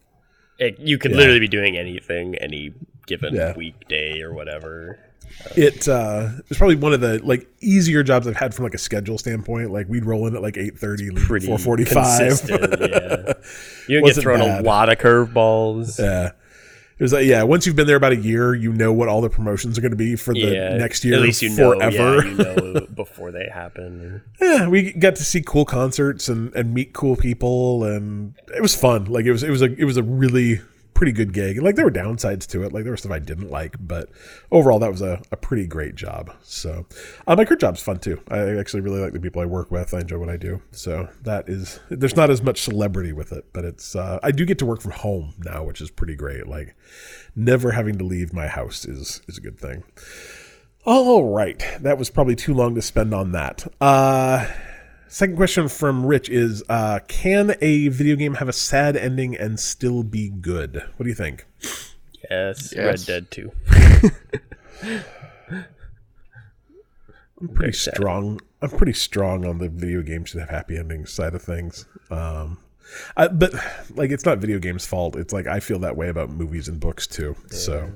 It, 0.59 0.79
you 0.79 0.99
could 0.99 1.13
literally 1.13 1.41
be 1.41 1.49
doing 1.49 1.77
anything 1.77 2.37
any 2.37 2.73
given 3.07 3.35
Yeah. 3.35 3.57
weekday 3.57 4.21
or 4.23 4.33
whatever. 4.33 4.99
it 5.57 5.87
uh 5.89 6.29
it's 6.49 6.59
probably 6.59 6.75
one 6.77 6.93
of 6.93 7.01
the 7.01 7.21
like 7.25 7.47
easier 7.61 8.03
jobs 8.03 8.27
I've 8.27 8.37
had 8.37 8.53
from 8.55 8.65
like 8.65 8.75
a 8.75 8.79
schedule 8.79 9.17
standpoint. 9.17 9.71
Like 9.71 9.89
we'd 9.89 10.05
roll 10.05 10.27
in 10.27 10.35
at 10.37 10.43
like 10.43 10.57
eight 10.57 10.77
thirty, 10.79 11.09
four 11.15 11.59
forty 11.59 11.85
five. 11.85 12.41
yeah. 12.49 13.33
You 13.89 14.05
get 14.05 14.17
thrown 14.17 14.41
bad. 14.41 14.61
a 14.61 14.63
lot 14.65 14.89
of 14.89 14.99
curveballs. 14.99 15.99
Yeah. 15.99 16.33
It 17.01 17.03
was 17.03 17.15
like 17.15 17.25
yeah. 17.25 17.43
Once 17.45 17.65
you've 17.65 17.77
been 17.77 17.87
there 17.87 17.97
about 17.97 18.13
a 18.13 18.17
year, 18.17 18.55
you 18.55 18.75
know 18.75 18.93
what 18.93 19.09
all 19.09 19.23
the 19.23 19.31
promotions 19.31 19.79
are 19.79 19.81
going 19.81 19.91
to 19.91 19.97
be 19.97 20.17
for 20.17 20.35
the 20.35 20.41
yeah, 20.41 20.77
next 20.77 21.03
year. 21.03 21.15
At 21.15 21.23
least 21.23 21.41
you 21.41 21.49
know, 21.49 21.73
yeah, 21.81 22.23
you 22.23 22.35
know 22.37 22.87
before 22.95 23.33
they 23.33 23.49
happen. 23.51 24.23
yeah, 24.39 24.69
we 24.69 24.93
got 24.93 25.17
to 25.17 25.25
see 25.25 25.41
cool 25.41 25.65
concerts 25.65 26.29
and, 26.29 26.55
and 26.55 26.75
meet 26.75 26.93
cool 26.93 27.17
people, 27.17 27.85
and 27.85 28.35
it 28.55 28.61
was 28.61 28.75
fun. 28.75 29.07
Like 29.07 29.25
it 29.25 29.33
was 29.33 29.43
it 29.43 29.49
was 29.49 29.63
a 29.63 29.75
it 29.81 29.85
was 29.85 29.97
a 29.97 30.03
really 30.03 30.61
pretty 31.01 31.13
good 31.13 31.33
gig. 31.33 31.57
And 31.57 31.65
like 31.65 31.77
there 31.77 31.87
were 31.87 31.91
downsides 31.91 32.47
to 32.49 32.63
it, 32.63 32.75
like 32.75 32.85
there 32.85 32.91
was 32.91 33.01
stuff 33.01 33.11
I 33.11 33.21
didn't 33.21 33.51
like, 33.51 33.75
but 33.81 34.11
overall 34.53 34.79
that 34.81 34.91
was 34.91 35.01
a, 35.01 35.23
a 35.33 35.37
pretty 35.39 35.67
great 35.67 35.95
job. 35.95 36.31
So 36.43 36.85
uh, 37.27 37.37
my 37.37 37.47
current 37.47 37.63
job's 37.63 37.81
fun 37.81 38.01
too. 38.01 38.21
I 38.29 38.59
actually 38.59 38.83
really 38.83 39.01
like 39.01 39.15
the 39.15 39.19
people 39.19 39.41
I 39.41 39.47
work 39.47 39.71
with. 39.71 39.95
I 39.95 40.01
enjoy 40.01 40.19
what 40.19 40.29
I 40.29 40.37
do. 40.37 40.61
So 40.73 41.09
that 41.23 41.49
is 41.49 41.81
there's 41.89 42.17
not 42.17 42.29
as 42.29 42.43
much 42.43 42.61
celebrity 42.61 43.15
with 43.15 43.33
it, 43.33 43.47
but 43.55 43.65
it's 43.65 43.97
uh, 43.97 44.19
I 44.23 44.31
do 44.31 44.45
get 44.45 44.59
to 44.59 44.67
work 44.67 44.83
from 44.83 44.91
home 44.91 45.33
now, 45.39 45.65
which 45.65 45.81
is 45.81 45.91
pretty 45.91 46.17
great. 46.17 46.47
Like 46.47 46.75
never 47.35 47.71
having 47.71 47.97
to 47.97 48.05
leave 48.05 48.35
my 48.35 48.47
house 48.47 48.85
is 48.85 49.23
is 49.27 49.39
a 49.39 49.41
good 49.41 49.59
thing. 49.59 49.85
All 50.85 51.31
right. 51.31 51.65
That 51.81 51.97
was 51.97 52.11
probably 52.11 52.37
too 52.37 52.53
long 52.53 52.75
to 52.75 52.83
spend 52.83 53.15
on 53.15 53.33
that. 53.33 53.67
Uh, 53.81 54.47
second 55.11 55.37
question 55.37 55.69
from 55.69 56.07
Rich 56.07 56.31
is 56.31 56.63
uh, 56.69 57.01
Can 57.09 57.55
a 57.61 57.89
video 57.89 58.17
game 58.17 58.35
have 58.35 58.49
a 58.49 58.53
sad 58.53 58.97
ending 58.97 59.37
and 59.37 59.61
still 59.61 60.03
be 60.03 60.31
good? 60.31 60.77
What 60.97 61.05
do 61.05 61.09
you 61.09 61.15
think? 61.15 61.47
Yes, 62.31 62.75
Red 62.75 63.05
Dead 63.05 63.31
2. 63.31 63.51
I'm 67.41 67.49
pretty 67.55 67.73
sad. 67.73 67.95
strong. 67.95 68.41
I'm 68.63 68.71
pretty 68.71 68.93
strong 68.93 69.45
on 69.45 69.59
the 69.59 69.69
video 69.69 70.03
games 70.03 70.31
should 70.31 70.41
have 70.41 70.51
happy 70.51 70.77
endings 70.77 71.13
side 71.13 71.35
of 71.35 71.43
things. 71.43 71.87
Um, 72.11 72.59
I, 73.17 73.29
but 73.29 73.53
like, 73.95 74.11
it's 74.11 74.25
not 74.25 74.39
video 74.39 74.59
games' 74.59 74.87
fault. 74.87 75.17
It's 75.17 75.33
like 75.33 75.47
I 75.47 75.61
feel 75.61 75.79
that 75.81 75.97
way 75.97 76.09
about 76.09 76.31
movies 76.31 76.69
and 76.69 76.79
books 76.79 77.07
too. 77.07 77.35
So 77.49 77.91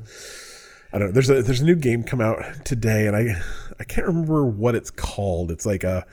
I 0.92 0.98
don't 0.98 1.08
know. 1.08 1.12
There's 1.12 1.28
a 1.28 1.42
there's 1.42 1.60
a 1.60 1.64
new 1.64 1.76
game 1.76 2.02
come 2.02 2.22
out 2.22 2.42
today, 2.64 3.06
and 3.06 3.14
I 3.14 3.40
I 3.78 3.84
can't 3.84 4.06
remember 4.06 4.46
what 4.46 4.74
it's 4.74 4.90
called. 4.90 5.50
It's 5.50 5.66
like 5.66 5.84
a 5.84 6.06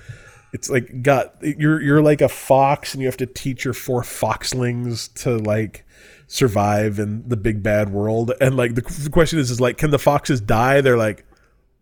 it's 0.53 0.69
like 0.69 1.01
got 1.01 1.35
you're 1.41 1.81
you're 1.81 2.01
like 2.01 2.21
a 2.21 2.29
fox, 2.29 2.93
and 2.93 3.01
you 3.01 3.07
have 3.07 3.17
to 3.17 3.25
teach 3.25 3.65
your 3.65 3.73
four 3.73 4.01
foxlings 4.01 5.13
to 5.23 5.37
like 5.37 5.85
survive 6.27 6.97
in 6.99 7.27
the 7.27 7.37
big 7.37 7.61
bad 7.61 7.91
world. 7.91 8.31
And 8.39 8.55
like 8.55 8.75
the, 8.75 8.81
the 9.03 9.09
question 9.09 9.39
is, 9.39 9.51
is 9.51 9.59
like, 9.59 9.77
can 9.77 9.91
the 9.91 9.99
foxes 9.99 10.39
die? 10.39 10.81
They're 10.81 10.97
like, 10.97 11.25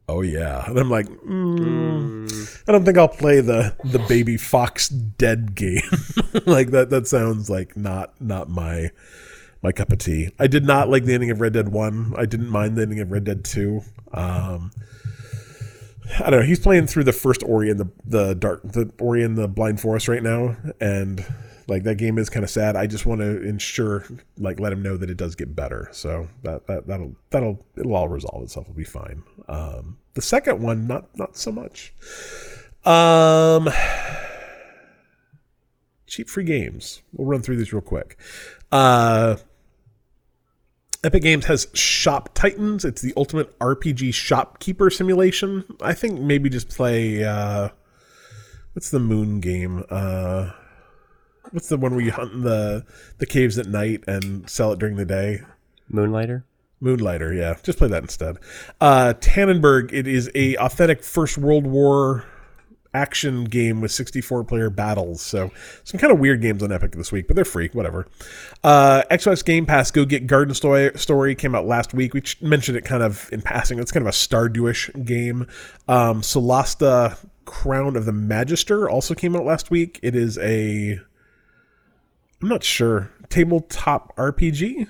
oh 0.08 0.22
yeah. 0.22 0.66
And 0.68 0.78
I'm 0.78 0.90
like, 0.90 1.08
mm, 1.08 2.64
I 2.68 2.72
don't 2.72 2.84
think 2.84 2.98
I'll 2.98 3.08
play 3.08 3.42
the 3.42 3.76
the 3.84 4.00
baby 4.00 4.38
fox 4.38 4.90
dead 4.90 5.56
game. 5.56 5.82
like 6.46 6.72
that. 6.72 6.90
That 6.90 7.08
sounds 7.08 7.50
like 7.50 7.78
not 7.78 8.20
not 8.22 8.50
my 8.50 8.90
my 9.62 9.72
cup 9.72 9.92
of 9.92 10.00
tea. 10.00 10.32
I 10.40 10.48
did 10.48 10.66
not 10.66 10.90
like 10.90 11.06
the 11.06 11.14
ending 11.14 11.32
of 11.32 11.42
Red 11.42 11.54
Dead 11.54 11.70
One. 11.70 12.14
I 12.18 12.26
didn't 12.26 12.50
mind 12.50 12.76
the 12.76 12.84
ending 12.84 13.00
of 13.00 13.12
Red 13.12 13.24
Dead 13.24 13.44
Two. 13.44 13.82
Um, 14.14 14.72
I 16.18 16.30
don't 16.30 16.40
know. 16.40 16.46
He's 16.46 16.60
playing 16.60 16.88
through 16.88 17.04
the 17.04 17.14
first 17.14 17.44
Ori 17.44 17.70
in 17.70 17.78
the 17.78 17.90
the 18.06 18.34
dark 18.34 18.62
the 18.64 18.92
Ori 19.00 19.24
and 19.24 19.38
the 19.38 19.48
Blind 19.48 19.80
Forest 19.80 20.08
right 20.08 20.24
now, 20.24 20.58
and 20.82 21.26
like 21.68 21.84
that 21.84 21.96
game 21.96 22.18
is 22.18 22.30
kind 22.30 22.44
of 22.44 22.50
sad. 22.50 22.76
I 22.76 22.88
just 22.88 23.06
want 23.06 23.22
to 23.22 23.42
ensure, 23.44 24.04
like, 24.38 24.60
let 24.60 24.74
him 24.74 24.82
know 24.82 24.98
that 24.98 25.10
it 25.10 25.18
does 25.18 25.36
get 25.36 25.56
better. 25.56 25.88
So 25.92 26.28
that 26.44 26.68
that 26.68 26.88
that'll 26.88 27.16
that'll 27.30 27.66
it'll 27.78 27.96
all 27.96 28.10
resolve 28.10 28.44
itself. 28.44 28.66
It'll 28.66 28.76
be 28.76 28.84
fine. 28.84 29.24
Um, 29.48 29.98
the 30.16 30.22
second 30.22 30.62
one, 30.62 30.88
not 30.88 31.16
not 31.16 31.38
so 31.38 31.52
much. 31.52 31.94
Um, 32.86 33.70
cheap 36.08 36.28
free 36.28 36.44
games. 36.44 37.02
We'll 37.14 37.28
run 37.28 37.42
through 37.42 37.58
these 37.58 37.72
real 37.72 37.82
quick. 37.82 38.18
Uh, 38.72 39.38
Epic 41.04 41.24
Games 41.24 41.46
has 41.46 41.68
Shop 41.74 42.30
Titans. 42.34 42.84
It's 42.84 43.02
the 43.02 43.14
ultimate 43.16 43.58
RPG 43.60 44.14
shopkeeper 44.14 44.90
simulation. 44.90 45.64
I 45.82 45.94
think 45.94 46.20
maybe 46.20 46.50
just 46.50 46.70
play 46.70 47.24
uh 47.24 47.70
what's 48.74 48.92
the 48.92 49.00
moon 49.00 49.40
game? 49.40 49.86
Uh 49.90 50.52
what's 51.52 51.70
the 51.70 51.78
one 51.78 51.96
where 51.96 52.04
you 52.04 52.12
hunt 52.12 52.34
in 52.34 52.42
the 52.42 52.86
the 53.18 53.26
caves 53.26 53.58
at 53.58 53.66
night 53.68 54.04
and 54.08 54.50
sell 54.50 54.74
it 54.74 54.80
during 54.80 54.98
the 54.98 55.06
day? 55.06 55.42
Moonlighter. 55.90 56.44
Moonlighter, 56.82 57.34
yeah. 57.34 57.56
Just 57.64 57.78
play 57.78 57.88
that 57.88 58.04
instead. 58.04 58.38
Uh 58.82 59.14
Tannenberg, 59.22 59.94
it 59.94 60.06
is 60.06 60.30
a 60.36 60.58
authentic 60.58 61.02
First 61.04 61.38
World 61.38 61.66
War 61.66 62.26
action 62.94 63.44
game 63.44 63.82
with 63.82 63.92
64 63.92 64.44
player 64.44 64.70
battles. 64.70 65.22
So 65.22 65.52
some 65.84 66.00
kind 66.00 66.12
of 66.12 66.20
weird 66.20 66.42
games 66.42 66.64
on 66.64 66.72
Epic 66.72 66.94
this 66.94 67.12
week, 67.12 67.28
but 67.28 67.36
they're 67.36 67.46
free, 67.46 67.70
whatever. 67.74 68.08
Uh, 68.64 69.04
Xbox 69.12 69.44
Game 69.44 69.66
Pass 69.66 69.92
Go 69.92 70.06
Get 70.06 70.28
Garden 70.28 70.54
Story, 70.56 70.92
Story 70.96 71.36
came 71.36 71.56
out 71.56 71.66
last 71.66 71.94
week. 71.94 72.14
We 72.14 72.24
mentioned 72.42 72.78
it 72.78 72.86
kind 72.86 73.04
of 73.04 73.30
in 73.32 73.42
passing. 73.42 73.80
It's 73.80 73.92
kind 73.92 74.06
of 74.06 74.10
a 74.10 74.16
Stardewish 74.16 75.06
game. 75.06 75.48
Um, 75.88 76.22
Solasta 76.22 77.18
Crown 77.46 77.96
of 77.96 78.06
the 78.06 78.14
Magister 78.14 78.90
also 78.90 79.14
came 79.14 79.36
out 79.36 79.46
last 79.46 79.72
week. 79.72 80.00
It 80.04 80.16
is 80.16 80.38
a 80.40 81.00
I'm 82.42 82.48
not 82.48 82.64
sure 82.64 83.12
tabletop 83.30 84.16
RPG 84.16 84.88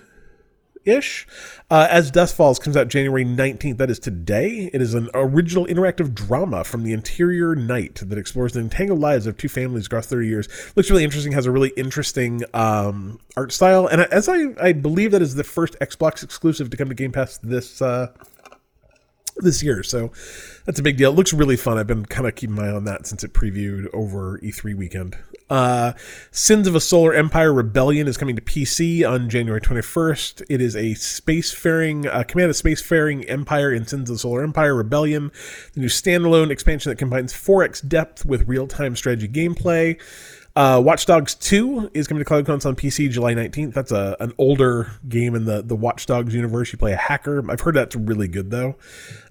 ish. 0.86 1.28
Uh, 1.70 1.88
As 1.90 2.12
Dusk 2.12 2.36
Falls 2.36 2.60
comes 2.60 2.76
out 2.76 2.88
January 2.88 3.26
19th. 3.26 3.78
That 3.78 3.90
is 3.90 4.00
today. 4.00 4.70
It 4.74 4.82
is 4.82 4.94
an 4.94 5.10
original 5.14 5.66
interactive 5.66 6.14
drama 6.14 6.64
from 6.64 6.84
the 6.84 6.94
Interior 6.94 7.56
Night 7.56 8.02
that 8.04 8.18
explores 8.18 8.54
the 8.54 8.60
entangled 8.60 9.00
lives 9.00 9.28
of 9.28 9.38
two 9.38 9.50
families 9.50 9.86
across 9.88 10.08
30 10.08 10.28
years. 10.28 10.74
Looks 10.76 10.90
really 10.90 11.04
interesting, 11.04 11.32
has 11.34 11.46
a 11.46 11.52
really 11.52 11.72
interesting 11.78 12.44
um, 12.54 13.20
art 13.38 13.52
style. 13.52 13.88
And 13.88 14.02
as 14.02 14.28
I, 14.30 14.48
I 14.62 14.74
believe 14.74 15.12
that 15.12 15.22
is 15.22 15.36
the 15.36 15.44
first 15.44 15.78
Xbox 15.80 16.24
exclusive 16.24 16.70
to 16.70 16.78
come 16.78 16.90
to 16.90 16.96
Game 16.96 17.12
Pass 17.12 17.38
this. 17.38 17.82
Uh, 17.82 18.12
this 19.42 19.64
year. 19.64 19.84
So 19.84 20.12
that's 20.66 20.80
a 20.80 20.84
big 20.84 20.98
deal. 20.98 21.12
It 21.12 21.16
looks 21.16 21.34
really 21.34 21.56
fun. 21.56 21.78
I've 21.78 21.88
been 21.88 22.06
kind 22.06 22.28
of 22.28 22.36
keeping 22.36 22.56
my 22.56 22.68
eye 22.68 22.72
on 22.74 22.86
that 22.86 23.08
since 23.08 23.24
it 23.24 23.34
previewed 23.34 23.88
over 23.94 24.38
E3 24.40 24.76
weekend. 24.76 25.18
Uh, 25.50 25.94
Sins 26.32 26.68
of 26.68 26.76
a 26.76 26.80
Solar 26.80 27.14
Empire 27.14 27.52
Rebellion 27.52 28.08
is 28.08 28.18
coming 28.18 28.36
to 28.36 28.42
PC 28.42 29.10
on 29.10 29.30
January 29.30 29.60
21st. 29.60 30.44
It 30.50 30.62
is 30.62 30.76
a 30.76 30.94
spacefaring, 30.94 32.06
uh, 32.06 32.24
command 32.24 32.52
a 32.52 32.54
spacefaring 32.54 33.28
empire 33.30 33.74
in 33.74 33.86
Sins 33.86 34.10
of 34.10 34.16
the 34.16 34.20
Solar 34.20 34.44
Empire 34.44 34.76
Rebellion, 34.76 35.32
the 35.74 35.82
new 35.82 35.88
standalone 35.88 36.52
expansion 36.52 36.92
that 36.92 36.98
combines 36.98 37.34
4x 37.34 37.88
depth 37.88 38.26
with 38.26 38.48
real 38.48 38.68
time 38.68 38.96
strategy 38.96 39.28
gameplay. 39.28 40.00
Uh, 40.60 40.78
Watch 40.78 41.06
Dogs 41.06 41.36
2 41.36 41.92
is 41.94 42.06
coming 42.06 42.20
to 42.20 42.26
Cloud 42.26 42.46
Cons 42.46 42.66
on 42.66 42.76
PC 42.76 43.10
July 43.10 43.34
19th. 43.34 43.74
That's 43.74 43.94
a 43.94 44.18
an 44.20 44.34
older 44.38 44.92
game 45.08 45.34
in 45.34 45.46
the, 45.46 45.62
the 45.62 45.74
Watch 45.74 46.06
Dogs 46.06 46.36
universe. 46.36 46.74
You 46.74 46.78
play 46.78 46.92
a 46.92 46.98
hacker. 46.98 47.50
I've 47.50 47.62
heard 47.62 47.76
that's 47.76 47.96
really 47.96 48.28
good, 48.28 48.52
though. 48.52 48.76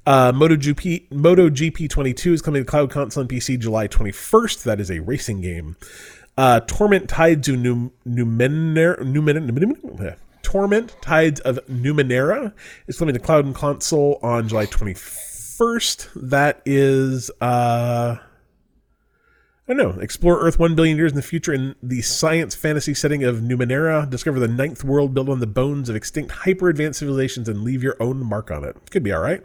Uh, 0.07 0.33
MotoGP, 0.33 1.11
MotoGP 1.11 1.91
22 1.91 2.33
is 2.33 2.41
coming 2.41 2.63
to 2.63 2.67
Cloud 2.67 2.91
Console 2.91 3.25
on 3.25 3.29
PC 3.29 3.59
July 3.59 3.87
21st. 3.89 4.63
That 4.63 4.81
is 4.81 4.91
a 4.91 5.01
racing 5.01 5.43
game. 5.43 5.77
Uh, 6.39 6.61
Torment 6.61 7.11
Tides 7.11 7.47
of 7.51 7.59
Num- 7.59 7.93
Numenera, 8.09 8.99
Numenera, 9.01 10.17
Torment 10.41 10.97
Tides 11.03 11.41
of 11.41 11.59
Numenera 11.67 12.55
is 12.87 12.99
coming 12.99 13.13
to 13.13 13.21
Cloud 13.21 13.45
and 13.45 13.55
Console 13.55 14.19
on 14.23 14.49
July 14.49 14.65
21st. 14.65 16.09
That 16.31 16.63
is, 16.65 17.31
uh, 17.43 18.17
I 19.69 19.75
don't 19.75 19.97
know. 19.97 20.01
Explore 20.01 20.41
Earth 20.41 20.59
1 20.59 20.75
billion 20.75 20.97
years 20.97 21.13
in 21.13 21.17
the 21.17 21.23
future 21.23 21.53
in 21.53 21.75
the 21.83 22.01
science 22.01 22.55
fantasy 22.55 22.95
setting 22.95 23.23
of 23.23 23.41
Numenera. 23.41 24.09
Discover 24.09 24.41
the 24.41 24.49
ninth 24.49 24.83
world 24.83 25.13
built 25.13 25.29
on 25.29 25.41
the 25.41 25.47
bones 25.47 25.91
of 25.91 25.97
extinct 25.97 26.31
hyper 26.31 26.71
advanced 26.71 27.01
civilizations 27.01 27.51
and 27.51 27.61
leave 27.61 27.83
your 27.83 27.95
own 28.01 28.25
mark 28.25 28.51
on 28.51 28.65
it. 28.65 28.77
Could 28.91 29.03
be 29.03 29.13
all 29.13 29.21
right. 29.21 29.43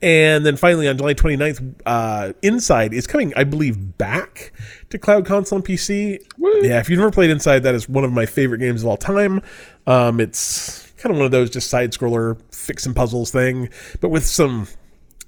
And 0.00 0.46
then 0.46 0.56
finally, 0.56 0.88
on 0.88 0.96
July 0.96 1.12
29th, 1.12 1.74
uh, 1.84 2.32
Inside 2.40 2.94
is 2.94 3.06
coming, 3.06 3.34
I 3.36 3.44
believe, 3.44 3.98
back 3.98 4.52
to 4.88 4.98
Cloud 4.98 5.26
Console 5.26 5.56
and 5.56 5.64
PC. 5.64 6.20
Woo. 6.38 6.60
Yeah, 6.62 6.80
if 6.80 6.88
you've 6.88 6.98
never 6.98 7.10
played 7.10 7.28
Inside, 7.28 7.62
that 7.64 7.74
is 7.74 7.86
one 7.86 8.04
of 8.04 8.12
my 8.12 8.24
favorite 8.24 8.58
games 8.58 8.82
of 8.82 8.88
all 8.88 8.96
time. 8.96 9.42
Um, 9.86 10.20
it's 10.20 10.90
kind 10.96 11.14
of 11.14 11.18
one 11.18 11.26
of 11.26 11.32
those 11.32 11.50
just 11.50 11.68
side 11.68 11.92
scroller 11.92 12.40
fix 12.50 12.86
and 12.86 12.96
puzzles 12.96 13.30
thing, 13.30 13.68
but 14.00 14.08
with 14.08 14.24
some, 14.24 14.68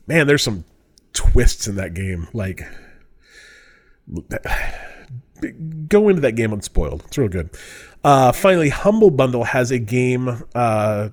man, 0.06 0.26
there's 0.26 0.42
some 0.42 0.64
twists 1.12 1.68
in 1.68 1.74
that 1.76 1.92
game. 1.92 2.28
Like, 2.32 2.62
go 5.88 6.08
into 6.08 6.20
that 6.20 6.32
game 6.32 6.52
unspoiled. 6.52 7.04
It's 7.06 7.18
real 7.18 7.28
good. 7.28 7.50
Uh, 8.04 8.32
finally, 8.32 8.68
Humble 8.68 9.10
Bundle 9.10 9.44
has 9.44 9.70
a 9.70 9.78
game. 9.78 10.44
Uh, 10.54 11.10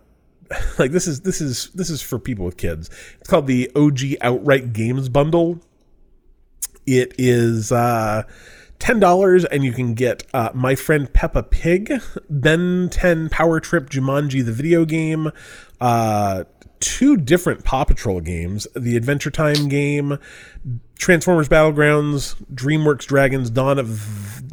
like 0.80 0.92
this 0.92 1.08
is 1.08 1.22
this 1.22 1.42
is 1.42 1.70
this 1.76 1.90
is 1.90 2.02
for 2.02 2.20
people 2.20 2.46
with 2.46 2.58
kids. 2.58 2.90
It's 3.20 3.30
called 3.30 3.48
the 3.48 3.72
OG 3.76 4.16
Outright 4.22 4.74
Games 4.74 5.10
Bundle. 5.10 5.60
It 6.86 7.14
is 7.20 7.72
uh, 7.72 8.24
ten 8.80 9.00
dollars, 9.00 9.46
and 9.46 9.64
you 9.64 9.72
can 9.72 9.94
get 9.94 10.24
uh, 10.34 10.50
My 10.54 10.76
Friend 10.76 11.12
Peppa 11.12 11.44
Pig, 11.44 12.02
Ben 12.30 12.90
Ten 12.92 13.30
Power 13.30 13.60
Trip 13.60 13.90
Jumanji 13.90 14.44
the 14.44 14.52
video 14.52 14.86
game, 14.86 15.32
uh, 15.80 16.46
two 16.80 17.16
different 17.16 17.64
Paw 17.64 17.84
Patrol 17.84 18.22
games, 18.22 18.68
the 18.76 18.98
Adventure 18.98 19.32
Time 19.32 19.70
game, 19.70 20.18
Transformers 21.00 21.50
Battlegrounds, 21.50 22.36
DreamWorks 22.54 23.06
Dragons 23.08 23.50
Dawn 23.50 23.80
of 23.80 24.44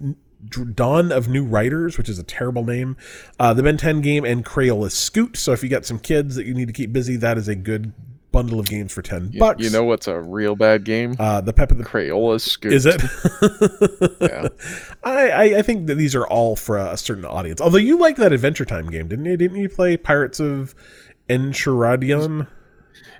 Dawn 0.74 1.12
of 1.12 1.28
New 1.28 1.44
Riders, 1.44 1.98
which 1.98 2.08
is 2.08 2.18
a 2.18 2.22
terrible 2.22 2.64
name, 2.64 2.96
uh, 3.38 3.52
the 3.52 3.62
Ben 3.62 3.76
10 3.76 4.00
game, 4.00 4.24
and 4.24 4.44
Crayola 4.44 4.90
Scoot. 4.90 5.36
So 5.36 5.52
if 5.52 5.62
you 5.62 5.68
got 5.68 5.84
some 5.84 5.98
kids 5.98 6.36
that 6.36 6.46
you 6.46 6.54
need 6.54 6.68
to 6.68 6.72
keep 6.72 6.92
busy, 6.92 7.16
that 7.16 7.36
is 7.36 7.48
a 7.48 7.54
good 7.56 7.92
bundle 8.30 8.60
of 8.60 8.66
games 8.66 8.92
for 8.92 9.02
10 9.02 9.30
You- 9.32 9.40
bucks. 9.40 9.62
You 9.64 9.70
know 9.70 9.82
what's 9.84 10.06
a 10.06 10.20
real 10.20 10.54
bad 10.54 10.84
game? 10.84 11.16
uh, 11.18 11.40
the 11.40 11.52
Peppa 11.52 11.74
the 11.74 11.84
Crayola 11.84 12.40
Scoot. 12.40 12.72
is 12.72 12.86
it? 12.86 13.02
Yeah. 14.20 14.48
I, 15.04 15.28
I 15.30 15.42
I 15.58 15.62
think 15.62 15.86
that 15.88 15.94
these 15.96 16.14
are 16.14 16.26
all 16.26 16.54
for 16.56 16.76
a 16.78 16.96
certain 16.96 17.24
audience. 17.24 17.60
Although 17.60 17.78
you 17.78 17.98
liked 17.98 18.18
that 18.18 18.32
Adventure 18.32 18.64
Time 18.64 18.88
game, 18.88 19.08
didn't 19.08 19.24
you? 19.24 19.36
Didn't 19.36 19.56
you 19.58 19.68
play 19.68 19.96
Pirates 19.96 20.38
of 20.40 20.74
Enchiridion? 21.28 22.46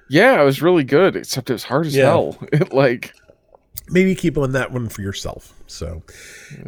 Yeah, 0.08 0.40
it 0.40 0.44
was 0.44 0.62
really 0.62 0.84
good, 0.84 1.16
except 1.16 1.50
it 1.50 1.54
was 1.54 1.64
hard 1.64 1.86
as 1.86 1.96
Yeah. 1.96 2.04
hell. 2.06 2.38
It 2.52 2.72
like 2.72 3.14
maybe 3.88 4.14
keep 4.14 4.36
on 4.38 4.52
that 4.52 4.72
one 4.72 4.88
for 4.88 5.02
yourself. 5.02 5.52
So, 5.66 6.02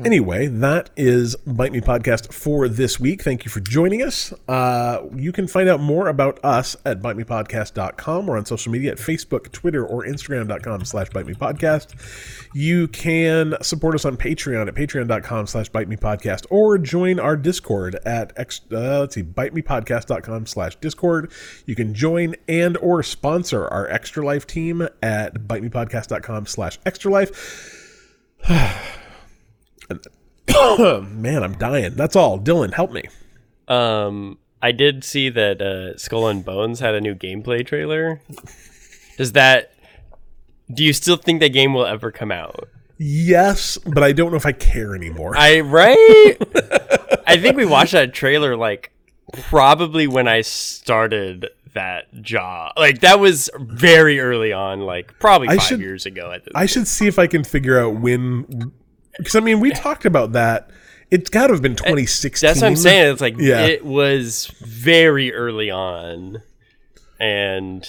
anyway, 0.04 0.46
that 0.46 0.90
is 0.96 1.36
Bite 1.36 1.72
Me 1.72 1.80
Podcast 1.80 2.32
for 2.32 2.68
this 2.68 2.98
week. 2.98 3.22
Thank 3.22 3.44
you 3.44 3.50
for 3.50 3.60
joining 3.60 4.02
us. 4.02 4.32
Uh, 4.48 5.02
you 5.14 5.32
can 5.32 5.46
find 5.46 5.68
out 5.68 5.80
more 5.80 6.08
about 6.08 6.44
us 6.44 6.76
at 6.84 7.00
bitemepodcast.com 7.00 8.28
or 8.28 8.36
on 8.36 8.46
social 8.46 8.72
media 8.72 8.92
at 8.92 8.98
Facebook, 8.98 9.52
Twitter, 9.52 9.86
or 9.86 10.04
Instagram.com 10.04 10.84
slash 10.84 11.10
Bite 11.10 11.26
Me 11.26 11.34
Podcast. 11.34 11.94
You 12.54 12.88
can 12.88 13.54
support 13.62 13.94
us 13.94 14.04
on 14.04 14.16
Patreon 14.16 14.68
at 14.68 14.74
patreon.com 14.74 15.46
slash 15.46 15.68
Bite 15.68 15.88
Me 15.88 15.96
Podcast 15.96 16.46
or 16.50 16.78
join 16.78 17.20
our 17.20 17.36
Discord 17.36 17.96
at, 18.04 18.32
uh, 18.38 19.00
let's 19.00 19.14
see, 19.14 19.22
bitemepodcast.com 19.22 20.46
slash 20.46 20.76
Discord. 20.76 21.32
You 21.66 21.74
can 21.74 21.94
join 21.94 22.34
and 22.48 22.76
or 22.78 23.02
sponsor 23.02 23.66
our 23.68 23.88
Extra 23.88 24.24
Life 24.24 24.46
team 24.46 24.86
at 25.02 25.34
bitemepodcast.com 25.34 26.46
slash 26.46 26.78
Extra 26.84 27.10
Life. 27.10 27.77
Man, 30.68 31.42
I'm 31.42 31.54
dying. 31.54 31.94
That's 31.94 32.16
all. 32.16 32.38
Dylan, 32.38 32.74
help 32.74 32.92
me. 32.92 33.04
Um, 33.68 34.38
I 34.62 34.72
did 34.72 35.04
see 35.04 35.28
that 35.30 35.60
uh, 35.60 35.96
Skull 35.96 36.28
and 36.28 36.44
Bones 36.44 36.80
had 36.80 36.94
a 36.94 37.00
new 37.00 37.14
gameplay 37.14 37.66
trailer. 37.66 38.20
Does 39.16 39.32
that? 39.32 39.72
Do 40.72 40.84
you 40.84 40.92
still 40.92 41.16
think 41.16 41.40
that 41.40 41.50
game 41.50 41.74
will 41.74 41.86
ever 41.86 42.10
come 42.10 42.30
out? 42.30 42.68
Yes, 42.98 43.78
but 43.78 44.02
I 44.02 44.12
don't 44.12 44.30
know 44.32 44.36
if 44.36 44.46
I 44.46 44.52
care 44.52 44.94
anymore. 44.94 45.34
I 45.36 45.60
right. 45.60 46.36
I 47.26 47.36
think 47.36 47.56
we 47.56 47.64
watched 47.64 47.92
that 47.92 48.12
trailer 48.12 48.56
like 48.56 48.90
probably 49.32 50.06
when 50.06 50.26
I 50.26 50.40
started 50.40 51.48
that 51.74 52.22
job. 52.22 52.72
Like 52.76 53.00
that 53.00 53.20
was 53.20 53.50
very 53.58 54.20
early 54.20 54.52
on, 54.52 54.80
like 54.80 55.18
probably 55.18 55.48
five 55.48 55.62
should- 55.62 55.80
years 55.80 56.06
ago. 56.06 56.32
At 56.32 56.42
I 56.54 56.66
should 56.66 56.86
see 56.88 57.06
if 57.06 57.18
I 57.18 57.26
can 57.26 57.44
figure 57.44 57.78
out 57.78 57.96
when. 57.96 58.72
Because 59.16 59.34
I 59.36 59.40
mean, 59.40 59.60
we 59.60 59.70
talked 59.86 60.04
about 60.04 60.32
that. 60.32 60.70
It's 61.10 61.30
got 61.30 61.46
to 61.46 61.54
have 61.54 61.62
been 61.62 61.72
eh, 61.72 61.76
2016. 61.76 62.46
That's 62.46 62.60
what 62.60 62.66
I'm 62.68 62.76
saying. 62.76 63.12
It's 63.12 63.20
like 63.22 63.36
Yeah. 63.38 63.60
it 63.64 63.84
was 63.84 64.46
very 64.60 65.32
early 65.32 65.70
on, 65.70 66.42
and 67.18 67.88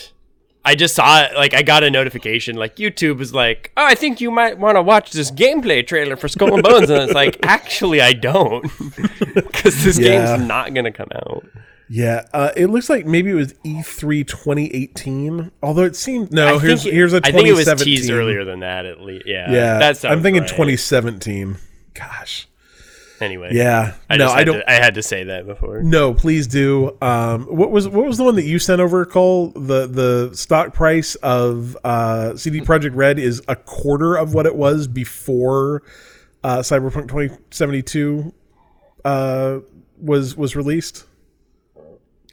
I 0.66 0.76
just 0.76 0.96
saw 0.96 1.24
it. 1.24 1.36
Like 1.36 1.54
I 1.54 1.62
got 1.62 1.84
a 1.84 1.90
notification. 1.92 2.56
Like 2.56 2.78
YouTube 2.78 3.18
was 3.18 3.34
like, 3.34 3.72
"Oh, 3.78 3.86
I 3.86 3.96
think 3.96 4.22
you 4.22 4.32
might 4.32 4.58
want 4.58 4.76
to 4.78 4.82
watch 4.82 5.12
this 5.12 5.32
gameplay 5.32 5.86
trailer 5.86 6.16
for 6.16 6.28
Skull 6.28 6.54
and 6.54 6.64
Bones," 6.64 6.90
and 6.90 7.02
it's 7.04 7.14
like, 7.14 7.38
actually, 7.44 8.02
I 8.02 8.14
don't, 8.14 8.64
because 9.36 9.84
this 9.84 10.00
Yeah. 10.00 10.38
game's 10.38 10.48
not 10.48 10.74
gonna 10.74 10.92
come 10.92 11.10
out. 11.14 11.46
Yeah, 11.92 12.28
uh, 12.34 12.52
it 12.56 12.68
looks 12.68 12.88
like 12.90 13.06
maybe 13.08 13.32
it 13.32 13.36
was 13.36 13.54
E 13.64 13.82
E3 13.82 14.28
2018. 14.28 15.52
Although 15.64 15.84
it 15.84 15.96
seemed 15.96 16.32
no. 16.32 16.56
I 16.56 16.60
here's 16.60 16.86
it- 16.86 16.94
here's 16.94 17.14
a 17.14 17.18
I 17.24 17.32
think 17.32 17.48
it 17.48 17.54
was 17.54 17.66
2017. 17.66 17.96
teased 17.96 18.12
earlier 18.12 18.46
than 18.46 18.60
that. 18.60 18.86
At 18.86 19.02
least, 19.02 19.26
yeah. 19.26 19.52
Yeah, 19.52 19.80
that's. 19.80 20.06
I'm 20.06 20.22
thinking 20.22 20.42
right. 20.44 20.50
2017. 20.50 21.58
Gosh. 21.96 22.48
Anyway, 23.22 23.50
Yeah. 23.52 23.96
I 24.10 24.16
no, 24.18 24.30
I 24.30 24.38
had 24.38 24.44
don't. 24.46 24.58
To, 24.60 24.70
I 24.72 24.76
had 24.76 24.94
to 24.96 25.04
say 25.04 25.26
that 25.26 25.46
before. 25.46 25.82
No, 25.84 26.14
please 26.14 26.48
do. 26.48 26.96
Um, 27.02 27.48
what 27.48 27.70
was 27.72 27.86
what 27.88 28.06
was 28.06 28.18
the 28.18 28.24
one 28.24 28.36
that 28.36 28.46
you 28.46 28.60
sent 28.60 28.80
over, 28.80 29.04
Cole? 29.06 29.50
The 29.50 29.88
the 29.88 30.30
stock 30.36 30.74
price 30.74 31.16
of 31.16 31.76
uh, 31.84 32.38
CD 32.38 32.62
Projekt 32.62 32.96
Red 32.96 33.20
is 33.20 33.42
a 33.50 33.56
quarter 33.58 34.16
of 34.16 34.34
what 34.34 34.46
it 34.46 34.56
was 34.56 34.88
before 34.88 35.82
uh, 36.46 36.60
Cyberpunk 36.60 37.10
2072 37.10 38.34
uh, 39.04 39.60
was 40.00 40.38
was 40.38 40.56
released. 40.56 41.04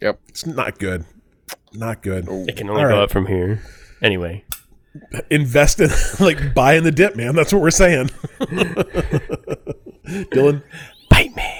Yep. 0.00 0.20
It's 0.28 0.46
not 0.46 0.78
good. 0.78 1.04
Not 1.72 2.02
good. 2.02 2.26
It 2.48 2.56
can 2.56 2.68
only 2.70 2.82
All 2.82 2.88
go 2.88 2.94
right. 2.96 3.02
up 3.04 3.10
from 3.10 3.26
here. 3.26 3.62
Anyway, 4.02 4.44
Invest 5.30 5.80
in 5.80 5.90
like 6.20 6.54
buy 6.54 6.74
in 6.74 6.84
the 6.84 6.90
dip, 6.92 7.16
man. 7.16 7.34
That's 7.34 7.52
what 7.52 7.60
we're 7.62 7.70
saying. 7.70 8.08
Dylan. 10.06 10.62
Bite 11.10 11.34
man. 11.36 11.55